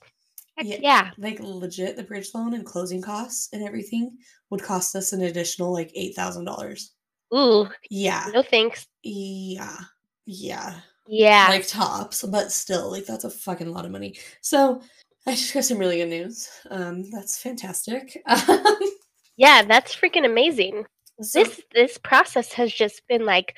Yeah. 0.62 0.78
yeah. 0.82 1.12
like 1.18 1.40
legit, 1.40 1.96
the 1.96 2.04
bridge 2.04 2.30
loan 2.36 2.54
and 2.54 2.66
closing 2.66 3.02
costs 3.02 3.50
and 3.54 3.64
everything 3.64 4.18
would 4.50 4.62
cost 4.62 4.96
us 4.96 5.14
an 5.14 5.24
additional 5.24 5.74
like 5.74 5.92
eight 5.96 6.16
thousand 6.16 6.46
dollars. 6.46 6.92
Ooh, 7.34 7.68
Yeah, 7.90 8.26
no 8.34 8.44
thanks. 8.44 8.86
yeah, 9.04 9.78
yeah. 10.26 10.76
Yeah. 11.08 11.48
like 11.50 11.68
tops, 11.68 12.24
but 12.24 12.52
still, 12.52 12.92
like 12.92 13.06
that's 13.06 13.24
a 13.24 13.30
fucking 13.30 13.72
lot 13.72 13.86
of 13.86 13.92
money. 13.92 14.18
So 14.42 14.82
I 15.26 15.32
just 15.32 15.54
got 15.54 15.66
some 15.66 15.78
really 15.78 15.98
good 15.98 16.10
news. 16.10 16.50
Um, 16.70 17.10
that's 17.12 17.42
fantastic. 17.42 18.22
yeah, 19.38 19.64
that's 19.64 19.96
freaking 19.96 20.26
amazing. 20.26 20.86
So, 21.22 21.44
This 21.44 21.62
this 21.74 21.98
process 21.98 22.52
has 22.54 22.74
just 22.74 23.02
been 23.08 23.26
like 23.26 23.56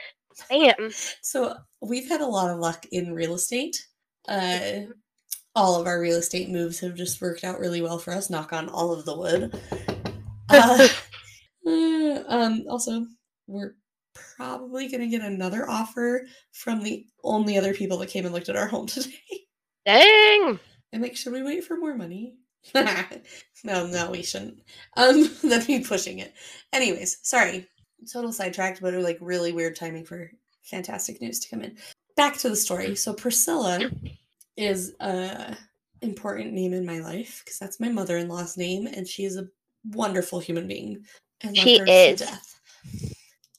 bam. 0.50 0.90
so 1.22 1.56
we've 1.82 2.10
had 2.10 2.22
a 2.22 2.26
lot 2.28 2.50
of 2.50 2.60
luck 2.60 2.86
in 2.92 3.14
real 3.14 3.36
estate. 3.36 3.78
Uh, 4.28 4.82
all 5.56 5.80
of 5.80 5.86
our 5.86 6.00
real 6.02 6.18
estate 6.18 6.50
moves 6.50 6.80
have 6.80 6.96
just 6.96 7.22
worked 7.22 7.44
out 7.44 7.60
really 7.60 7.82
well 7.82 8.00
for 8.00 8.12
us. 8.12 8.30
Knock 8.30 8.54
on 8.54 8.70
all 8.70 8.92
of 8.92 9.06
the 9.06 9.18
wood. 9.18 9.60
Uh, 10.50 10.88
uh, 11.66 12.24
um, 12.28 12.64
also, 12.70 13.06
we're 13.48 13.76
probably 14.14 14.88
gonna 14.90 15.08
get 15.08 15.22
another 15.22 15.68
offer 15.68 16.28
from 16.52 16.84
the 16.84 17.06
only 17.24 17.58
other 17.58 17.74
people 17.74 17.98
that 17.98 18.10
came 18.10 18.26
and 18.26 18.34
looked 18.36 18.50
at 18.50 18.56
our 18.56 18.68
home 18.68 18.86
today. 18.88 19.16
Dang. 19.86 20.60
I'm 20.94 21.02
like, 21.02 21.16
should 21.16 21.34
we 21.34 21.42
wait 21.42 21.64
for 21.64 21.78
more 21.78 21.96
money? 21.96 22.36
no, 22.76 23.88
no, 23.88 24.12
we 24.12 24.24
shouldn't. 24.24 24.62
Um, 24.98 25.30
that'd 25.44 25.68
be 25.68 25.80
pushing 25.80 26.20
it. 26.20 26.34
Anyways, 26.72 27.20
sorry, 27.24 27.68
total 28.12 28.32
sidetracked, 28.32 28.82
but 28.82 28.94
like 28.94 29.18
really 29.22 29.52
weird 29.52 29.76
timing 29.76 30.06
for 30.06 30.32
fantastic 30.64 31.22
news 31.22 31.40
to 31.42 31.50
come 31.50 31.62
in. 31.62 31.78
Back 32.16 32.38
to 32.38 32.50
the 32.50 32.56
story. 32.56 32.96
So 32.96 33.14
Priscilla 33.14 33.90
is 34.56 34.94
a 35.00 35.58
important 36.02 36.54
name 36.54 36.74
in 36.74 36.86
my 36.86 37.00
life 37.00 37.42
because 37.44 37.58
that's 37.58 37.80
my 37.80 37.90
mother-in-law's 37.90 38.58
name, 38.58 38.88
and 38.88 39.08
she 39.08 39.24
is 39.26 39.38
a 39.38 39.48
wonderful 39.92 40.40
human 40.40 40.68
being. 40.68 41.04
Love 41.44 41.56
She 41.56 41.80
her 41.80 41.86
is. 41.88 42.20
to 42.20 42.26
death. 42.26 42.60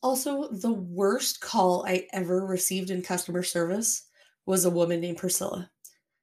Also, 0.02 0.48
the 0.48 0.72
worst 0.72 1.40
call 1.40 1.84
I 1.86 2.06
ever 2.12 2.44
received 2.46 2.90
in 2.90 3.02
customer 3.02 3.42
service 3.42 4.06
was 4.46 4.64
a 4.64 4.70
woman 4.70 5.00
named 5.00 5.16
Priscilla. 5.16 5.70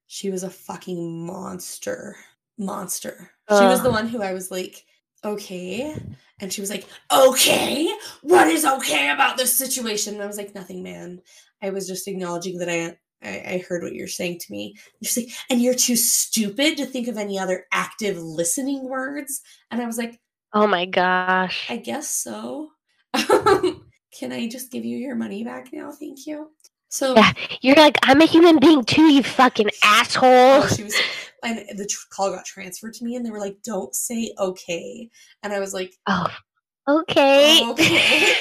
She 0.08 0.30
was 0.30 0.44
a 0.44 0.50
fucking 0.50 1.26
monster. 1.26 2.16
Monster. 2.62 3.32
She 3.50 3.66
was 3.66 3.84
the 3.84 3.92
one 3.92 4.08
who 4.08 4.22
I 4.22 4.32
was 4.32 4.50
like, 4.50 4.86
okay. 5.26 5.94
And 6.40 6.54
she 6.54 6.62
was 6.62 6.70
like, 6.70 6.88
okay. 7.12 7.94
What 8.22 8.48
is 8.48 8.64
okay 8.64 9.10
about 9.10 9.36
this 9.36 9.54
situation? 9.54 10.14
And 10.14 10.24
I 10.24 10.28
was 10.28 10.38
like, 10.38 10.56
nothing, 10.56 10.82
man. 10.82 11.22
I 11.62 11.72
was 11.72 11.88
just 11.88 12.08
acknowledging 12.08 12.60
that 12.60 12.70
I 12.70 12.98
I, 13.24 13.54
I 13.54 13.66
heard 13.68 13.84
what 13.84 13.94
you're 13.94 14.08
saying 14.08 14.40
to 14.40 14.52
me. 14.52 14.76
And 15.00 15.08
she's 15.08 15.18
like, 15.18 15.36
and 15.50 15.62
you're 15.62 15.76
too 15.76 15.96
stupid 15.96 16.78
to 16.78 16.86
think 16.86 17.08
of 17.08 17.18
any 17.18 17.38
other 17.38 17.66
active 17.72 18.18
listening 18.18 18.90
words. 18.90 19.42
And 19.70 19.82
I 19.82 19.86
was 19.86 19.98
like, 19.98 20.20
Oh 20.54 20.68
my 20.68 20.86
gosh. 20.86 21.68
I 21.70 21.78
guess 21.78 22.08
so. 22.08 22.72
Um, 23.30 23.86
can 24.18 24.32
I 24.32 24.48
just 24.48 24.72
give 24.72 24.86
you 24.86 24.98
your 24.98 25.16
money 25.16 25.44
back 25.44 25.70
now? 25.74 25.92
Thank 25.92 26.26
you. 26.26 26.52
So 26.92 27.16
Yeah. 27.16 27.32
You're 27.62 27.76
like, 27.78 27.98
I'm 28.04 28.22
a 28.22 28.26
human 28.26 28.60
being 28.60 28.84
too, 28.84 29.12
you 29.12 29.24
fucking 29.24 29.70
asshole. 29.84 30.30
Oh, 30.64 30.68
she 30.68 30.84
was, 30.84 30.96
and 31.44 31.60
the 31.78 31.86
tr- 31.86 32.08
call 32.12 32.32
got 32.32 32.46
transferred 32.46 32.94
to 32.96 33.06
me, 33.06 33.16
and 33.16 33.26
they 33.26 33.32
were 33.32 33.40
like, 33.40 33.64
"Don't 33.64 33.96
say 33.96 34.34
okay," 34.38 35.10
and 35.42 35.54
I 35.54 35.60
was 35.60 35.74
like, 35.74 35.96
Oh, 36.08 36.28
okay. 36.88 37.62
"Okay," 37.70 38.34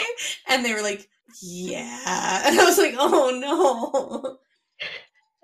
and 0.48 0.64
they 0.64 0.74
were 0.74 0.82
like, 0.82 1.08
"Yeah," 1.40 2.42
and 2.46 2.60
I 2.60 2.64
was 2.64 2.76
like, 2.78 2.94
"Oh 2.98 3.30
no," 3.40 4.38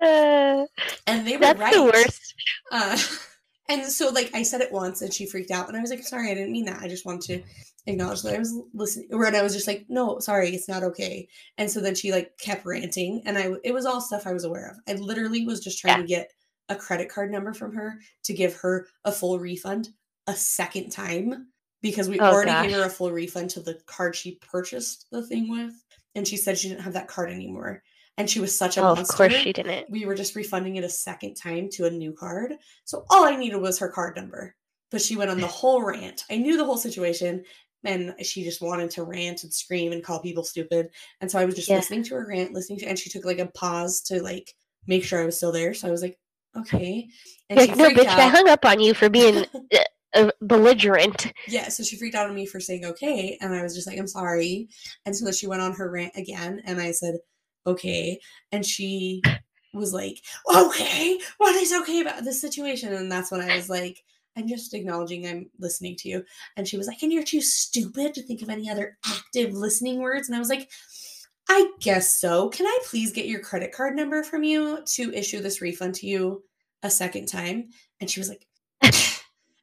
Uh, 0.05 0.65
and 1.07 1.25
they 1.27 1.37
were 1.37 1.41
that's 1.41 1.59
right. 1.59 1.73
the 1.73 1.83
worst. 1.83 2.33
Uh, 2.71 2.97
and 3.69 3.83
so, 3.85 4.09
like, 4.09 4.31
I 4.33 4.43
said 4.43 4.61
it 4.61 4.71
once, 4.71 5.01
and 5.01 5.13
she 5.13 5.25
freaked 5.25 5.51
out, 5.51 5.67
and 5.67 5.77
I 5.77 5.81
was 5.81 5.89
like, 5.89 6.03
"Sorry, 6.03 6.31
I 6.31 6.33
didn't 6.33 6.51
mean 6.51 6.65
that. 6.65 6.81
I 6.81 6.87
just 6.87 7.05
wanted 7.05 7.43
to 7.43 7.43
acknowledge 7.91 8.21
that 8.23 8.35
I 8.35 8.39
was 8.39 8.53
listening." 8.73 9.09
Or 9.13 9.25
and 9.25 9.35
I 9.35 9.43
was 9.43 9.53
just 9.53 9.67
like, 9.67 9.85
"No, 9.89 10.19
sorry, 10.19 10.49
it's 10.55 10.67
not 10.67 10.83
okay." 10.83 11.27
And 11.57 11.69
so 11.69 11.79
then 11.81 11.95
she 11.95 12.11
like 12.11 12.37
kept 12.37 12.65
ranting, 12.65 13.21
and 13.25 13.37
I 13.37 13.51
it 13.63 13.73
was 13.73 13.85
all 13.85 14.01
stuff 14.01 14.25
I 14.27 14.33
was 14.33 14.43
aware 14.43 14.69
of. 14.69 14.77
I 14.87 14.93
literally 14.99 15.45
was 15.45 15.59
just 15.63 15.79
trying 15.79 15.97
Yeah. 15.97 16.01
to 16.01 16.07
get 16.07 16.31
a 16.69 16.75
credit 16.75 17.09
card 17.09 17.31
number 17.31 17.53
from 17.53 17.73
her 17.75 17.99
to 18.23 18.33
give 18.33 18.53
her 18.55 18.87
a 19.05 19.11
full 19.11 19.39
refund 19.39 19.89
a 20.27 20.33
second 20.35 20.89
time 20.91 21.47
because 21.81 22.09
we 22.09 22.19
Oh, 22.19 22.25
already 22.25 22.51
gave 22.67 22.75
her 22.77 22.83
a 22.85 22.89
full 22.89 23.11
refund 23.11 23.49
to 23.51 23.61
the 23.61 23.75
card 23.85 24.15
she 24.15 24.35
purchased 24.35 25.07
the 25.11 25.25
thing 25.25 25.49
with, 25.49 25.73
and 26.15 26.27
she 26.27 26.35
said 26.37 26.57
she 26.57 26.67
didn't 26.69 26.81
have 26.81 26.93
that 26.93 27.07
card 27.07 27.31
anymore. 27.31 27.83
And 28.17 28.29
she 28.29 28.39
was 28.39 28.57
such 28.57 28.77
a 28.77 28.81
Oh, 28.81 28.95
monster 28.95 29.11
of 29.11 29.17
course 29.31 29.33
she 29.41 29.53
didn't. 29.53 29.89
we 29.91 30.05
were 30.05 30.15
just 30.15 30.35
refunding 30.35 30.75
it 30.77 30.83
a 30.83 30.89
second 30.89 31.35
time 31.35 31.69
to 31.73 31.85
a 31.85 31.89
new 31.91 32.13
card. 32.13 32.53
So 32.85 33.05
all 33.09 33.25
I 33.25 33.35
needed 33.35 33.57
was 33.57 33.77
her 33.79 33.89
card 33.89 34.15
number. 34.15 34.55
But 34.89 35.01
she 35.01 35.15
went 35.15 35.29
on 35.29 35.39
the 35.39 35.47
whole 35.59 35.83
rant. 35.83 36.23
I 36.31 36.37
knew 36.37 36.57
the 36.57 36.65
whole 36.65 36.77
situation 36.77 37.43
and 37.83 38.15
she 38.23 38.43
just 38.43 38.61
wanted 38.61 38.89
to 38.91 39.03
rant 39.03 39.43
and 39.43 39.53
scream 39.53 39.91
and 39.91 40.03
call 40.03 40.19
people 40.21 40.43
stupid. 40.43 40.89
And 41.21 41.29
so 41.29 41.37
I 41.37 41.45
was 41.45 41.55
just 41.55 41.69
Yeah. 41.69 41.75
listening 41.77 42.03
to 42.05 42.15
her 42.15 42.25
rant, 42.27 42.53
listening 42.53 42.79
to 42.79 42.85
and 42.87 42.97
she 42.97 43.09
took 43.09 43.23
like 43.23 43.39
a 43.39 43.47
pause 43.47 44.01
to 44.07 44.21
like 44.21 44.51
make 44.87 45.03
sure 45.03 45.21
I 45.21 45.25
was 45.25 45.37
still 45.37 45.51
there. 45.51 45.73
So 45.75 45.87
I 45.87 45.91
was 45.91 46.01
like, 46.01 46.17
okay. 46.57 47.07
And 47.49 47.59
like, 47.59 47.75
no, 47.77 47.89
bitch, 47.89 48.07
I 48.07 48.27
hung 48.27 48.49
up 48.49 48.65
on 48.65 48.79
you 48.79 48.93
for 48.95 49.09
being 49.09 49.45
uh, 50.15 50.31
belligerent. 50.41 51.31
yeah, 51.47 51.69
so 51.69 51.83
she 51.83 51.97
freaked 51.97 52.15
out 52.15 52.27
on 52.27 52.33
me 52.35 52.45
for 52.47 52.59
saying 52.59 52.83
okay, 52.85 53.37
and 53.41 53.53
I 53.53 53.61
was 53.61 53.75
just 53.75 53.85
like, 53.87 53.99
I'm 53.99 54.07
sorry. 54.07 54.69
And 55.05 55.15
so 55.15 55.25
then 55.25 55.33
she 55.35 55.45
went 55.47 55.61
on 55.61 55.73
her 55.73 55.91
rant 55.91 56.13
again, 56.15 56.61
and 56.65 56.79
I 56.81 56.91
said, 56.91 57.17
okay. 57.67 58.19
And 58.51 58.65
she 58.65 59.21
was 59.73 59.93
like, 59.93 60.23
okay, 60.53 61.19
what 61.37 61.55
is 61.55 61.73
okay 61.73 62.01
about 62.01 62.23
this 62.23 62.41
situation? 62.41 62.93
And 62.93 63.11
that's 63.11 63.31
when 63.31 63.41
I 63.41 63.55
was 63.55 63.69
like, 63.69 64.03
I'm 64.35 64.47
just 64.47 64.73
acknowledging 64.73 65.27
I'm 65.27 65.49
listening 65.59 65.95
to 65.97 66.09
you. 66.09 66.23
And 66.55 66.67
she 66.67 66.77
was 66.77 66.87
like, 66.87 67.01
and 67.01 67.11
you're 67.11 67.23
too 67.23 67.41
stupid 67.41 68.13
to 68.13 68.23
think 68.23 68.41
of 68.41 68.49
any 68.49 68.69
other 68.69 68.97
active 69.05 69.53
listening 69.53 69.99
words. 69.99 70.27
And 70.27 70.35
I 70.35 70.39
was 70.39 70.49
like, 70.49 70.69
I 71.49 71.71
guess 71.79 72.19
so. 72.19 72.49
Can 72.49 72.65
I 72.65 72.79
please 72.85 73.13
get 73.13 73.25
your 73.25 73.39
credit 73.39 73.71
card 73.71 73.95
number 73.95 74.23
from 74.23 74.43
you 74.43 74.79
to 74.85 75.13
issue 75.13 75.41
this 75.41 75.61
refund 75.61 75.95
to 75.95 76.07
you 76.07 76.43
a 76.83 76.89
second 76.89 77.27
time? 77.27 77.69
And 77.99 78.09
she 78.09 78.19
was 78.19 78.29
like, 78.29 78.45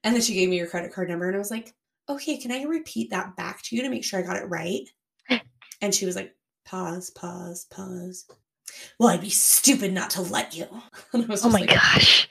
and 0.02 0.14
then 0.14 0.22
she 0.22 0.34
gave 0.34 0.48
me 0.48 0.56
your 0.56 0.66
credit 0.66 0.92
card 0.92 1.08
number, 1.08 1.26
and 1.26 1.36
I 1.36 1.38
was 1.38 1.50
like, 1.50 1.74
okay, 2.08 2.36
can 2.36 2.52
I 2.52 2.62
repeat 2.62 3.10
that 3.10 3.36
back 3.36 3.62
to 3.62 3.76
you 3.76 3.82
to 3.82 3.90
make 3.90 4.04
sure 4.04 4.18
I 4.18 4.22
got 4.22 4.36
it 4.36 4.48
right? 4.48 4.88
And 5.80 5.94
she 5.94 6.06
was 6.06 6.16
like, 6.16 6.34
pause, 6.64 7.10
pause, 7.10 7.66
pause. 7.70 8.26
Well, 8.98 9.10
I'd 9.10 9.20
be 9.20 9.30
stupid 9.30 9.92
not 9.92 10.10
to 10.10 10.22
let 10.22 10.56
you. 10.56 10.66
And 11.12 11.24
I 11.24 11.26
was 11.26 11.44
Oh 11.44 11.50
my 11.50 11.60
like, 11.60 11.70
gosh. 11.70 12.28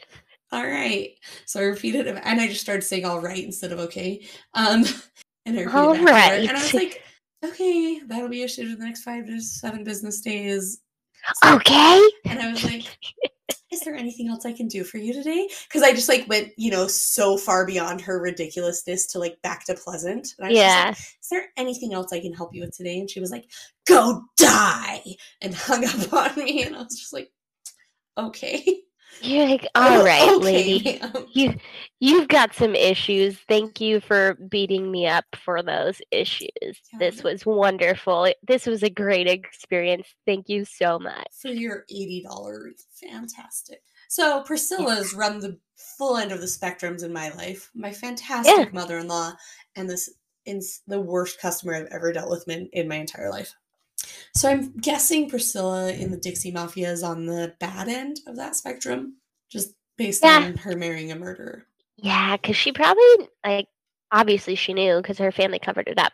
all 0.52 0.66
right. 0.66 1.12
So 1.46 1.60
I 1.60 1.64
repeated 1.64 2.08
it, 2.08 2.20
and 2.24 2.42
I 2.42 2.48
just 2.48 2.62
started 2.62 2.84
saying 2.84 3.06
all 3.06 3.22
right 3.22 3.44
instead 3.44 3.72
of 3.72 3.80
okay. 3.80 4.26
Um, 4.54 4.84
and 5.46 5.58
I 5.58 5.62
repeated 5.62 5.76
All 5.76 5.94
it 5.94 6.06
back 6.06 6.32
and 6.40 6.52
I 6.52 6.54
was 6.62 6.74
like, 6.74 7.02
okay, 7.44 8.02
that'll 8.08 8.30
be 8.30 8.44
issued 8.44 8.68
in 8.68 8.78
the 8.78 8.86
next 8.86 9.04
five 9.04 9.26
to 9.28 9.42
seven 9.42 9.84
business 9.84 10.22
days. 10.22 10.80
Okay. 11.46 12.10
And 12.26 12.40
I 12.40 12.52
was 12.52 12.64
like, 12.64 12.86
is 13.72 13.82
there 13.82 13.96
anything 13.96 14.28
else 14.30 14.46
I 14.46 14.54
can 14.54 14.68
do 14.68 14.84
for 14.84 14.98
you 15.00 15.14
today? 15.14 15.50
Because 15.68 15.82
I 15.82 15.94
just 15.94 16.08
like 16.10 16.28
went, 16.30 16.50
you 16.58 16.72
know, 16.72 16.88
so 16.88 17.38
far 17.38 17.66
beyond 17.66 18.02
her 18.02 18.22
ridiculousness 18.22 19.08
to 19.08 19.20
like 19.20 19.42
back 19.42 19.66
to 19.66 19.74
pleasant. 19.74 20.34
And 20.38 20.48
I 20.48 20.50
was 20.50 20.58
just 20.60 20.76
like, 20.78 20.86
Yeah. 20.86 20.92
is 20.92 21.30
there 21.32 21.46
anything 21.58 21.94
else 21.94 22.14
I 22.14 22.20
can 22.20 22.34
help 22.34 22.54
you 22.54 22.62
with 22.62 22.76
today? 22.78 23.00
And 23.00 23.10
she 23.10 23.20
was 23.20 23.32
like, 23.32 23.46
go 23.88 24.24
die 24.38 25.04
and 25.42 25.54
hung 25.54 25.84
up 25.86 26.14
on 26.38 26.44
me. 26.44 26.64
And 26.64 26.76
I 26.76 26.80
was 26.84 27.00
just 27.00 27.14
like, 27.14 27.32
okay. 28.18 28.82
You're 29.22 29.48
like, 29.48 29.68
oh, 29.76 30.00
all 30.00 30.04
right, 30.06 30.30
Okay, 30.36 30.44
lady. 30.44 31.02
You 31.34 31.56
you've 32.00 32.28
got 32.28 32.54
some 32.54 32.76
issues. 32.76 33.40
Thank 33.48 33.82
you 33.82 34.00
for 34.02 34.36
beating 34.50 34.92
me 34.92 35.08
up 35.08 35.26
for 35.44 35.64
those 35.64 36.00
issues. 36.12 36.50
Yeah, 36.62 37.00
This 37.00 37.24
was 37.24 37.46
wonderful. 37.46 38.32
This 38.48 38.68
was 38.68 38.84
a 38.84 38.90
great 38.90 39.28
experience. 39.28 40.08
Thank 40.28 40.48
you 40.50 40.64
so 40.66 41.00
much. 41.00 41.28
For 41.42 41.48
your 41.48 41.86
$80, 41.92 42.24
fantastic. 43.02 43.82
So 44.10 44.44
Priscilla's 44.44 45.14
run 45.16 45.40
the 45.40 45.58
full 45.98 46.18
end 46.18 46.32
of 46.32 46.40
the 46.40 46.46
spectrums 46.46 47.04
in 47.04 47.12
my 47.12 47.30
life. 47.30 47.72
My 47.74 47.92
fantastic 47.92 48.56
Yeah. 48.58 48.66
mother-in-law 48.72 49.34
and 49.76 49.90
this 49.90 50.10
is 50.46 50.82
the 50.88 51.00
worst 51.00 51.40
customer 51.40 51.74
I've 51.76 51.88
ever 51.92 52.12
dealt 52.14 52.30
with 52.30 52.48
in, 52.48 52.70
in 52.74 52.88
my 52.88 52.96
entire 52.98 53.32
life. 53.32 53.56
So 54.36 54.50
I'm 54.50 54.72
guessing 54.78 55.30
Priscilla 55.30 55.92
in 55.92 56.12
the 56.12 56.18
Dixie 56.18 56.52
Mafia 56.52 56.92
is 56.92 57.04
on 57.04 57.26
the 57.26 57.54
bad 57.60 57.88
end 57.88 58.20
of 58.28 58.36
that 58.38 58.56
spectrum, 58.56 59.18
just 59.52 59.74
based 59.98 60.24
Yeah. 60.24 60.38
on 60.38 60.58
her 60.58 60.76
marrying 60.76 61.12
a 61.12 61.16
murderer. 61.16 61.68
Yeah, 61.98 62.36
because 62.38 62.56
she 62.56 62.72
probably 62.72 63.30
like 63.46 63.68
obviously 64.12 64.56
she 64.56 64.74
knew 64.74 64.98
because 64.98 65.18
her 65.20 65.32
family 65.32 65.60
covered 65.60 65.88
it 65.88 66.00
up, 66.00 66.14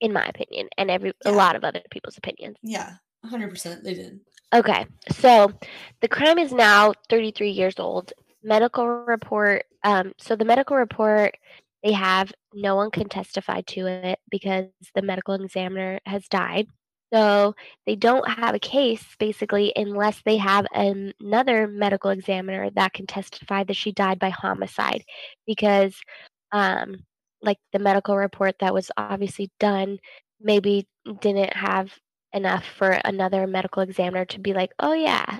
in 0.00 0.12
my 0.12 0.24
opinion, 0.26 0.68
and 0.76 0.90
every 0.90 1.12
Yeah. 1.24 1.30
a 1.30 1.32
lot 1.32 1.56
of 1.56 1.64
other 1.64 1.82
people's 1.90 2.18
opinions. 2.18 2.56
Yeah, 2.62 2.94
100% 3.24 3.84
they 3.84 3.94
did. 3.94 4.20
Okay, 4.52 4.86
so 5.12 5.52
the 6.00 6.08
crime 6.08 6.38
is 6.38 6.52
now 6.52 6.92
33 7.08 7.50
years 7.50 7.78
old. 7.78 8.12
Medical 8.42 8.86
report. 8.88 9.64
Um, 9.84 10.12
so 10.18 10.34
the 10.34 10.44
medical 10.44 10.76
report 10.76 11.36
they 11.82 11.92
have 11.92 12.30
no 12.52 12.76
one 12.76 12.90
can 12.90 13.08
testify 13.08 13.62
to 13.62 13.86
it 13.86 14.18
because 14.30 14.66
the 14.94 15.00
medical 15.00 15.32
examiner 15.34 15.98
has 16.04 16.28
died. 16.28 16.66
So 17.12 17.54
they 17.86 17.96
don't 17.96 18.28
have 18.28 18.54
a 18.54 18.60
case 18.60 19.04
basically 19.18 19.72
unless 19.74 20.22
they 20.24 20.36
have 20.36 20.66
an- 20.72 21.12
another 21.20 21.66
medical 21.66 22.10
examiner 22.10 22.70
that 22.70 22.92
can 22.92 23.06
testify 23.06 23.64
that 23.64 23.76
she 23.76 23.92
died 23.92 24.18
by 24.18 24.30
homicide 24.30 25.02
because 25.46 25.96
um 26.52 26.96
like 27.42 27.58
the 27.72 27.78
medical 27.78 28.16
report 28.16 28.56
that 28.60 28.74
was 28.74 28.90
obviously 28.96 29.50
done 29.58 29.98
maybe 30.40 30.86
didn't 31.20 31.54
have 31.54 31.92
enough 32.32 32.64
for 32.64 32.90
another 33.04 33.46
medical 33.46 33.82
examiner 33.82 34.24
to 34.26 34.38
be 34.38 34.52
like, 34.52 34.70
"Oh 34.78 34.92
yeah, 34.92 35.38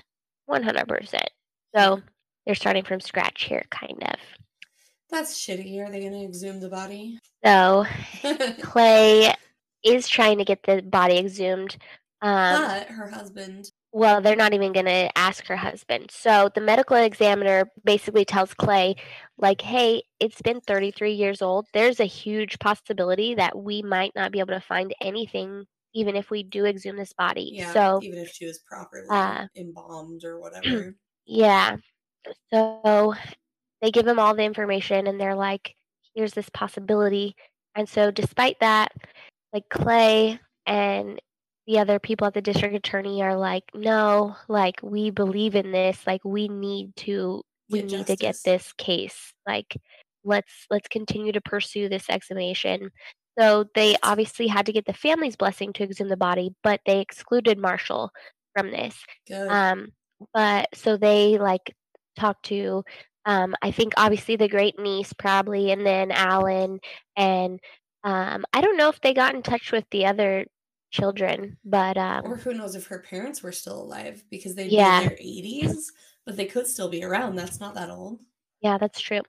100%." 0.49 1.21
So 1.75 2.01
they're 2.45 2.55
starting 2.55 2.83
from 2.83 2.99
scratch 2.99 3.43
here 3.43 3.63
kind 3.69 4.01
of. 4.03 4.19
That's 5.09 5.37
shitty. 5.37 5.79
Are 5.85 5.91
they 5.91 5.99
going 6.01 6.13
to 6.13 6.23
exhume 6.23 6.59
the 6.59 6.69
body? 6.69 7.19
So 7.43 7.85
Clay 8.61 9.33
is 9.83 10.07
trying 10.07 10.37
to 10.37 10.45
get 10.45 10.63
the 10.63 10.81
body 10.81 11.17
exhumed. 11.17 11.77
Um, 12.21 12.61
but 12.67 12.87
her 12.87 13.07
husband. 13.09 13.71
well, 13.91 14.21
they're 14.21 14.35
not 14.35 14.53
even 14.53 14.73
going 14.73 14.85
to 14.85 15.17
ask 15.17 15.45
her 15.47 15.55
husband. 15.55 16.11
So 16.11 16.49
the 16.53 16.61
medical 16.61 16.97
examiner 16.97 17.69
basically 17.83 18.25
tells 18.25 18.53
Clay, 18.53 18.95
like, 19.37 19.61
hey, 19.61 20.03
it's 20.19 20.41
been 20.41 20.61
33 20.61 21.13
years 21.13 21.41
old. 21.41 21.65
There's 21.73 21.99
a 21.99 22.05
huge 22.05 22.59
possibility 22.59 23.33
that 23.35 23.57
we 23.57 23.81
might 23.81 24.11
not 24.15 24.31
be 24.31 24.39
able 24.39 24.53
to 24.53 24.59
find 24.61 24.93
anything, 25.01 25.65
even 25.95 26.15
if 26.15 26.29
we 26.29 26.43
do 26.43 26.65
exhume 26.65 26.95
this 26.97 27.13
body. 27.13 27.53
Yeah, 27.55 27.73
So, 27.73 27.99
even 28.03 28.19
if 28.19 28.29
she 28.31 28.45
was 28.45 28.59
properly 28.59 29.07
uh, 29.09 29.47
embalmed 29.57 30.23
or 30.23 30.39
whatever. 30.41 30.95
yeah. 31.25 31.77
So 32.53 33.15
they 33.81 33.89
give 33.89 34.05
him 34.05 34.19
all 34.19 34.35
the 34.35 34.43
information 34.43 35.07
and 35.07 35.19
they're 35.19 35.35
like, 35.35 35.75
here's 36.13 36.33
this 36.33 36.49
possibility. 36.49 37.35
And 37.75 37.89
so, 37.89 38.11
despite 38.11 38.59
that, 38.59 38.91
like 39.53 39.69
Clay 39.69 40.39
and 40.65 41.19
the 41.67 41.79
other 41.79 41.99
people 41.99 42.27
at 42.27 42.33
the 42.33 42.41
district 42.41 42.75
attorney 42.75 43.21
are 43.21 43.37
like, 43.37 43.63
no, 43.73 44.35
like 44.47 44.75
we 44.81 45.09
believe 45.09 45.55
in 45.55 45.71
this. 45.71 45.99
Like 46.07 46.21
we 46.23 46.47
need 46.47 46.95
to, 46.97 47.43
we 47.69 47.81
Get 47.81 47.91
need 47.91 48.07
to 48.07 48.15
get 48.15 48.37
this 48.43 48.73
case. 48.73 49.33
Like 49.47 49.77
let's 50.23 50.65
let's 50.69 50.87
continue 50.87 51.31
to 51.31 51.41
pursue 51.41 51.89
this 51.89 52.09
exhumation. 52.09 52.91
So 53.39 53.65
they 53.75 53.95
obviously 54.03 54.47
had 54.47 54.65
to 54.65 54.73
get 54.73 54.85
the 54.85 54.93
family's 54.93 55.35
blessing 55.35 55.73
to 55.73 55.83
exhume 55.83 56.09
the 56.09 56.17
body, 56.17 56.53
but 56.63 56.81
they 56.85 56.99
excluded 56.99 57.57
Marshall 57.57 58.11
from 58.55 58.71
this. 58.71 58.95
Good. 59.27 59.47
Um, 59.47 59.89
but 60.33 60.67
so 60.73 60.97
they 60.97 61.37
like 61.37 61.73
talked 62.17 62.45
to, 62.45 62.83
um, 63.25 63.55
I 63.61 63.71
think 63.71 63.93
obviously 63.97 64.35
the 64.35 64.49
great 64.49 64.77
niece 64.79 65.13
probably, 65.13 65.71
and 65.71 65.85
then 65.85 66.11
Alan, 66.11 66.79
and 67.15 67.59
um, 68.03 68.45
I 68.53 68.61
don't 68.61 68.77
know 68.77 68.89
if 68.89 68.99
they 69.01 69.13
got 69.13 69.35
in 69.35 69.43
touch 69.43 69.71
with 69.71 69.85
the 69.91 70.05
other 70.05 70.45
children, 70.91 71.57
but 71.63 71.97
um, 71.97 72.23
or 72.25 72.37
who 72.37 72.53
knows 72.53 72.75
if 72.75 72.87
her 72.87 72.99
parents 72.99 73.41
were 73.43 73.51
still 73.51 73.81
alive 73.81 74.23
because 74.29 74.55
they'd 74.55 74.69
Yeah. 74.71 74.99
be 74.99 75.03
in 75.05 75.09
their 75.09 75.17
80s, 75.17 75.85
but 76.25 76.35
they 76.37 76.45
could 76.45 76.67
still 76.67 76.89
be 76.89 77.03
around. 77.03 77.35
That's 77.35 77.59
not 77.59 77.75
that 77.75 77.89
old. 77.89 78.19
yeah, 78.61 78.77
that's 78.77 78.99
true. 78.99 79.21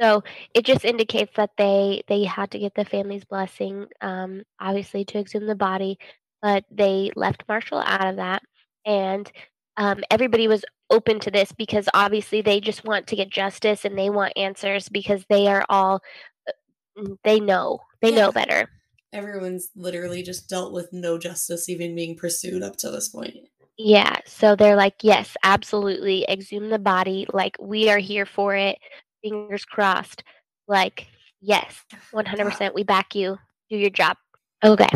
So 0.00 0.22
it 0.54 0.64
just 0.64 0.84
indicates 0.84 1.32
that 1.36 1.50
they 1.58 2.02
they 2.08 2.24
had 2.24 2.50
to 2.52 2.58
get 2.58 2.74
the 2.74 2.84
family's 2.84 3.24
blessing, 3.24 3.86
um, 4.00 4.42
obviously 4.58 5.04
to 5.06 5.18
exhume 5.18 5.46
the 5.46 5.54
body, 5.54 5.98
but 6.42 6.64
they 6.70 7.10
left 7.16 7.44
Marshall 7.48 7.80
out 7.84 8.06
of 8.06 8.16
that, 8.16 8.42
and 8.86 9.30
um, 9.76 10.02
everybody 10.10 10.48
was 10.48 10.64
open 10.90 11.20
to 11.20 11.30
this 11.30 11.52
because 11.52 11.88
obviously 11.94 12.42
they 12.42 12.60
just 12.60 12.84
want 12.84 13.06
to 13.08 13.16
get 13.16 13.30
justice 13.30 13.84
and 13.84 13.96
they 13.96 14.10
want 14.10 14.32
answers 14.36 14.88
because 14.88 15.24
they 15.28 15.46
are 15.46 15.64
all 15.68 16.02
uh, 16.48 17.04
they 17.24 17.40
know 17.40 17.80
they 18.00 18.10
know 18.12 18.32
better. 18.32 18.68
Everyone's 19.12 19.70
literally 19.74 20.22
just 20.22 20.48
dealt 20.48 20.72
with 20.72 20.92
no 20.92 21.18
justice 21.18 21.68
even 21.68 21.94
being 21.94 22.16
pursued 22.16 22.62
up 22.62 22.76
to 22.76 22.90
this 22.90 23.08
point. 23.08 23.34
Yeah, 23.76 24.18
so 24.26 24.54
they're 24.54 24.76
like, 24.76 24.96
yes, 25.02 25.36
absolutely, 25.42 26.24
exhume 26.28 26.68
the 26.68 26.78
body. 26.78 27.26
Like 27.32 27.56
we 27.58 27.90
are 27.90 27.98
here 27.98 28.26
for 28.26 28.54
it. 28.54 28.78
Fingers 29.22 29.64
crossed. 29.64 30.22
Like 30.68 31.06
yes, 31.40 31.84
one 32.10 32.26
hundred 32.26 32.44
percent. 32.44 32.74
We 32.74 32.84
back 32.84 33.14
you. 33.14 33.38
Do 33.70 33.76
your 33.76 33.90
job. 33.90 34.16
Okay, 34.62 34.90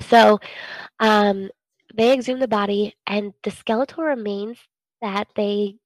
so 0.00 0.38
um, 1.00 1.48
they 1.94 2.12
exhume 2.12 2.40
the 2.40 2.48
body, 2.48 2.94
and 3.06 3.32
the 3.42 3.50
skeletal 3.50 4.04
remains 4.04 4.58
that 5.00 5.28
they 5.34 5.76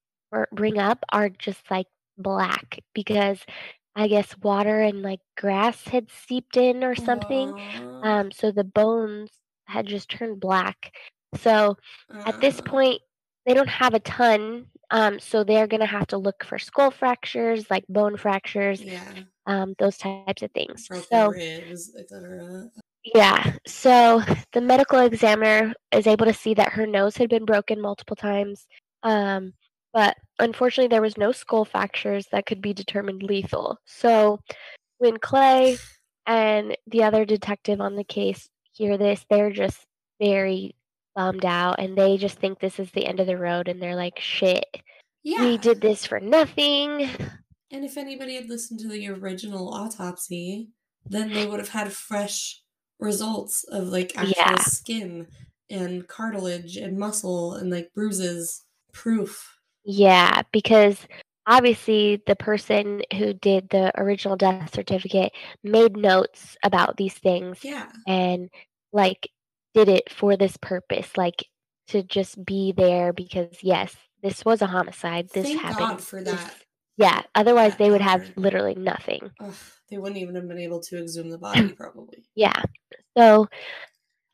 bring 0.52 0.78
up 0.78 1.04
are 1.12 1.28
just 1.28 1.70
like 1.70 1.86
black 2.18 2.80
because 2.94 3.38
I 3.94 4.08
guess 4.08 4.36
water 4.38 4.80
and 4.80 5.02
like 5.02 5.20
grass 5.36 5.84
had 5.88 6.10
seeped 6.10 6.56
in 6.56 6.84
or 6.84 6.94
something. 6.94 7.54
Aw. 7.56 8.02
Um, 8.02 8.30
so 8.32 8.50
the 8.50 8.64
bones 8.64 9.30
had 9.66 9.86
just 9.86 10.08
turned 10.10 10.40
black. 10.40 10.92
So 11.36 11.76
at 12.24 12.40
this 12.40 12.60
Uh, 12.60 12.62
point, 12.64 13.00
they 13.46 13.54
don't 13.54 13.68
have 13.68 13.94
a 13.94 14.00
ton. 14.00 14.66
Um, 14.90 15.18
so 15.20 15.44
they're 15.44 15.66
gonna 15.66 15.86
have 15.86 16.06
to 16.08 16.18
look 16.18 16.44
for 16.44 16.58
skull 16.58 16.90
fractures, 16.90 17.70
like 17.70 17.84
bone 17.88 18.16
fractures, 18.16 18.84
yeah, 18.84 19.24
um, 19.46 19.74
those 19.78 19.98
types 19.98 20.42
of 20.42 20.50
things. 20.52 20.88
broken 20.88 21.08
So 21.12 21.28
ribs, 21.28 21.90
yeah, 23.14 23.56
so 23.66 24.20
the 24.52 24.60
medical 24.60 25.00
examiner 25.00 25.74
is 25.92 26.06
able 26.06 26.26
to 26.26 26.32
see 26.34 26.54
that 26.54 26.72
her 26.72 26.86
nose 26.86 27.16
had 27.16 27.28
been 27.28 27.44
broken 27.44 27.80
multiple 27.80 28.16
times. 28.16 28.66
Um, 29.02 29.54
but 29.92 30.16
unfortunately, 30.38 30.88
there 30.88 31.02
was 31.02 31.16
no 31.18 31.32
skull 31.32 31.64
fractures 31.64 32.26
that 32.32 32.46
could 32.46 32.62
be 32.62 32.72
determined 32.72 33.22
lethal. 33.22 33.78
So 33.86 34.40
when 34.98 35.18
Clay 35.18 35.76
and 36.26 36.76
the 36.86 37.02
other 37.04 37.24
detective 37.24 37.80
on 37.80 37.96
the 37.96 38.04
case 38.04 38.48
hear 38.72 38.96
this, 38.96 39.24
they're 39.28 39.50
just 39.50 39.84
very 40.20 40.74
bummed 41.14 41.44
out 41.44 41.78
and 41.78 41.96
they 41.96 42.16
just 42.16 42.38
think 42.38 42.58
this 42.58 42.78
is 42.78 42.90
the 42.92 43.06
end 43.06 43.20
of 43.20 43.26
the 43.26 43.36
road 43.36 43.68
and 43.68 43.82
they're 43.82 43.96
like, 43.96 44.18
shit, 44.18 44.64
Yeah, 45.22 45.44
we 45.44 45.58
did 45.58 45.80
this 45.80 46.06
for 46.06 46.20
nothing. 46.20 47.08
And 47.70 47.84
if 47.84 47.96
anybody 47.96 48.34
had 48.34 48.48
listened 48.48 48.80
to 48.80 48.88
the 48.88 49.08
original 49.08 49.72
autopsy, 49.72 50.68
then 51.06 51.32
they 51.32 51.46
would 51.46 51.58
have 51.58 51.70
had 51.70 51.92
fresh 51.92 52.60
results 52.98 53.64
of 53.64 53.88
like 53.88 54.12
actual 54.16 54.34
Yeah. 54.36 54.56
skin 54.56 55.26
and 55.68 56.06
cartilage 56.06 56.76
and 56.76 56.98
muscle 56.98 57.54
and 57.54 57.70
like 57.70 57.92
bruises. 57.94 58.64
Proof. 58.92 59.58
Yeah, 59.84 60.42
because 60.52 61.06
obviously 61.46 62.22
the 62.26 62.36
person 62.36 63.02
who 63.16 63.32
did 63.34 63.68
the 63.70 63.92
original 64.00 64.36
death 64.36 64.72
certificate 64.74 65.32
made 65.64 65.96
notes 65.96 66.56
about 66.62 66.96
these 66.96 67.14
things 67.14 67.58
Yeah. 67.64 67.90
and 68.06 68.48
like 68.92 69.28
did 69.74 69.88
it 69.88 70.10
for 70.12 70.36
this 70.36 70.56
purpose, 70.58 71.16
like 71.16 71.44
to 71.88 72.02
just 72.02 72.44
be 72.44 72.72
there 72.72 73.12
because 73.12 73.48
yes, 73.62 73.94
this 74.22 74.44
was 74.44 74.62
a 74.62 74.66
homicide. 74.66 75.28
This 75.30 75.46
Thank 75.48 75.60
happened. 75.62 75.78
God 75.78 76.00
for 76.00 76.22
This- 76.22 76.34
that. 76.34 76.54
yeah, 76.96 77.22
otherwise 77.34 77.72
that 77.72 77.78
they 77.78 77.90
would 77.90 78.00
have 78.02 78.30
literally 78.36 78.74
nothing. 78.76 79.30
Ugh, 79.40 79.54
they 79.90 79.98
wouldn't 79.98 80.18
even 80.20 80.36
have 80.36 80.46
been 80.46 80.58
able 80.60 80.80
to 80.80 80.98
exhume 81.02 81.28
the 81.30 81.38
body, 81.38 81.68
probably. 81.76 82.22
Yeah. 82.36 82.62
So 83.18 83.48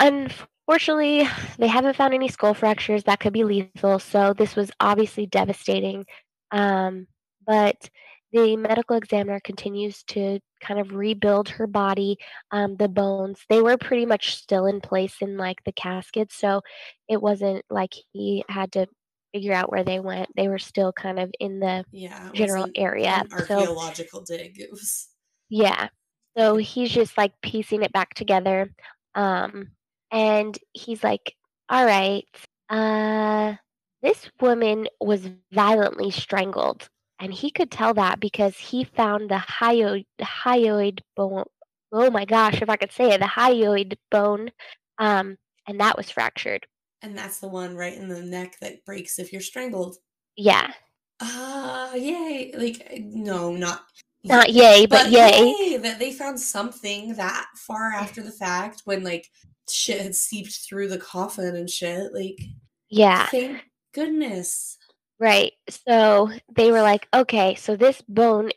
unfortunately, 0.01 1.29
they 1.59 1.67
haven't 1.69 1.97
found 1.97 2.15
any 2.15 2.29
skull 2.29 2.55
fractures 2.55 3.05
that 3.05 3.21
could 3.21 3.33
be 3.33 3.45
lethal. 3.45 3.99
So 3.99 4.33
this 4.35 4.57
was 4.57 4.71
obviously 4.81 5.27
devastating. 5.27 6.07
Um, 6.51 7.07
but 7.47 7.91
the 8.33 8.57
medical 8.57 8.97
examiner 8.97 9.41
continues 9.41 10.03
to 10.05 10.41
kind 10.61 10.79
of 10.81 10.95
rebuild 10.95 11.49
her 11.49 11.67
body, 11.67 12.19
um, 12.51 12.77
the 12.77 12.89
bones. 12.89 13.41
They 13.49 13.63
were 13.63 13.79
pretty 13.79 14.05
much 14.07 14.35
still 14.37 14.67
in 14.67 14.81
place 14.81 15.17
in 15.23 15.37
like 15.39 15.65
the 15.65 15.73
casket. 15.73 16.33
So 16.33 16.63
it 17.09 17.23
wasn't 17.23 17.65
like 17.71 17.95
he 18.13 18.45
had 18.49 18.73
to 18.73 18.87
figure 19.33 19.55
out 19.55 19.71
where 19.71 19.85
they 19.85 20.01
went. 20.01 20.29
They 20.37 20.49
were 20.49 20.59
still 20.59 20.93
kind 20.93 21.19
of 21.19 21.31
in 21.41 21.61
the 21.61 21.85
Yeah. 21.91 22.31
general 22.35 22.63
wasn't 22.63 22.79
area. 22.79 23.23
An 23.23 23.29
So 23.47 23.61
archaeological 23.61 24.23
dig. 24.23 24.59
It 24.61 24.71
was. 24.71 25.09
yeah. 25.49 25.89
So 26.37 26.57
he's 26.57 26.91
just 26.91 27.17
like 27.19 27.33
piecing 27.43 27.83
it 27.83 27.93
back 27.93 28.15
together. 28.15 28.73
Um, 29.15 29.71
and 30.11 30.59
he's 30.73 31.03
like, 31.03 31.35
all 31.69 31.85
right, 31.85 32.25
uh, 32.71 33.55
this 34.03 34.31
woman 34.41 34.89
was 35.01 35.29
violently 35.53 36.11
strangled, 36.11 36.89
and 37.19 37.33
he 37.33 37.51
could 37.51 37.71
tell 37.71 37.95
that 37.95 38.21
because 38.21 38.57
he 38.57 38.85
found 38.85 39.31
the 39.31 39.37
hyoid, 39.37 40.07
hyoid 40.21 41.01
bone. 41.17 41.45
Oh 41.93 42.11
my 42.11 42.25
gosh, 42.25 42.61
if 42.61 42.69
I 42.69 42.77
could 42.77 42.93
say 42.93 43.13
it, 43.13 43.21
the 43.21 43.27
hyoid 43.27 43.97
bone, 44.11 44.51
um, 44.99 45.37
and 45.67 45.81
that 45.81 45.97
was 45.97 46.11
fractured. 46.11 46.67
And 47.03 47.17
that's 47.17 47.39
the 47.39 47.49
one 47.49 47.77
right 47.77 47.95
in 47.95 48.09
the 48.09 48.23
neck 48.23 48.57
that 48.61 48.85
breaks 48.85 49.19
if 49.19 49.33
you're 49.33 49.41
strangled. 49.41 49.97
Yeah. 50.37 50.73
Ah, 51.21 51.95
yay! 51.95 52.53
Like, 52.57 53.01
no, 53.01 53.55
not 53.55 53.83
not 54.25 54.51
yay, 54.51 54.87
but, 54.87 55.05
but 55.05 55.11
yay. 55.11 55.55
yay. 55.59 55.77
that 55.79 55.99
they 55.99 56.13
found 56.13 56.41
something 56.41 57.15
that 57.15 57.47
far 57.55 57.93
after 57.93 58.23
the 58.23 58.33
fact 58.33 58.83
when 58.85 59.05
like 59.05 59.29
shit 59.71 60.01
had 60.01 60.15
seeped 60.15 60.53
through 60.53 60.89
the 60.89 60.99
coffin 60.99 61.57
and 61.57 61.69
shit. 61.69 62.13
Like, 62.13 62.41
yeah. 62.89 63.27
Thank 63.27 63.63
goodness. 63.95 64.79
Right. 65.21 65.53
So 65.69 66.31
they 66.55 66.71
were 66.71 66.83
like, 66.83 67.09
okay, 67.13 67.55
so 67.57 67.77
this 67.77 68.03
bone 68.09 68.51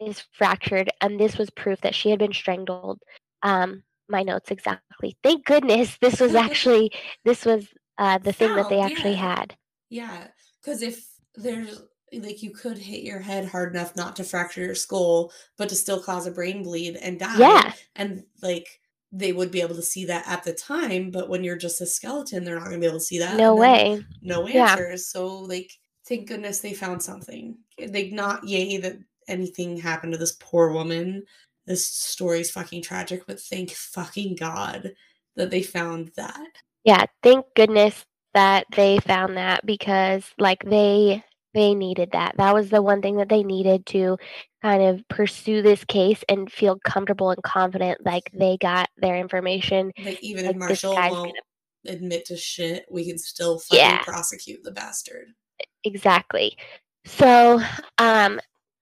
is 0.00 0.24
fractured, 0.32 0.90
and 1.00 1.18
this 1.18 1.38
was 1.38 1.50
proof 1.50 1.80
that 1.82 1.94
she 1.94 2.10
had 2.10 2.18
been 2.18 2.32
strangled. 2.32 3.00
Um, 3.42 3.82
my 4.08 4.22
notes 4.22 4.50
exactly. 4.50 5.16
Thank 5.22 5.44
goodness 5.44 5.96
this 6.00 6.20
was 6.20 6.34
actually 6.34 6.92
this 7.24 7.44
was 7.44 7.66
uh, 7.98 8.18
the 8.18 8.32
thing 8.32 8.54
that 8.56 8.68
they 8.68 8.80
actually 8.80 9.12
yeah. 9.12 9.36
had. 9.36 9.56
Yeah, 9.90 10.26
because 10.60 10.82
if 10.82 11.06
there's 11.34 11.82
like 12.12 12.42
you 12.42 12.50
could 12.50 12.78
hit 12.78 13.02
your 13.02 13.20
head 13.20 13.46
hard 13.46 13.74
enough 13.74 13.94
not 13.96 14.16
to 14.16 14.24
fracture 14.24 14.62
your 14.62 14.74
skull, 14.74 15.32
but 15.56 15.68
to 15.68 15.74
still 15.74 16.00
cause 16.00 16.26
a 16.26 16.30
brain 16.30 16.62
bleed 16.62 16.96
and 16.96 17.18
die. 17.18 17.38
Yeah, 17.38 17.72
and 17.96 18.24
like 18.42 18.80
they 19.10 19.32
would 19.32 19.50
be 19.50 19.60
able 19.60 19.74
to 19.74 19.82
see 19.82 20.04
that 20.06 20.26
at 20.26 20.44
the 20.44 20.52
time, 20.52 21.10
but 21.10 21.28
when 21.28 21.42
you're 21.42 21.56
just 21.56 21.80
a 21.80 21.86
skeleton, 21.86 22.44
they're 22.44 22.56
not 22.56 22.66
going 22.66 22.76
to 22.76 22.80
be 22.80 22.86
able 22.86 22.98
to 22.98 23.04
see 23.04 23.18
that. 23.18 23.36
No 23.36 23.54
way. 23.54 24.04
No 24.20 24.46
answers. 24.46 24.54
Yeah. 24.54 24.96
So 24.96 25.38
like, 25.38 25.72
thank 26.06 26.28
goodness 26.28 26.60
they 26.60 26.74
found 26.74 27.02
something. 27.02 27.56
They 27.78 28.10
not 28.10 28.46
yay 28.46 28.76
that 28.78 28.98
anything 29.26 29.76
happened 29.78 30.12
to 30.12 30.18
this 30.18 30.36
poor 30.40 30.72
woman. 30.72 31.24
This 31.66 31.86
story 31.86 32.40
is 32.40 32.50
fucking 32.50 32.82
tragic, 32.82 33.26
but 33.26 33.40
thank 33.40 33.70
fucking 33.70 34.36
God 34.36 34.92
that 35.36 35.50
they 35.50 35.62
found 35.62 36.10
that. 36.16 36.48
Yeah, 36.84 37.04
thank 37.22 37.46
goodness 37.54 38.04
that 38.34 38.66
they 38.76 38.98
found 38.98 39.36
that 39.36 39.64
because 39.64 40.24
like 40.38 40.62
they 40.64 41.24
they 41.58 41.74
needed 41.74 42.10
that. 42.12 42.36
That 42.36 42.54
was 42.54 42.70
the 42.70 42.80
one 42.80 43.02
thing 43.02 43.16
that 43.16 43.28
they 43.28 43.42
needed 43.42 43.84
to 43.86 44.16
kind 44.62 44.82
of 44.82 45.06
pursue 45.08 45.60
this 45.60 45.84
case 45.84 46.22
and 46.28 46.50
feel 46.50 46.78
comfortable 46.84 47.30
and 47.30 47.42
confident 47.42 48.04
like 48.04 48.30
they 48.32 48.56
got 48.58 48.88
their 48.96 49.16
information. 49.16 49.90
Like 50.02 50.22
even 50.22 50.46
like, 50.46 50.54
if 50.54 50.58
Marshall 50.58 50.94
won't 50.94 51.34
gonna... 51.84 51.96
admit 51.96 52.26
to 52.26 52.36
shit, 52.36 52.86
we 52.90 53.04
can 53.06 53.18
still 53.18 53.58
fucking 53.58 53.78
yeah. 53.78 54.02
prosecute 54.04 54.62
the 54.62 54.70
bastard. 54.70 55.26
Exactly. 55.84 56.56
So, 57.04 57.60
um 57.98 58.40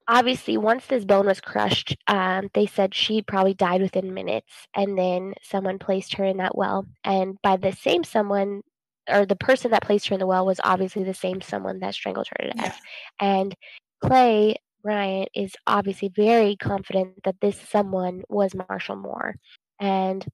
obviously 0.08 0.56
once 0.56 0.86
this 0.86 1.04
bone 1.04 1.26
was 1.26 1.40
crushed, 1.40 1.96
um, 2.06 2.48
they 2.54 2.66
said 2.66 2.94
she 2.94 3.22
probably 3.22 3.54
died 3.54 3.80
within 3.80 4.14
minutes 4.14 4.52
and 4.74 4.96
then 4.96 5.34
someone 5.42 5.78
placed 5.78 6.14
her 6.14 6.24
in 6.24 6.36
that 6.36 6.56
well. 6.56 6.86
And 7.02 7.38
by 7.42 7.56
the 7.56 7.72
same 7.72 8.04
someone 8.04 8.62
or 9.08 9.26
the 9.26 9.36
person 9.36 9.70
that 9.70 9.82
placed 9.82 10.08
her 10.08 10.14
in 10.14 10.20
the 10.20 10.26
well 10.26 10.46
was 10.46 10.60
obviously 10.64 11.04
the 11.04 11.14
same 11.14 11.40
someone 11.40 11.80
that 11.80 11.94
strangled 11.94 12.28
her 12.28 12.46
to 12.46 12.52
death. 12.54 12.80
Yeah. 13.20 13.40
And 13.40 13.54
Clay 14.02 14.56
Bryant 14.82 15.30
is 15.34 15.54
obviously 15.66 16.08
very 16.08 16.56
confident 16.56 17.22
that 17.24 17.40
this 17.40 17.60
someone 17.60 18.22
was 18.28 18.54
Marshall 18.54 18.96
Moore. 18.96 19.34
And 19.80 20.24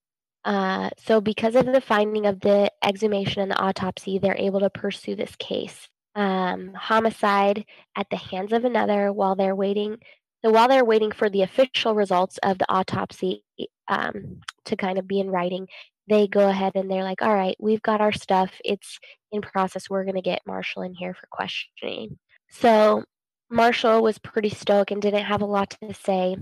uh, 0.44 0.90
so, 0.98 1.20
because 1.20 1.54
of 1.54 1.66
the 1.66 1.80
finding 1.80 2.26
of 2.26 2.40
the 2.40 2.70
exhumation 2.84 3.42
and 3.42 3.50
the 3.50 3.60
autopsy, 3.60 4.18
they're 4.18 4.36
able 4.36 4.60
to 4.60 4.70
pursue 4.70 5.14
this 5.14 5.34
case. 5.36 5.88
Um, 6.14 6.74
homicide 6.74 7.64
at 7.96 8.06
the 8.10 8.16
hands 8.16 8.52
of 8.52 8.64
another 8.64 9.12
while 9.12 9.36
they're 9.36 9.56
waiting. 9.56 9.98
So, 10.44 10.50
while 10.50 10.68
they're 10.68 10.84
waiting 10.84 11.12
for 11.12 11.30
the 11.30 11.42
official 11.42 11.94
results 11.94 12.38
of 12.42 12.58
the 12.58 12.66
autopsy 12.68 13.44
um, 13.88 14.40
to 14.64 14.76
kind 14.76 14.98
of 14.98 15.06
be 15.06 15.20
in 15.20 15.30
writing, 15.30 15.68
they 16.08 16.26
go 16.26 16.48
ahead 16.48 16.72
and 16.74 16.90
they're 16.90 17.04
like, 17.04 17.22
all 17.22 17.34
right, 17.34 17.56
we've 17.58 17.82
got 17.82 18.00
our 18.00 18.12
stuff. 18.12 18.50
It's 18.64 18.98
in 19.30 19.40
process. 19.40 19.88
We're 19.88 20.04
going 20.04 20.16
to 20.16 20.22
get 20.22 20.42
Marshall 20.46 20.82
in 20.82 20.94
here 20.94 21.14
for 21.14 21.26
questioning. 21.30 22.18
So 22.50 23.04
Marshall 23.50 24.02
was 24.02 24.18
pretty 24.18 24.50
stoked 24.50 24.90
and 24.90 25.00
didn't 25.00 25.24
have 25.24 25.42
a 25.42 25.46
lot 25.46 25.76
to 25.82 25.94
say. 25.94 26.36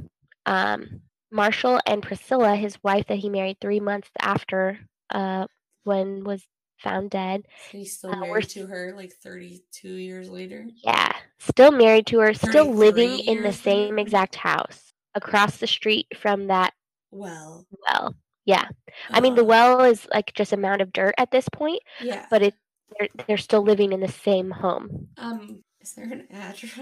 Um, 0.47 1.03
Marshall 1.31 1.81
and 1.87 2.03
Priscilla, 2.03 2.57
his 2.57 2.83
wife 2.83 3.07
that 3.09 3.19
he 3.19 3.29
married 3.29 3.59
three 3.61 3.81
months 3.81 4.09
after 4.21 4.79
uh, 5.11 5.47
Gwen 5.85 6.25
was 6.25 6.43
found 6.79 7.11
dead. 7.11 7.47
He's 7.71 7.99
still 7.99 8.13
uh, 8.13 8.21
married 8.21 8.49
to 8.51 8.67
her 8.67 8.95
like 8.97 9.13
32 9.23 9.89
years 9.89 10.29
later? 10.29 10.67
Yeah, 10.83 11.13
still 11.39 11.71
married 11.71 12.07
to 12.09 12.21
her, 12.21 12.35
still 12.35 12.73
living 12.73 13.21
in 13.21 13.43
the 13.43 13.53
same 13.53 13.99
exact 13.99 14.35
house 14.35 14.93
across 15.15 15.59
the 15.59 15.67
street 15.67 16.07
from 16.17 16.49
that 16.49 16.73
well. 17.11 17.67
Well, 17.89 18.15
yeah. 18.45 18.67
I 19.11 19.21
mean, 19.21 19.35
the 19.35 19.45
well 19.45 19.83
is 19.83 20.07
like 20.13 20.33
just 20.35 20.53
a 20.53 20.57
mound 20.57 20.81
of 20.81 20.93
dirt 20.93 21.15
at 21.19 21.31
this 21.31 21.49
point, 21.49 21.81
Yeah. 22.01 22.27
but 22.31 22.43
it 22.43 22.55
they're, 22.99 23.09
they're 23.27 23.37
still 23.39 23.63
living 23.63 23.93
in 23.93 24.01
the 24.01 24.09
same 24.09 24.51
home. 24.51 25.09
Um, 25.17 25.63
is 25.81 25.93
there 25.95 26.07
an 26.07 26.27
address? 26.33 26.81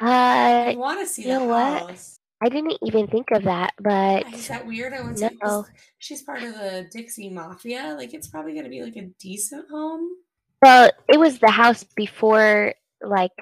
Uh, 0.00 0.04
I 0.04 0.74
want 0.76 1.00
to 1.00 1.06
see 1.06 1.22
you 1.22 1.28
know 1.28 1.40
the 1.40 1.46
what? 1.46 1.80
house. 1.90 2.18
I 2.42 2.50
didn't 2.50 2.76
even 2.82 3.06
think 3.06 3.30
of 3.30 3.44
that, 3.44 3.72
but 3.80 4.30
Is 4.34 4.48
that 4.48 4.66
weird? 4.66 4.92
I 4.92 4.98
to. 4.98 5.30
no. 5.42 5.64
She's 5.98 6.22
part 6.22 6.42
of 6.42 6.52
the 6.52 6.86
Dixie 6.92 7.30
Mafia. 7.30 7.94
Like, 7.96 8.12
it's 8.12 8.28
probably 8.28 8.54
gonna 8.54 8.68
be 8.68 8.82
like 8.82 8.96
a 8.96 9.08
decent 9.18 9.70
home. 9.70 10.10
Well, 10.62 10.90
it 11.08 11.18
was 11.18 11.38
the 11.38 11.50
house 11.50 11.82
before, 11.84 12.74
like, 13.02 13.32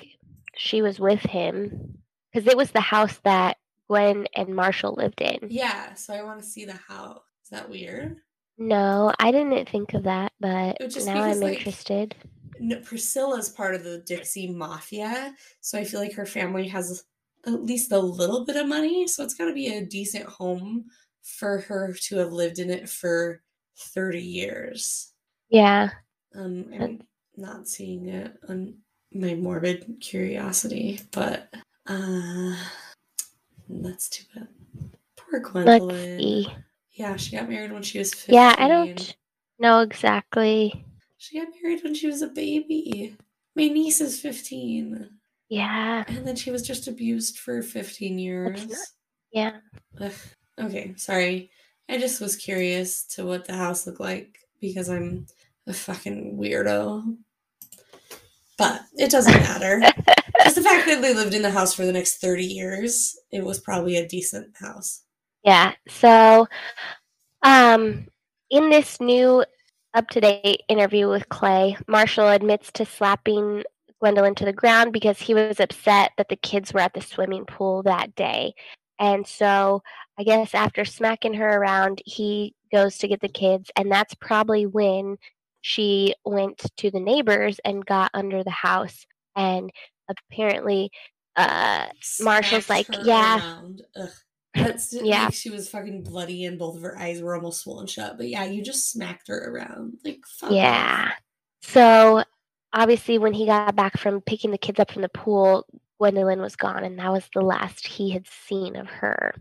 she 0.56 0.80
was 0.82 1.00
with 1.00 1.20
him, 1.22 1.98
because 2.32 2.46
it 2.46 2.56
was 2.56 2.70
the 2.70 2.80
house 2.80 3.18
that 3.24 3.56
Gwen 3.88 4.28
and 4.36 4.54
Marshall 4.54 4.94
lived 4.94 5.20
in. 5.20 5.38
Yeah. 5.50 5.94
So 5.94 6.14
I 6.14 6.22
want 6.22 6.40
to 6.40 6.46
see 6.46 6.64
the 6.64 6.78
house. 6.88 7.20
Is 7.44 7.50
that 7.50 7.68
weird? 7.68 8.16
No, 8.56 9.12
I 9.18 9.30
didn't 9.30 9.68
think 9.68 9.94
of 9.94 10.04
that, 10.04 10.32
but 10.40 10.48
now 10.48 10.74
because, 10.78 11.06
I'm 11.06 11.40
like, 11.40 11.58
interested. 11.58 12.14
No, 12.58 12.80
Priscilla's 12.80 13.50
part 13.50 13.74
of 13.74 13.84
the 13.84 13.98
Dixie 14.06 14.50
Mafia, 14.50 15.34
so 15.60 15.78
I 15.78 15.84
feel 15.84 16.00
like 16.00 16.14
her 16.14 16.24
family 16.24 16.66
has 16.68 17.04
at 17.46 17.62
least 17.62 17.92
a 17.92 17.98
little 17.98 18.46
bit 18.46 18.56
of 18.56 18.66
money. 18.66 19.06
So 19.06 19.22
it's 19.22 19.34
got 19.34 19.46
to 19.46 19.52
be 19.52 19.76
a 19.76 19.84
decent 19.84 20.24
home 20.24 20.86
for 21.22 21.58
her 21.60 21.92
to 21.92 22.16
have 22.18 22.32
lived 22.32 22.58
in 22.58 22.70
it 22.70 22.88
for 22.88 23.42
30 23.76 24.20
years. 24.20 25.12
Yeah. 25.50 25.90
Um, 26.34 26.66
I'm 26.72 27.02
not 27.36 27.68
seeing 27.68 28.08
it 28.08 28.32
on 28.48 28.78
my 29.12 29.34
morbid 29.34 29.96
curiosity, 30.00 31.00
but 31.12 31.52
uh, 31.86 32.56
that's 33.68 34.08
too 34.08 34.24
bad. 34.34 34.48
Poor 35.16 35.40
Gwendolyn. 35.40 36.46
Yeah, 36.94 37.16
she 37.16 37.36
got 37.36 37.48
married 37.48 37.72
when 37.72 37.82
she 37.82 37.98
was 37.98 38.14
15. 38.14 38.34
Yeah, 38.34 38.54
I 38.56 38.68
don't 38.68 39.16
know 39.58 39.80
exactly. 39.80 40.84
She 41.18 41.38
got 41.38 41.48
married 41.60 41.82
when 41.82 41.94
she 41.94 42.06
was 42.06 42.22
a 42.22 42.28
baby. 42.28 43.16
My 43.56 43.68
niece 43.68 44.00
is 44.00 44.20
15. 44.20 45.10
Yeah. 45.48 46.04
And 46.06 46.26
then 46.26 46.36
she 46.36 46.50
was 46.50 46.66
just 46.66 46.86
abused 46.86 47.38
for 47.38 47.62
15 47.62 48.18
years. 48.18 48.66
Not, 48.68 48.78
yeah. 49.32 49.56
Ugh. 50.00 50.12
Okay, 50.60 50.94
sorry. 50.96 51.50
I 51.88 51.98
just 51.98 52.20
was 52.20 52.36
curious 52.36 53.04
to 53.14 53.26
what 53.26 53.46
the 53.46 53.54
house 53.54 53.86
looked 53.86 54.00
like 54.00 54.38
because 54.60 54.88
I'm 54.88 55.26
a 55.66 55.72
fucking 55.72 56.38
weirdo. 56.38 57.16
But 58.56 58.82
it 58.94 59.10
doesn't 59.10 59.32
matter. 59.32 59.80
just 60.44 60.56
the 60.56 60.62
fact 60.62 60.86
that 60.86 61.02
they 61.02 61.12
lived 61.12 61.34
in 61.34 61.42
the 61.42 61.50
house 61.50 61.74
for 61.74 61.84
the 61.84 61.92
next 61.92 62.20
30 62.20 62.44
years, 62.44 63.18
it 63.32 63.44
was 63.44 63.58
probably 63.58 63.96
a 63.96 64.08
decent 64.08 64.56
house. 64.56 65.03
Yeah. 65.44 65.74
So, 65.88 66.46
um, 67.42 68.06
in 68.50 68.70
this 68.70 69.00
new 69.00 69.44
up 69.94 70.08
to 70.10 70.20
date 70.20 70.62
interview 70.68 71.08
with 71.08 71.28
Clay, 71.28 71.76
Marshall 71.86 72.28
admits 72.28 72.72
to 72.72 72.86
slapping 72.86 73.64
Gwendolyn 74.00 74.34
to 74.36 74.44
the 74.44 74.52
ground 74.52 74.92
because 74.92 75.20
he 75.20 75.34
was 75.34 75.60
upset 75.60 76.12
that 76.18 76.28
the 76.28 76.36
kids 76.36 76.72
were 76.72 76.80
at 76.80 76.94
the 76.94 77.00
swimming 77.00 77.44
pool 77.46 77.82
that 77.84 78.14
day. 78.16 78.54
And 78.98 79.26
so, 79.26 79.82
I 80.18 80.24
guess 80.24 80.54
after 80.54 80.84
smacking 80.84 81.34
her 81.34 81.48
around, 81.48 82.02
he 82.06 82.54
goes 82.72 82.98
to 82.98 83.08
get 83.08 83.20
the 83.20 83.28
kids, 83.28 83.70
and 83.76 83.90
that's 83.90 84.14
probably 84.14 84.66
when 84.66 85.16
she 85.62 86.14
went 86.24 86.58
to 86.78 86.90
the 86.90 87.00
neighbors 87.00 87.60
and 87.64 87.84
got 87.86 88.10
under 88.14 88.44
the 88.44 88.50
house. 88.50 89.06
And 89.36 89.70
apparently, 90.08 90.90
uh, 91.36 91.86
Marshall's 92.20 92.70
like, 92.70 92.86
Yeah. 93.02 93.40
That's 94.54 94.92
yeah. 95.02 95.26
Like 95.26 95.34
she 95.34 95.50
was 95.50 95.68
fucking 95.68 96.02
bloody 96.02 96.44
and 96.44 96.58
both 96.58 96.76
of 96.76 96.82
her 96.82 96.98
eyes 96.98 97.20
were 97.20 97.34
almost 97.34 97.62
swollen 97.62 97.86
shut. 97.86 98.16
But 98.16 98.28
yeah, 98.28 98.44
you 98.44 98.62
just 98.62 98.90
smacked 98.90 99.28
her 99.28 99.50
around. 99.50 99.98
Like 100.04 100.20
Yeah. 100.50 101.12
So 101.62 102.24
obviously 102.72 103.18
when 103.18 103.32
he 103.32 103.46
got 103.46 103.76
back 103.76 103.98
from 103.98 104.20
picking 104.20 104.50
the 104.50 104.58
kids 104.58 104.80
up 104.80 104.90
from 104.90 105.02
the 105.02 105.08
pool, 105.08 105.66
Gwendolyn 105.98 106.40
was 106.40 106.56
gone 106.56 106.84
and 106.84 106.98
that 106.98 107.12
was 107.12 107.28
the 107.34 107.40
last 107.40 107.86
he 107.86 108.10
had 108.10 108.26
seen 108.26 108.76
of 108.76 108.88
her, 108.88 109.34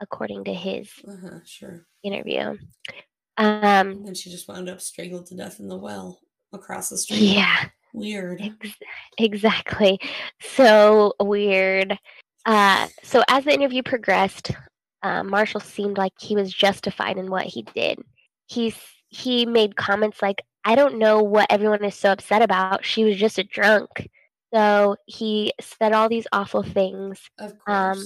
according 0.00 0.44
to 0.44 0.54
his 0.54 0.90
uh-huh, 1.06 1.40
sure. 1.44 1.86
interview. 2.02 2.56
Um 3.36 4.04
and 4.06 4.16
she 4.16 4.30
just 4.30 4.48
wound 4.48 4.68
up 4.68 4.80
strangled 4.80 5.26
to 5.26 5.36
death 5.36 5.58
in 5.58 5.68
the 5.68 5.76
well 5.76 6.20
across 6.52 6.88
the 6.88 6.98
street. 6.98 7.18
Yeah. 7.18 7.68
Weird. 7.94 8.40
Ex- 8.40 8.76
exactly. 9.18 10.00
So 10.40 11.14
weird. 11.20 11.96
Uh, 12.46 12.88
so 13.02 13.22
as 13.28 13.44
the 13.44 13.52
interview 13.52 13.82
progressed, 13.82 14.50
uh, 15.02 15.22
Marshall 15.22 15.60
seemed 15.60 15.96
like 15.98 16.12
he 16.20 16.34
was 16.36 16.52
justified 16.52 17.16
in 17.16 17.30
what 17.30 17.46
he 17.46 17.62
did. 17.74 18.00
He's 18.46 18.76
he 19.08 19.46
made 19.46 19.76
comments 19.76 20.20
like, 20.22 20.42
"I 20.64 20.74
don't 20.74 20.98
know 20.98 21.22
what 21.22 21.46
everyone 21.50 21.84
is 21.84 21.94
so 21.94 22.12
upset 22.12 22.42
about. 22.42 22.84
She 22.84 23.04
was 23.04 23.16
just 23.16 23.38
a 23.38 23.44
drunk." 23.44 23.88
So 24.52 24.96
he 25.06 25.52
said 25.60 25.92
all 25.92 26.08
these 26.08 26.26
awful 26.32 26.62
things. 26.62 27.18
Of 27.38 27.54
Um, 27.66 28.02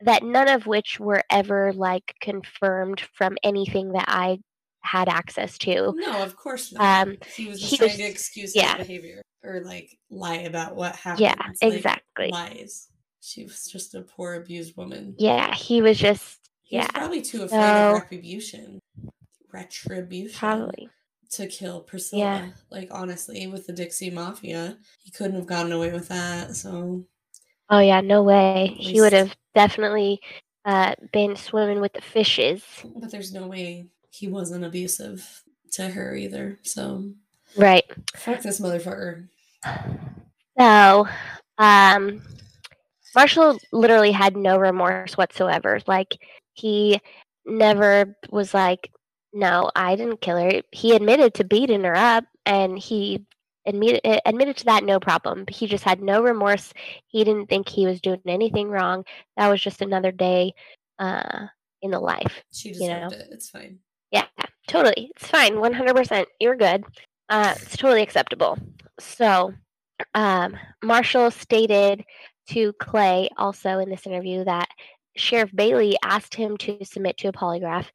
that 0.00 0.22
none 0.24 0.48
of 0.48 0.66
which 0.66 0.98
were 0.98 1.22
ever 1.30 1.72
like 1.74 2.14
confirmed 2.20 3.00
from 3.14 3.36
anything 3.44 3.92
that 3.92 4.06
I 4.08 4.38
had 4.80 5.08
access 5.08 5.56
to. 5.58 5.92
no, 5.96 6.22
of 6.22 6.34
course 6.36 6.72
not. 6.72 7.06
um, 7.08 7.16
he 7.36 7.46
was 7.46 7.62
he 7.62 7.76
trying 7.76 7.90
was- 7.90 7.98
to 7.98 8.04
excuse 8.04 8.56
yeah. 8.56 8.76
his 8.78 8.86
behavior 8.88 9.22
or 9.44 9.62
like 9.64 9.90
lie 10.10 10.38
about 10.38 10.74
what 10.76 10.96
happened. 10.96 11.20
Yeah, 11.20 11.34
Like, 11.62 11.74
exactly. 11.74 12.30
lies. 12.32 12.88
She 13.24 13.44
was 13.44 13.66
just 13.66 13.94
a 13.94 14.02
poor 14.02 14.34
abused 14.34 14.76
woman. 14.76 15.14
Yeah, 15.16 15.54
he 15.54 15.80
was 15.80 15.96
just 15.98 16.40
He 16.62 16.76
was 16.76 16.86
yeah, 16.86 16.90
probably 16.98 17.22
too 17.22 17.44
afraid 17.44 17.60
so- 17.60 17.94
of 17.96 18.02
retribution. 18.02 18.80
Retribution. 19.52 20.38
probably. 20.38 20.88
to 21.30 21.46
kill 21.46 21.80
Priscilla. 21.80 22.20
Yeah. 22.22 22.48
Like 22.70 22.88
honestly, 22.90 23.46
with 23.46 23.66
the 23.66 23.72
Dixie 23.72 24.10
Mafia, 24.10 24.76
he 25.02 25.10
couldn't 25.10 25.36
have 25.36 25.46
gotten 25.46 25.72
away 25.72 25.92
with 25.92 26.08
that. 26.08 26.54
So 26.56 27.04
Oh 27.70 27.78
yeah, 27.78 28.00
no 28.00 28.22
way. 28.22 28.68
At 28.70 28.76
He 28.76 29.00
would 29.00 29.12
have 29.12 29.34
definitely 29.54 30.20
uh, 30.64 30.94
been 31.12 31.36
swimming 31.36 31.80
with 31.80 31.92
the 31.92 32.00
fishes. 32.02 32.62
but 32.96 33.10
there's 33.10 33.32
no 33.32 33.46
way 33.46 33.86
he 34.10 34.28
wasn't 34.28 34.64
abusive 34.64 35.42
to 35.72 35.88
her 35.88 36.14
either. 36.16 36.58
So 36.62 37.12
Right. 37.56 37.84
fuck 38.16 38.40
this 38.42 38.60
motherfucker. 38.60 39.28
So, 40.58 41.08
um, 41.58 42.22
Marshall 43.14 43.58
literally 43.72 44.12
had 44.12 44.36
no 44.36 44.58
remorse 44.58 45.16
whatsoever. 45.16 45.80
Like, 45.86 46.18
he 46.54 47.00
never 47.44 48.16
was 48.30 48.54
like, 48.54 48.90
no, 49.32 49.70
I 49.74 49.96
didn't 49.96 50.20
kill 50.20 50.36
her. 50.38 50.62
He 50.72 50.94
admitted 50.94 51.34
to 51.34 51.44
beating 51.44 51.84
her 51.84 51.96
up 51.96 52.24
and 52.46 52.78
he 52.78 53.24
admitted, 53.66 54.00
admitted 54.26 54.56
to 54.58 54.64
that 54.66 54.84
no 54.84 55.00
problem. 55.00 55.44
He 55.48 55.66
just 55.66 55.84
had 55.84 56.02
no 56.02 56.22
remorse. 56.22 56.72
He 57.06 57.24
didn't 57.24 57.46
think 57.48 57.68
he 57.68 57.86
was 57.86 58.00
doing 58.00 58.20
anything 58.26 58.68
wrong. 58.68 59.04
That 59.36 59.48
was 59.48 59.60
just 59.62 59.80
another 59.80 60.12
day 60.12 60.52
uh, 60.98 61.46
in 61.80 61.90
the 61.90 62.00
life. 62.00 62.42
She 62.52 62.68
You 62.68 62.74
deserved 62.74 63.12
know. 63.12 63.18
it. 63.18 63.28
It's 63.30 63.48
fine. 63.50 63.78
Yeah, 64.10 64.26
totally. 64.66 65.10
It's 65.16 65.28
fine. 65.28 65.54
100%. 65.54 66.26
You're 66.40 66.56
good. 66.56 66.84
Uh, 67.28 67.54
it's 67.56 67.76
totally 67.76 68.02
acceptable. 68.02 68.58
So, 69.00 69.54
um, 70.14 70.56
Marshall 70.82 71.30
stated 71.30 72.04
to 72.50 72.72
Clay 72.74 73.28
also 73.36 73.78
in 73.78 73.88
this 73.88 74.06
interview 74.06 74.44
that 74.44 74.68
Sheriff 75.16 75.50
Bailey 75.54 75.96
asked 76.02 76.34
him 76.34 76.56
to 76.58 76.84
submit 76.84 77.18
to 77.18 77.28
a 77.28 77.32
polygraph. 77.32 77.86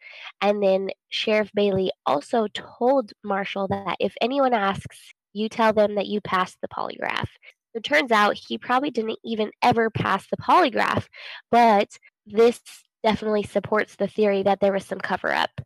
And 0.41 0.61
then 0.61 0.89
Sheriff 1.09 1.49
Bailey 1.53 1.91
also 2.05 2.47
told 2.53 3.11
Marshall 3.23 3.67
that 3.69 3.97
if 3.99 4.13
anyone 4.21 4.53
asks, 4.53 5.13
you 5.33 5.49
tell 5.49 5.73
them 5.73 5.95
that 5.95 6.07
you 6.07 6.21
passed 6.21 6.57
the 6.61 6.67
polygraph. 6.67 7.27
It 7.73 7.83
turns 7.83 8.11
out 8.11 8.37
he 8.37 8.57
probably 8.57 8.89
didn't 8.89 9.19
even 9.23 9.51
ever 9.61 9.89
pass 9.89 10.25
the 10.29 10.37
polygraph, 10.37 11.05
but 11.51 11.89
this 12.25 12.59
definitely 13.03 13.43
supports 13.43 13.95
the 13.95 14.07
theory 14.07 14.43
that 14.43 14.59
there 14.59 14.73
was 14.73 14.85
some 14.85 14.99
cover 14.99 15.31
up 15.31 15.61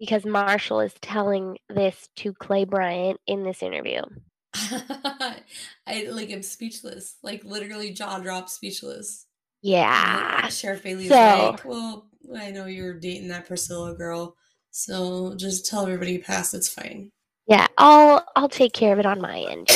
because 0.00 0.24
Marshall 0.24 0.80
is 0.80 0.94
telling 1.00 1.58
this 1.68 2.08
to 2.16 2.32
Clay 2.32 2.64
Bryant 2.64 3.20
in 3.26 3.44
this 3.44 3.62
interview. 3.62 4.00
I 5.86 6.06
like 6.10 6.30
I'm 6.30 6.42
speechless. 6.42 7.16
Like 7.22 7.44
literally 7.44 7.92
jaw 7.92 8.18
drop 8.18 8.48
speechless. 8.48 9.26
Yeah. 9.62 10.48
Sheriff 10.48 10.82
Bailey's 10.82 11.08
So- 11.08 11.50
like, 11.52 11.64
well, 11.64 12.06
I 12.36 12.50
know 12.50 12.66
you're 12.66 12.94
dating 12.94 13.28
that 13.28 13.46
Priscilla 13.46 13.94
girl, 13.94 14.36
so 14.70 15.34
just 15.36 15.66
tell 15.66 15.82
everybody 15.84 16.12
you 16.12 16.22
passed. 16.22 16.54
It's 16.54 16.68
fine. 16.68 17.10
Yeah, 17.48 17.66
I'll 17.78 18.24
I'll 18.36 18.48
take 18.48 18.72
care 18.72 18.92
of 18.92 18.98
it 19.00 19.06
on 19.06 19.20
my 19.20 19.38
end. 19.40 19.68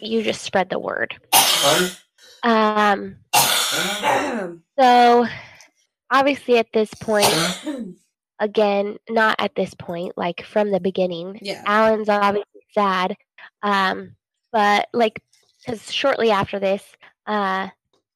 You, 0.00 0.18
you 0.18 0.22
just 0.22 0.42
spread 0.42 0.70
the 0.70 0.78
word. 0.78 1.14
Um 2.44 3.16
so 4.78 5.26
obviously 6.10 6.58
at 6.58 6.68
this 6.72 6.92
point 6.94 7.26
again, 8.38 8.96
not 9.10 9.36
at 9.38 9.54
this 9.54 9.74
point, 9.74 10.16
like 10.16 10.42
from 10.44 10.70
the 10.70 10.80
beginning, 10.80 11.38
yeah. 11.42 11.62
Alan's 11.66 12.08
obviously 12.08 12.62
sad. 12.74 13.16
Um, 13.62 14.14
but 14.52 14.88
like, 14.92 15.22
because 15.64 15.90
shortly 15.92 16.30
after 16.30 16.58
this, 16.58 16.84
uh, 17.26 17.68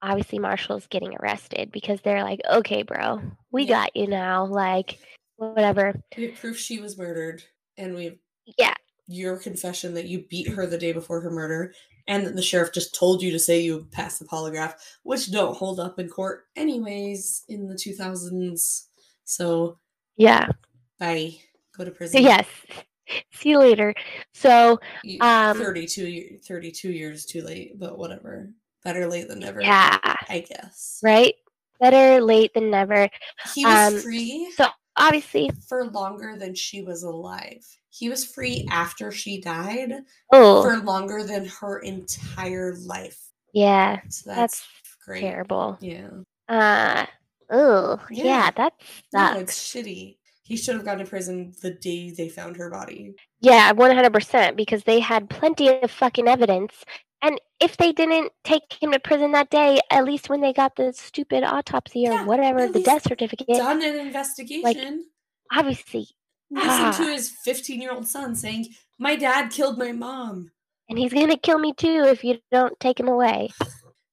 obviously 0.03 0.39
Marshall's 0.39 0.87
getting 0.89 1.15
arrested 1.17 1.71
because 1.73 2.01
they're 2.01 2.25
like, 2.25 2.41
okay, 2.51 2.83
bro, 2.83 3.21
we 3.51 3.65
Yeah. 3.65 3.77
got 3.83 3.97
you 3.97 4.07
now. 4.07 4.47
Like, 4.47 4.99
whatever. 5.37 5.95
We 6.17 6.25
have 6.25 6.37
proof 6.41 6.57
she 6.59 6.81
was 6.81 6.99
murdered, 6.99 7.43
and 7.77 7.95
we 7.95 8.05
have 8.07 8.17
Yeah, 8.59 8.75
your 9.07 9.39
confession 9.39 9.95
that 9.95 10.07
you 10.07 10.25
beat 10.29 10.49
her 10.49 10.67
the 10.67 10.79
day 10.79 10.93
before 10.93 11.21
her 11.21 11.31
murder, 11.31 11.73
and 12.09 12.27
that 12.27 12.37
the 12.37 12.43
sheriff 12.43 12.73
just 12.73 12.95
told 12.95 13.23
you 13.23 13.31
to 13.33 13.39
say 13.39 13.61
you 13.61 13.87
passed 13.93 14.19
the 14.19 14.25
polygraph, 14.27 14.75
which 15.03 15.31
don't 15.33 15.57
hold 15.57 15.81
up 15.81 15.99
in 15.99 16.09
court 16.09 16.47
anyways 16.57 17.45
in 17.49 17.69
the 17.69 17.75
2000s. 17.75 18.87
So, 19.25 19.79
yeah. 20.17 20.49
bye. 20.99 21.35
Go 21.77 21.85
to 21.85 21.91
So 21.91 21.97
prison. 21.97 22.23
yes. 22.23 22.47
See 23.33 23.51
you 23.51 23.59
later. 23.59 23.95
So 24.35 24.79
um, 25.21 25.59
32, 25.59 26.07
ye- 26.09 26.39
32 26.45 26.91
years 26.93 27.25
too 27.27 27.43
late, 27.43 27.79
but 27.79 27.99
whatever. 27.99 28.51
Better 28.85 29.07
late 29.07 29.29
than 29.29 29.41
never. 29.41 29.61
yeah, 29.63 29.99
I 30.29 30.45
guess. 30.49 31.01
right. 31.03 31.35
Better 31.81 32.23
late 32.23 32.55
than 32.55 32.71
never. 32.71 33.09
He 33.55 33.65
was 33.65 33.95
Um, 33.95 34.01
free 34.01 34.51
So 34.57 34.67
obviously, 34.97 35.51
for 35.69 35.85
longer 35.87 36.37
than 36.39 36.55
she 36.55 36.83
was 36.83 37.03
alive. 37.03 37.65
He 37.91 38.09
was 38.09 38.25
free 38.25 38.67
after 38.71 39.11
she 39.11 39.41
died 39.41 39.93
oh 40.33 40.63
for 40.63 40.77
longer 40.79 41.23
than 41.25 41.47
her 41.47 41.79
entire 41.79 42.77
life. 42.77 43.19
yeah, 43.53 44.01
So 44.09 44.31
That's 44.31 44.61
that's, 44.61 44.67
great. 45.05 45.21
terrible. 45.23 45.79
Yeah. 45.81 46.09
Uh, 46.49 47.07
oh 47.51 47.99
yeah. 48.11 48.25
Yeah. 48.25 48.51
that 48.57 48.73
No, 49.13 49.39
it's 49.41 49.59
shitty. 49.59 50.17
He 50.47 50.57
should 50.57 50.77
have 50.77 50.85
gone 50.85 50.99
to 50.99 51.05
prison 51.05 51.53
the 51.61 51.73
day 51.73 52.11
they 52.11 52.29
found 52.29 52.57
her 52.57 52.71
body. 52.71 53.15
Yeah, 53.41 53.73
one 53.73 53.95
hundred 53.95 54.13
percent. 54.13 54.57
Because 54.57 54.85
they 54.85 55.01
had 55.01 55.29
plenty 55.29 55.69
of 55.69 55.91
fucking 55.91 56.29
evidence, 56.29 56.85
and 57.21 57.41
if 57.59 57.77
they 57.77 57.93
didn't 57.93 58.33
take 58.45 58.63
him 58.81 58.93
to 58.93 59.01
prison 59.01 59.33
that 59.33 59.51
day, 59.51 59.81
at 59.91 60.05
least 60.05 60.29
when 60.29 60.41
they 60.41 60.53
got 60.53 60.77
the 60.77 60.93
stupid 60.93 61.43
autopsy 61.43 62.07
or 62.07 62.13
Yeah, 62.13 62.25
whatever, 62.25 62.69
the 62.69 62.83
death 62.83 63.03
certificate, 63.03 63.49
Done 63.49 63.83
an 63.83 63.97
investigation. 63.97 64.63
Like, 64.63 65.59
obviously, 65.59 66.09
Listen 66.51 66.71
ah. 66.71 66.93
to 66.93 67.05
his 67.05 67.31
15 67.31 67.81
year 67.81 67.93
old 67.93 68.07
son 68.07 68.35
saying, 68.35 68.69
My 68.99 69.17
dad 69.17 69.51
killed 69.51 69.79
my 69.79 69.93
mom. 69.93 70.51
and 70.89 70.99
he's 70.99 71.13
gonna 71.13 71.37
kill 71.37 71.59
me 71.59 71.73
too 71.73 72.05
if 72.07 72.23
you 72.23 72.39
don't 72.53 72.79
take 72.79 73.01
him 73.01 73.09
away. 73.09 73.51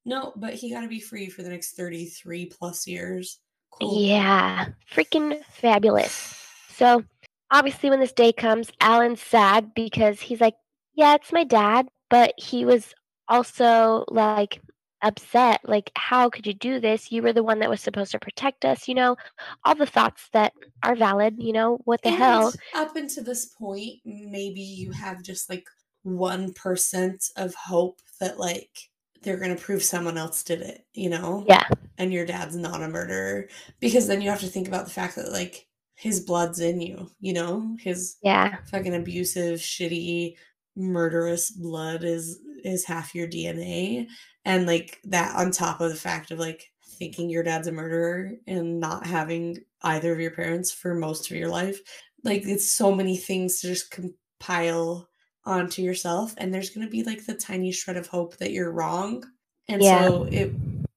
No, 0.05 0.33
but 0.35 0.53
he 0.53 0.69
got 0.69 0.81
to 0.81 0.89
be 0.89 0.99
free 0.99 1.29
for 1.29 1.43
the 1.43 1.49
next 1.49 1.77
33 1.77 2.47
plus 2.47 2.85
years. 2.85 3.39
Cool. 3.81 4.01
Yeah, 4.03 4.67
freaking 4.91 5.43
fabulous. 5.45 6.35
So, 6.69 7.03
obviously, 7.51 7.89
when 7.89 7.99
this 7.99 8.13
day 8.13 8.31
comes, 8.31 8.71
Alan's 8.81 9.21
sad 9.21 9.73
because 9.73 10.21
he's 10.21 10.41
like, 10.41 10.55
Yeah, 10.95 11.15
it's 11.15 11.31
my 11.31 11.43
dad, 11.43 11.87
but 12.09 12.33
he 12.37 12.65
was 12.65 12.93
also 13.27 14.05
like 14.09 14.61
upset. 15.01 15.59
Like, 15.63 15.91
how 15.95 16.29
could 16.29 16.47
you 16.47 16.53
do 16.53 16.79
this? 16.79 17.11
You 17.11 17.21
were 17.21 17.33
the 17.33 17.43
one 17.43 17.59
that 17.59 17.69
was 17.69 17.81
supposed 17.81 18.11
to 18.11 18.19
protect 18.19 18.65
us, 18.65 18.87
you 18.87 18.95
know? 18.95 19.17
All 19.65 19.75
the 19.75 19.85
thoughts 19.85 20.29
that 20.33 20.53
are 20.81 20.95
valid, 20.95 21.35
you 21.37 21.53
know? 21.53 21.79
What 21.85 22.01
the 22.03 22.11
hell? 22.11 22.53
Up 22.73 22.95
until 22.95 23.23
this 23.23 23.45
point, 23.47 23.99
maybe 24.05 24.61
you 24.61 24.91
have 24.91 25.21
just 25.23 25.49
like 25.49 25.65
1% 26.05 27.31
of 27.37 27.55
hope 27.55 27.99
that 28.19 28.39
like 28.39 28.89
they're 29.23 29.37
going 29.37 29.55
to 29.55 29.61
prove 29.61 29.83
someone 29.83 30.17
else 30.17 30.43
did 30.43 30.61
it, 30.61 30.85
you 30.93 31.09
know? 31.09 31.45
Yeah, 31.47 31.67
And 31.97 32.13
your 32.13 32.25
dad's 32.25 32.55
not 32.55 32.83
a 32.83 32.87
murderer. 32.87 33.47
Because 33.79 34.07
then 34.07 34.21
you 34.21 34.29
have 34.29 34.41
to 34.41 34.47
think 34.47 34.67
about 34.67 34.85
the 34.85 34.91
fact 34.91 35.15
that 35.15 35.31
like 35.31 35.67
his 35.95 36.21
blood's 36.21 36.59
in 36.59 36.81
you, 36.81 37.09
you 37.19 37.33
know? 37.33 37.75
His 37.79 38.17
yeah, 38.21 38.57
fucking 38.71 38.95
abusive, 38.95 39.59
shitty, 39.59 40.35
murderous 40.75 41.51
blood 41.51 42.03
is 42.03 42.39
is 42.63 42.85
half 42.85 43.13
your 43.13 43.27
DNA. 43.27 44.07
And 44.45 44.65
like 44.65 44.99
that 45.05 45.35
on 45.35 45.51
top 45.51 45.81
of 45.81 45.89
the 45.89 45.95
fact 45.95 46.31
of 46.31 46.39
like 46.39 46.71
thinking 46.97 47.29
your 47.29 47.43
dad's 47.43 47.67
a 47.67 47.71
murderer 47.71 48.31
and 48.47 48.79
not 48.79 49.05
having 49.05 49.59
either 49.83 50.13
of 50.13 50.19
your 50.19 50.31
parents 50.31 50.71
for 50.71 50.93
most 50.93 51.29
of 51.29 51.37
your 51.37 51.49
life. 51.49 51.79
Like 52.23 52.43
it's 52.45 52.71
so 52.71 52.93
many 52.93 53.17
things 53.17 53.59
to 53.61 53.67
just 53.67 53.91
compile 53.91 55.09
onto 55.45 55.81
yourself. 55.81 56.33
And 56.37 56.53
there's 56.53 56.69
gonna 56.69 56.89
be 56.89 57.03
like 57.03 57.25
the 57.25 57.33
tiny 57.33 57.71
shred 57.71 57.97
of 57.97 58.07
hope 58.07 58.37
that 58.37 58.51
you're 58.51 58.71
wrong. 58.71 59.23
And 59.67 59.81
Yeah. 59.81 60.05
so 60.07 60.23
it 60.31 60.53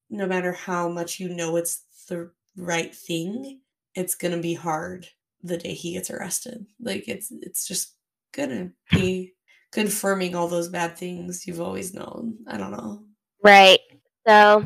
no 0.08 0.26
matter 0.26 0.52
how 0.52 0.88
much 0.88 1.18
you 1.18 1.28
know 1.28 1.56
it's 1.56 1.82
the 2.08 2.30
right 2.56 2.94
thing, 2.94 3.60
it's 3.94 4.14
gonna 4.14 4.38
be 4.40 4.54
hard 4.54 5.08
the 5.42 5.56
day 5.56 5.74
he 5.74 5.94
gets 5.94 6.10
arrested. 6.10 6.66
Like 6.80 7.08
it's 7.08 7.32
it's 7.42 7.66
just 7.66 7.94
gonna 8.32 8.70
be 8.92 9.34
confirming 9.72 10.34
all 10.34 10.48
those 10.48 10.68
bad 10.68 10.96
things 10.96 11.46
you've 11.46 11.60
always 11.60 11.92
known. 11.94 12.38
I 12.46 12.56
don't 12.56 12.70
know. 12.70 13.04
Right. 13.42 13.80
So, 14.26 14.64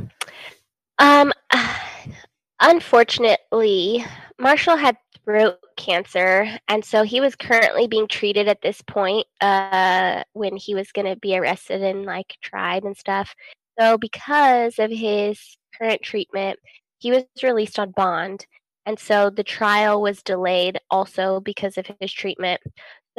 um, 0.98 1.32
unfortunately, 2.60 4.04
Marshall 4.38 4.76
had 4.76 4.96
throat 5.24 5.58
cancer, 5.76 6.58
and 6.68 6.84
so 6.84 7.02
he 7.02 7.20
was 7.20 7.36
currently 7.36 7.86
being 7.86 8.08
treated 8.08 8.48
at 8.48 8.62
this 8.62 8.82
point. 8.82 9.26
Uh, 9.40 10.22
when 10.32 10.56
he 10.56 10.74
was 10.74 10.92
going 10.92 11.06
to 11.06 11.16
be 11.16 11.36
arrested 11.36 11.82
and 11.82 12.04
like 12.04 12.36
tried 12.42 12.84
and 12.84 12.96
stuff. 12.96 13.34
So, 13.78 13.98
because 13.98 14.78
of 14.78 14.90
his 14.90 15.40
current 15.78 16.02
treatment, 16.02 16.58
he 16.98 17.10
was 17.10 17.24
released 17.42 17.78
on 17.78 17.92
bond, 17.92 18.46
and 18.86 18.98
so 18.98 19.30
the 19.30 19.44
trial 19.44 20.02
was 20.02 20.22
delayed 20.22 20.78
also 20.90 21.40
because 21.40 21.78
of 21.78 21.86
his 22.00 22.12
treatment. 22.12 22.60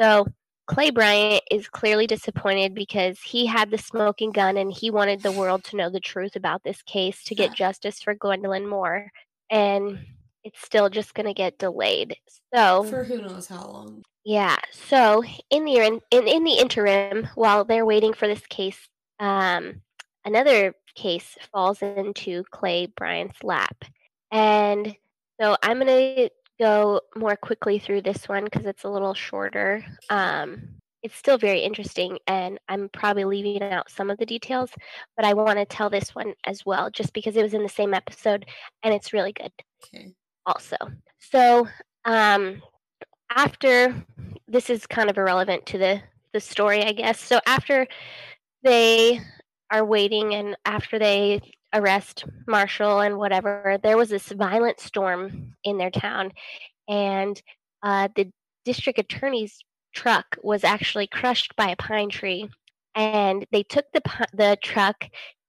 So 0.00 0.26
Clay 0.66 0.90
Bryant 0.90 1.42
is 1.50 1.68
clearly 1.68 2.06
disappointed 2.06 2.74
because 2.74 3.20
he 3.20 3.46
had 3.46 3.70
the 3.70 3.78
smoking 3.78 4.30
gun 4.30 4.56
and 4.56 4.72
he 4.72 4.90
wanted 4.90 5.22
the 5.22 5.32
world 5.32 5.64
to 5.64 5.76
know 5.76 5.90
the 5.90 6.00
truth 6.00 6.36
about 6.36 6.62
this 6.62 6.82
case 6.82 7.24
to 7.24 7.34
get 7.34 7.54
justice 7.56 8.00
for 8.00 8.14
Gwendolyn 8.14 8.68
Moore. 8.68 9.10
And 9.50 10.06
it's 10.44 10.60
still 10.62 10.88
just 10.88 11.14
going 11.14 11.26
to 11.26 11.34
get 11.34 11.58
delayed. 11.58 12.16
So 12.54 12.84
for 12.84 13.04
who 13.04 13.22
knows 13.22 13.46
how 13.46 13.66
long. 13.66 14.02
Yeah. 14.24 14.58
So 14.72 15.22
in 15.50 15.64
the 15.64 15.76
in, 15.76 16.00
in, 16.10 16.44
the 16.44 16.58
interim, 16.58 17.28
while 17.34 17.64
they're 17.64 17.86
waiting 17.86 18.12
for 18.12 18.28
this 18.28 18.46
case, 18.46 18.78
um, 19.18 19.82
another 20.24 20.74
case 20.94 21.36
falls 21.52 21.82
into 21.82 22.44
Clay 22.50 22.86
Bryant's 22.86 23.42
lap, 23.42 23.84
and 24.30 24.94
so 25.40 25.56
I'm 25.62 25.80
going 25.80 25.86
to 25.86 26.30
go 26.60 27.00
more 27.16 27.36
quickly 27.36 27.78
through 27.78 28.02
this 28.02 28.28
one 28.28 28.44
because 28.44 28.66
it's 28.66 28.84
a 28.84 28.90
little 28.90 29.14
shorter. 29.14 29.84
Um, 30.10 30.68
it's 31.02 31.16
still 31.16 31.38
very 31.38 31.60
interesting, 31.60 32.18
and 32.28 32.60
I'm 32.68 32.88
probably 32.90 33.24
leaving 33.24 33.62
out 33.62 33.90
some 33.90 34.08
of 34.08 34.18
the 34.18 34.26
details, 34.26 34.70
but 35.16 35.24
I 35.24 35.34
want 35.34 35.58
to 35.58 35.66
tell 35.66 35.90
this 35.90 36.14
one 36.14 36.34
as 36.46 36.64
well, 36.64 36.90
just 36.90 37.12
because 37.12 37.36
it 37.36 37.42
was 37.42 37.54
in 37.54 37.64
the 37.64 37.68
same 37.68 37.92
episode 37.92 38.46
and 38.84 38.94
it's 38.94 39.12
really 39.12 39.32
good. 39.32 39.50
Okay. 39.84 40.14
Also, 40.44 40.76
so 41.18 41.68
um, 42.04 42.60
after 43.30 43.94
this 44.48 44.68
is 44.68 44.86
kind 44.86 45.08
of 45.08 45.16
irrelevant 45.16 45.66
to 45.66 45.78
the 45.78 46.02
the 46.32 46.40
story, 46.40 46.82
I 46.82 46.92
guess. 46.92 47.20
So 47.20 47.40
after 47.46 47.86
they 48.62 49.20
are 49.70 49.84
waiting, 49.84 50.34
and 50.34 50.56
after 50.64 50.98
they 50.98 51.40
arrest 51.74 52.24
Marshall 52.46 53.00
and 53.00 53.18
whatever, 53.18 53.78
there 53.82 53.96
was 53.96 54.08
this 54.08 54.30
violent 54.32 54.80
storm 54.80 55.54
in 55.64 55.78
their 55.78 55.90
town, 55.90 56.32
and 56.88 57.40
uh, 57.82 58.08
the 58.16 58.30
district 58.64 58.98
attorney's 58.98 59.58
truck 59.94 60.36
was 60.42 60.64
actually 60.64 61.06
crushed 61.06 61.54
by 61.56 61.70
a 61.70 61.76
pine 61.76 62.08
tree, 62.08 62.48
and 62.94 63.46
they 63.52 63.62
took 63.62 63.86
the 63.92 64.02
the 64.32 64.58
truck 64.62 65.04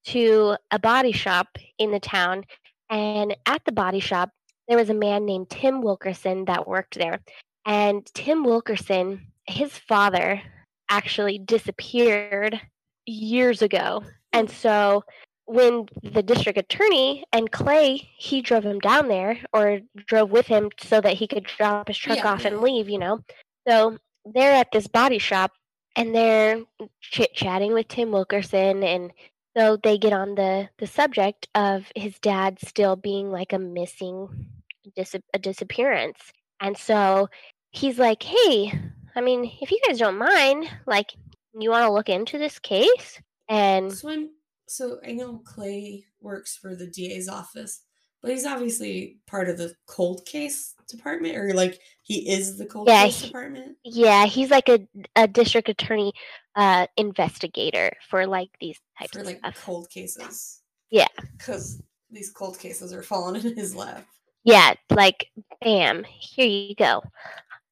to 0.06 0.58
a 0.72 0.80
body 0.80 1.12
shop 1.14 1.48
in 1.78 1.92
the 1.92 2.00
town, 2.00 2.44
and 2.90 3.36
at 3.46 3.64
the 3.66 3.72
body 3.72 4.00
shop 4.00 4.30
there 4.68 4.78
was 4.78 4.90
a 4.90 4.96
man 4.96 5.26
named 5.26 5.50
Tim 5.50 5.82
Wilkerson 5.82 6.46
that 6.46 6.68
worked 6.68 6.98
there, 6.98 7.20
and 7.66 8.06
Tim 8.14 8.44
Wilkerson, 8.44 9.28
his 9.46 9.78
father, 9.78 10.42
actually 10.90 11.40
disappeared 11.40 12.60
years 13.06 13.62
ago, 13.62 14.04
and 14.32 14.50
hmm. 14.50 14.56
so 14.56 15.04
when 15.46 15.88
the 16.02 16.24
district 16.24 16.58
attorney 16.58 17.26
and 17.34 17.52
Clay, 17.52 18.10
he 18.18 18.42
drove 18.42 18.64
him 18.64 18.80
down 18.80 19.08
there 19.08 19.40
or 19.52 19.82
drove 20.08 20.32
with 20.32 20.48
him 20.48 20.70
so 20.80 21.02
that 21.02 21.14
he 21.14 21.28
could 21.28 21.44
drop 21.44 21.90
his 21.90 21.98
truck 21.98 22.20
yeah, 22.20 22.32
off 22.32 22.46
and 22.46 22.58
mhm. 22.58 22.64
leave, 22.64 22.90
you 22.90 22.98
know. 22.98 23.20
So 23.68 23.98
they're 24.26 24.54
at 24.54 24.72
this 24.72 24.88
body 24.88 25.20
shop 25.20 25.52
and 25.96 26.16
they're 26.16 26.62
chit 27.02 27.34
chatting 27.34 27.74
with 27.74 27.88
Tim 27.88 28.12
Wilkerson 28.12 28.84
and 28.84 29.12
so 29.56 29.78
they 29.78 29.98
get 29.98 30.14
on 30.14 30.36
the 30.36 30.70
the 30.78 30.88
subject 30.88 31.48
of 31.56 31.92
his 31.96 32.18
dad 32.20 32.60
still 32.66 32.96
being 32.96 33.32
like 33.32 33.54
a 33.54 33.60
missing 33.60 34.50
dis- 34.96 35.16
a 35.34 35.40
disappearance. 35.40 36.20
And 36.60 36.78
so 36.78 37.30
he's 37.72 38.00
like, 38.00 38.24
"Hey, 38.24 38.74
I 39.16 39.22
mean, 39.22 39.52
if 39.62 39.72
you 39.72 39.80
guys 39.88 40.00
don't 40.00 40.18
mind, 40.18 40.70
like 40.86 41.14
you 41.58 41.70
want 41.70 41.86
to 41.86 41.94
look 41.94 42.10
into 42.10 42.38
this 42.38 42.60
case?" 42.60 43.22
And 43.50 43.92
so 43.94 44.28
so 44.68 45.00
I 45.06 45.12
know 45.12 45.40
Clay 45.40 46.06
works 46.22 46.58
for 46.58 46.76
the 46.76 46.88
DA's 46.88 47.28
office, 47.28 47.82
but 48.24 48.32
he's 48.32 48.46
obviously 48.46 49.18
part 49.28 49.50
of 49.50 49.58
the 49.58 49.76
cold 49.86 50.26
case 50.26 50.74
department, 50.88 51.36
or 51.36 51.54
like 51.54 51.80
he 52.02 52.30
is 52.30 52.58
the 52.58 52.66
cold 52.66 52.88
yeah, 52.88 53.04
case 53.04 53.20
he, 53.20 53.28
department. 53.28 53.76
Yeah, 53.84 54.26
he's 54.26 54.50
like 54.50 54.70
a, 54.70 54.88
a 55.16 55.28
district 55.28 55.70
attorney 55.70 56.14
uh 56.56 56.88
investigator 56.98 57.92
for 58.10 58.26
like 58.26 58.50
these 58.62 58.80
types 58.98 59.12
for, 59.12 59.20
of 59.20 59.26
like 59.26 59.40
stuff. 59.40 59.62
cold 59.64 59.90
cases. 59.90 60.62
Yeah, 60.90 61.08
because 61.38 61.84
these 62.10 62.32
cold 62.32 62.58
cases 62.58 62.94
are 62.94 63.04
falling 63.04 63.36
in 63.46 63.56
his 63.56 63.76
lap. 63.76 64.08
Yeah, 64.46 64.74
like 64.90 65.28
bam, 65.62 66.06
here 66.06 66.48
you 66.48 66.76
go. 66.76 67.04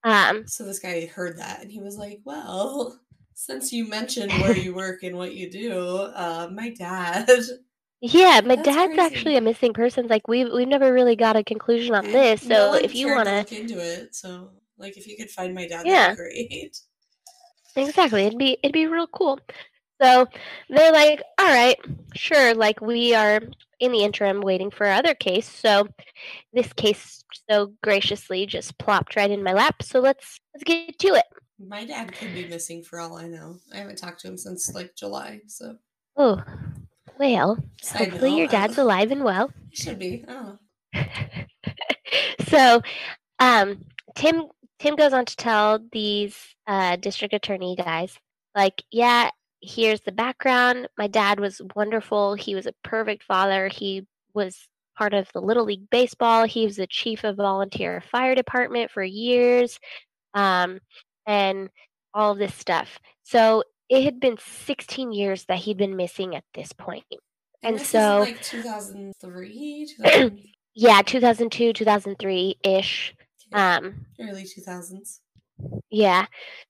Um, 0.03 0.47
so 0.47 0.65
this 0.65 0.79
guy 0.79 1.05
heard 1.05 1.37
that 1.37 1.61
and 1.61 1.71
he 1.71 1.79
was 1.79 1.97
like, 1.97 2.19
"Well, 2.25 2.99
since 3.33 3.71
you 3.71 3.87
mentioned 3.87 4.33
where 4.33 4.57
you 4.57 4.75
work 4.75 5.03
and 5.03 5.17
what 5.17 5.33
you 5.33 5.49
do, 5.49 5.79
uh, 5.79 6.49
my 6.51 6.69
dad. 6.69 7.29
Yeah, 8.01 8.41
my 8.43 8.55
That's 8.55 8.65
dad's 8.65 8.97
actually 8.97 9.37
a 9.37 9.41
missing 9.41 9.73
person. 9.73 10.07
Like 10.07 10.27
we've 10.27 10.51
we've 10.51 10.67
never 10.67 10.91
really 10.91 11.15
got 11.15 11.35
a 11.35 11.43
conclusion 11.43 11.93
on 11.95 12.11
this. 12.11 12.41
So 12.41 12.55
no 12.55 12.73
if 12.73 12.95
you 12.95 13.09
want 13.09 13.27
to 13.29 13.35
look 13.35 13.51
into 13.51 13.77
it, 13.79 14.15
so 14.15 14.49
like 14.77 14.97
if 14.97 15.07
you 15.07 15.15
could 15.15 15.29
find 15.29 15.53
my 15.53 15.67
dad, 15.67 15.85
yeah, 15.85 16.15
great. 16.15 16.79
Exactly, 17.75 18.23
it'd 18.25 18.39
be 18.39 18.57
it'd 18.63 18.73
be 18.73 18.87
real 18.87 19.07
cool. 19.07 19.39
So 20.01 20.27
they're 20.69 20.91
like, 20.91 21.21
all 21.39 21.47
right, 21.47 21.77
sure. 22.15 22.55
Like 22.55 22.81
we 22.81 23.13
are 23.13 23.41
in 23.79 23.91
the 23.91 24.03
interim 24.03 24.41
waiting 24.41 24.71
for 24.71 24.87
our 24.87 24.93
other 24.93 25.13
case. 25.13 25.47
So 25.47 25.87
this 26.53 26.73
case 26.73 27.23
so 27.49 27.73
graciously 27.83 28.45
just 28.45 28.77
plopped 28.79 29.15
right 29.15 29.31
in 29.31 29.43
my 29.43 29.53
lap. 29.53 29.83
So 29.83 29.99
let's 29.99 30.39
let's 30.53 30.63
get 30.63 30.97
to 30.99 31.09
it. 31.15 31.25
My 31.59 31.85
dad 31.85 32.13
could 32.13 32.33
be 32.33 32.47
missing 32.47 32.83
for 32.83 32.99
all 32.99 33.15
I 33.17 33.27
know. 33.27 33.57
I 33.73 33.77
haven't 33.77 33.97
talked 33.97 34.21
to 34.21 34.27
him 34.27 34.37
since 34.37 34.73
like 34.73 34.95
July, 34.95 35.41
so. 35.47 35.77
Oh, 36.17 36.43
well, 37.21 37.63
hopefully 37.93 38.37
your 38.37 38.47
dad's 38.47 38.77
alive 38.77 39.11
and 39.11 39.23
well. 39.23 39.51
He 39.69 39.77
should 39.77 39.99
be. 39.99 40.25
Oh. 40.27 40.57
so, 42.47 42.81
um, 43.39 43.85
Tim 44.15 44.47
Tim 44.79 44.95
goes 44.95 45.13
on 45.13 45.25
to 45.25 45.35
tell 45.37 45.79
these 45.93 46.35
uh, 46.67 46.97
district 46.97 47.33
attorney 47.33 47.75
guys, 47.77 48.17
like, 48.53 48.83
yeah, 48.91 49.29
here's 49.61 50.01
the 50.01 50.11
background. 50.11 50.89
My 50.97 51.07
dad 51.07 51.39
was 51.39 51.61
wonderful. 51.75 52.33
He 52.33 52.53
was 52.53 52.65
a 52.65 52.73
perfect 52.83 53.23
father. 53.23 53.69
He 53.69 54.05
was 54.33 54.67
part 54.97 55.13
of 55.13 55.29
the 55.33 55.41
Little 55.41 55.65
League 55.65 55.89
Baseball. 55.89 56.45
He 56.45 56.65
was 56.65 56.75
the 56.75 56.87
chief 56.87 57.23
of 57.23 57.37
volunteer 57.37 58.03
fire 58.11 58.35
department 58.35 58.91
for 58.91 59.03
years. 59.03 59.79
Um, 60.33 60.79
and 61.25 61.69
all 62.13 62.35
this 62.35 62.55
stuff. 62.55 62.99
So 63.23 63.63
it 63.91 64.05
had 64.05 64.21
been 64.21 64.37
16 64.37 65.11
years 65.11 65.43
that 65.45 65.59
he'd 65.59 65.77
been 65.77 65.97
missing 65.97 66.33
at 66.33 66.45
this 66.53 66.71
point. 66.71 67.03
And, 67.61 67.75
and 67.75 67.85
so 67.85 68.21
like 68.21 68.41
2003, 68.41 69.93
2000... 69.97 70.39
yeah, 70.73 71.01
2002, 71.01 71.73
2003 71.73 72.55
ish. 72.63 73.13
Um, 73.51 74.05
early 74.17 74.43
2000s. 74.43 75.19
Yeah. 75.89 76.25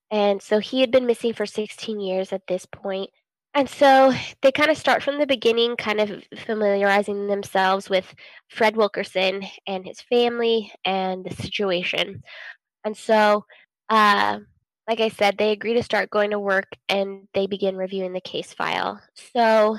And 0.10 0.42
so 0.42 0.58
he 0.58 0.82
had 0.82 0.90
been 0.90 1.06
missing 1.06 1.34
for 1.34 1.46
16 1.46 2.00
years 2.00 2.34
at 2.34 2.48
this 2.48 2.66
point. 2.66 3.12
And 3.54 3.70
so 3.70 4.12
they 4.42 4.52
kind 4.52 4.72
of 4.72 4.78
start 4.78 5.04
from 5.04 5.20
the 5.20 5.28
beginning, 5.28 5.76
kind 5.76 6.00
of 6.00 6.24
familiarizing 6.36 7.28
themselves 7.28 7.88
with 7.88 8.16
Fred 8.50 8.76
Wilkerson 8.76 9.44
and 9.68 9.86
his 9.86 10.02
family 10.02 10.74
and 10.86 11.24
the 11.24 11.36
situation. 11.36 12.24
And 12.84 12.98
so 12.98 13.46
uh, 13.90 14.40
like 14.92 15.00
I 15.00 15.08
said, 15.08 15.38
they 15.38 15.54
agree 15.54 15.74
to 15.76 15.84
start 15.84 16.10
going 16.10 16.32
to 16.32 16.40
work 16.40 16.68
and 16.90 17.26
they 17.34 17.48
begin 17.48 17.78
reviewing 17.78 18.12
the 18.12 18.20
case 18.20 18.52
file. 18.52 19.00
So, 19.34 19.78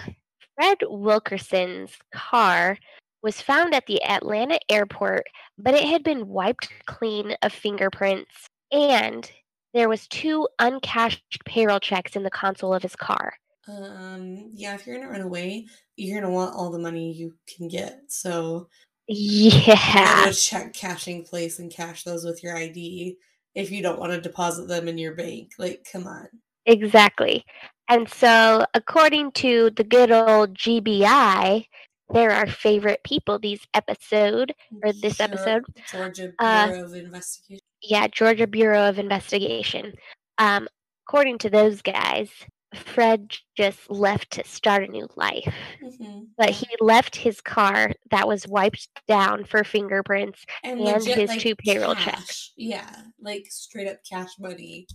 Fred 0.55 0.79
Wilkerson's 0.89 1.93
car 2.15 2.79
was 3.23 3.39
found 3.39 3.75
at 3.75 3.85
the 3.87 4.03
Atlanta 4.03 4.59
airport, 4.71 5.25
but 5.59 5.75
it 5.75 5.85
had 5.85 6.03
been 6.03 6.29
wiped 6.29 6.71
clean 6.87 7.37
of 7.43 7.53
fingerprints 7.53 8.31
and 8.73 9.31
there 9.75 9.91
was 9.91 10.09
two 10.09 10.49
uncashed 10.59 11.45
payroll 11.45 11.79
checks 11.79 12.17
in 12.17 12.23
the 12.23 12.31
console 12.31 12.73
of 12.73 12.83
his 12.83 12.97
car. 12.97 13.35
Um, 13.69 14.51
yeah, 14.55 14.75
if 14.75 14.87
you're 14.87 14.97
gonna 14.97 15.11
run 15.11 15.21
away, 15.21 15.67
you're 15.97 16.19
gonna 16.19 16.33
want 16.33 16.55
all 16.55 16.71
the 16.71 16.79
money 16.79 17.13
you 17.13 17.35
can 17.55 17.69
get. 17.69 18.01
So 18.09 18.67
yeah, 19.09 20.25
go 20.25 20.33
to 20.33 20.39
check 20.39 20.73
cashing 20.73 21.25
place 21.25 21.59
and 21.59 21.71
cash 21.71 22.05
those 22.05 22.25
with 22.25 22.43
your 22.43 22.57
ID 22.57 23.19
if 23.55 23.71
you 23.71 23.83
don't 23.83 23.99
want 23.99 24.13
to 24.13 24.21
deposit 24.21 24.69
them 24.69 24.89
in 24.89 24.99
your 24.99 25.15
bank. 25.15 25.53
Like, 25.59 25.87
come 25.91 26.07
on. 26.07 26.29
Exactly. 26.67 27.45
And 27.89 28.09
so, 28.09 28.65
according 28.75 29.33
to 29.33 29.71
the 29.71 29.85
good 29.85 30.11
old 30.11 30.55
GBI, 30.55 31.67
they're 32.13 32.31
our 32.31 32.47
favorite 32.47 33.01
people 33.05 33.39
these 33.39 33.67
episode 33.75 34.55
or 34.83 34.93
this 34.93 35.21
episode. 35.21 35.65
Georgia 35.91 36.33
uh, 36.39 36.67
Bureau 36.67 36.83
uh, 36.83 36.85
of 36.85 36.95
Investigation. 36.95 37.67
Yeah, 37.83 38.07
Georgia 38.09 38.47
Bureau 38.47 38.89
of 38.89 38.99
Investigation. 38.99 39.93
Um, 40.39 40.69
according 41.07 41.39
to 41.39 41.51
those 41.51 41.83
guys, 41.83 42.31
Fred 42.75 43.37
just 43.57 43.91
left 43.91 44.31
to 44.33 44.45
start 44.45 44.85
a 44.85 44.89
new 44.89 45.09
life. 45.17 45.55
hmm 45.81 46.23
But 46.39 46.51
he 46.51 46.67
left 46.81 47.17
his 47.17 47.41
car 47.41 47.93
that 48.11 48.27
was 48.27 48.49
wiped 48.49 48.89
down 49.07 49.45
for 49.45 49.65
fingerprints 49.65 50.45
And, 50.65 50.81
and 50.81 51.05
legit, 51.05 51.19
his 51.19 51.31
like, 51.31 51.41
two 51.41 51.55
payroll 51.57 51.95
cash. 51.95 52.05
checks. 52.05 52.53
Yeah, 52.57 52.91
like 53.21 53.47
straight 53.51 53.89
up 53.89 53.99
cash 54.09 54.31
money. 54.39 54.87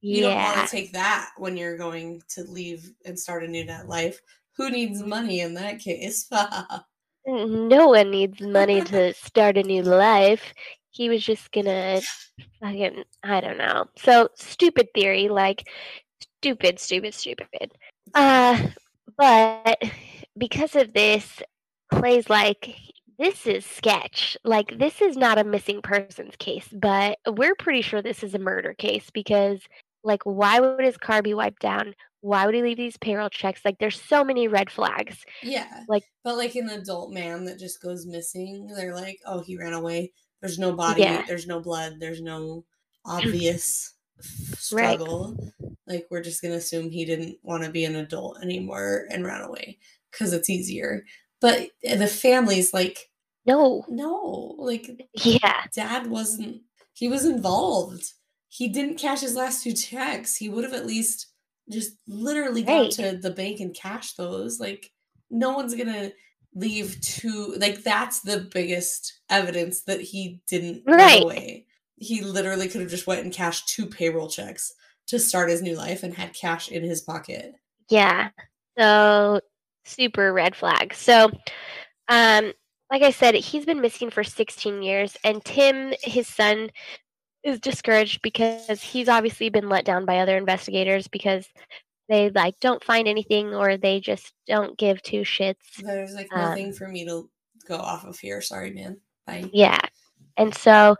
You 0.00 0.22
don't 0.22 0.34
want 0.42 0.68
to 0.68 0.76
take 0.76 0.92
that 0.92 1.30
when 1.36 1.56
you're 1.56 1.76
going 1.76 2.22
to 2.30 2.44
leave 2.44 2.92
and 3.04 3.18
start 3.18 3.44
a 3.44 3.48
new 3.48 3.64
net 3.64 3.88
life. 3.88 4.20
Who 4.56 4.70
needs 4.70 5.02
money 5.02 5.40
in 5.40 5.54
that 5.54 5.80
case? 5.80 6.28
No 7.26 7.88
one 7.88 8.10
needs 8.10 8.40
money 8.40 8.80
to 8.82 9.12
start 9.14 9.58
a 9.58 9.62
new 9.62 9.82
life. 9.82 10.54
He 10.90 11.08
was 11.08 11.24
just 11.24 11.50
gonna 11.52 12.00
fucking 12.60 13.04
I 13.22 13.40
don't 13.40 13.58
know. 13.58 13.86
So 13.98 14.28
stupid 14.36 14.88
theory, 14.94 15.28
like 15.28 15.68
stupid, 16.40 16.78
stupid, 16.78 17.14
stupid. 17.14 17.72
Uh 18.14 18.68
but 19.18 19.78
because 20.36 20.76
of 20.76 20.92
this, 20.92 21.40
Clay's 21.92 22.28
like 22.28 22.74
this 23.18 23.46
is 23.46 23.64
sketch. 23.64 24.36
Like 24.44 24.78
this 24.78 25.00
is 25.00 25.16
not 25.16 25.38
a 25.38 25.44
missing 25.44 25.80
persons 25.82 26.34
case, 26.38 26.68
but 26.72 27.18
we're 27.26 27.54
pretty 27.54 27.80
sure 27.82 28.02
this 28.02 28.22
is 28.22 28.34
a 28.34 28.38
murder 28.38 28.74
case 28.74 29.08
because 29.12 29.60
like 30.04 30.22
why 30.24 30.60
would 30.60 30.84
his 30.84 30.96
car 30.98 31.22
be 31.22 31.34
wiped 31.34 31.62
down? 31.62 31.94
Why 32.20 32.44
would 32.44 32.54
he 32.54 32.62
leave 32.62 32.76
these 32.76 32.96
payroll 32.96 33.30
checks? 33.30 33.60
Like 33.64 33.78
there's 33.78 34.00
so 34.00 34.24
many 34.24 34.48
red 34.48 34.70
flags. 34.70 35.24
yeah. 35.42 35.84
Like- 35.88 36.04
but 36.24 36.36
like 36.36 36.56
an 36.56 36.68
adult 36.70 37.12
man 37.12 37.44
that 37.44 37.58
just 37.58 37.80
goes 37.80 38.04
missing, 38.04 38.66
they're 38.76 38.94
like, 38.94 39.18
oh, 39.26 39.40
he 39.42 39.56
ran 39.56 39.72
away. 39.74 40.12
There's 40.42 40.58
no 40.58 40.72
body, 40.74 41.02
Yeah. 41.02 41.22
there's 41.26 41.46
no 41.46 41.60
blood, 41.60 41.94
there's 42.00 42.20
no 42.20 42.64
obvious 43.06 43.94
Right. 44.18 44.58
struggle. 44.98 45.52
Like, 45.86 46.06
we're 46.10 46.22
just 46.22 46.42
going 46.42 46.52
to 46.52 46.58
assume 46.58 46.90
he 46.90 47.04
didn't 47.04 47.36
want 47.42 47.64
to 47.64 47.70
be 47.70 47.84
an 47.84 47.96
adult 47.96 48.42
anymore 48.42 49.06
and 49.10 49.24
ran 49.24 49.42
away 49.42 49.78
because 50.10 50.32
it's 50.32 50.50
easier. 50.50 51.04
But 51.40 51.70
eh, 51.84 51.96
the 51.96 52.06
family's 52.06 52.72
like, 52.74 52.98
No. 53.46 53.84
no, 53.88 54.54
like, 54.58 55.08
Yeah. 55.24 55.64
dad 55.74 56.06
wasn't 56.08 56.62
he 56.94 57.08
was 57.08 57.26
involved 57.26 58.04
he 58.48 58.68
didn't 58.68 58.96
cash 58.98 59.20
his 59.20 59.34
last 59.36 59.62
two 59.62 59.72
checks 59.74 60.34
he 60.34 60.48
would 60.48 60.64
have 60.64 60.72
at 60.72 60.86
least 60.86 61.26
just 61.70 61.92
literally 62.08 62.62
gone 62.62 62.84
Right. 62.84 62.90
to 62.92 63.18
the 63.18 63.30
bank 63.30 63.60
and 63.60 63.74
cash 63.74 64.14
those 64.14 64.58
like 64.58 64.90
no 65.30 65.50
one's 65.54 65.74
gonna 65.74 66.10
leave 66.54 66.98
two 67.02 67.54
like 67.58 67.82
that's 67.82 68.20
the 68.20 68.48
biggest 68.54 69.20
evidence 69.28 69.82
that 69.82 70.00
he 70.00 70.40
didn't 70.48 70.84
run 70.86 71.22
away 71.22 71.65
he 71.96 72.20
literally 72.22 72.68
could 72.68 72.80
have 72.82 72.90
just 72.90 73.06
went 73.06 73.22
and 73.24 73.32
cashed 73.32 73.68
two 73.68 73.86
payroll 73.86 74.28
checks 74.28 74.72
to 75.06 75.18
start 75.18 75.50
his 75.50 75.62
new 75.62 75.74
life 75.76 76.02
and 76.02 76.14
had 76.14 76.34
cash 76.34 76.68
in 76.70 76.82
his 76.82 77.00
pocket 77.00 77.54
Yeah. 77.88 78.30
So 78.78 79.40
super 79.84 80.32
red 80.32 80.54
flag. 80.56 80.92
So 80.94 81.30
um 82.08 82.52
like 82.90 83.02
I 83.02 83.10
said, 83.10 83.34
he's 83.34 83.64
been 83.64 83.80
missing 83.80 84.10
for 84.10 84.22
16 84.22 84.80
years 84.82 85.16
and 85.24 85.44
Tim, 85.44 85.92
his 86.02 86.28
son, 86.28 86.70
is 87.42 87.58
discouraged 87.60 88.22
because 88.22 88.82
he's 88.82 89.08
obviously 89.08 89.48
been 89.48 89.68
let 89.68 89.84
down 89.84 90.04
by 90.04 90.18
other 90.18 90.36
investigators 90.36 91.06
because 91.08 91.46
they 92.08 92.30
like 92.30 92.58
don't 92.60 92.82
find 92.84 93.06
anything 93.08 93.54
or 93.54 93.76
they 93.76 94.00
just 94.00 94.32
don't 94.46 94.76
give 94.78 95.00
two 95.02 95.22
shits. 95.22 95.56
there's 95.82 96.14
like 96.14 96.28
Um, 96.32 96.42
nothing 96.42 96.72
for 96.72 96.88
me 96.88 97.04
to 97.06 97.28
go 97.66 97.76
off 97.76 98.04
of 98.04 98.18
here 98.18 98.40
sorry 98.40 98.70
man 98.72 99.00
bye 99.26 99.48
Yeah. 99.52 99.80
And 100.36 100.54
so 100.54 100.96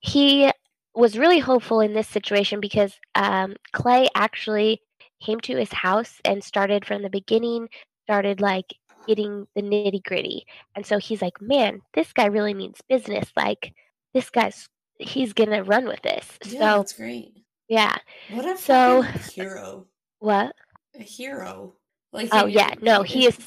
he 0.00 0.50
was 0.94 1.16
really 1.18 1.38
hopeful 1.38 1.80
in 1.80 1.92
this 1.94 2.08
situation 2.08 2.60
because 2.60 2.98
um, 3.14 3.54
Clay 3.72 4.08
actually 4.14 4.80
came 5.22 5.40
to 5.40 5.56
his 5.56 5.72
house 5.72 6.20
and 6.24 6.42
started 6.42 6.84
from 6.84 7.02
the 7.02 7.10
beginning, 7.10 7.68
started 8.06 8.40
like 8.40 8.74
getting 9.06 9.46
the 9.54 9.62
nitty 9.62 10.02
gritty. 10.02 10.46
And 10.74 10.84
so 10.84 10.98
he's 10.98 11.22
like, 11.22 11.40
man, 11.40 11.80
this 11.94 12.12
guy 12.12 12.26
really 12.26 12.54
means 12.54 12.78
business. 12.88 13.30
Like, 13.36 13.72
this 14.14 14.30
guy's, 14.30 14.68
he's 14.98 15.32
going 15.32 15.50
to 15.50 15.62
run 15.62 15.86
with 15.86 16.02
this. 16.02 16.26
yeah 16.46 16.58
so, 16.58 16.76
that's 16.78 16.92
great 16.94 17.32
yeah. 17.68 17.96
what 18.32 18.44
a 18.46 18.56
So- 18.58 19.02
hero 19.32 19.86
What? 20.18 20.54
a 20.98 21.02
hero. 21.02 21.74
Like 22.12 22.28
Oh, 22.32 22.46
yeah. 22.46 22.74
No, 22.82 23.02
he 23.04 23.26
is, 23.26 23.38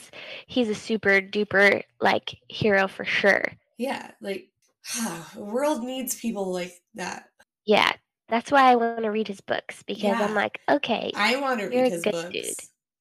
he's 0.47 0.69
a 0.69 0.75
super 0.75 1.19
duper 1.19 1.83
like 1.99 2.33
hero 2.47 2.87
for 2.87 3.03
sure. 3.03 3.51
Yeah, 3.77 4.11
like 4.21 4.47
the 5.35 5.43
world 5.43 5.83
needs 5.83 6.15
people 6.15 6.51
like 6.51 6.73
that. 6.95 7.25
Yeah. 7.65 7.91
That's 8.29 8.51
why 8.51 8.71
I 8.71 8.75
want 8.75 9.03
to 9.03 9.09
read 9.11 9.27
his 9.27 9.41
books 9.41 9.83
because 9.83 10.03
Yeah. 10.03 10.23
I'm 10.23 10.33
like, 10.33 10.59
okay, 10.69 11.11
I 11.15 11.35
want 11.37 11.59
to 11.59 11.67
read 11.67 11.91
his 11.91 12.03
good 12.03 12.11
books. 12.13 12.29
dude. 12.31 12.55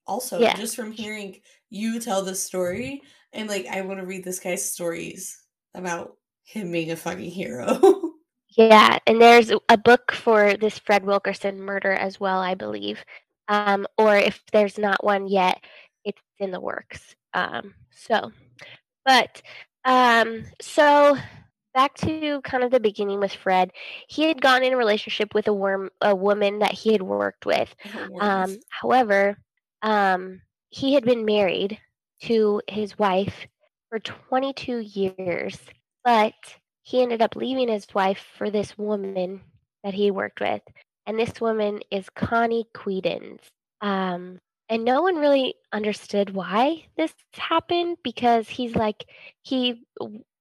Also, 0.06 0.40
Yeah. 0.40 0.54
just 0.56 0.76
from 0.76 0.92
hearing 0.92 1.40
you 1.70 2.00
tell 2.00 2.22
the 2.22 2.34
story, 2.34 3.02
and 3.32 3.48
like 3.48 3.66
I 3.66 3.80
want 3.82 4.00
to 4.00 4.06
read 4.06 4.24
this 4.24 4.40
guy's 4.40 4.68
stories 4.68 5.40
about 5.74 6.16
him 6.44 6.70
being 6.72 6.90
a 6.90 6.96
fucking 6.96 7.30
hero. 7.30 7.78
Yeah, 8.54 8.98
and 9.06 9.18
there's 9.18 9.50
a- 9.50 9.60
a 9.70 9.78
book 9.78 10.12
for 10.12 10.58
this 10.58 10.78
Fred 10.78 11.06
Wilkerson 11.06 11.58
murder 11.58 11.92
as 11.92 12.20
well, 12.20 12.38
I 12.38 12.54
believe. 12.54 13.02
Um, 13.48 13.86
or 13.96 14.14
if 14.14 14.42
there's 14.52 14.76
not 14.76 15.02
one 15.02 15.26
yet, 15.26 15.64
it's 16.04 16.20
in 16.38 16.50
the 16.50 16.60
works. 16.60 17.14
Um, 17.32 17.74
so, 17.92 18.30
but 19.06 19.40
um, 19.86 20.44
so 20.60 21.16
back 21.74 21.94
to 21.96 22.40
kind 22.42 22.64
of 22.64 22.70
the 22.70 22.80
beginning 22.80 23.20
with 23.20 23.32
Fred. 23.32 23.72
He 24.08 24.24
had 24.24 24.40
gotten 24.40 24.66
in 24.66 24.74
a 24.74 24.76
relationship 24.76 25.34
with 25.34 25.48
a 25.48 25.52
worm, 25.52 25.90
a 26.00 26.14
woman 26.14 26.60
that 26.60 26.72
he 26.72 26.92
had 26.92 27.02
worked 27.02 27.46
with. 27.46 27.74
Um, 28.20 28.56
however, 28.68 29.38
um, 29.82 30.40
he 30.70 30.94
had 30.94 31.04
been 31.04 31.24
married 31.24 31.78
to 32.22 32.62
his 32.68 32.98
wife 32.98 33.46
for 33.88 33.98
22 33.98 34.78
years, 34.78 35.58
but 36.04 36.34
he 36.82 37.02
ended 37.02 37.22
up 37.22 37.36
leaving 37.36 37.68
his 37.68 37.86
wife 37.94 38.24
for 38.36 38.50
this 38.50 38.76
woman 38.78 39.40
that 39.84 39.94
he 39.94 40.10
worked 40.10 40.40
with. 40.40 40.62
And 41.06 41.18
this 41.18 41.40
woman 41.40 41.80
is 41.90 42.08
Connie 42.10 42.66
Quedens. 42.74 43.40
Um, 43.80 44.38
and 44.68 44.84
no 44.84 45.02
one 45.02 45.16
really 45.16 45.56
understood 45.72 46.30
why 46.30 46.86
this 46.96 47.12
happened 47.34 47.98
because 48.02 48.48
he's 48.48 48.74
like, 48.74 49.04
he 49.42 49.84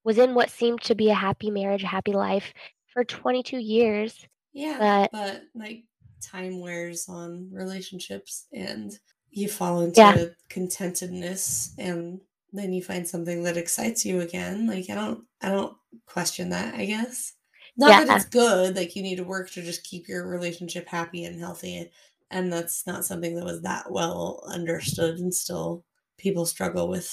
was 0.04 0.18
in 0.18 0.34
what 0.34 0.50
seemed 0.50 0.82
to 0.84 0.96
be 0.96 1.10
a 1.10 1.14
happy 1.16 1.52
marriage, 1.52 1.84
a 1.84 1.88
happy 1.88 2.14
life 2.14 2.54
for 2.94 3.04
22 3.04 3.58
years. 3.58 4.26
yeah, 4.54 4.78
but- 4.80 5.12
but 5.12 5.44
like 5.56 5.84
time 6.22 6.60
wears 6.60 7.08
on 7.08 7.50
relationships, 7.52 8.48
and 8.54 8.92
you 9.30 9.48
fall 9.48 9.82
into 9.82 10.00
Yeah. 10.02 10.26
contentedness, 10.50 11.74
and 11.78 12.20
then 12.54 12.74
you 12.74 12.84
find 12.84 13.08
something 13.08 13.44
that 13.44 13.58
excites 13.58 14.06
you 14.06 14.20
again. 14.22 14.68
Like 14.68 14.90
I 14.90 14.96
don't, 14.96 15.26
I 15.42 15.50
don't 15.50 15.76
question 16.06 16.50
that. 16.50 16.76
I 16.76 16.86
guess 16.86 17.34
not 17.78 17.90
Yeah. 17.92 18.04
that 18.06 18.16
it's 18.18 18.26
good. 18.30 18.76
Like 18.76 18.96
you 18.96 19.02
need 19.04 19.16
to 19.18 19.24
work 19.24 19.50
to 19.52 19.62
just 19.62 19.84
keep 19.84 20.08
your 20.10 20.28
relationship 20.28 20.88
happy 20.88 21.24
and 21.24 21.40
healthy, 21.40 21.90
and 22.30 22.52
that's 22.52 22.86
not 22.86 23.06
something 23.06 23.36
that 23.36 23.46
was 23.46 23.62
that 23.62 23.90
well 23.92 24.44
understood, 24.48 25.20
and 25.20 25.34
still 25.34 25.86
people 26.18 26.46
struggle 26.46 26.88
with 26.90 27.10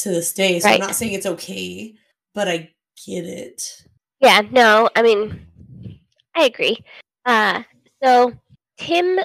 to 0.00 0.10
this 0.10 0.32
day. 0.34 0.60
So 0.60 0.68
Right. 0.68 0.74
I'm 0.80 0.86
not 0.86 0.94
saying 0.96 1.14
it's 1.14 1.24
okay, 1.26 1.94
but 2.36 2.46
I 2.46 2.70
get 3.06 3.24
it. 3.24 3.62
Yeah, 4.20 4.42
no, 4.50 4.90
I 4.94 5.02
mean, 5.02 5.40
I 6.36 6.44
agree. 6.44 6.76
Uh, 7.24 7.62
so 8.04 8.34
Tim 8.76 9.18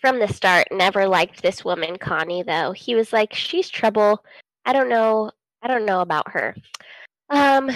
from 0.00 0.18
the 0.18 0.26
start 0.26 0.66
never 0.72 1.06
liked 1.06 1.42
this 1.42 1.64
woman, 1.64 1.96
Connie, 1.96 2.42
though. 2.42 2.72
He 2.72 2.96
was 2.96 3.12
like, 3.12 3.32
she's 3.32 3.70
trouble. 3.70 4.22
I 4.64 4.72
don't 4.72 4.88
know. 4.88 5.30
I 5.62 5.68
don't 5.68 5.86
know 5.86 6.00
about 6.00 6.28
her. 6.32 6.56
Um, 7.30 7.70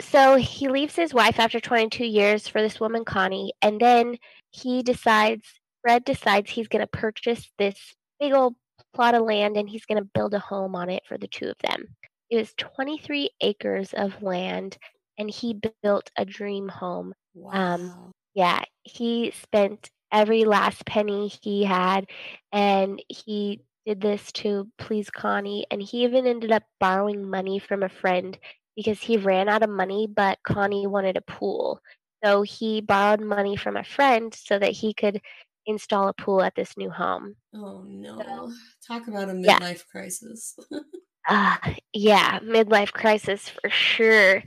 so 0.00 0.36
he 0.36 0.68
leaves 0.68 0.94
his 0.94 1.12
wife 1.12 1.40
after 1.40 1.58
22 1.58 2.06
years 2.06 2.46
for 2.46 2.62
this 2.62 2.78
woman, 2.78 3.04
Connie, 3.04 3.52
and 3.60 3.80
then 3.80 4.18
he 4.50 4.84
decides, 4.84 5.44
Fred 5.82 6.04
decides 6.04 6.48
he's 6.48 6.68
going 6.68 6.80
to 6.80 6.98
purchase 6.98 7.50
this 7.58 7.76
big 8.20 8.32
old 8.32 8.54
plot 8.94 9.14
of 9.14 9.22
land 9.22 9.56
and 9.56 9.68
he's 9.68 9.84
going 9.84 9.98
to 10.00 10.10
build 10.14 10.32
a 10.34 10.38
home 10.38 10.76
on 10.76 10.90
it 10.90 11.02
for 11.08 11.18
the 11.18 11.28
two 11.28 11.46
of 11.46 11.58
them. 11.58 11.88
It 12.30 12.36
was 12.36 12.54
23 12.56 13.30
acres 13.40 13.92
of 13.94 14.22
land 14.22 14.78
and 15.18 15.30
he 15.30 15.54
built 15.54 16.10
a 16.16 16.24
dream 16.24 16.68
home. 16.68 17.14
Um, 17.52 17.80
wow. 17.80 18.10
Yeah, 18.34 18.62
he 18.82 19.30
spent 19.32 19.90
every 20.12 20.44
last 20.44 20.86
penny 20.86 21.28
he 21.42 21.64
had 21.64 22.06
and 22.52 23.02
he 23.08 23.62
did 23.86 24.00
this 24.00 24.32
to 24.32 24.68
please 24.78 25.10
Connie 25.10 25.66
and 25.70 25.82
he 25.82 26.04
even 26.04 26.26
ended 26.26 26.52
up 26.52 26.62
borrowing 26.80 27.28
money 27.28 27.58
from 27.58 27.82
a 27.82 27.88
friend 27.88 28.38
because 28.76 29.00
he 29.00 29.16
ran 29.18 29.48
out 29.48 29.62
of 29.62 29.70
money 29.70 30.06
but 30.06 30.38
Connie 30.44 30.86
wanted 30.86 31.16
a 31.16 31.22
pool. 31.22 31.80
So 32.24 32.42
he 32.42 32.80
borrowed 32.80 33.20
money 33.20 33.56
from 33.56 33.76
a 33.76 33.84
friend 33.84 34.34
so 34.34 34.58
that 34.58 34.72
he 34.72 34.92
could 34.94 35.20
install 35.66 36.08
a 36.08 36.14
pool 36.14 36.42
at 36.42 36.54
this 36.54 36.76
new 36.76 36.90
home. 36.90 37.36
oh 37.54 37.82
no! 37.86 38.52
Talk 38.86 39.08
about 39.08 39.28
a 39.30 39.32
Yeah. 39.42 39.58
midlife 39.60 39.86
crisis. 39.86 40.56
Uh, 41.28 41.56
yeah, 41.92 42.38
midlife 42.40 42.92
crisis 42.92 43.48
for 43.48 43.68
sure. 43.68 44.42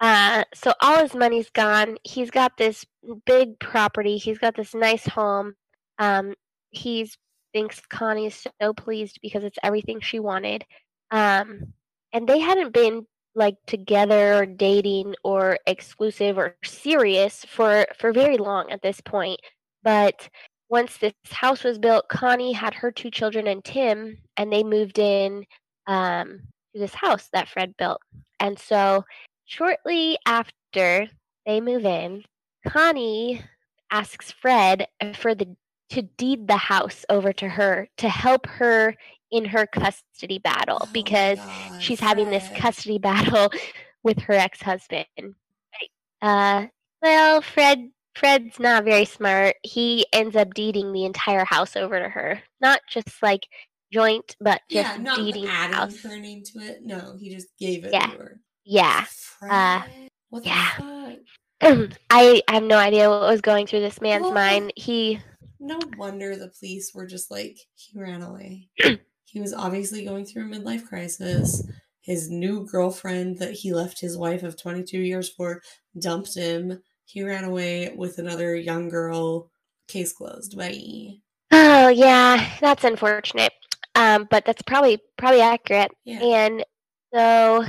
Uh, 0.00 0.44
so 0.54 0.72
all 0.80 1.00
his 1.00 1.14
money's 1.14 1.50
gone. 1.50 1.96
He's 2.04 2.30
got 2.30 2.56
this 2.56 2.84
big 3.26 3.58
property. 3.58 4.16
He's 4.18 4.38
got 4.38 4.56
this 4.56 4.74
nice 4.74 5.06
home. 5.06 5.54
Um, 5.98 6.34
he 6.70 7.10
thinks 7.52 7.80
Connie 7.90 8.26
is 8.26 8.46
so 8.60 8.72
pleased 8.72 9.18
because 9.22 9.44
it's 9.44 9.58
everything 9.62 10.00
she 10.00 10.20
wanted. 10.20 10.64
Um, 11.10 11.72
and 12.12 12.28
they 12.28 12.38
hadn't 12.38 12.72
been 12.72 13.06
like 13.34 13.56
together 13.66 14.34
or 14.34 14.46
dating 14.46 15.14
or 15.24 15.58
exclusive 15.66 16.38
or 16.38 16.56
serious 16.64 17.44
for 17.46 17.86
for 17.98 18.12
very 18.12 18.36
long 18.38 18.70
at 18.70 18.82
this 18.82 19.00
point. 19.00 19.40
But 19.82 20.28
once 20.68 20.96
this 20.98 21.12
house 21.30 21.64
was 21.64 21.78
built, 21.78 22.08
Connie 22.08 22.52
had 22.52 22.74
her 22.74 22.90
two 22.90 23.10
children 23.10 23.46
and 23.46 23.64
Tim, 23.64 24.18
and 24.36 24.52
they 24.52 24.64
moved 24.64 24.98
in 24.98 25.44
um, 25.86 26.40
to 26.72 26.80
this 26.80 26.94
house 26.94 27.28
that 27.32 27.48
Fred 27.48 27.74
built. 27.76 28.00
And 28.40 28.58
so, 28.58 29.04
shortly 29.44 30.18
after 30.26 31.08
they 31.46 31.60
move 31.60 31.84
in, 31.84 32.24
Connie 32.66 33.42
asks 33.90 34.32
Fred 34.32 34.86
for 35.14 35.34
the 35.34 35.56
to 35.90 36.02
deed 36.02 36.48
the 36.48 36.56
house 36.56 37.04
over 37.10 37.34
to 37.34 37.48
her 37.48 37.86
to 37.98 38.08
help 38.08 38.46
her 38.46 38.96
in 39.30 39.44
her 39.44 39.66
custody 39.66 40.38
battle 40.38 40.78
Oh 40.80 40.88
because 40.92 41.38
God, 41.38 41.82
she's 41.82 42.00
having 42.00 42.30
this 42.30 42.48
custody 42.56 42.98
battle 42.98 43.50
with 44.02 44.18
her 44.20 44.32
ex-husband. 44.32 45.06
Uh, 46.22 46.66
well, 47.02 47.42
Fred 47.42 47.90
Fred's 48.14 48.58
not 48.58 48.84
very 48.84 49.04
smart. 49.04 49.56
He 49.62 50.06
ends 50.12 50.36
up 50.36 50.54
deeding 50.54 50.92
the 50.92 51.04
entire 51.04 51.44
house 51.44 51.76
over 51.76 51.98
to 51.98 52.08
her. 52.08 52.42
Not 52.60 52.80
just 52.88 53.22
like 53.22 53.46
joint, 53.92 54.36
but 54.40 54.60
just 54.70 54.90
yeah, 54.90 54.96
not 55.02 55.18
deeding 55.18 55.44
the 55.44 55.50
adding 55.50 55.76
house. 55.76 56.00
her 56.02 56.18
name 56.18 56.42
to 56.52 56.58
it. 56.60 56.78
No, 56.82 57.16
he 57.20 57.34
just 57.34 57.48
gave 57.58 57.84
it 57.84 57.92
Yeah. 57.92 58.06
to 58.06 58.16
her. 58.18 58.40
Yeah. 58.64 59.04
Uh, 59.42 59.80
Fred, 59.82 60.08
what 60.30 60.42
the 60.44 60.48
yeah. 60.48 61.16
fuck? 61.60 61.92
I 62.10 62.42
have 62.48 62.62
no 62.62 62.76
idea 62.76 63.08
what 63.08 63.20
was 63.22 63.40
going 63.40 63.66
through 63.66 63.80
this 63.80 64.00
man's 64.00 64.22
Well- 64.24 64.34
mind. 64.34 64.72
He 64.76 65.20
No 65.60 65.78
wonder 65.96 66.34
the 66.36 66.52
police 66.58 66.92
were 66.94 67.06
just 67.06 67.30
like, 67.30 67.56
he 67.74 67.98
ran 68.00 68.22
away. 68.22 68.68
he 69.24 69.40
was 69.40 69.52
obviously 69.54 70.04
going 70.04 70.24
through 70.24 70.42
a 70.44 70.46
midlife 70.56 70.86
crisis. 70.86 71.62
His 72.00 72.28
new 72.30 72.66
girlfriend 72.66 73.38
that 73.38 73.52
he 73.52 73.72
left 73.72 74.00
his 74.00 74.16
wife 74.16 74.42
of 74.42 74.60
22 74.60 74.98
years 74.98 75.28
for 75.28 75.62
dumped 75.98 76.34
him. 76.34 76.82
He 77.04 77.22
ran 77.22 77.44
away 77.44 77.92
with 77.94 78.18
another 78.18 78.56
young 78.56 78.88
girl. 78.88 79.50
Case 79.86 80.12
closed. 80.12 80.56
Bye. 80.56 81.18
Oh 81.52 81.88
yeah, 81.88 82.56
that's 82.60 82.82
unfortunate. 82.82 83.52
Um, 83.94 84.26
but 84.30 84.44
that's 84.44 84.62
probably 84.62 84.98
probably 85.18 85.42
accurate. 85.42 85.90
Yeah. 86.04 86.20
And 86.22 86.64
so 87.14 87.64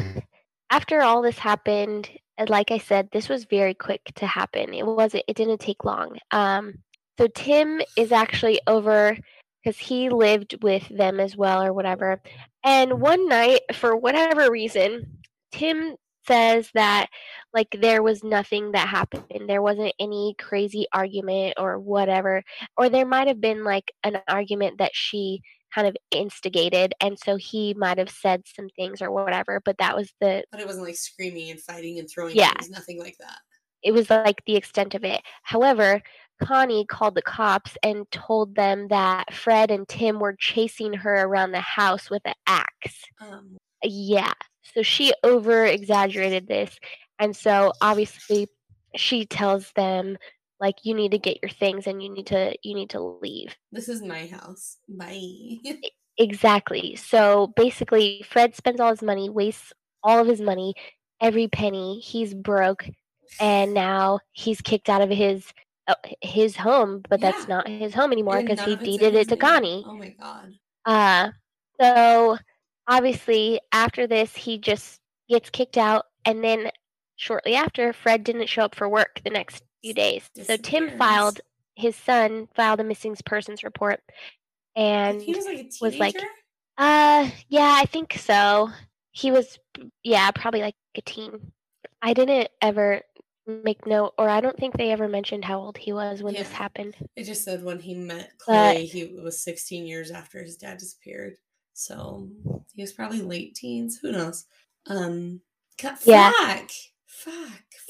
after 0.69 1.01
all 1.01 1.21
this 1.21 1.37
happened, 1.37 2.09
like 2.47 2.71
I 2.71 2.77
said, 2.77 3.09
this 3.11 3.29
was 3.29 3.45
very 3.45 3.73
quick 3.73 4.01
to 4.15 4.25
happen. 4.25 4.73
It 4.73 4.85
wasn't 4.85 5.23
it 5.27 5.35
didn't 5.35 5.59
take 5.59 5.83
long. 5.83 6.17
Um 6.31 6.75
so 7.19 7.27
Tim 7.27 7.81
is 7.97 8.11
actually 8.11 8.59
over 8.65 9.17
because 9.63 9.77
he 9.77 10.09
lived 10.09 10.61
with 10.63 10.87
them 10.89 11.19
as 11.19 11.37
well 11.37 11.63
or 11.63 11.73
whatever. 11.73 12.21
And 12.63 13.01
one 13.01 13.27
night, 13.27 13.61
for 13.73 13.95
whatever 13.95 14.49
reason, 14.51 15.19
Tim 15.51 15.95
says 16.27 16.69
that 16.73 17.07
like 17.53 17.67
there 17.79 18.01
was 18.01 18.23
nothing 18.23 18.71
that 18.71 18.87
happened. 18.87 19.47
There 19.47 19.61
wasn't 19.61 19.93
any 19.99 20.35
crazy 20.39 20.87
argument 20.93 21.55
or 21.57 21.79
whatever. 21.79 22.43
Or 22.77 22.89
there 22.89 23.05
might 23.05 23.27
have 23.27 23.41
been 23.41 23.63
like 23.63 23.91
an 24.03 24.17
argument 24.27 24.79
that 24.79 24.91
she 24.93 25.41
kind 25.73 25.87
of 25.87 25.95
instigated 26.11 26.93
and 27.01 27.17
so 27.17 27.35
he 27.35 27.73
might 27.73 27.97
have 27.97 28.09
said 28.09 28.43
some 28.45 28.69
things 28.75 29.01
or 29.01 29.11
whatever, 29.11 29.61
but 29.63 29.77
that 29.79 29.95
was 29.95 30.11
the 30.21 30.43
But 30.51 30.59
it 30.61 30.67
wasn't 30.67 30.85
like 30.85 30.95
screaming 30.95 31.49
and 31.51 31.59
fighting 31.59 31.99
and 31.99 32.09
throwing 32.09 32.35
Yeah. 32.35 32.51
things, 32.53 32.69
nothing 32.69 32.99
like 32.99 33.17
that. 33.19 33.39
it 33.81 33.91
was 33.93 34.09
like 34.09 34.41
the 34.45 34.55
extent 34.55 34.95
of 34.95 35.03
it. 35.03 35.21
However, 35.43 36.01
Connie 36.41 36.85
called 36.85 37.15
the 37.15 37.21
cops 37.21 37.77
and 37.83 38.09
told 38.11 38.55
them 38.55 38.87
that 38.89 39.33
Fred 39.33 39.71
and 39.71 39.87
Tim 39.87 40.19
were 40.19 40.35
chasing 40.37 40.93
her 40.93 41.23
around 41.23 41.51
the 41.51 41.59
house 41.61 42.09
with 42.09 42.21
an 42.25 42.33
axe. 42.47 43.03
Um, 43.21 43.57
Yeah. 43.83 44.33
So 44.73 44.81
she 44.83 45.13
over 45.23 45.65
exaggerated 45.65 46.47
this. 46.47 46.77
And 47.19 47.35
so 47.35 47.73
obviously 47.81 48.47
she 48.95 49.25
tells 49.25 49.71
them 49.73 50.17
like 50.59 50.75
you 50.83 50.93
need 50.93 51.11
to 51.11 51.17
get 51.17 51.39
your 51.41 51.49
things 51.49 51.87
and 51.87 52.01
you 52.01 52.09
need 52.09 52.27
to 52.27 52.55
you 52.63 52.75
need 52.75 52.89
to 52.91 53.01
leave. 53.21 53.55
this 53.71 53.89
is 53.89 54.01
my 54.01 54.27
house. 54.27 54.77
Bye. 54.87 55.59
Exactly. 56.17 56.95
So 56.95 57.53
basically 57.55 58.25
Fred 58.29 58.55
spends 58.55 58.79
all 58.79 58.91
his 58.91 59.01
money, 59.01 59.29
wastes 59.29 59.73
all 60.03 60.19
of 60.19 60.27
his 60.27 60.41
money, 60.41 60.75
every 61.19 61.47
penny. 61.47 61.99
He's 61.99 62.33
broke 62.33 62.85
and 63.39 63.73
now 63.73 64.19
he's 64.31 64.61
kicked 64.61 64.89
out 64.89 65.01
of 65.01 65.09
his 65.09 65.45
uh, 65.87 65.95
his 66.21 66.55
home, 66.55 67.03
but 67.09 67.19
that's 67.19 67.47
not 67.47 67.67
his 67.67 67.93
home 67.93 68.11
anymore 68.13 68.41
because 68.41 68.61
he 68.61 68.73
of 68.73 68.79
it's 68.81 68.87
in 68.87 68.91
deeded 68.91 69.15
it 69.15 69.29
to. 69.29 69.37
Connie. 69.37 69.83
Oh 69.85 69.95
my 69.95 70.15
god. 70.19 70.53
Uh, 70.85 71.31
so 71.79 72.37
obviously 72.87 73.59
after 73.71 74.07
this, 74.07 74.35
he 74.35 74.57
just 74.57 74.99
gets 75.29 75.49
kicked 75.49 75.77
out, 75.77 76.05
and 76.25 76.43
then 76.43 76.69
shortly 77.15 77.55
after, 77.55 77.91
Fred 77.91 78.23
didn't 78.23 78.47
show 78.47 78.63
up 78.63 78.75
for 78.75 78.87
work 78.87 79.21
the 79.23 79.29
next 79.29 79.63
few 79.83 79.93
days. 79.93 80.29
So 80.43 80.57
Tim 80.57 80.97
filed 80.97 81.41
his 81.75 81.95
son 81.95 82.47
filed 82.55 82.79
a 82.79 82.83
missing 82.83 83.15
persons 83.25 83.63
report, 83.63 83.99
and 84.75 85.21
he 85.21 85.33
was 85.35 85.45
like 85.45 85.71
was 85.81 85.97
like- 85.97 86.15
uh, 86.77 87.29
yeah, 87.49 87.75
I 87.79 87.85
think 87.85 88.13
so. 88.17 88.69
He 89.11 89.29
was, 89.29 89.59
yeah, 90.03 90.31
probably 90.31 90.61
like 90.61 90.75
a 90.97 91.01
teen. 91.01 91.51
I 92.01 92.13
didn't 92.13 92.49
ever 92.61 93.01
make 93.45 93.85
note, 93.85 94.13
or 94.17 94.27
I 94.27 94.41
don't 94.41 94.57
think 94.57 94.75
they 94.75 94.91
ever 94.91 95.07
mentioned 95.07 95.45
how 95.45 95.59
old 95.59 95.77
he 95.77 95.93
was 95.93 96.23
when 96.23 96.33
this 96.33 96.51
happened. 96.51 96.95
It 97.15 97.25
just 97.25 97.43
said 97.43 97.63
when 97.63 97.77
he 97.79 97.93
met 97.93 98.31
But- 98.47 98.77
he 98.77 99.05
was 99.05 99.43
16 99.43 99.85
years 99.85 100.09
after 100.09 100.41
his 100.41 100.57
dad 100.57 100.77
disappeared. 100.79 101.35
So 101.73 102.29
he 102.73 102.81
was 102.81 102.93
probably 102.93 103.21
late 103.21 103.53
teens. 103.55 103.99
Who 104.01 104.11
knows? 104.11 104.45
Um, 104.87 105.41
God, 105.81 105.97
Yeah. 106.05 106.31
fuck, 106.31 106.69
fuck, 107.07 107.35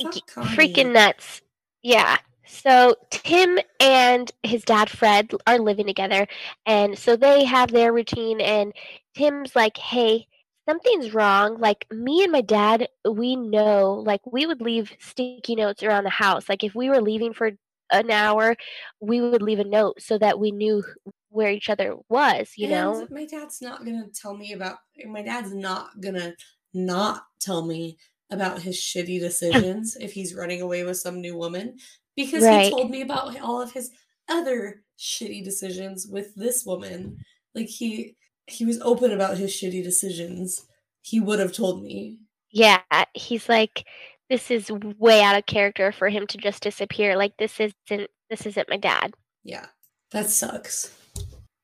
fuck, 0.01 0.15
Y- 0.15 0.21
Connie. 0.27 0.47
freaking 0.57 0.91
nuts. 0.93 1.41
Yeah. 1.83 2.17
So 2.45 2.95
Tim 3.09 3.59
and 3.79 4.31
his 4.43 4.63
dad 4.63 4.89
Fred 4.89 5.31
are 5.47 5.59
living 5.59 5.87
together, 5.87 6.27
and 6.65 6.97
so 6.97 7.15
they 7.15 7.45
have 7.45 7.71
their 7.71 7.93
routine. 7.93 8.41
And 8.41 8.73
Tim's 9.15 9.55
like, 9.55 9.77
"Hey, 9.77 10.27
something's 10.67 11.13
wrong. 11.13 11.59
Like 11.59 11.85
me 11.91 12.23
and 12.23 12.31
my 12.31 12.41
dad, 12.41 12.87
we 13.09 13.35
know. 13.35 14.03
Like 14.05 14.21
we 14.31 14.45
would 14.45 14.61
leave 14.61 14.93
sticky 14.99 15.55
notes 15.55 15.83
around 15.83 16.03
the 16.03 16.09
house. 16.09 16.49
Like 16.49 16.63
if 16.63 16.75
we 16.75 16.89
were 16.89 17.01
leaving 17.01 17.33
for 17.33 17.51
an 17.91 18.11
hour, 18.11 18.55
we 18.99 19.21
would 19.21 19.41
leave 19.41 19.59
a 19.59 19.63
note 19.63 20.01
so 20.01 20.17
that 20.17 20.39
we 20.39 20.51
knew 20.51 20.83
where 21.29 21.51
each 21.51 21.69
other 21.69 21.95
was. 22.09 22.53
You 22.55 22.67
and 22.67 22.73
know? 22.73 23.07
my 23.09 23.25
dad's 23.25 23.61
not 23.61 23.85
gonna 23.85 24.07
tell 24.13 24.35
me 24.35 24.53
about. 24.53 24.77
My 25.05 25.21
dad's 25.21 25.53
not 25.53 25.99
gonna 26.01 26.33
not 26.73 27.23
tell 27.39 27.65
me 27.65 27.97
about 28.31 28.61
his 28.61 28.75
shitty 28.77 29.19
decisions 29.19 29.97
if 29.99 30.13
he's 30.13 30.35
running 30.35 30.61
away 30.61 30.83
with 30.83 30.97
some 30.97 31.21
new 31.21 31.37
woman 31.37 31.77
because 32.15 32.45
he 32.45 32.69
told 32.69 32.89
me 32.89 33.01
about 33.01 33.39
all 33.39 33.61
of 33.61 33.71
his 33.71 33.91
other 34.29 34.83
shitty 34.99 35.43
decisions 35.43 36.07
with 36.07 36.33
this 36.35 36.65
woman. 36.65 37.17
Like 37.55 37.67
he 37.67 38.15
he 38.47 38.65
was 38.65 38.79
open 38.81 39.11
about 39.11 39.37
his 39.37 39.51
shitty 39.51 39.83
decisions. 39.83 40.65
He 41.01 41.19
would 41.19 41.39
have 41.39 41.53
told 41.53 41.83
me. 41.83 42.19
Yeah. 42.51 42.81
He's 43.13 43.49
like, 43.49 43.85
this 44.29 44.51
is 44.51 44.71
way 44.71 45.21
out 45.21 45.37
of 45.37 45.45
character 45.45 45.91
for 45.91 46.09
him 46.09 46.27
to 46.27 46.37
just 46.37 46.63
disappear. 46.63 47.15
Like 47.15 47.35
this 47.37 47.59
isn't 47.59 48.09
this 48.29 48.45
isn't 48.45 48.69
my 48.69 48.77
dad. 48.77 49.13
Yeah, 49.43 49.67
that 50.11 50.29
sucks. 50.29 50.95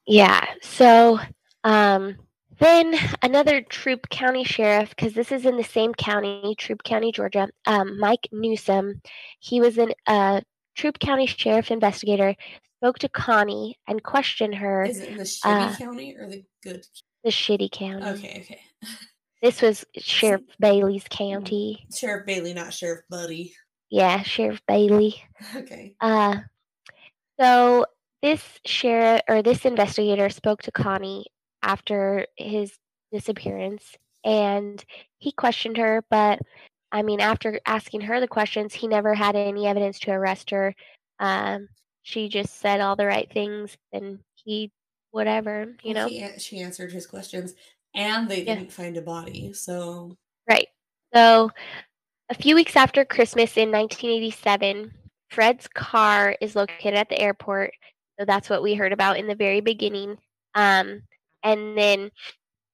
Yeah. 0.06 0.46
So, 0.62 1.20
um, 1.64 2.18
then 2.60 2.96
another 3.22 3.62
Troup 3.62 4.10
County 4.10 4.44
sheriff, 4.44 4.90
because 4.90 5.14
this 5.14 5.32
is 5.32 5.46
in 5.46 5.58
the 5.58 5.64
same 5.64 5.94
county, 5.94 6.56
Troup 6.58 6.84
County, 6.84 7.12
Georgia. 7.12 7.50
Um, 7.66 8.00
Mike 8.00 8.28
Newsom, 8.32 9.02
he 9.40 9.60
was 9.62 9.78
a 9.78 9.88
uh, 10.08 10.42
Troup 10.76 11.00
County 11.00 11.26
sheriff 11.26 11.72
investigator. 11.72 12.36
Spoke 12.78 13.00
to 13.00 13.10
Connie 13.10 13.78
and 13.88 14.02
questioned 14.02 14.56
her. 14.56 14.84
Is 14.84 15.00
it 15.00 15.18
the 15.18 15.24
shitty 15.24 15.74
uh, 15.74 15.76
county 15.76 16.16
or 16.18 16.30
the 16.30 16.46
good? 16.64 16.86
the 17.24 17.30
shitty 17.30 17.72
county. 17.72 18.06
Okay, 18.06 18.42
okay. 18.42 18.60
This 19.42 19.62
was 19.62 19.86
Sheriff 19.98 20.42
Bailey's 20.60 21.06
county. 21.10 21.86
Sheriff 21.96 22.26
Bailey, 22.26 22.54
not 22.54 22.74
Sheriff 22.74 23.02
Buddy. 23.10 23.54
Yeah, 23.90 24.22
Sheriff 24.22 24.62
Bailey. 24.68 25.24
Okay. 25.56 25.96
Uh, 26.00 26.38
so 27.40 27.86
this 28.22 28.42
sheriff 28.66 29.22
or 29.30 29.42
this 29.42 29.66
investigator 29.66 30.30
spoke 30.30 30.62
to 30.64 30.72
Connie 30.72 31.26
after 31.64 32.26
his 32.38 32.74
disappearance, 33.12 33.96
and 34.24 34.84
he 35.20 35.32
questioned 35.32 35.78
her. 35.78 36.04
But 36.10 36.40
I 36.92 37.02
mean, 37.04 37.22
after 37.22 37.60
asking 37.66 38.02
her 38.02 38.20
the 38.20 38.28
questions, 38.28 38.74
he 38.74 38.88
never 38.88 39.14
had 39.14 39.36
any 39.36 39.68
evidence 39.68 40.00
to 40.02 40.12
arrest 40.12 40.50
her. 40.52 40.74
Um, 41.20 41.70
she 42.04 42.30
just 42.30 42.60
said 42.60 42.82
all 42.82 42.96
the 42.96 43.06
right 43.06 43.32
things, 43.32 43.78
and 43.94 44.20
he 44.36 44.72
whatever, 45.12 45.76
you 45.84 45.94
know. 45.94 46.08
he 46.08 46.26
she 46.40 46.60
answered 46.60 46.92
his 46.92 47.06
questions, 47.08 47.54
and 47.96 48.30
they 48.30 48.44
Yeah. 48.44 48.56
didn't 48.56 48.72
find 48.74 48.98
a 48.98 49.02
body. 49.02 49.54
So 49.54 50.16
Right. 50.50 50.68
So, 51.14 51.52
a 52.30 52.36
few 52.36 52.56
weeks 52.56 52.76
after 52.76 53.06
Christmas 53.06 53.58
in 53.58 53.72
1987, 53.72 54.92
Fred's 55.32 55.68
car 55.68 56.36
is 56.42 56.56
located 56.56 56.96
at 56.96 57.10
the 57.10 57.20
airport. 57.20 57.72
So 58.20 58.26
that's 58.26 58.50
what 58.50 58.64
we 58.64 58.74
heard 58.76 58.94
about 58.94 59.18
in 59.18 59.28
the 59.28 59.36
very 59.36 59.62
beginning. 59.62 60.18
Um, 60.56 61.02
and 61.44 61.78
then 61.78 62.12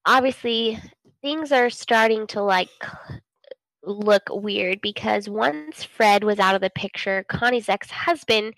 obviously 0.05 0.79
things 1.21 1.51
are 1.51 1.69
starting 1.69 2.27
to 2.27 2.41
like 2.41 2.69
look 3.83 4.23
weird 4.29 4.81
because 4.81 5.29
once 5.29 5.83
Fred 5.83 6.23
was 6.23 6.39
out 6.39 6.55
of 6.55 6.61
the 6.61 6.69
picture, 6.69 7.25
Connie's 7.27 7.69
ex 7.69 7.89
husband 7.89 8.53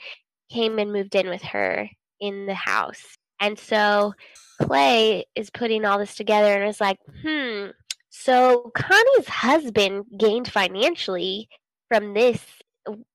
came 0.52 0.80
and 0.80 0.94
moved 0.94 1.16
in 1.16 1.30
with 1.30 1.44
her 1.44 1.90
in 2.20 2.46
the 2.46 2.54
house. 2.54 3.18
And 3.40 3.58
so 3.60 4.14
Clay 4.62 5.26
is 5.36 5.50
putting 5.50 5.86
all 5.86 6.00
this 6.00 6.16
together 6.16 6.54
and 6.54 6.70
is 6.70 6.82
like, 6.82 6.98
hmm, 7.24 7.68
so 8.10 8.72
Connie's 8.74 9.28
husband 9.28 10.06
gained 10.18 10.52
financially 10.52 11.50
from 11.88 12.14
this 12.14 12.44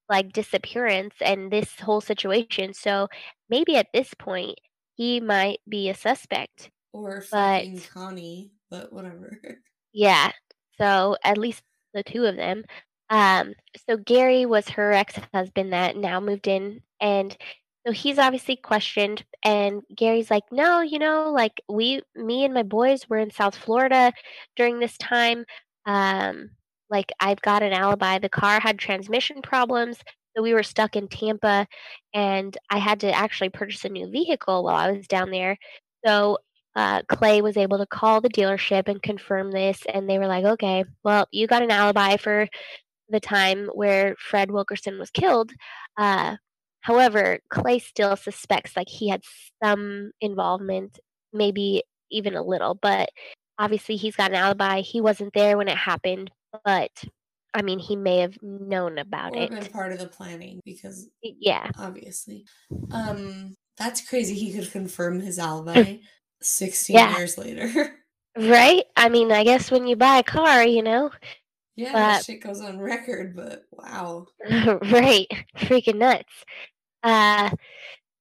like 0.09 0.33
disappearance 0.33 1.15
and 1.21 1.51
this 1.51 1.81
whole 1.81 2.01
situation. 2.01 2.75
So 2.75 3.09
maybe 3.49 3.77
at 3.77 3.89
this 3.93 4.15
point 4.19 4.59
he 4.95 5.21
might 5.21 5.61
be 5.69 5.89
a 5.89 5.95
suspect. 5.95 6.71
Or 6.93 7.21
fucking 7.23 7.77
but, 7.77 7.91
Connie, 7.93 8.53
but 8.71 8.93
whatever. 8.93 9.39
Yeah. 9.95 10.33
So 10.79 11.17
at 11.23 11.37
least 11.37 11.63
the 11.93 12.03
two 12.03 12.25
of 12.25 12.37
them. 12.37 12.65
Um, 13.11 13.55
so 13.87 13.97
Gary 13.99 14.47
was 14.47 14.71
her 14.71 14.93
ex-husband 14.93 15.73
that 15.75 15.97
now 15.99 16.19
moved 16.19 16.47
in, 16.49 16.81
and 17.01 17.37
so 17.87 17.93
he's 17.93 18.19
obviously 18.19 18.57
questioned. 18.57 19.25
And 19.45 19.83
Gary's 19.95 20.31
like, 20.31 20.45
"No, 20.51 20.81
you 20.81 20.99
know, 20.99 21.31
like 21.31 21.61
we, 21.69 22.01
me 22.15 22.45
and 22.47 22.55
my 22.55 22.63
boys 22.63 23.09
were 23.09 23.19
in 23.19 23.31
South 23.31 23.55
Florida 23.57 24.13
during 24.57 24.79
this 24.79 24.97
time. 24.99 25.45
Um, 25.87 26.51
like 26.91 27.13
I've 27.21 27.43
got 27.43 27.63
an 27.63 27.73
alibi. 27.75 28.19
The 28.19 28.29
car 28.31 28.61
had 28.61 28.79
transmission 28.79 29.43
problems." 29.43 29.99
So 30.37 30.43
we 30.43 30.55
were 30.55 30.63
stuck 30.63 30.97
in 30.97 31.09
Tampa, 31.09 31.67
and 32.15 32.57
I 32.71 32.79
had 32.79 33.01
to 33.01 33.13
actually 33.13 33.51
purchase 33.51 33.85
a 33.85 33.91
new 33.91 34.11
vehicle 34.11 34.65
while 34.65 34.77
I 34.77 34.93
was 34.93 35.07
down 35.07 35.31
there. 35.31 35.59
So 36.07 36.39
uh, 36.75 37.03
Clay 37.09 37.43
was 37.43 37.57
able 37.57 37.79
to 37.79 37.87
call 37.87 38.21
the 38.21 38.31
dealership 38.31 38.89
and 38.89 39.03
confirm 39.03 39.51
this, 39.51 39.83
and 39.93 40.09
they 40.09 40.19
were 40.19 40.27
like, 40.27 40.45
"Okay, 40.45 40.85
well, 41.05 41.27
you 41.31 41.47
got 41.47 41.63
an 41.63 41.71
alibi 41.71 42.17
for 42.17 42.49
the 43.09 43.21
time 43.21 43.69
where 43.75 44.17
Fred 44.19 44.51
Wilkerson 44.51 44.99
was 44.99 45.11
killed." 45.11 45.53
Uh, 45.99 46.37
however, 46.81 47.39
Clay 47.51 47.79
still 47.79 48.17
suspects 48.17 48.77
like 48.77 48.89
he 48.89 49.09
had 49.09 49.23
some 49.63 50.13
involvement, 50.21 50.99
maybe 51.33 51.83
even 52.11 52.35
a 52.35 52.43
little, 52.43 52.75
but 52.75 53.11
obviously 53.59 53.97
he's 53.97 54.17
got 54.17 54.31
an 54.31 54.37
alibi. 54.37 54.81
He 54.81 55.01
wasn't 55.01 55.35
there 55.35 55.57
when 55.57 55.69
it 55.69 55.77
happened, 55.77 56.31
but 56.65 56.91
I 57.55 57.63
mean, 57.63 57.79
he 57.79 57.97
may 57.97 58.19
have 58.19 58.37
known 58.43 58.99
about 58.99 59.37
or 59.37 59.43
it. 59.43 59.51
Been 59.51 59.67
part 59.67 59.93
of 59.93 59.99
the 59.99 60.07
planning 60.07 60.61
because 60.65 61.09
yeah, 61.23 61.71
obviously, 61.79 62.47
um, 62.91 63.57
that's 63.77 64.07
crazy. 64.09 64.35
He 64.35 64.53
could 64.53 64.71
confirm 64.71 65.21
his 65.21 65.39
alibi. 65.39 65.97
16 66.45 66.95
yeah. 66.95 67.17
years 67.17 67.39
later. 67.39 67.97
right? 68.37 68.85
I 68.97 69.09
mean, 69.09 69.33
I 69.33 69.45
guess 69.45 69.71
when 69.71 69.87
you 69.87 69.97
buy 69.97 70.19
a 70.19 70.23
car, 70.23 70.65
you 70.65 70.83
know. 70.83 71.11
Yeah, 71.77 71.93
but, 71.93 71.99
that 71.99 72.25
shit 72.25 72.43
goes 72.43 72.61
on 72.61 72.79
record, 72.79 73.35
but 73.35 73.65
wow. 73.73 74.27
right. 74.51 75.27
Freaking 75.57 75.97
nuts. 75.97 76.33
Uh 77.03 77.51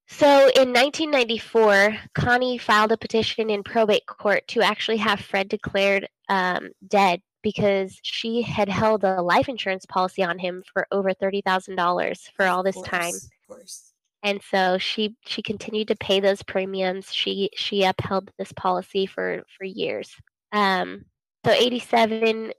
so 0.07 0.27
in 0.27 0.73
1994, 0.73 1.95
Connie 2.15 2.57
filed 2.57 2.91
a 2.91 2.97
petition 2.97 3.49
in 3.49 3.63
probate 3.63 4.05
court 4.07 4.45
to 4.49 4.61
actually 4.61 4.97
have 4.97 5.21
Fred 5.21 5.47
declared 5.47 6.09
um, 6.27 6.71
dead 6.85 7.21
because 7.41 7.97
she 8.01 8.41
had 8.41 8.67
held 8.67 9.05
a 9.05 9.21
life 9.21 9.47
insurance 9.47 9.85
policy 9.85 10.21
on 10.21 10.37
him 10.37 10.63
for 10.73 10.85
over 10.91 11.13
$30,000 11.13 12.29
for 12.35 12.45
all 12.45 12.61
this 12.61 12.79
time. 12.81 13.13
Of 13.15 13.47
course 13.47 13.90
and 14.23 14.41
so 14.41 14.77
she 14.77 15.15
she 15.25 15.41
continued 15.41 15.87
to 15.89 15.95
pay 15.95 16.19
those 16.19 16.43
premiums. 16.43 17.13
She 17.13 17.49
she 17.55 17.83
upheld 17.83 18.31
this 18.37 18.51
policy 18.53 19.05
for 19.05 19.43
for 19.57 19.63
years. 19.65 20.15
Um 20.51 21.05
so 21.45 21.51
87 21.51 22.51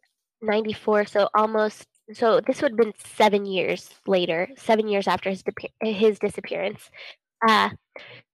94 0.43 1.05
so 1.06 1.28
almost 1.34 1.86
so 2.12 2.40
this 2.40 2.60
would 2.60 2.72
have 2.72 2.78
been 2.78 2.93
seven 3.05 3.47
years 3.47 3.90
later 4.06 4.48
seven 4.56 4.89
years 4.89 5.06
after 5.06 5.30
his 5.30 5.44
his 5.82 6.18
disappearance. 6.18 6.90
Uh 7.47 7.70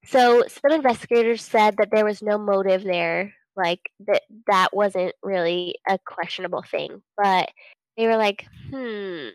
so 0.04 0.44
some 0.48 0.72
investigators 0.72 1.42
said 1.42 1.76
that 1.78 1.88
there 1.92 2.04
was 2.04 2.22
no 2.22 2.38
motive 2.38 2.84
there 2.84 3.34
like 3.56 3.80
that 4.06 4.22
that 4.46 4.68
wasn't 4.72 5.14
really 5.22 5.74
a 5.88 5.98
questionable 6.06 6.62
thing. 6.62 7.02
But 7.16 7.50
they 7.98 8.06
were 8.06 8.16
like 8.16 8.46
hmm 8.70 9.28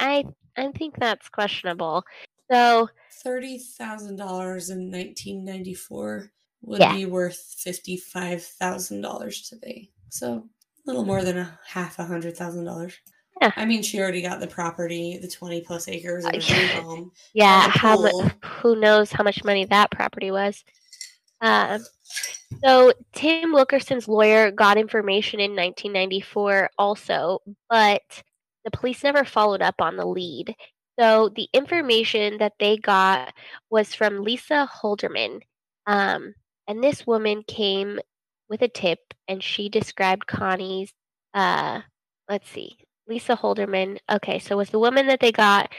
i 0.00 0.24
i 0.56 0.70
think 0.72 0.94
that's 0.98 1.28
questionable 1.30 2.04
so 2.50 2.88
thirty 3.22 3.58
thousand 3.58 4.16
dollars 4.16 4.70
in 4.70 4.90
nineteen 4.90 5.44
ninety 5.44 5.74
four 5.74 6.30
would 6.62 6.80
yeah. 6.80 6.94
be 6.94 7.06
worth 7.06 7.54
fifty 7.58 7.96
five 7.96 8.42
thousand 8.42 9.00
dollars 9.00 9.48
today. 9.48 9.90
So 10.08 10.32
a 10.36 10.42
little 10.86 11.04
more 11.04 11.22
than 11.22 11.38
a 11.38 11.58
half 11.66 11.98
a 11.98 12.04
hundred 12.04 12.36
thousand 12.36 12.64
dollars. 12.64 12.94
Yeah. 13.40 13.52
I 13.56 13.66
mean, 13.66 13.82
she 13.82 14.00
already 14.00 14.22
got 14.22 14.40
the 14.40 14.46
property, 14.46 15.18
the 15.20 15.28
twenty 15.28 15.60
plus 15.60 15.88
acres 15.88 16.24
of 16.24 16.34
a 16.34 16.66
home. 16.80 17.12
Yeah, 17.34 17.68
how 17.68 18.00
much? 18.00 18.34
Who 18.44 18.76
knows 18.76 19.12
how 19.12 19.22
much 19.22 19.44
money 19.44 19.64
that 19.66 19.90
property 19.90 20.30
was? 20.30 20.64
Um, 21.40 21.84
so 22.64 22.92
Tim 23.12 23.52
Wilkerson's 23.52 24.08
lawyer 24.08 24.50
got 24.50 24.78
information 24.78 25.40
in 25.40 25.52
1994 25.52 26.70
also, 26.78 27.40
but 27.68 28.02
the 28.64 28.70
police 28.70 29.04
never 29.04 29.24
followed 29.24 29.62
up 29.62 29.76
on 29.80 29.96
the 29.96 30.06
lead. 30.06 30.54
So 30.98 31.28
the 31.28 31.48
information 31.52 32.38
that 32.38 32.54
they 32.58 32.76
got 32.76 33.32
was 33.70 33.94
from 33.94 34.22
Lisa 34.22 34.68
Holderman. 34.72 35.40
Um, 35.86 36.34
and 36.66 36.82
this 36.82 37.06
woman 37.06 37.44
came 37.46 38.00
with 38.48 38.62
a 38.62 38.68
tip 38.68 38.98
and 39.28 39.42
she 39.42 39.68
described 39.68 40.26
Connie's, 40.26 40.92
uh, 41.34 41.80
let's 42.28 42.48
see, 42.50 42.78
Lisa 43.06 43.36
Holderman. 43.36 43.98
Okay, 44.10 44.38
so 44.38 44.56
was 44.56 44.70
the 44.70 44.78
woman 44.78 45.06
that 45.06 45.20
they 45.20 45.32
got 45.32 45.70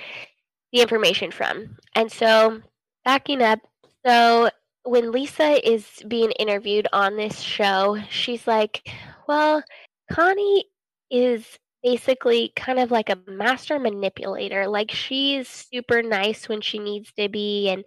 the 0.72 0.82
information 0.82 1.32
from. 1.32 1.78
And 1.96 2.12
so 2.12 2.62
backing 3.04 3.42
up, 3.42 3.60
so 4.06 4.50
when 4.84 5.12
Lisa 5.12 5.68
is 5.70 5.86
being 6.08 6.32
interviewed 6.32 6.88
on 6.94 7.18
this 7.18 7.40
show, 7.40 7.98
she's 8.10 8.48
like, 8.48 8.88
well, 9.28 9.64
Connie 10.12 10.66
is 11.12 11.60
basically 11.84 12.52
kind 12.56 12.80
of 12.80 12.92
like 12.92 13.10
a 13.10 13.18
master 13.28 13.80
manipulator. 13.80 14.68
Like 14.68 14.92
she's 14.92 15.48
super 15.48 16.02
nice 16.02 16.50
when 16.50 16.62
she 16.62 16.80
needs 16.80 17.12
to 17.14 17.30
be 17.30 17.70
and 17.70 17.84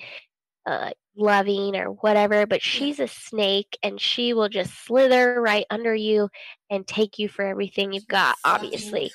uh, 0.66 0.90
loving 1.16 1.76
or 1.76 1.86
whatever, 1.86 2.46
but 2.46 2.62
she's 2.62 3.00
a 3.00 3.08
snake 3.08 3.78
and 3.82 4.00
she 4.00 4.32
will 4.32 4.48
just 4.48 4.72
slither 4.84 5.40
right 5.40 5.66
under 5.70 5.94
you 5.94 6.28
and 6.70 6.86
take 6.86 7.18
you 7.18 7.28
for 7.28 7.44
everything 7.44 7.92
you've 7.92 8.06
got, 8.08 8.36
obviously. 8.44 9.10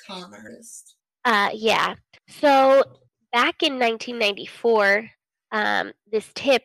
Uh, 1.24 1.50
yeah. 1.54 1.94
So 2.28 2.84
back 3.32 3.62
in 3.62 3.78
1994, 3.78 5.10
um, 5.52 5.92
this 6.10 6.30
tip 6.34 6.62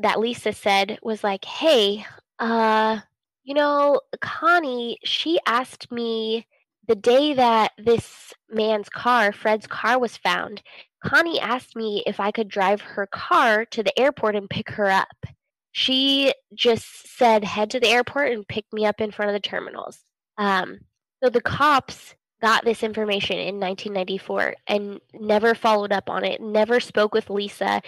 that 0.00 0.18
Lisa 0.18 0.52
said 0.52 0.98
was 1.02 1.22
like, 1.22 1.44
hey, 1.44 2.04
uh, 2.38 2.98
you 3.44 3.54
know, 3.54 4.00
Connie, 4.20 4.98
she 5.04 5.38
asked 5.46 5.90
me 5.92 6.46
the 6.86 6.94
day 6.94 7.34
that 7.34 7.72
this 7.78 8.32
man's 8.48 8.88
car, 8.88 9.32
Fred's 9.32 9.66
car, 9.66 9.98
was 9.98 10.16
found, 10.16 10.62
Connie 11.04 11.40
asked 11.40 11.76
me 11.76 12.02
if 12.06 12.20
I 12.20 12.30
could 12.30 12.48
drive 12.48 12.80
her 12.80 13.06
car 13.06 13.64
to 13.66 13.82
the 13.82 13.96
airport 13.98 14.36
and 14.36 14.48
pick 14.48 14.70
her 14.70 14.90
up. 14.90 15.26
She 15.72 16.32
just 16.54 17.16
said, 17.16 17.44
head 17.44 17.70
to 17.70 17.80
the 17.80 17.88
airport 17.88 18.32
and 18.32 18.48
pick 18.48 18.64
me 18.72 18.86
up 18.86 19.00
in 19.00 19.10
front 19.10 19.30
of 19.30 19.34
the 19.34 19.48
terminals. 19.48 19.98
Um, 20.38 20.80
so 21.22 21.28
the 21.28 21.40
cops 21.40 22.14
got 22.40 22.64
this 22.64 22.82
information 22.82 23.38
in 23.38 23.60
1994 23.60 24.54
and 24.66 25.00
never 25.14 25.54
followed 25.54 25.92
up 25.92 26.08
on 26.08 26.24
it, 26.24 26.40
never 26.40 26.80
spoke 26.80 27.14
with 27.14 27.30
Lisa, 27.30 27.82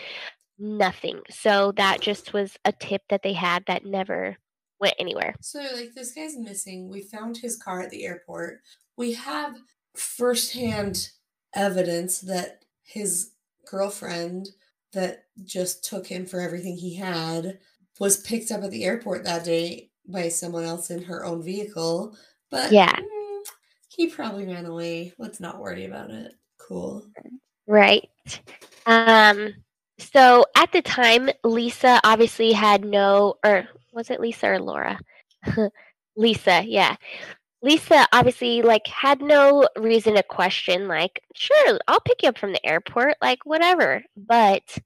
nothing. 0.58 1.20
So 1.30 1.72
that 1.76 2.00
just 2.00 2.32
was 2.32 2.56
a 2.64 2.72
tip 2.72 3.02
that 3.08 3.22
they 3.22 3.32
had 3.32 3.64
that 3.66 3.84
never 3.84 4.36
went 4.80 4.94
anywhere. 4.98 5.34
So, 5.40 5.60
like, 5.74 5.94
this 5.94 6.12
guy's 6.12 6.36
missing. 6.36 6.88
We 6.88 7.02
found 7.02 7.38
his 7.38 7.56
car 7.56 7.82
at 7.82 7.90
the 7.90 8.04
airport 8.04 8.60
we 8.98 9.14
have 9.14 9.56
firsthand 9.94 11.08
evidence 11.54 12.20
that 12.20 12.64
his 12.82 13.30
girlfriend 13.70 14.48
that 14.92 15.24
just 15.44 15.84
took 15.84 16.06
him 16.06 16.26
for 16.26 16.40
everything 16.40 16.76
he 16.76 16.94
had 16.96 17.58
was 18.00 18.18
picked 18.18 18.50
up 18.50 18.62
at 18.62 18.70
the 18.70 18.84
airport 18.84 19.24
that 19.24 19.44
day 19.44 19.90
by 20.06 20.28
someone 20.28 20.64
else 20.64 20.90
in 20.90 21.02
her 21.02 21.24
own 21.24 21.42
vehicle. 21.42 22.16
But 22.50 22.72
yeah, 22.72 22.94
mm, 22.94 23.40
he 23.88 24.08
probably 24.08 24.46
ran 24.46 24.66
away. 24.66 25.12
Let's 25.18 25.40
not 25.40 25.60
worry 25.60 25.84
about 25.84 26.10
it. 26.10 26.34
Cool. 26.58 27.06
Right. 27.66 28.08
Um 28.86 29.54
so 29.98 30.44
at 30.56 30.72
the 30.72 30.82
time 30.82 31.30
Lisa 31.44 32.00
obviously 32.04 32.52
had 32.52 32.84
no 32.84 33.34
or 33.44 33.68
was 33.92 34.10
it 34.10 34.20
Lisa 34.20 34.48
or 34.48 34.60
Laura? 34.60 34.98
Lisa, 36.16 36.64
yeah. 36.66 36.96
Lisa 37.62 38.06
obviously 38.12 38.62
like 38.62 38.86
had 38.86 39.20
no 39.20 39.66
reason 39.76 40.14
to 40.14 40.22
question 40.22 40.86
like 40.86 41.22
sure 41.35 41.78
I'll 41.89 42.01
pick 42.01 42.22
you 42.22 42.28
up 42.28 42.39
from 42.39 42.52
the 42.52 42.64
airport 42.64 43.14
like 43.20 43.44
whatever 43.44 44.02
but 44.16 44.78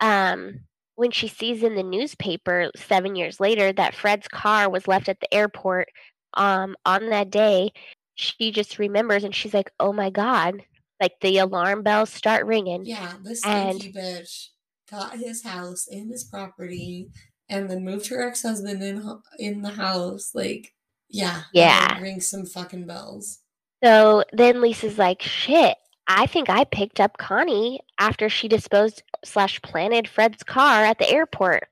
um 0.00 0.60
when 0.94 1.10
she 1.10 1.28
sees 1.28 1.62
in 1.62 1.74
the 1.76 1.82
newspaper 1.82 2.70
seven 2.76 3.16
years 3.16 3.40
later 3.40 3.72
that 3.72 3.94
Fred's 3.94 4.28
car 4.28 4.68
was 4.68 4.86
left 4.86 5.08
at 5.08 5.18
the 5.20 5.32
airport 5.32 5.88
um, 6.34 6.76
on 6.84 7.10
that 7.10 7.30
day, 7.30 7.72
she 8.14 8.52
just 8.52 8.78
remembers 8.78 9.24
and 9.24 9.34
she's 9.34 9.54
like, 9.54 9.70
oh 9.80 9.92
my 9.92 10.10
God. 10.10 10.62
Like 11.00 11.14
the 11.22 11.38
alarm 11.38 11.82
bells 11.82 12.10
start 12.10 12.44
ringing. 12.44 12.84
Yeah, 12.84 13.14
this 13.22 13.40
stinky 13.40 13.92
bitch 13.92 14.48
got 14.90 15.16
his 15.16 15.42
house 15.42 15.88
and 15.90 16.10
his 16.10 16.24
property 16.24 17.08
and 17.48 17.70
then 17.70 17.84
moved 17.84 18.08
her 18.08 18.28
ex 18.28 18.42
husband 18.42 18.82
in, 18.82 19.02
in 19.38 19.62
the 19.62 19.70
house. 19.70 20.32
Like, 20.34 20.74
yeah. 21.10 21.42
Yeah. 21.52 22.00
Ring 22.00 22.20
some 22.20 22.46
fucking 22.46 22.86
bells. 22.86 23.40
So 23.82 24.24
then 24.32 24.60
Lisa's 24.60 24.98
like, 24.98 25.22
shit, 25.22 25.76
I 26.06 26.26
think 26.26 26.50
I 26.50 26.64
picked 26.64 27.00
up 27.00 27.18
Connie 27.18 27.80
after 27.98 28.28
she 28.28 28.48
disposed 28.48 29.02
slash 29.24 29.60
planted 29.62 30.08
Fred's 30.08 30.42
car 30.42 30.84
at 30.84 30.98
the 30.98 31.10
airport. 31.10 31.68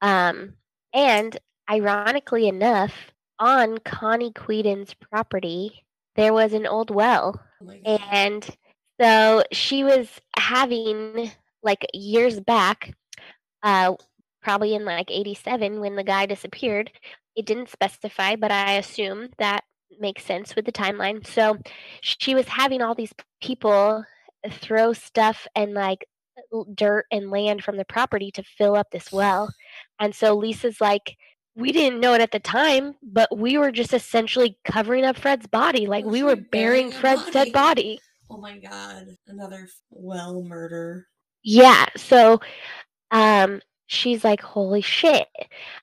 Um, 0.00 0.54
and 0.92 1.36
ironically 1.70 2.48
enough, 2.48 2.92
on 3.38 3.78
Connie 3.78 4.32
Quedens' 4.32 4.94
property, 4.94 5.84
there 6.16 6.32
was 6.32 6.52
an 6.52 6.66
old 6.66 6.90
well. 6.90 7.40
Oh 7.62 7.70
and 8.10 8.48
so 9.00 9.42
she 9.52 9.84
was 9.84 10.08
having, 10.36 11.30
like, 11.62 11.86
years 11.94 12.40
back, 12.40 12.94
uh, 13.62 13.94
probably 14.42 14.74
in 14.74 14.84
like 14.84 15.10
87 15.10 15.80
when 15.80 15.96
the 15.96 16.04
guy 16.04 16.26
disappeared. 16.26 16.90
It 17.36 17.46
didn't 17.46 17.70
specify, 17.70 18.36
but 18.36 18.50
I 18.50 18.74
assume 18.74 19.28
that 19.38 19.64
makes 19.98 20.24
sense 20.24 20.56
with 20.56 20.64
the 20.64 20.72
timeline. 20.72 21.26
So 21.26 21.58
she 22.00 22.34
was 22.34 22.48
having 22.48 22.82
all 22.82 22.94
these 22.94 23.12
people 23.40 24.04
throw 24.50 24.92
stuff 24.92 25.46
and 25.54 25.74
like 25.74 26.06
dirt 26.74 27.06
and 27.10 27.30
land 27.30 27.62
from 27.62 27.76
the 27.76 27.84
property 27.84 28.30
to 28.32 28.42
fill 28.42 28.76
up 28.76 28.90
this 28.90 29.12
well. 29.12 29.52
And 29.98 30.14
so 30.14 30.34
Lisa's 30.34 30.80
like, 30.80 31.16
we 31.54 31.72
didn't 31.72 32.00
know 32.00 32.14
it 32.14 32.20
at 32.20 32.32
the 32.32 32.40
time, 32.40 32.94
but 33.02 33.36
we 33.36 33.58
were 33.58 33.70
just 33.70 33.92
essentially 33.92 34.56
covering 34.64 35.04
up 35.04 35.16
Fred's 35.16 35.46
body. 35.46 35.86
Like 35.86 36.04
we 36.04 36.22
were 36.22 36.36
burying 36.36 36.90
Fred's 36.90 37.22
body. 37.22 37.32
dead 37.32 37.52
body. 37.52 38.00
Oh 38.30 38.38
my 38.38 38.58
god, 38.58 39.06
another 39.26 39.68
well 39.90 40.42
murder. 40.42 41.06
Yeah, 41.44 41.86
so 41.96 42.40
um 43.10 43.60
she's 43.86 44.24
like, 44.24 44.40
"Holy 44.40 44.80
shit." 44.80 45.28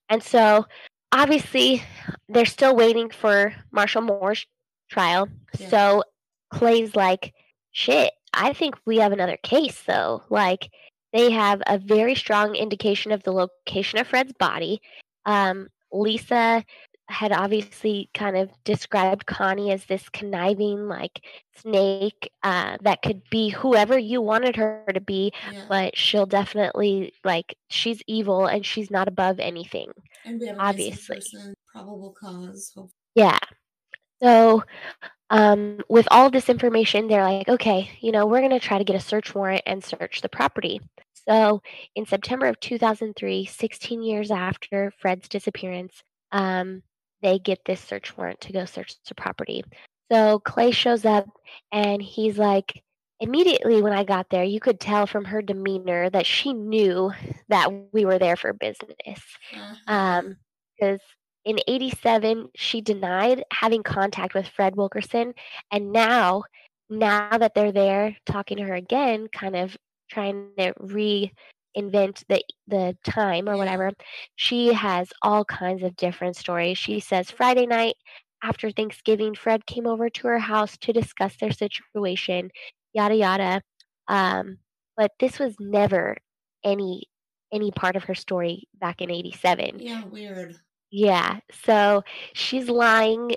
And 0.10 0.24
so 0.24 0.66
obviously 1.12 1.84
they're 2.28 2.46
still 2.46 2.76
waiting 2.76 3.10
for 3.10 3.54
Marshall 3.72 4.02
Moore's 4.02 4.46
trial. 4.90 5.28
Yeah. 5.58 5.70
So 5.70 6.04
Clay's 6.52 6.96
like, 6.96 7.34
shit, 7.72 8.14
I 8.34 8.54
think 8.54 8.76
we 8.86 8.98
have 8.98 9.12
another 9.12 9.38
case 9.38 9.82
though. 9.86 10.24
Like 10.30 10.70
they 11.14 11.32
have 11.32 11.62
a 11.68 11.78
very 11.78 12.16
strong 12.16 12.56
indication 12.56 13.12
of 13.12 13.24
the 13.24 13.32
location 13.32 14.00
of 14.00 14.08
Fred's 14.08 14.34
body. 14.34 14.82
Um, 15.26 15.70
Lisa 15.92 16.64
had 17.08 17.32
obviously 17.32 18.08
kind 18.14 18.38
of 18.38 18.52
described 18.64 19.26
Connie 19.26 19.72
as 19.72 19.86
this 19.86 20.08
conniving, 20.10 20.88
like 20.88 21.26
snake 21.58 22.32
uh, 22.44 22.78
that 22.82 23.02
could 23.02 23.24
be 23.32 23.50
whoever 23.50 23.98
you 23.98 24.22
wanted 24.22 24.56
her 24.56 24.86
to 24.94 25.02
be, 25.02 25.34
yeah. 25.52 25.64
but 25.68 25.98
she'll 25.98 26.28
definitely 26.28 27.12
like 27.24 27.58
she's 27.70 28.04
evil 28.06 28.46
and 28.46 28.64
she's 28.64 28.92
not 28.92 29.08
above 29.08 29.40
anything. 29.40 29.92
And 30.26 30.40
we 30.40 30.48
have 30.48 30.58
obviously 30.60 31.22
probable 31.72 32.16
cause. 32.20 32.72
Hopefully. 32.76 32.94
Yeah. 33.16 33.40
So, 34.22 34.64
um, 35.30 35.80
with 35.88 36.08
all 36.12 36.30
this 36.30 36.50
information, 36.50 37.08
they're 37.08 37.24
like, 37.24 37.48
okay, 37.48 37.90
you 38.02 38.12
know, 38.12 38.26
we're 38.26 38.40
going 38.40 38.52
to 38.52 38.60
try 38.60 38.78
to 38.78 38.84
get 38.84 38.96
a 38.96 39.00
search 39.00 39.34
warrant 39.34 39.64
and 39.66 39.84
search 39.84 40.22
the 40.22 40.30
property. 40.30 40.82
So, 41.14 41.62
in 41.96 42.06
September 42.06 42.48
of 42.48 42.60
2003, 42.60 43.46
16 43.46 44.02
years 44.02 44.32
after 44.32 44.92
Fred's 45.00 45.30
disappearance, 45.30 46.04
um, 46.32 46.84
they 47.22 47.40
get 47.40 47.60
this 47.66 47.82
search 47.82 48.16
warrant 48.18 48.42
to 48.42 48.54
go 48.54 48.66
search 48.66 48.96
the 49.08 49.16
property. 49.16 49.64
So 50.12 50.40
Clay 50.40 50.72
shows 50.72 51.06
up 51.06 51.28
and 51.72 52.02
he's 52.02 52.38
like, 52.38 52.82
immediately 53.20 53.82
when 53.82 53.94
I 53.94 54.04
got 54.04 54.30
there, 54.30 54.44
you 54.44 54.60
could 54.60 54.80
tell 54.80 55.06
from 55.06 55.26
her 55.26 55.42
demeanor 55.42 56.10
that 56.10 56.26
she 56.26 56.54
knew 56.54 57.12
that 57.50 57.72
we 57.94 58.06
were 58.06 58.20
there 58.20 58.36
for 58.36 58.54
business. 58.54 58.96
Because 59.52 59.78
uh-huh. 59.88 59.96
um, 60.82 61.00
in 61.46 61.60
87, 61.68 62.50
she 62.56 62.82
denied 62.82 63.44
having 63.52 63.84
contact 63.84 64.34
with 64.34 64.48
Fred 64.48 64.76
Wilkerson. 64.76 65.34
And 65.72 65.92
now, 65.92 66.44
now 66.90 67.38
that 67.38 67.54
they're 67.54 67.72
there 67.72 68.16
talking 68.26 68.58
to 68.58 68.64
her 68.64 68.76
again, 68.76 69.28
kind 69.28 69.56
of 69.56 69.78
trying 70.10 70.50
to 70.58 70.74
reinvent 70.80 72.24
the 72.28 72.42
the 72.68 72.98
time 73.04 73.48
or 73.48 73.58
whatever. 73.58 73.92
She 74.36 74.74
has 74.74 75.10
all 75.22 75.46
kinds 75.46 75.84
of 75.84 75.96
different 75.96 76.36
stories. 76.36 76.78
She 76.78 77.00
says 77.00 77.32
Friday 77.32 77.66
night 77.66 77.96
after 78.44 78.72
Thanksgiving, 78.72 79.36
Fred 79.36 79.66
came 79.66 79.86
over 79.86 80.10
to 80.10 80.28
her 80.28 80.40
house 80.40 80.78
to 80.78 80.94
discuss 80.94 81.36
their 81.36 81.52
situation, 81.52 82.52
yada 82.94 83.16
yada. 83.16 83.62
Um, 84.08 84.58
but 84.98 85.12
this 85.20 85.40
was 85.40 85.56
never 85.60 86.18
any 86.64 87.04
any 87.52 87.72
part 87.72 87.96
of 87.96 88.04
her 88.04 88.16
story 88.16 88.68
back 88.80 89.02
in 89.02 89.10
87. 89.10 89.80
Yeah, 89.80 90.04
weird. 90.06 90.56
Yeah. 90.92 91.40
So 91.66 92.04
she's 92.34 92.70
lying. 92.70 93.32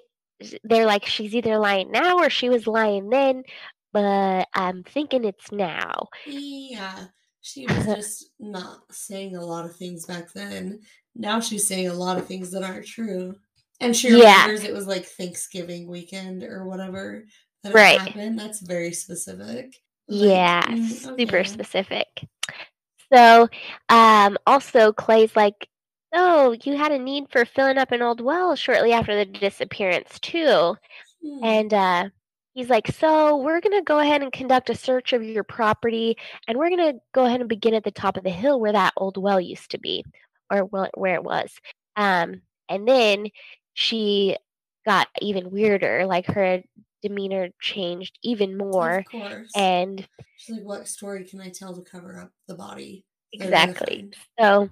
They're 0.64 0.86
like, 0.86 1.06
she's 1.06 1.34
either 1.34 1.58
lying 1.58 1.90
now 1.90 2.18
or 2.18 2.28
she 2.28 2.48
was 2.48 2.66
lying 2.66 3.08
then, 3.08 3.44
but 3.92 4.48
I'm 4.54 4.82
thinking 4.82 5.24
it's 5.24 5.50
now. 5.50 6.08
Yeah 6.26 7.06
she 7.42 7.66
was 7.66 7.84
just 7.84 8.30
not 8.40 8.78
saying 8.90 9.36
a 9.36 9.44
lot 9.44 9.66
of 9.66 9.76
things 9.76 10.06
back 10.06 10.32
then. 10.32 10.80
Now 11.14 11.40
she's 11.40 11.68
saying 11.68 11.88
a 11.88 11.94
lot 11.94 12.16
of 12.16 12.26
things 12.26 12.50
that 12.52 12.62
aren't 12.62 12.86
true. 12.86 13.34
And 13.80 13.94
she 13.94 14.12
remembers 14.12 14.62
yeah. 14.62 14.70
it 14.70 14.74
was 14.74 14.86
like 14.86 15.04
Thanksgiving 15.04 15.88
weekend 15.88 16.44
or 16.44 16.66
whatever 16.66 17.24
that 17.62 17.74
right. 17.74 18.00
happened. 18.00 18.38
That's 18.38 18.60
very 18.60 18.92
specific. 18.92 19.46
Like, 19.48 19.74
yeah, 20.08 20.62
mm, 20.62 21.06
okay. 21.06 21.22
super 21.24 21.44
specific. 21.44 22.08
So, 23.12 23.48
um, 23.88 24.38
also 24.46 24.92
Clay's 24.92 25.36
like, 25.36 25.68
oh, 26.14 26.56
you 26.64 26.76
had 26.76 26.92
a 26.92 26.98
need 26.98 27.24
for 27.30 27.44
filling 27.44 27.78
up 27.78 27.92
an 27.92 28.02
old 28.02 28.20
well 28.20 28.56
shortly 28.56 28.92
after 28.92 29.16
the 29.16 29.26
disappearance 29.26 30.18
too, 30.20 30.76
hmm. 31.22 31.44
and 31.44 31.74
uh, 31.74 32.08
He's 32.54 32.68
like, 32.68 32.88
So 32.88 33.36
we're 33.36 33.60
going 33.60 33.78
to 33.78 33.84
go 33.84 33.98
ahead 33.98 34.22
and 34.22 34.32
conduct 34.32 34.68
a 34.70 34.74
search 34.74 35.12
of 35.12 35.22
your 35.22 35.44
property, 35.44 36.16
and 36.46 36.58
we're 36.58 36.68
going 36.68 36.92
to 36.92 37.00
go 37.14 37.24
ahead 37.24 37.40
and 37.40 37.48
begin 37.48 37.74
at 37.74 37.84
the 37.84 37.90
top 37.90 38.16
of 38.16 38.24
the 38.24 38.30
hill 38.30 38.60
where 38.60 38.72
that 38.72 38.92
old 38.96 39.16
well 39.16 39.40
used 39.40 39.70
to 39.70 39.78
be, 39.78 40.04
or 40.50 40.60
where 40.60 41.14
it 41.14 41.24
was. 41.24 41.50
Um, 41.96 42.42
and 42.68 42.86
then 42.86 43.28
she 43.74 44.36
got 44.84 45.08
even 45.20 45.50
weirder, 45.50 46.04
like 46.06 46.26
her 46.26 46.62
demeanor 47.02 47.48
changed 47.60 48.18
even 48.22 48.56
more. 48.56 48.98
Of 48.98 49.06
course. 49.06 49.50
And 49.54 50.06
she's 50.36 50.56
like, 50.56 50.64
What 50.64 50.88
story 50.88 51.24
can 51.24 51.40
I 51.40 51.48
tell 51.48 51.74
to 51.74 51.82
cover 51.82 52.18
up 52.18 52.30
the 52.48 52.54
body? 52.54 53.04
Exactly. 53.32 54.10
So 54.38 54.68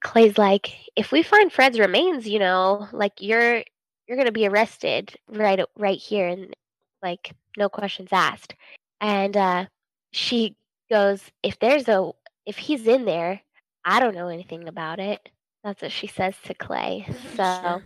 Clay's 0.00 0.38
like, 0.38 0.72
if 0.96 1.12
we 1.12 1.22
find 1.22 1.52
Fred's 1.52 1.78
remains, 1.78 2.28
you 2.28 2.38
know, 2.38 2.88
like 2.92 3.12
you're 3.20 3.62
you're 4.06 4.16
gonna 4.16 4.32
be 4.32 4.46
arrested 4.46 5.14
right 5.28 5.60
right 5.78 5.98
here 5.98 6.26
and 6.28 6.54
like 7.02 7.32
no 7.56 7.68
questions 7.68 8.10
asked. 8.12 8.54
And 9.00 9.36
uh, 9.36 9.66
she 10.12 10.56
goes, 10.90 11.22
if 11.42 11.58
there's 11.58 11.88
a, 11.88 12.10
if 12.46 12.58
he's 12.58 12.86
in 12.86 13.04
there, 13.04 13.40
I 13.84 14.00
don't 14.00 14.14
know 14.14 14.28
anything 14.28 14.68
about 14.68 14.98
it. 14.98 15.28
That's 15.64 15.82
what 15.82 15.92
she 15.92 16.06
says 16.06 16.34
to 16.44 16.54
Clay. 16.54 17.06
So, 17.36 17.60
sure. 17.62 17.82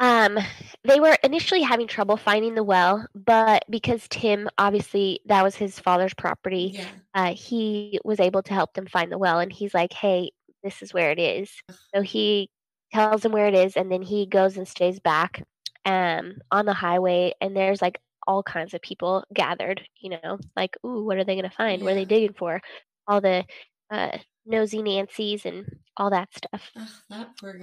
Um, 0.00 0.38
they 0.84 0.98
were 0.98 1.16
initially 1.22 1.60
having 1.60 1.86
trouble 1.86 2.16
finding 2.16 2.54
the 2.54 2.64
well, 2.64 3.06
but 3.14 3.64
because 3.68 4.08
Tim, 4.08 4.48
obviously, 4.56 5.20
that 5.26 5.42
was 5.42 5.54
his 5.54 5.78
father's 5.78 6.14
property, 6.14 6.72
yeah. 6.74 6.84
uh, 7.14 7.34
he 7.34 8.00
was 8.02 8.18
able 8.18 8.42
to 8.44 8.54
help 8.54 8.72
them 8.72 8.86
find 8.86 9.12
the 9.12 9.18
well. 9.18 9.38
And 9.40 9.52
he's 9.52 9.74
like, 9.74 9.92
hey, 9.92 10.32
this 10.64 10.80
is 10.80 10.94
where 10.94 11.10
it 11.10 11.18
is. 11.18 11.52
So 11.94 12.00
he 12.00 12.48
tells 12.92 13.20
them 13.20 13.32
where 13.32 13.46
it 13.46 13.54
is, 13.54 13.76
and 13.76 13.92
then 13.92 14.00
he 14.00 14.24
goes 14.24 14.56
and 14.56 14.66
stays 14.66 15.00
back 15.00 15.44
um, 15.84 16.34
on 16.50 16.64
the 16.64 16.74
highway. 16.74 17.34
And 17.42 17.54
there's 17.54 17.82
like 17.82 17.98
all 18.26 18.42
kinds 18.42 18.72
of 18.72 18.80
people 18.80 19.24
gathered, 19.34 19.82
you 20.00 20.10
know, 20.10 20.38
like, 20.56 20.78
ooh, 20.84 21.04
what 21.04 21.18
are 21.18 21.24
they 21.24 21.34
going 21.34 21.48
to 21.48 21.54
find? 21.54 21.80
Yeah. 21.80 21.84
What 21.84 21.92
are 21.92 21.96
they 21.96 22.04
digging 22.06 22.34
for? 22.38 22.62
All 23.06 23.20
the 23.20 23.44
uh, 23.90 24.16
nosy 24.46 24.82
Nancy's 24.82 25.44
and 25.44 25.66
all 25.96 26.08
that 26.10 26.28
stuff. 26.34 26.70
Oh, 26.76 26.88
that 27.10 27.36
poor 27.38 27.58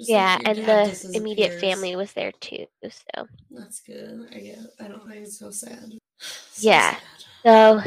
Um, 0.00 0.06
yeah, 0.08 0.38
like 0.38 0.46
and 0.46 0.66
the 0.66 0.96
immediate 1.12 1.52
family 1.52 1.94
was 1.96 2.12
there 2.12 2.32
too. 2.40 2.66
So 2.88 3.26
that's 3.50 3.80
good. 3.80 4.28
I 4.34 4.38
get. 4.40 4.58
I 4.80 4.88
don't 4.88 5.08
think 5.08 5.24
it's 5.26 5.38
so 5.38 5.50
sad. 5.50 5.92
So 6.18 6.70
yeah. 6.70 6.96
Sad. 6.96 7.02
So, 7.44 7.80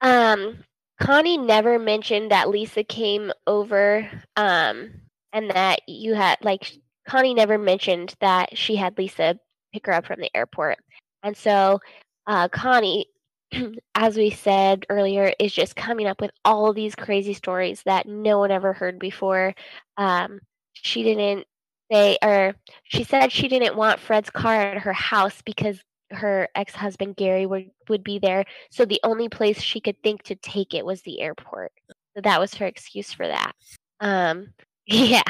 um, 0.00 0.64
Connie 1.00 1.36
never 1.38 1.78
mentioned 1.78 2.30
that 2.30 2.48
Lisa 2.48 2.82
came 2.84 3.32
over, 3.46 4.08
um, 4.36 4.92
and 5.32 5.50
that 5.50 5.80
you 5.88 6.14
had 6.14 6.38
like 6.42 6.72
Connie 7.08 7.34
never 7.34 7.58
mentioned 7.58 8.14
that 8.20 8.56
she 8.56 8.76
had 8.76 8.96
Lisa 8.98 9.38
pick 9.72 9.86
her 9.86 9.92
up 9.92 10.06
from 10.06 10.20
the 10.20 10.34
airport. 10.36 10.78
And 11.22 11.36
so 11.36 11.80
uh, 12.26 12.48
Connie 12.48 13.06
as 13.94 14.16
we 14.16 14.30
said 14.30 14.86
earlier, 14.88 15.32
is 15.38 15.52
just 15.52 15.76
coming 15.76 16.06
up 16.06 16.20
with 16.20 16.30
all 16.44 16.72
these 16.72 16.94
crazy 16.94 17.34
stories 17.34 17.82
that 17.84 18.06
no 18.06 18.38
one 18.38 18.50
ever 18.50 18.72
heard 18.72 18.98
before. 18.98 19.54
Um, 19.96 20.40
she 20.74 21.02
didn't 21.02 21.46
say, 21.90 22.18
or 22.22 22.54
she 22.84 23.04
said 23.04 23.32
she 23.32 23.48
didn't 23.48 23.76
want 23.76 24.00
Fred's 24.00 24.30
car 24.30 24.54
at 24.54 24.78
her 24.78 24.92
house 24.92 25.42
because 25.44 25.80
her 26.10 26.48
ex-husband 26.54 27.16
Gary 27.16 27.46
would 27.46 27.70
would 27.88 28.04
be 28.04 28.18
there. 28.18 28.44
So 28.70 28.84
the 28.84 29.00
only 29.04 29.28
place 29.28 29.60
she 29.60 29.80
could 29.80 30.00
think 30.02 30.22
to 30.24 30.34
take 30.36 30.74
it 30.74 30.84
was 30.84 31.02
the 31.02 31.20
airport. 31.20 31.72
So 32.14 32.20
that 32.22 32.40
was 32.40 32.54
her 32.54 32.66
excuse 32.66 33.12
for 33.12 33.26
that. 33.26 33.52
Um, 34.00 34.48
yeah, 34.86 35.22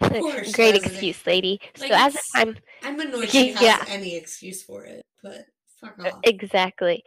great 0.52 0.74
excuse, 0.74 1.24
lady. 1.26 1.60
Like 1.78 1.90
so 1.90 1.96
as 1.96 2.16
time, 2.34 2.56
I'm 2.82 2.98
annoyed 2.98 3.30
she 3.30 3.52
has 3.52 3.62
yeah. 3.62 3.84
any 3.88 4.16
excuse 4.16 4.62
for 4.62 4.84
it, 4.84 5.04
but 5.22 5.46
fuck 5.80 5.98
off. 6.04 6.20
Exactly. 6.24 7.04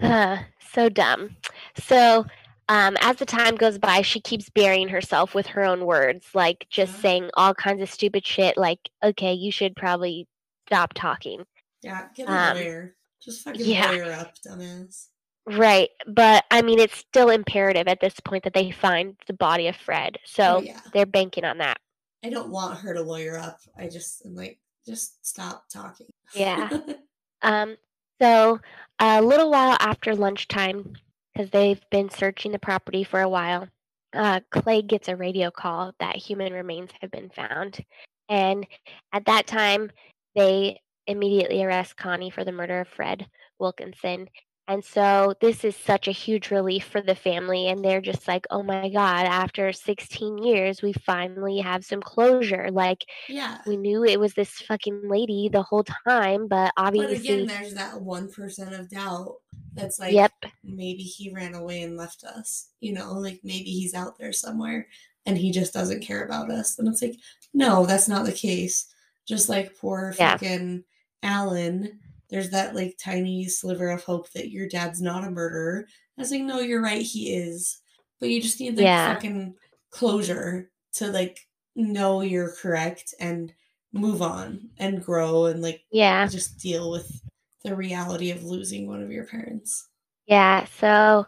Uh, 0.00 0.38
so 0.72 0.88
dumb. 0.88 1.36
So 1.76 2.26
um, 2.68 2.96
as 3.00 3.16
the 3.16 3.26
time 3.26 3.56
goes 3.56 3.78
by, 3.78 4.02
she 4.02 4.20
keeps 4.20 4.48
burying 4.50 4.88
herself 4.88 5.34
with 5.34 5.46
her 5.48 5.64
own 5.64 5.84
words, 5.84 6.26
like 6.34 6.66
just 6.70 6.94
yeah. 6.94 7.00
saying 7.00 7.30
all 7.34 7.54
kinds 7.54 7.82
of 7.82 7.90
stupid 7.90 8.26
shit. 8.26 8.56
Like, 8.56 8.90
okay, 9.02 9.32
you 9.32 9.50
should 9.50 9.74
probably 9.76 10.28
stop 10.68 10.92
talking. 10.94 11.44
Yeah, 11.82 12.06
get 12.14 12.28
a 12.28 12.32
um, 12.32 12.56
lawyer. 12.56 12.94
Just 13.20 13.42
fucking 13.42 13.64
yeah. 13.64 13.90
lawyer 13.90 14.12
up, 14.12 14.34
dumbass. 14.46 15.08
Right, 15.46 15.88
but 16.06 16.44
I 16.50 16.62
mean, 16.62 16.78
it's 16.78 16.96
still 16.96 17.28
imperative 17.28 17.88
at 17.88 18.00
this 18.00 18.20
point 18.20 18.44
that 18.44 18.54
they 18.54 18.70
find 18.70 19.16
the 19.26 19.32
body 19.32 19.66
of 19.66 19.76
Fred. 19.76 20.18
So 20.24 20.58
oh, 20.58 20.62
yeah. 20.62 20.80
they're 20.92 21.04
banking 21.04 21.44
on 21.44 21.58
that. 21.58 21.78
I 22.24 22.30
don't 22.30 22.50
want 22.50 22.78
her 22.78 22.94
to 22.94 23.02
lawyer 23.02 23.36
up. 23.36 23.58
I 23.76 23.88
just 23.88 24.24
am 24.24 24.36
like, 24.36 24.60
just 24.86 25.26
stop 25.26 25.64
talking. 25.68 26.06
Yeah. 26.34 26.70
um. 27.42 27.76
So 28.20 28.60
a 29.00 29.20
little 29.20 29.50
while 29.50 29.76
after 29.80 30.14
lunchtime, 30.14 30.94
because 31.32 31.50
they've 31.50 31.80
been 31.90 32.10
searching 32.10 32.52
the 32.52 32.58
property 32.58 33.04
for 33.04 33.20
a 33.20 33.28
while, 33.28 33.68
uh, 34.14 34.40
Clay 34.50 34.82
gets 34.82 35.08
a 35.08 35.16
radio 35.16 35.50
call 35.50 35.92
that 35.98 36.16
human 36.16 36.52
remains 36.52 36.90
have 37.00 37.10
been 37.10 37.30
found, 37.30 37.84
and 38.28 38.66
at 39.12 39.26
that 39.26 39.46
time, 39.46 39.90
they 40.34 40.80
immediately 41.06 41.62
arrest 41.62 41.96
Connie 41.96 42.30
for 42.30 42.44
the 42.44 42.52
murder 42.52 42.80
of 42.80 42.88
Fred 42.88 43.26
Wilkerson. 43.58 44.28
And 44.68 44.84
so 44.84 45.34
this 45.40 45.64
is 45.64 45.76
such 45.76 46.06
a 46.06 46.12
huge 46.12 46.50
relief 46.50 46.84
for 46.84 47.00
the 47.00 47.14
family. 47.14 47.68
And 47.68 47.84
they're 47.84 48.00
just 48.00 48.28
like, 48.28 48.46
oh 48.50 48.62
my 48.62 48.88
God, 48.88 49.26
after 49.26 49.72
16 49.72 50.38
years, 50.38 50.82
we 50.82 50.92
finally 50.92 51.58
have 51.58 51.84
some 51.84 52.00
closure. 52.00 52.68
Like, 52.70 53.04
yeah, 53.28 53.58
we 53.66 53.76
knew 53.76 54.04
it 54.04 54.20
was 54.20 54.34
this 54.34 54.50
fucking 54.50 55.08
lady 55.08 55.48
the 55.52 55.62
whole 55.62 55.84
time, 55.84 56.46
but 56.46 56.72
obviously. 56.76 57.16
But 57.16 57.24
again, 57.24 57.46
there's 57.46 57.74
that 57.74 57.94
1% 57.94 58.78
of 58.78 58.88
doubt 58.88 59.34
that's 59.74 59.98
like, 59.98 60.12
yep. 60.12 60.32
maybe 60.62 61.02
he 61.02 61.32
ran 61.32 61.54
away 61.54 61.82
and 61.82 61.96
left 61.96 62.24
us. 62.24 62.68
You 62.80 62.92
know, 62.92 63.14
like 63.14 63.40
maybe 63.42 63.70
he's 63.70 63.94
out 63.94 64.18
there 64.18 64.32
somewhere 64.32 64.86
and 65.26 65.36
he 65.36 65.50
just 65.50 65.72
doesn't 65.72 66.02
care 66.02 66.24
about 66.24 66.50
us. 66.50 66.78
And 66.78 66.88
it's 66.88 67.02
like, 67.02 67.16
no, 67.52 67.86
that's 67.86 68.08
not 68.08 68.26
the 68.26 68.32
case. 68.32 68.86
Just 69.26 69.48
like 69.48 69.76
poor 69.76 70.14
yeah. 70.18 70.32
fucking 70.32 70.84
Alan, 71.22 72.00
there's 72.32 72.48
that 72.50 72.74
like 72.74 72.96
tiny 72.98 73.44
sliver 73.44 73.90
of 73.90 74.02
hope 74.02 74.32
that 74.32 74.50
your 74.50 74.66
dad's 74.66 75.02
not 75.02 75.22
a 75.22 75.30
murderer. 75.30 75.84
I 76.18 76.22
was 76.22 76.30
like, 76.30 76.40
no, 76.40 76.60
you're 76.60 76.82
right, 76.82 77.02
he 77.02 77.34
is. 77.34 77.80
But 78.18 78.30
you 78.30 78.40
just 78.40 78.58
need 78.58 78.76
like 78.76 78.84
yeah. 78.84 79.14
fucking 79.14 79.54
closure 79.90 80.70
to 80.94 81.08
like 81.08 81.38
know 81.76 82.22
you're 82.22 82.54
correct 82.54 83.14
and 83.20 83.52
move 83.92 84.22
on 84.22 84.70
and 84.78 85.04
grow 85.04 85.46
and 85.46 85.60
like 85.60 85.82
yeah 85.92 86.26
just 86.26 86.58
deal 86.58 86.90
with 86.90 87.20
the 87.64 87.76
reality 87.76 88.30
of 88.30 88.42
losing 88.42 88.88
one 88.88 89.02
of 89.02 89.12
your 89.12 89.26
parents. 89.26 89.88
Yeah, 90.26 90.64
so 90.78 91.26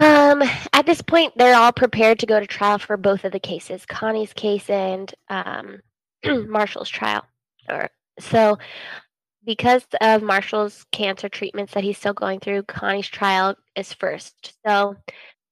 um 0.00 0.42
at 0.72 0.84
this 0.84 1.00
point 1.00 1.32
they're 1.36 1.56
all 1.56 1.72
prepared 1.72 2.18
to 2.18 2.26
go 2.26 2.38
to 2.38 2.46
trial 2.46 2.78
for 2.78 2.98
both 2.98 3.24
of 3.24 3.32
the 3.32 3.40
cases, 3.40 3.86
Connie's 3.86 4.34
case 4.34 4.68
and 4.68 5.14
um 5.30 5.80
Marshall's 6.26 6.90
trial. 6.90 7.24
Or 7.70 7.88
so 8.18 8.58
because 9.48 9.86
of 10.02 10.22
Marshall's 10.22 10.84
cancer 10.92 11.30
treatments 11.30 11.72
that 11.72 11.82
he's 11.82 11.96
still 11.96 12.12
going 12.12 12.38
through, 12.38 12.64
Connie's 12.64 13.08
trial 13.08 13.56
is 13.74 13.94
first. 13.94 14.52
So 14.66 14.96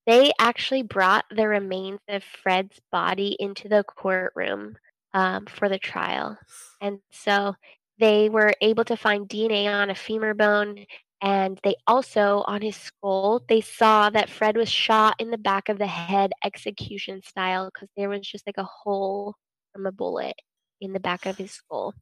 they 0.06 0.32
actually 0.38 0.82
brought 0.82 1.24
the 1.34 1.48
remains 1.48 2.00
of 2.06 2.22
Fred's 2.22 2.78
body 2.92 3.38
into 3.40 3.70
the 3.70 3.84
courtroom 3.84 4.76
um, 5.14 5.46
for 5.46 5.70
the 5.70 5.78
trial. 5.78 6.36
And 6.82 6.98
so 7.10 7.54
they 7.98 8.28
were 8.28 8.52
able 8.60 8.84
to 8.84 8.98
find 8.98 9.26
DNA 9.26 9.66
on 9.66 9.88
a 9.88 9.94
femur 9.94 10.34
bone. 10.34 10.84
And 11.22 11.58
they 11.64 11.76
also, 11.86 12.44
on 12.46 12.60
his 12.60 12.76
skull, 12.76 13.44
they 13.48 13.62
saw 13.62 14.10
that 14.10 14.28
Fred 14.28 14.58
was 14.58 14.68
shot 14.68 15.14
in 15.18 15.30
the 15.30 15.38
back 15.38 15.70
of 15.70 15.78
the 15.78 15.86
head 15.86 16.32
execution 16.44 17.22
style 17.22 17.70
because 17.72 17.88
there 17.96 18.10
was 18.10 18.20
just 18.20 18.46
like 18.46 18.58
a 18.58 18.64
hole 18.64 19.36
from 19.72 19.86
a 19.86 19.92
bullet 19.92 20.34
in 20.82 20.92
the 20.92 21.00
back 21.00 21.24
of 21.24 21.38
his 21.38 21.52
skull. 21.52 21.94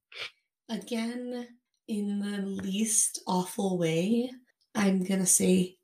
Again, 0.69 1.47
in 1.89 2.19
the 2.21 2.39
least 2.39 3.21
awful 3.27 3.79
way, 3.79 4.31
I'm 4.75 5.05
gonna 5.05 5.27
say 5.27 5.77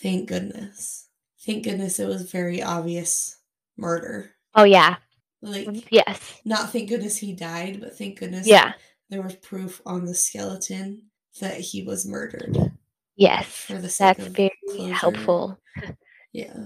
thank 0.00 0.28
goodness. 0.28 1.08
Thank 1.44 1.64
goodness 1.64 1.98
it 1.98 2.08
was 2.08 2.30
very 2.30 2.62
obvious 2.62 3.38
murder. 3.76 4.30
Oh 4.54 4.64
yeah. 4.64 4.96
Like 5.42 5.92
yes. 5.92 6.40
Not 6.44 6.70
thank 6.70 6.88
goodness 6.88 7.18
he 7.18 7.34
died, 7.34 7.80
but 7.80 7.96
thank 7.96 8.18
goodness 8.18 8.46
yeah. 8.46 8.72
there 9.10 9.22
was 9.22 9.36
proof 9.36 9.80
on 9.84 10.04
the 10.04 10.14
skeleton 10.14 11.02
that 11.40 11.60
he 11.60 11.82
was 11.82 12.06
murdered. 12.06 12.56
Yes. 13.16 13.46
For 13.46 13.74
the 13.74 13.88
sake 13.88 14.16
that's 14.16 14.28
very 14.30 14.52
closure. 14.70 14.94
helpful. 14.94 15.60
Yeah. 16.32 16.56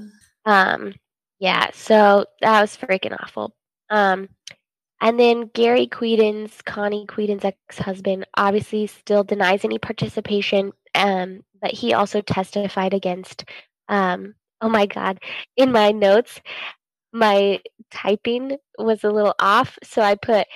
Um 0.45 0.95
yeah, 1.41 1.71
so 1.73 2.25
that 2.41 2.61
was 2.61 2.77
freaking 2.77 3.17
awful. 3.21 3.55
Um 3.91 4.29
and 5.01 5.19
then 5.19 5.51
Gary 5.55 5.87
Quedens, 5.87 6.63
Connie 6.65 7.07
Quedens' 7.07 7.45
ex-husband, 7.45 8.27
obviously 8.37 8.87
still 8.87 9.23
denies 9.23 9.65
any 9.65 9.79
participation, 9.79 10.73
um, 10.95 11.45
but 11.61 11.73
he 11.73 11.95
also 11.95 12.21
testified 12.21 12.95
against. 12.95 13.45
Um, 13.89 14.35
oh 14.61 14.69
my 14.69 14.87
God! 14.87 15.19
In 15.57 15.71
my 15.71 15.93
notes, 15.93 16.41
my 17.13 17.61
typing 17.91 18.57
was 18.77 19.05
a 19.05 19.11
little 19.11 19.35
off, 19.39 19.79
so 19.83 20.03
I 20.03 20.15
put. 20.15 20.47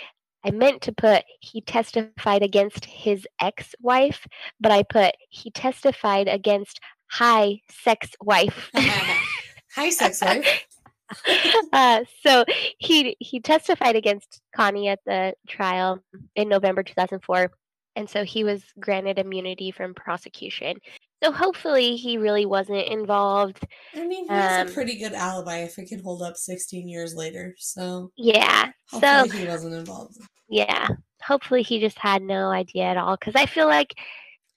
I 0.45 0.51
meant 0.51 0.83
to 0.83 0.93
put 0.93 1.23
he 1.41 1.61
testified 1.61 2.43
against 2.43 2.85
his 2.85 3.29
ex-wife, 3.41 4.27
but 4.59 4.73
I 4.73 4.83
put 4.83 5.15
he 5.29 5.53
testified 5.53 6.27
against 6.27 6.81
high 7.13 7.61
sex 7.71 8.11
wife. 8.21 8.71
high 8.75 9.91
sex 9.91 10.21
wife. 10.21 10.67
uh, 11.73 12.05
so 12.23 12.45
he 12.79 13.17
he 13.21 13.41
testified 13.41 13.97
against 13.97 14.41
Connie 14.55 14.89
at 14.89 15.01
the 15.07 15.35
trial 15.49 16.01
in 16.37 16.49
November 16.49 16.83
2004, 16.83 17.51
and 17.97 18.09
so 18.09 18.25
he 18.25 18.45
was 18.45 18.63
granted 18.79 19.19
immunity 19.19 19.71
from 19.71 19.95
prosecution. 19.95 20.77
So 21.23 21.31
hopefully 21.31 21.95
he 21.95 22.19
really 22.19 22.47
wasn't 22.47 22.89
involved. 22.89 23.65
I 23.95 24.05
mean, 24.05 24.25
he 24.25 24.35
has 24.35 24.63
um, 24.63 24.69
a 24.69 24.71
pretty 24.73 24.99
good 24.99 25.13
alibi 25.13 25.59
if 25.59 25.79
it 25.79 25.89
can 25.89 26.03
hold 26.03 26.21
up 26.21 26.37
16 26.37 26.89
years 26.89 27.15
later. 27.15 27.55
So 27.59 28.11
yeah, 28.17 28.71
so 28.89 29.29
he 29.29 29.47
wasn't 29.47 29.75
involved. 29.75 30.19
Yeah, 30.49 30.89
hopefully 31.23 31.63
he 31.63 31.79
just 31.79 31.99
had 31.99 32.23
no 32.23 32.51
idea 32.51 32.85
at 32.85 32.97
all. 32.97 33.17
Because 33.17 33.37
I 33.37 33.47
feel 33.47 33.67
like 33.67 33.95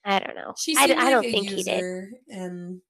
I 0.04 0.18
don't 0.18 0.34
know. 0.34 0.54
She 0.58 0.76
I, 0.76 0.84
I 0.84 1.10
don't 1.10 1.22
like 1.22 1.32
think 1.32 1.50
he 1.50 1.62
did, 1.62 1.84
and 2.30 2.80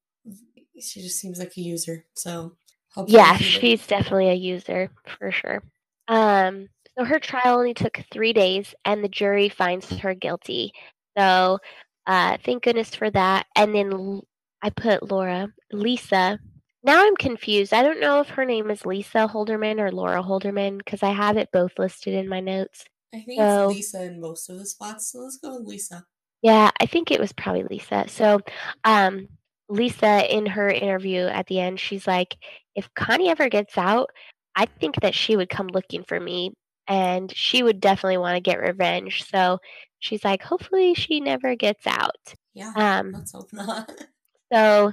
she 0.80 1.02
just 1.02 1.18
seems 1.18 1.38
like 1.38 1.56
a 1.56 1.60
user. 1.60 2.06
So 2.14 2.56
Hopefully 2.96 3.16
yeah, 3.18 3.36
she's 3.36 3.86
definitely 3.86 4.30
a 4.30 4.34
user 4.34 4.90
for 5.18 5.30
sure. 5.30 5.62
Um, 6.08 6.68
so 6.98 7.04
her 7.04 7.18
trial 7.18 7.58
only 7.58 7.74
took 7.74 8.02
three 8.12 8.32
days, 8.32 8.74
and 8.84 9.04
the 9.04 9.08
jury 9.08 9.48
finds 9.48 9.90
her 9.98 10.14
guilty. 10.14 10.72
So 11.16 11.58
uh, 12.06 12.38
thank 12.44 12.62
goodness 12.64 12.94
for 12.94 13.10
that. 13.10 13.46
And 13.56 13.74
then 13.74 14.22
I 14.62 14.70
put 14.70 15.10
Laura, 15.10 15.48
Lisa. 15.72 16.38
Now 16.82 17.04
I'm 17.04 17.16
confused. 17.16 17.72
I 17.74 17.82
don't 17.82 18.00
know 18.00 18.20
if 18.20 18.28
her 18.30 18.44
name 18.44 18.70
is 18.70 18.86
Lisa 18.86 19.28
Holderman 19.32 19.80
or 19.80 19.90
Laura 19.92 20.22
Holderman 20.22 20.78
because 20.78 21.02
I 21.02 21.10
have 21.10 21.36
it 21.36 21.50
both 21.52 21.78
listed 21.78 22.14
in 22.14 22.28
my 22.28 22.40
notes. 22.40 22.84
I 23.14 23.20
think 23.20 23.40
so, 23.40 23.70
it's 23.70 23.76
Lisa 23.76 24.04
in 24.04 24.20
most 24.20 24.48
of 24.48 24.58
the 24.58 24.66
spots, 24.66 25.12
so 25.12 25.18
let's 25.20 25.38
go 25.38 25.54
with 25.56 25.66
Lisa. 25.66 26.06
Yeah, 26.42 26.70
I 26.80 26.86
think 26.86 27.10
it 27.10 27.20
was 27.20 27.32
probably 27.32 27.64
Lisa. 27.64 28.04
So, 28.08 28.40
um, 28.84 29.28
Lisa, 29.68 30.34
in 30.34 30.46
her 30.46 30.68
interview 30.68 31.22
at 31.22 31.46
the 31.46 31.60
end, 31.60 31.80
she's 31.80 32.06
like, 32.06 32.36
if 32.74 32.88
Connie 32.94 33.30
ever 33.30 33.48
gets 33.48 33.76
out, 33.76 34.10
I 34.54 34.66
think 34.66 35.00
that 35.02 35.14
she 35.14 35.36
would 35.36 35.48
come 35.48 35.68
looking 35.68 36.04
for 36.04 36.18
me 36.18 36.52
and 36.88 37.34
she 37.34 37.62
would 37.62 37.80
definitely 37.80 38.18
want 38.18 38.36
to 38.36 38.40
get 38.40 38.60
revenge. 38.60 39.24
So 39.28 39.58
she's 39.98 40.24
like, 40.24 40.42
hopefully 40.42 40.94
she 40.94 41.20
never 41.20 41.56
gets 41.56 41.86
out. 41.86 42.34
Yeah. 42.54 42.72
Um, 42.76 43.12
let's 43.12 43.32
hope 43.32 43.52
not. 43.52 43.90
so 44.52 44.92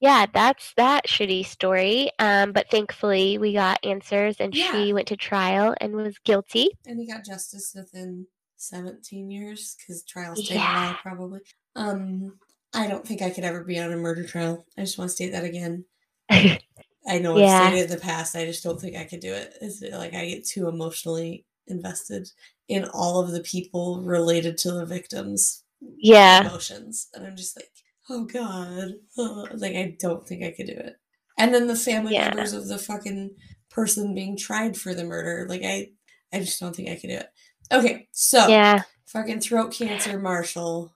yeah, 0.00 0.26
that's 0.32 0.72
that 0.76 1.06
shitty 1.06 1.46
story. 1.46 2.10
Um, 2.18 2.52
but 2.52 2.70
thankfully 2.70 3.38
we 3.38 3.52
got 3.52 3.84
answers 3.84 4.36
and 4.38 4.54
yeah. 4.54 4.70
she 4.70 4.92
went 4.92 5.08
to 5.08 5.16
trial 5.16 5.74
and 5.80 5.94
was 5.94 6.18
guilty. 6.24 6.70
And 6.86 6.98
he 6.98 7.06
got 7.06 7.24
justice 7.24 7.72
within 7.74 8.26
17 8.56 9.30
years 9.30 9.76
because 9.78 10.02
trials 10.02 10.40
take 10.40 10.58
yeah. 10.58 10.86
a 10.86 10.86
while 10.86 10.98
probably. 11.02 11.40
Um, 11.76 12.38
I 12.74 12.86
don't 12.86 13.06
think 13.06 13.22
I 13.22 13.30
could 13.30 13.44
ever 13.44 13.62
be 13.64 13.78
on 13.78 13.92
a 13.92 13.96
murder 13.96 14.24
trial. 14.26 14.66
I 14.76 14.82
just 14.82 14.98
want 14.98 15.10
to 15.10 15.14
state 15.14 15.32
that 15.32 15.44
again. 15.44 15.84
I 16.30 17.18
know 17.18 17.36
Yeah. 17.38 17.60
I've 17.60 17.68
stated 17.72 17.90
in 17.90 17.96
the 17.96 18.02
past. 18.02 18.34
I 18.36 18.46
just 18.46 18.64
don't 18.64 18.80
think 18.80 18.96
I 18.96 19.04
could 19.04 19.20
do 19.20 19.32
it. 19.32 19.54
It's 19.60 19.82
like 19.92 20.14
I 20.14 20.26
get 20.26 20.46
too 20.46 20.68
emotionally 20.68 21.44
invested 21.66 22.28
in 22.68 22.84
all 22.86 23.20
of 23.20 23.30
the 23.32 23.40
people 23.42 24.00
related 24.02 24.56
to 24.58 24.72
the 24.72 24.86
victims' 24.86 25.64
yeah. 25.98 26.40
emotions, 26.40 27.08
and 27.14 27.26
I'm 27.26 27.36
just 27.36 27.56
like, 27.56 27.70
oh 28.08 28.24
god, 28.24 28.94
like 29.58 29.74
I 29.76 29.96
don't 30.00 30.26
think 30.26 30.42
I 30.42 30.50
could 30.52 30.66
do 30.66 30.72
it. 30.72 30.96
And 31.38 31.52
then 31.54 31.66
the 31.66 31.76
family 31.76 32.14
Yeah. 32.14 32.28
members 32.28 32.52
of 32.54 32.68
the 32.68 32.78
fucking 32.78 33.34
person 33.70 34.14
being 34.14 34.36
tried 34.36 34.76
for 34.76 34.94
the 34.94 35.04
murder, 35.04 35.46
like 35.48 35.62
I, 35.64 35.90
I 36.32 36.38
just 36.40 36.58
don't 36.60 36.74
think 36.74 36.88
I 36.88 36.94
could 36.96 37.10
do 37.10 37.16
it. 37.16 37.28
Okay, 37.72 38.08
so 38.12 38.46
Yeah. 38.48 38.82
fucking 39.06 39.40
throat 39.40 39.72
cancer, 39.72 40.18
Marshall. 40.18 40.93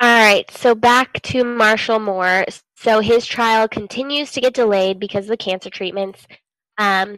All 0.00 0.08
right, 0.08 0.50
so 0.50 0.74
back 0.74 1.20
to 1.22 1.42
Marshall 1.44 1.98
Moore. 2.00 2.44
So 2.76 3.00
his 3.00 3.24
trial 3.26 3.66
continues 3.66 4.30
to 4.32 4.40
get 4.42 4.52
delayed 4.54 5.00
because 5.00 5.24
of 5.24 5.28
the 5.30 5.36
cancer 5.38 5.70
treatments. 5.70 6.26
Um, 6.78 7.16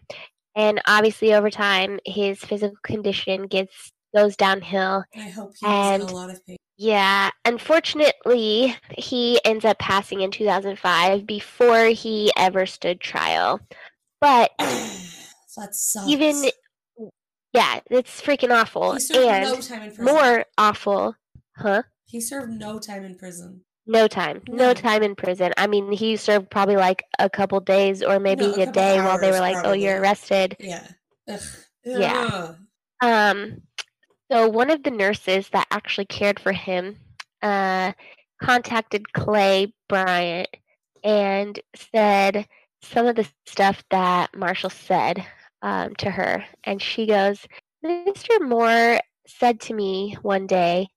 and 0.55 0.81
obviously, 0.87 1.35
over 1.35 1.51
time, 1.51 1.99
his 2.07 2.39
physical 2.39 2.77
condition 2.85 3.47
gets 3.49 3.91
goes 4.15 4.37
downhill. 4.37 5.05
I 5.17 5.21
hope 5.29 5.53
he 5.59 5.67
was 5.67 5.87
in 5.95 6.01
And- 6.01 6.03
a 6.11 6.15
lot 6.15 6.31
of 6.31 6.45
pain. 6.47 6.57
Yeah, 6.81 7.31
unfortunately, 7.45 8.77
he 8.97 9.41
ends 9.45 9.65
up 9.65 9.81
passing 9.81 10.21
in 10.21 10.31
2005 10.31 11.27
before 11.27 11.87
he 11.87 12.31
ever 12.37 12.67
stood 12.67 13.01
trial. 13.01 13.61
But 14.21 14.53
that 14.59 15.75
sucks. 15.75 16.07
even, 16.07 16.45
yeah, 17.53 17.81
it's 17.91 18.21
freaking 18.23 18.55
awful. 18.57 18.93
And 18.93 19.03
no 19.45 19.61
time 19.61 19.91
in 19.91 20.05
more 20.05 20.45
awful, 20.57 21.17
huh? 21.57 21.83
He 22.09 22.21
served 22.23 22.51
no 22.51 22.79
time 22.79 23.05
in 23.05 23.17
prison. 23.17 23.65
No 23.87 24.09
time. 24.09 24.43
No 24.49 24.69
No. 24.69 24.75
time 24.75 25.03
in 25.03 25.15
prison. 25.15 25.53
I 25.59 25.67
mean, 25.67 25.93
he 25.93 26.17
served 26.17 26.51
probably 26.51 26.77
like 26.77 27.05
a 27.19 27.29
couple 27.29 27.61
days 27.61 28.03
or 28.03 28.19
maybe 28.19 28.45
a 28.45 28.49
a, 28.49 28.57
couple 28.67 28.73
day 28.73 28.99
while 28.99 29.19
they 29.19 29.31
were 29.31 29.41
like, 29.41 29.65
"Oh, 29.65 29.73
you're 29.73 30.01
arrested." 30.01 30.57
Yeah. 30.59 30.87
Ugh. 31.29 31.41
Yeah. 31.85 32.29
Ugh. 32.33 32.57
Um, 33.03 33.63
so 34.31 34.49
one 34.49 34.71
of 34.71 34.83
the 34.83 34.91
nurses 34.91 35.51
that 35.51 35.67
actually 35.71 36.07
cared 36.07 36.41
for 36.41 36.53
him 36.53 36.97
uh, 37.43 37.93
contacted 38.43 39.13
Clay 39.13 39.73
Bryant 39.89 40.49
and 41.05 41.61
said 41.75 42.47
some 42.83 43.07
of 43.07 43.17
the 43.17 43.29
stuff 43.47 43.83
that 43.91 44.35
Marshall 44.35 44.71
said 44.71 45.25
um, 45.63 45.95
to 45.97 46.11
her. 46.11 46.45
And 46.65 46.81
she 46.81 47.07
goes, 47.07 47.47
Mr. 47.85 48.41
Moore 48.41 49.01
said 49.27 49.61
to 49.61 49.75
me 49.75 50.17
one 50.23 50.47
day 50.47 50.89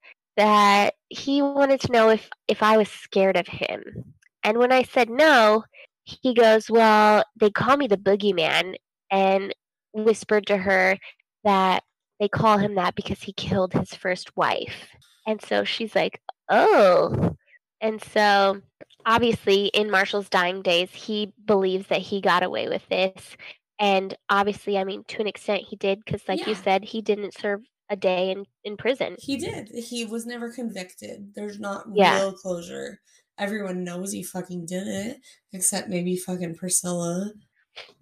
that 0.42 0.96
he 1.10 1.44
wanted 1.44 1.80
to 1.82 1.92
know 1.92 2.10
if, 2.10 2.28
if 2.48 2.64
I 2.64 2.76
was 2.76 2.90
scared 2.90 3.38
of 3.38 3.48
him. 3.48 4.16
And 4.44 4.58
when 4.58 4.72
I 4.72 4.82
said 4.82 5.08
no, 5.08 5.66
he 6.04 6.34
goes, 6.34 6.68
Well, 6.68 7.24
they 7.40 7.52
call 7.52 7.78
me 7.78 7.86
the 7.86 7.96
boogeyman, 7.96 8.74
and 9.12 9.54
whispered 9.94 10.48
to 10.48 10.58
her 10.58 10.98
that 11.44 11.84
they 12.20 12.28
call 12.28 12.58
him 12.58 12.76
that 12.76 12.96
because 12.96 13.22
he 13.22 13.34
killed 13.34 13.74
his 13.74 13.94
first 13.94 14.36
wife. 14.36 14.88
And 15.28 15.40
so 15.42 15.64
she's 15.64 15.94
like, 15.94 16.20
oh. 16.50 17.36
And 17.80 18.02
so 18.02 18.62
obviously, 19.06 19.66
in 19.68 19.92
Marshall's 19.92 20.30
dying 20.30 20.64
days, 20.64 20.90
he 20.92 21.34
believes 21.46 21.88
that 21.88 22.02
he 22.02 22.20
got 22.20 22.42
away 22.42 22.68
with 22.68 22.88
this. 22.90 23.38
And 23.78 24.16
obviously, 24.30 24.78
I 24.78 24.86
mean, 24.86 25.04
to 25.10 25.22
an 25.22 25.28
extent, 25.28 25.66
he 25.68 25.76
did 25.76 26.00
because, 26.04 26.22
like 26.28 26.48
you 26.48 26.56
said, 26.56 26.84
he 26.84 27.02
didn't 27.02 27.34
serve 27.34 27.62
a 27.92 27.96
day 27.96 28.32
in, 28.32 28.46
in 28.64 28.78
prison. 28.78 29.16
He 29.20 29.38
did. 29.38 29.68
He 29.70 30.06
was 30.06 30.26
never 30.26 30.50
convicted. 30.52 31.32
There's 31.36 31.60
not 31.60 31.86
Yeah. 31.94 32.16
real 32.20 32.32
closure. 32.34 33.00
Everyone 33.38 33.84
knows 33.84 34.12
he 34.12 34.24
fucking 34.24 34.66
did 34.66 34.88
it, 34.88 35.18
except 35.54 35.90
maybe 35.90 36.16
fucking 36.16 36.56
Priscilla. 36.56 37.32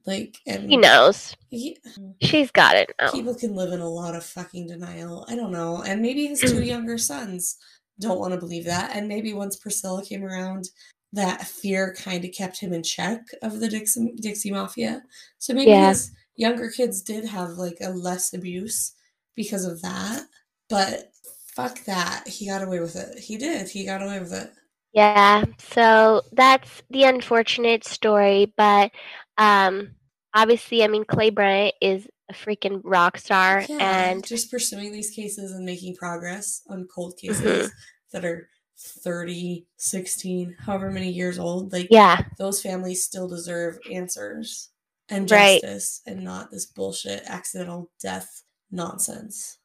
Like, 0.06 0.38
and 0.48 0.70
He 0.70 0.78
knows. 0.78 1.36
he- 1.50 1.78
She's 2.22 2.52
got 2.52 2.76
it 2.76 2.92
now. 3.00 3.12
people 3.12 3.36
can 3.36 3.56
live 3.56 3.72
in 3.74 3.80
a 3.82 3.90
lot 3.90 4.16
of 4.16 4.24
fucking 4.26 4.68
denial. 4.68 5.26
I 5.28 5.36
don't 5.36 5.52
know. 5.52 5.82
And 5.84 6.02
maybe 6.02 6.28
his 6.28 6.40
two 6.42 6.64
younger 6.64 6.98
sons 6.98 7.58
don't 8.00 8.20
want 8.20 8.34
to 8.34 8.40
believe 8.40 8.66
that. 8.66 8.96
And 8.96 9.08
maybe 9.08 9.34
once 9.34 9.56
Priscilla 9.56 10.04
came 10.06 10.24
around, 10.24 10.70
that 11.14 11.44
fear 11.48 11.96
kind 11.98 12.24
of 12.24 12.32
kept 12.32 12.60
him 12.60 12.74
in 12.74 12.84
check 12.84 13.22
of 13.42 13.60
the 13.60 13.68
Dixie, 13.68 14.14
Dixie 14.22 14.52
Mafia. 14.52 15.02
So 15.40 15.54
maybe 15.54 15.72
Yeah. 15.72 15.90
his 15.90 16.12
younger 16.36 16.70
kids 16.70 17.02
did 17.02 17.26
have 17.26 17.52
like 17.52 17.78
a 17.82 17.90
less 17.90 18.34
abuse 18.34 18.94
because 19.36 19.66
of 19.66 19.82
that. 19.82 20.24
But 20.70 21.12
fuck 21.56 21.84
that. 21.86 22.28
He 22.28 22.48
got 22.48 22.64
away 22.64 22.80
with 22.80 22.96
it. 22.96 23.20
He 23.20 23.38
did. 23.38 23.70
He 23.70 23.86
got 23.86 24.02
away 24.02 24.20
with 24.20 24.34
it. 24.34 24.52
Yeah, 24.94 25.46
so 25.60 26.24
that's 26.32 26.82
the 26.90 27.04
unfortunate 27.04 27.86
story, 27.86 28.54
but 28.58 28.92
um 29.38 29.92
obviously 30.34 30.84
I 30.84 30.88
mean 30.88 31.06
Clay 31.06 31.30
Bryant 31.30 31.76
is 31.82 32.08
a 32.30 32.34
freaking 32.34 32.82
rock 32.84 33.18
star 33.18 33.68
Yeah, 33.68 33.80
and 33.80 34.26
just 34.26 34.50
pursuing 34.52 34.92
these 34.92 35.12
cases 35.12 35.52
and 35.52 35.66
making 35.66 35.96
progress 35.96 36.62
on 36.70 36.88
cold 36.94 37.18
Mm-hmm. 37.30 37.68
cases 37.68 37.72
that 38.12 38.26
are 38.26 38.50
30, 38.78 39.68
16, 39.78 40.56
however 40.66 40.90
many 40.92 41.12
years 41.12 41.38
old. 41.38 41.72
Like, 41.74 41.88
yeah, 41.92 42.22
those 42.38 42.62
families 42.62 43.04
still 43.04 43.28
deserve 43.28 43.80
answers 43.92 44.70
and 45.10 45.30
Right. 45.30 45.62
justice 45.62 46.02
and 46.06 46.24
not 46.24 46.52
this 46.52 46.66
bullshit 46.66 47.24
accidental 47.28 47.92
death 48.02 48.44
nonsense. 48.72 49.58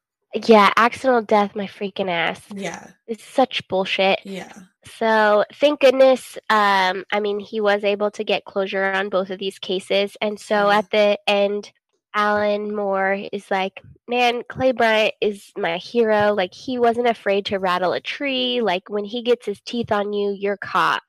yeah, 0.47 0.72
accidental 0.76 1.22
death 1.22 1.55
my 1.55 1.66
freaking 1.66 2.10
ass. 2.10 2.40
Yeah, 2.52 2.90
It's 3.06 3.24
such 3.24 3.66
bullshit. 3.68 4.20
yeah. 4.24 4.52
So 4.98 5.44
thank 5.55 5.81
goodness 5.81 6.36
um 6.51 7.05
I 7.10 7.20
mean 7.20 7.39
he 7.40 7.60
was 7.60 7.85
able 7.85 8.10
to 8.12 8.24
get 8.24 8.44
closure 8.44 8.85
on 8.85 9.09
both 9.09 9.31
of 9.31 9.39
these 9.39 9.59
cases 9.59 10.16
and 10.20 10.39
so 10.39 10.68
Yeah. 10.70 10.78
at 10.78 10.90
the 10.90 11.18
end 11.26 11.72
Alan 12.16 12.74
Moore 12.76 13.18
is 13.32 13.51
like, 13.51 13.82
man, 14.06 14.43
Clay 14.48 14.70
Bryant 14.72 15.14
is 15.20 15.51
my 15.56 15.78
hero. 15.78 16.32
Like, 16.32 16.55
he 16.55 16.78
wasn't 16.78 17.09
afraid 17.09 17.47
to 17.47 17.59
rattle 17.59 17.93
a 17.93 17.98
tree. 18.01 18.60
Like, 18.60 18.89
when 18.89 19.05
he 19.05 19.20
gets 19.22 19.44
his 19.47 19.60
teeth 19.62 19.90
on 19.90 20.12
you, 20.12 20.31
you're 20.31 20.56
caught, 20.56 21.02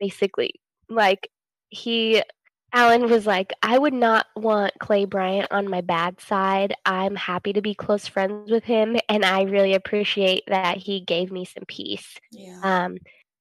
basically. 0.00 0.54
Like, 0.88 1.28
he, 1.68 2.22
Alan 2.76 3.08
was 3.08 3.26
like, 3.26 3.54
I 3.62 3.78
would 3.78 3.94
not 3.94 4.26
want 4.36 4.74
Clay 4.80 5.06
Bryant 5.06 5.50
on 5.50 5.66
my 5.70 5.80
bad 5.80 6.20
side. 6.20 6.74
I'm 6.84 7.16
happy 7.16 7.54
to 7.54 7.62
be 7.62 7.74
close 7.74 8.06
friends 8.06 8.50
with 8.50 8.64
him, 8.64 8.98
and 9.08 9.24
I 9.24 9.44
really 9.44 9.72
appreciate 9.72 10.44
that 10.48 10.76
he 10.76 11.00
gave 11.00 11.32
me 11.32 11.46
some 11.46 11.64
peace. 11.66 12.18
Yeah. 12.30 12.60
Um, 12.62 12.98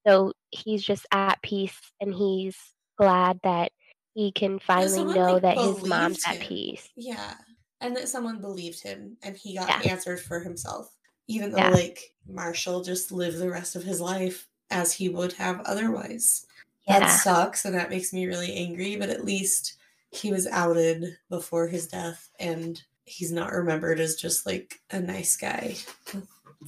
so 0.07 0.31
he's 0.51 0.81
just 0.83 1.05
at 1.11 1.41
peace, 1.41 1.77
and 1.99 2.13
he's 2.13 2.55
glad 2.97 3.41
that 3.43 3.73
he 4.13 4.31
can 4.31 4.57
finally 4.57 4.99
someone, 4.99 5.15
know 5.15 5.33
like, 5.33 5.41
that 5.41 5.57
his 5.57 5.83
mom's 5.83 6.23
believed 6.23 6.27
at 6.27 6.39
peace. 6.47 6.89
Yeah. 6.95 7.33
And 7.81 7.93
that 7.97 8.07
someone 8.07 8.39
believed 8.39 8.81
him 8.81 9.17
and 9.21 9.35
he 9.35 9.55
got 9.57 9.67
Yeah. 9.67 9.91
answers 9.91 10.21
for 10.21 10.39
himself. 10.39 10.95
Even 11.27 11.51
though 11.51 11.57
Yeah. 11.57 11.69
like 11.71 12.13
Marshall 12.25 12.83
just 12.83 13.11
lived 13.11 13.37
the 13.37 13.49
rest 13.49 13.75
of 13.75 13.83
his 13.83 13.99
life 13.99 14.47
as 14.71 14.93
he 14.93 15.09
would 15.09 15.33
have 15.33 15.59
otherwise. 15.65 16.45
That 16.87 17.07
sucks 17.07 17.65
and 17.65 17.73
that 17.75 17.89
makes 17.89 18.13
me 18.13 18.25
really 18.27 18.53
angry, 18.53 18.95
but 18.95 19.09
at 19.09 19.25
least 19.25 19.77
he 20.11 20.31
was 20.31 20.47
outed 20.47 21.17
before 21.29 21.67
his 21.67 21.87
death 21.87 22.29
and 22.39 22.81
he's 23.05 23.31
not 23.31 23.51
remembered 23.53 23.99
as 23.99 24.15
just 24.15 24.45
like 24.45 24.79
a 24.91 24.99
nice 24.99 25.35
guy. 25.35 25.75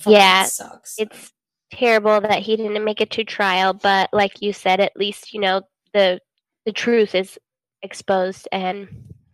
Yeah, 0.06 0.44
sucks. 0.44 0.96
It's 0.98 1.34
terrible 1.72 2.22
that 2.22 2.40
he 2.40 2.56
didn't 2.56 2.84
make 2.84 3.02
it 3.02 3.12
to 3.12 3.24
trial, 3.24 3.74
but 3.74 4.10
like 4.14 4.42
you 4.42 4.54
said, 4.54 4.80
at 4.80 4.96
least 4.96 5.34
you 5.34 5.42
know 5.42 5.62
the 5.94 6.20
the 6.66 6.72
truth 6.72 7.16
is 7.16 7.40
exposed 7.82 8.48
and 8.52 8.88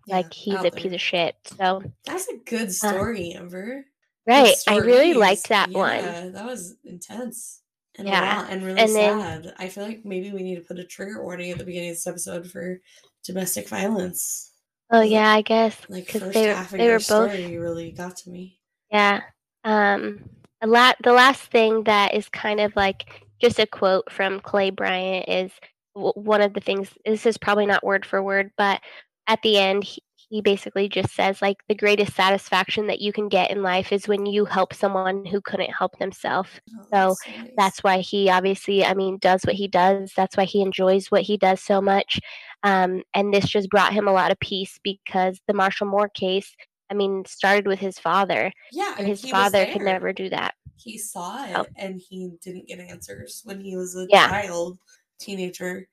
Yeah, 0.05 0.17
like 0.17 0.33
he's 0.33 0.59
a 0.59 0.63
there. 0.63 0.71
piece 0.71 0.93
of 0.93 1.01
shit. 1.01 1.35
So 1.57 1.83
That's 2.05 2.27
a 2.27 2.37
good 2.45 2.67
uh, 2.69 2.71
story, 2.71 3.33
Amber. 3.33 3.85
Good 4.25 4.31
right, 4.31 4.55
I 4.67 4.77
really 4.77 5.13
liked 5.13 5.49
that 5.49 5.71
one. 5.71 6.31
That 6.33 6.45
was 6.45 6.75
intense. 6.85 7.62
And 7.97 8.07
Yeah, 8.07 8.23
a 8.23 8.41
lot 8.41 8.49
and 8.51 8.63
really 8.65 8.79
and 8.79 8.95
then- 8.95 9.21
sad. 9.21 9.53
I 9.59 9.67
feel 9.69 9.83
like 9.83 10.03
maybe 10.03 10.31
we 10.31 10.41
need 10.43 10.55
to 10.55 10.61
put 10.61 10.79
a 10.79 10.83
trigger 10.83 11.21
warning 11.23 11.51
at 11.51 11.57
the 11.59 11.63
beginning 11.63 11.89
of 11.91 11.95
this 11.95 12.07
episode 12.07 12.49
for 12.49 12.79
domestic 13.25 13.67
violence. 13.69 14.51
Oh 14.89 15.01
yeah, 15.01 15.31
I 15.31 15.41
guess 15.41 15.77
Like 15.89 16.09
first 16.09 16.33
they 16.33 16.45
half 16.45 16.71
of 16.73 16.77
they 16.79 16.85
your 16.85 16.93
were 16.93 16.97
both 16.99 17.03
story 17.31 17.57
really 17.57 17.91
got 17.91 18.17
to 18.17 18.29
me. 18.29 18.59
Yeah. 18.91 19.21
Um, 19.63 20.27
a 20.61 20.67
lot. 20.67 20.97
The 21.03 21.13
last 21.13 21.41
thing 21.43 21.83
that 21.83 22.13
is 22.13 22.29
kind 22.29 22.59
of 22.59 22.75
like 22.75 23.05
just 23.41 23.59
a 23.59 23.65
quote 23.67 24.11
from 24.11 24.39
Clay 24.39 24.69
Bryant 24.71 25.27
is 25.27 25.51
w- 25.95 26.13
one 26.15 26.41
of 26.41 26.53
the 26.53 26.59
things. 26.61 26.89
This 27.05 27.25
is 27.25 27.37
probably 27.37 27.65
not 27.65 27.83
word 27.83 28.05
for 28.05 28.21
word, 28.21 28.51
but 28.57 28.81
at 29.27 29.41
the 29.41 29.57
end, 29.57 29.83
he, 29.83 30.01
he 30.33 30.41
basically 30.41 30.89
just 30.89 31.13
says 31.13 31.43
like 31.43 31.57
the 31.69 31.75
greatest 31.75 32.15
satisfaction 32.15 32.87
that 32.87 32.99
you 32.99 33.13
can 33.13 33.29
get 33.29 33.51
in 33.51 33.61
life 33.61 33.91
is 33.91 34.07
when 34.07 34.25
you 34.25 34.45
help 34.45 34.73
someone 34.73 35.23
who 35.27 35.39
couldn't 35.39 35.69
help 35.69 35.95
themselves. 35.99 36.49
Oh, 36.75 36.85
So, 36.91 37.29
nice. 37.37 37.51
That's 37.55 37.83
why 37.83 37.99
he 37.99 38.31
obviously, 38.31 38.83
I 38.83 38.95
mean, 38.95 39.19
does 39.19 39.43
what 39.43 39.53
he 39.53 39.67
does. 39.67 40.11
That's 40.17 40.35
why 40.35 40.45
he 40.45 40.63
enjoys 40.63 41.11
what 41.11 41.21
he 41.21 41.37
does 41.37 41.61
so 41.61 41.79
much. 41.81 42.19
Um, 42.63 43.03
and 43.13 43.31
this 43.31 43.45
just 43.47 43.69
brought 43.69 43.93
him 43.93 44.07
a 44.07 44.11
lot 44.11 44.31
of 44.31 44.39
peace 44.39 44.79
because 44.83 45.39
the 45.47 45.53
Marshall 45.53 45.85
Moore 45.85 46.09
case, 46.09 46.55
I 46.89 46.95
mean, 46.95 47.25
started 47.25 47.67
with 47.67 47.77
his 47.77 47.99
father 47.99 48.51
yeah, 48.71 48.95
and 48.97 49.05
his 49.05 49.21
father 49.29 49.67
could 49.67 49.83
never 49.83 50.13
do 50.13 50.29
that. 50.31 50.55
He 50.77 50.97
saw 50.97 51.45
it 51.45 51.55
Oh. 51.55 51.65
and 51.75 52.01
he 52.09 52.31
didn't 52.43 52.67
get 52.67 52.79
answers 52.79 53.41
when 53.45 53.61
he 53.61 53.75
was 53.75 53.95
a 53.95 54.07
Yeah. 54.09 54.29
child, 54.29 54.79
teenager. 55.19 55.87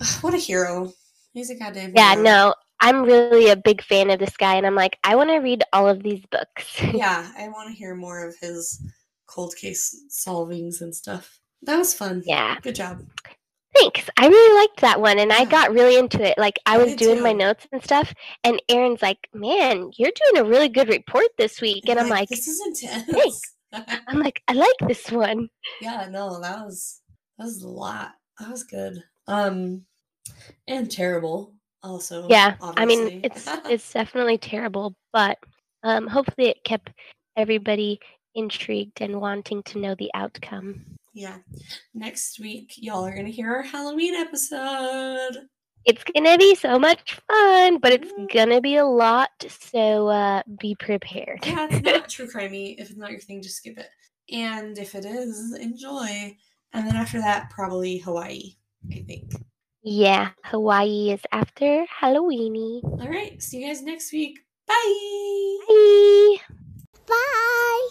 What 0.22 0.34
a 0.34 0.38
hero. 0.38 0.92
He's 1.32 1.50
a 1.50 1.54
goddamn 1.54 1.92
Yeah, 1.94 2.14
hero. 2.14 2.24
no, 2.24 2.54
I'm 2.80 3.02
really 3.02 3.48
a 3.50 3.56
big 3.56 3.82
fan 3.82 4.10
of 4.10 4.18
this 4.18 4.36
guy, 4.36 4.54
and 4.56 4.66
I'm 4.66 4.74
like, 4.74 4.98
I 5.04 5.16
want 5.16 5.30
to 5.30 5.38
read 5.38 5.64
all 5.72 5.88
of 5.88 6.02
these 6.02 6.24
books. 6.30 6.80
Yeah, 6.94 7.30
I 7.38 7.48
want 7.48 7.68
to 7.70 7.74
hear 7.74 7.94
more 7.94 8.26
of 8.26 8.34
his 8.40 8.80
cold 9.26 9.54
case 9.56 9.94
solvings 10.10 10.80
and 10.80 10.94
stuff. 10.94 11.38
That 11.62 11.76
was 11.78 11.94
fun. 11.94 12.22
yeah, 12.26 12.58
Good 12.60 12.74
job. 12.76 13.02
thanks. 13.74 14.08
I 14.18 14.28
really 14.28 14.60
liked 14.60 14.80
that 14.82 15.00
one, 15.00 15.18
and 15.18 15.32
I 15.32 15.44
got 15.46 15.72
really 15.72 15.96
into 15.98 16.22
it. 16.22 16.36
Like, 16.38 16.58
I 16.66 16.74
I 16.74 16.78
was 16.78 16.88
did 16.90 16.98
doing 16.98 17.22
my 17.22 17.32
notes 17.32 17.66
and 17.72 17.82
stuff, 17.82 18.12
and 18.44 18.62
Aaron's 18.68 19.02
like, 19.02 19.28
"Man, 19.34 19.90
you're 19.96 20.12
doing 20.32 20.44
a 20.44 20.48
really 20.48 20.68
good 20.68 20.88
report 20.88 21.26
this 21.38 21.60
week," 21.60 21.88
and 21.88 21.98
I'm 21.98 22.08
like, 22.08 22.28
this 22.28 22.46
is 22.46 22.60
intense. 22.66 23.04
Thanks. 23.10 23.40
I'm 24.06 24.20
like, 24.20 24.42
I 24.48 24.52
like 24.52 24.76
this 24.86 25.10
one. 25.10 25.48
yeah, 25.80 26.06
no, 26.10 26.40
that 26.40 26.64
was 26.64 27.00
that 27.38 27.44
was 27.44 27.62
a 27.62 27.68
lot. 27.68 28.12
That 28.38 28.50
was 28.50 28.64
good. 28.64 29.02
Um, 29.26 29.86
and 30.68 30.90
terrible. 30.90 31.54
Also, 31.82 32.26
Yeah, 32.28 32.56
I 32.60 32.84
mean, 32.84 33.20
it's 33.22 33.46
it's 33.70 33.92
definitely 33.92 34.38
terrible, 34.38 34.94
but 35.12 35.38
um, 35.82 36.06
hopefully 36.06 36.48
it 36.48 36.64
kept 36.64 36.90
everybody 37.36 38.00
intrigued 38.34 39.00
and 39.00 39.20
wanting 39.20 39.62
to 39.64 39.78
know 39.78 39.94
the 39.98 40.10
outcome. 40.14 40.84
yeah. 41.14 41.38
Next 41.94 42.38
week, 42.40 42.74
y'all 42.76 43.06
are 43.06 43.14
gonna 43.14 43.28
hear 43.28 43.52
our 43.54 43.62
Halloween 43.62 44.14
episode. 44.14 45.48
It's 45.84 46.02
gonna 46.02 46.36
be 46.36 46.54
so 46.56 46.78
much 46.78 47.16
fun, 47.28 47.78
but 47.78 47.92
it's 47.92 48.12
gonna 48.34 48.60
be 48.60 48.76
a 48.76 48.84
lot, 48.84 49.30
so 49.48 50.08
uh, 50.08 50.42
be 50.60 50.74
prepared. 50.74 51.46
Yeah, 51.46 51.68
it's 51.70 51.84
not 51.84 52.08
true 52.10 52.26
crimey. 52.26 52.74
If 52.78 52.90
it's 52.90 52.98
not 52.98 53.12
your 53.12 53.20
thing, 53.20 53.40
just 53.40 53.58
skip 53.58 53.78
it. 53.78 53.88
And 54.32 54.76
if 54.76 54.94
it 54.96 55.04
is, 55.04 55.54
enjoy. 55.54 56.36
And 56.72 56.86
then 56.86 56.96
after 56.96 57.20
that, 57.20 57.50
probably 57.50 57.98
Hawaii. 57.98 58.56
I 58.90 59.04
think. 59.06 59.32
Yeah, 59.88 60.30
Hawaii 60.42 61.12
is 61.12 61.20
after 61.30 61.86
Halloweeny. 61.86 62.82
All 62.82 63.06
right. 63.08 63.40
See 63.40 63.60
you 63.60 63.68
guys 63.68 63.82
next 63.82 64.12
week. 64.12 64.40
Bye. 64.66 65.58
Bye. 65.68 66.36
Bye. 67.06 67.88